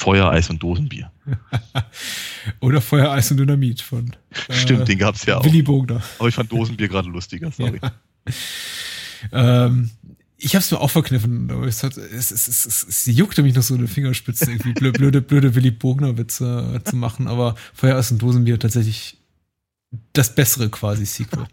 Feuer, 0.00 0.30
Eis 0.30 0.48
und 0.48 0.62
Dosenbier. 0.62 1.12
Oder 2.60 2.80
Feuer, 2.80 3.10
Eis 3.10 3.30
und 3.30 3.36
Dynamit 3.36 3.82
von. 3.82 4.16
Äh, 4.48 4.54
Stimmt, 4.54 4.88
den 4.88 4.96
gab's 4.96 5.26
ja 5.26 5.36
auch. 5.36 5.44
Willy 5.44 5.60
Bogner. 5.60 6.02
Aber 6.18 6.28
ich 6.28 6.34
fand 6.34 6.50
Dosenbier 6.50 6.88
gerade 6.88 7.10
lustiger, 7.10 7.52
sorry. 7.56 7.78
Ja. 9.30 9.66
Ähm, 9.66 9.90
ich 10.38 10.54
habe 10.54 10.62
es 10.62 10.70
mir 10.70 10.80
auch 10.80 10.90
verkniffen, 10.90 11.50
aber 11.50 11.66
es, 11.66 11.82
hat, 11.82 11.98
es, 11.98 12.30
es, 12.30 12.48
es, 12.48 12.64
es, 12.64 12.82
es 12.88 13.06
juckte 13.06 13.42
mich 13.42 13.54
noch 13.54 13.62
so 13.62 13.74
eine 13.74 13.88
Fingerspitze, 13.88 14.50
irgendwie 14.50 14.72
blöde, 14.72 14.98
blöde, 14.98 15.20
blöde 15.20 15.54
Willy 15.54 15.70
Bogner-Witze 15.70 16.76
äh, 16.76 16.88
zu 16.88 16.96
machen, 16.96 17.28
aber 17.28 17.54
Feuer, 17.74 17.98
Eis 17.98 18.10
und 18.10 18.22
Dosenbier 18.22 18.58
tatsächlich 18.58 19.18
das 20.14 20.34
bessere 20.34 20.70
quasi 20.70 21.04
Sequel. 21.04 21.44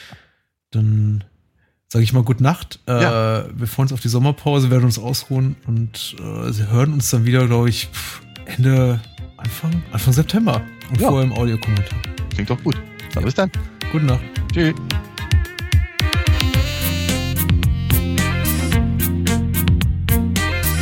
Dann 0.72 1.24
sage 1.88 2.04
ich 2.04 2.12
mal 2.12 2.22
Gute 2.22 2.42
Nacht. 2.42 2.80
Äh, 2.86 3.02
ja. 3.02 3.44
Wir 3.54 3.66
freuen 3.66 3.84
uns 3.84 3.92
auf 3.92 4.00
die 4.00 4.08
Sommerpause, 4.08 4.70
werden 4.70 4.84
uns 4.84 4.98
ausruhen 4.98 5.56
und 5.66 6.16
äh, 6.20 6.52
sie 6.52 6.70
hören 6.70 6.92
uns 6.92 7.10
dann 7.10 7.24
wieder, 7.24 7.46
glaube 7.46 7.70
ich, 7.70 7.88
Ende, 8.44 9.00
Anfang, 9.36 9.82
Anfang 9.90 10.12
September 10.12 10.62
und 10.90 11.00
ja. 11.00 11.08
vorher 11.08 11.26
im 11.26 11.32
Audiokommentar. 11.32 11.98
Klingt 12.30 12.50
doch 12.50 12.62
gut. 12.62 12.76
Dann 13.14 13.24
bis 13.24 13.34
dann. 13.34 13.50
Gute 13.90 14.04
Nacht. 14.04 14.20
Tschüss. 14.52 14.74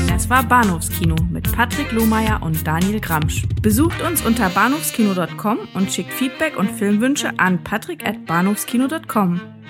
Das 0.08 0.28
war 0.28 0.42
Bahnhofskino 0.42 1.14
mit 1.30 1.52
Patrick 1.52 1.92
Lohmeier 1.92 2.42
und 2.42 2.66
Daniel 2.66 2.98
Gramsch. 2.98 3.46
Besucht 3.62 4.02
uns 4.02 4.22
unter 4.22 4.48
bahnhofskino.com 4.48 5.58
und 5.74 5.92
schickt 5.92 6.12
Feedback 6.12 6.56
und 6.56 6.68
Filmwünsche 6.68 7.38
an 7.38 7.62
patrick@bahnhofskino.com. 7.62 9.55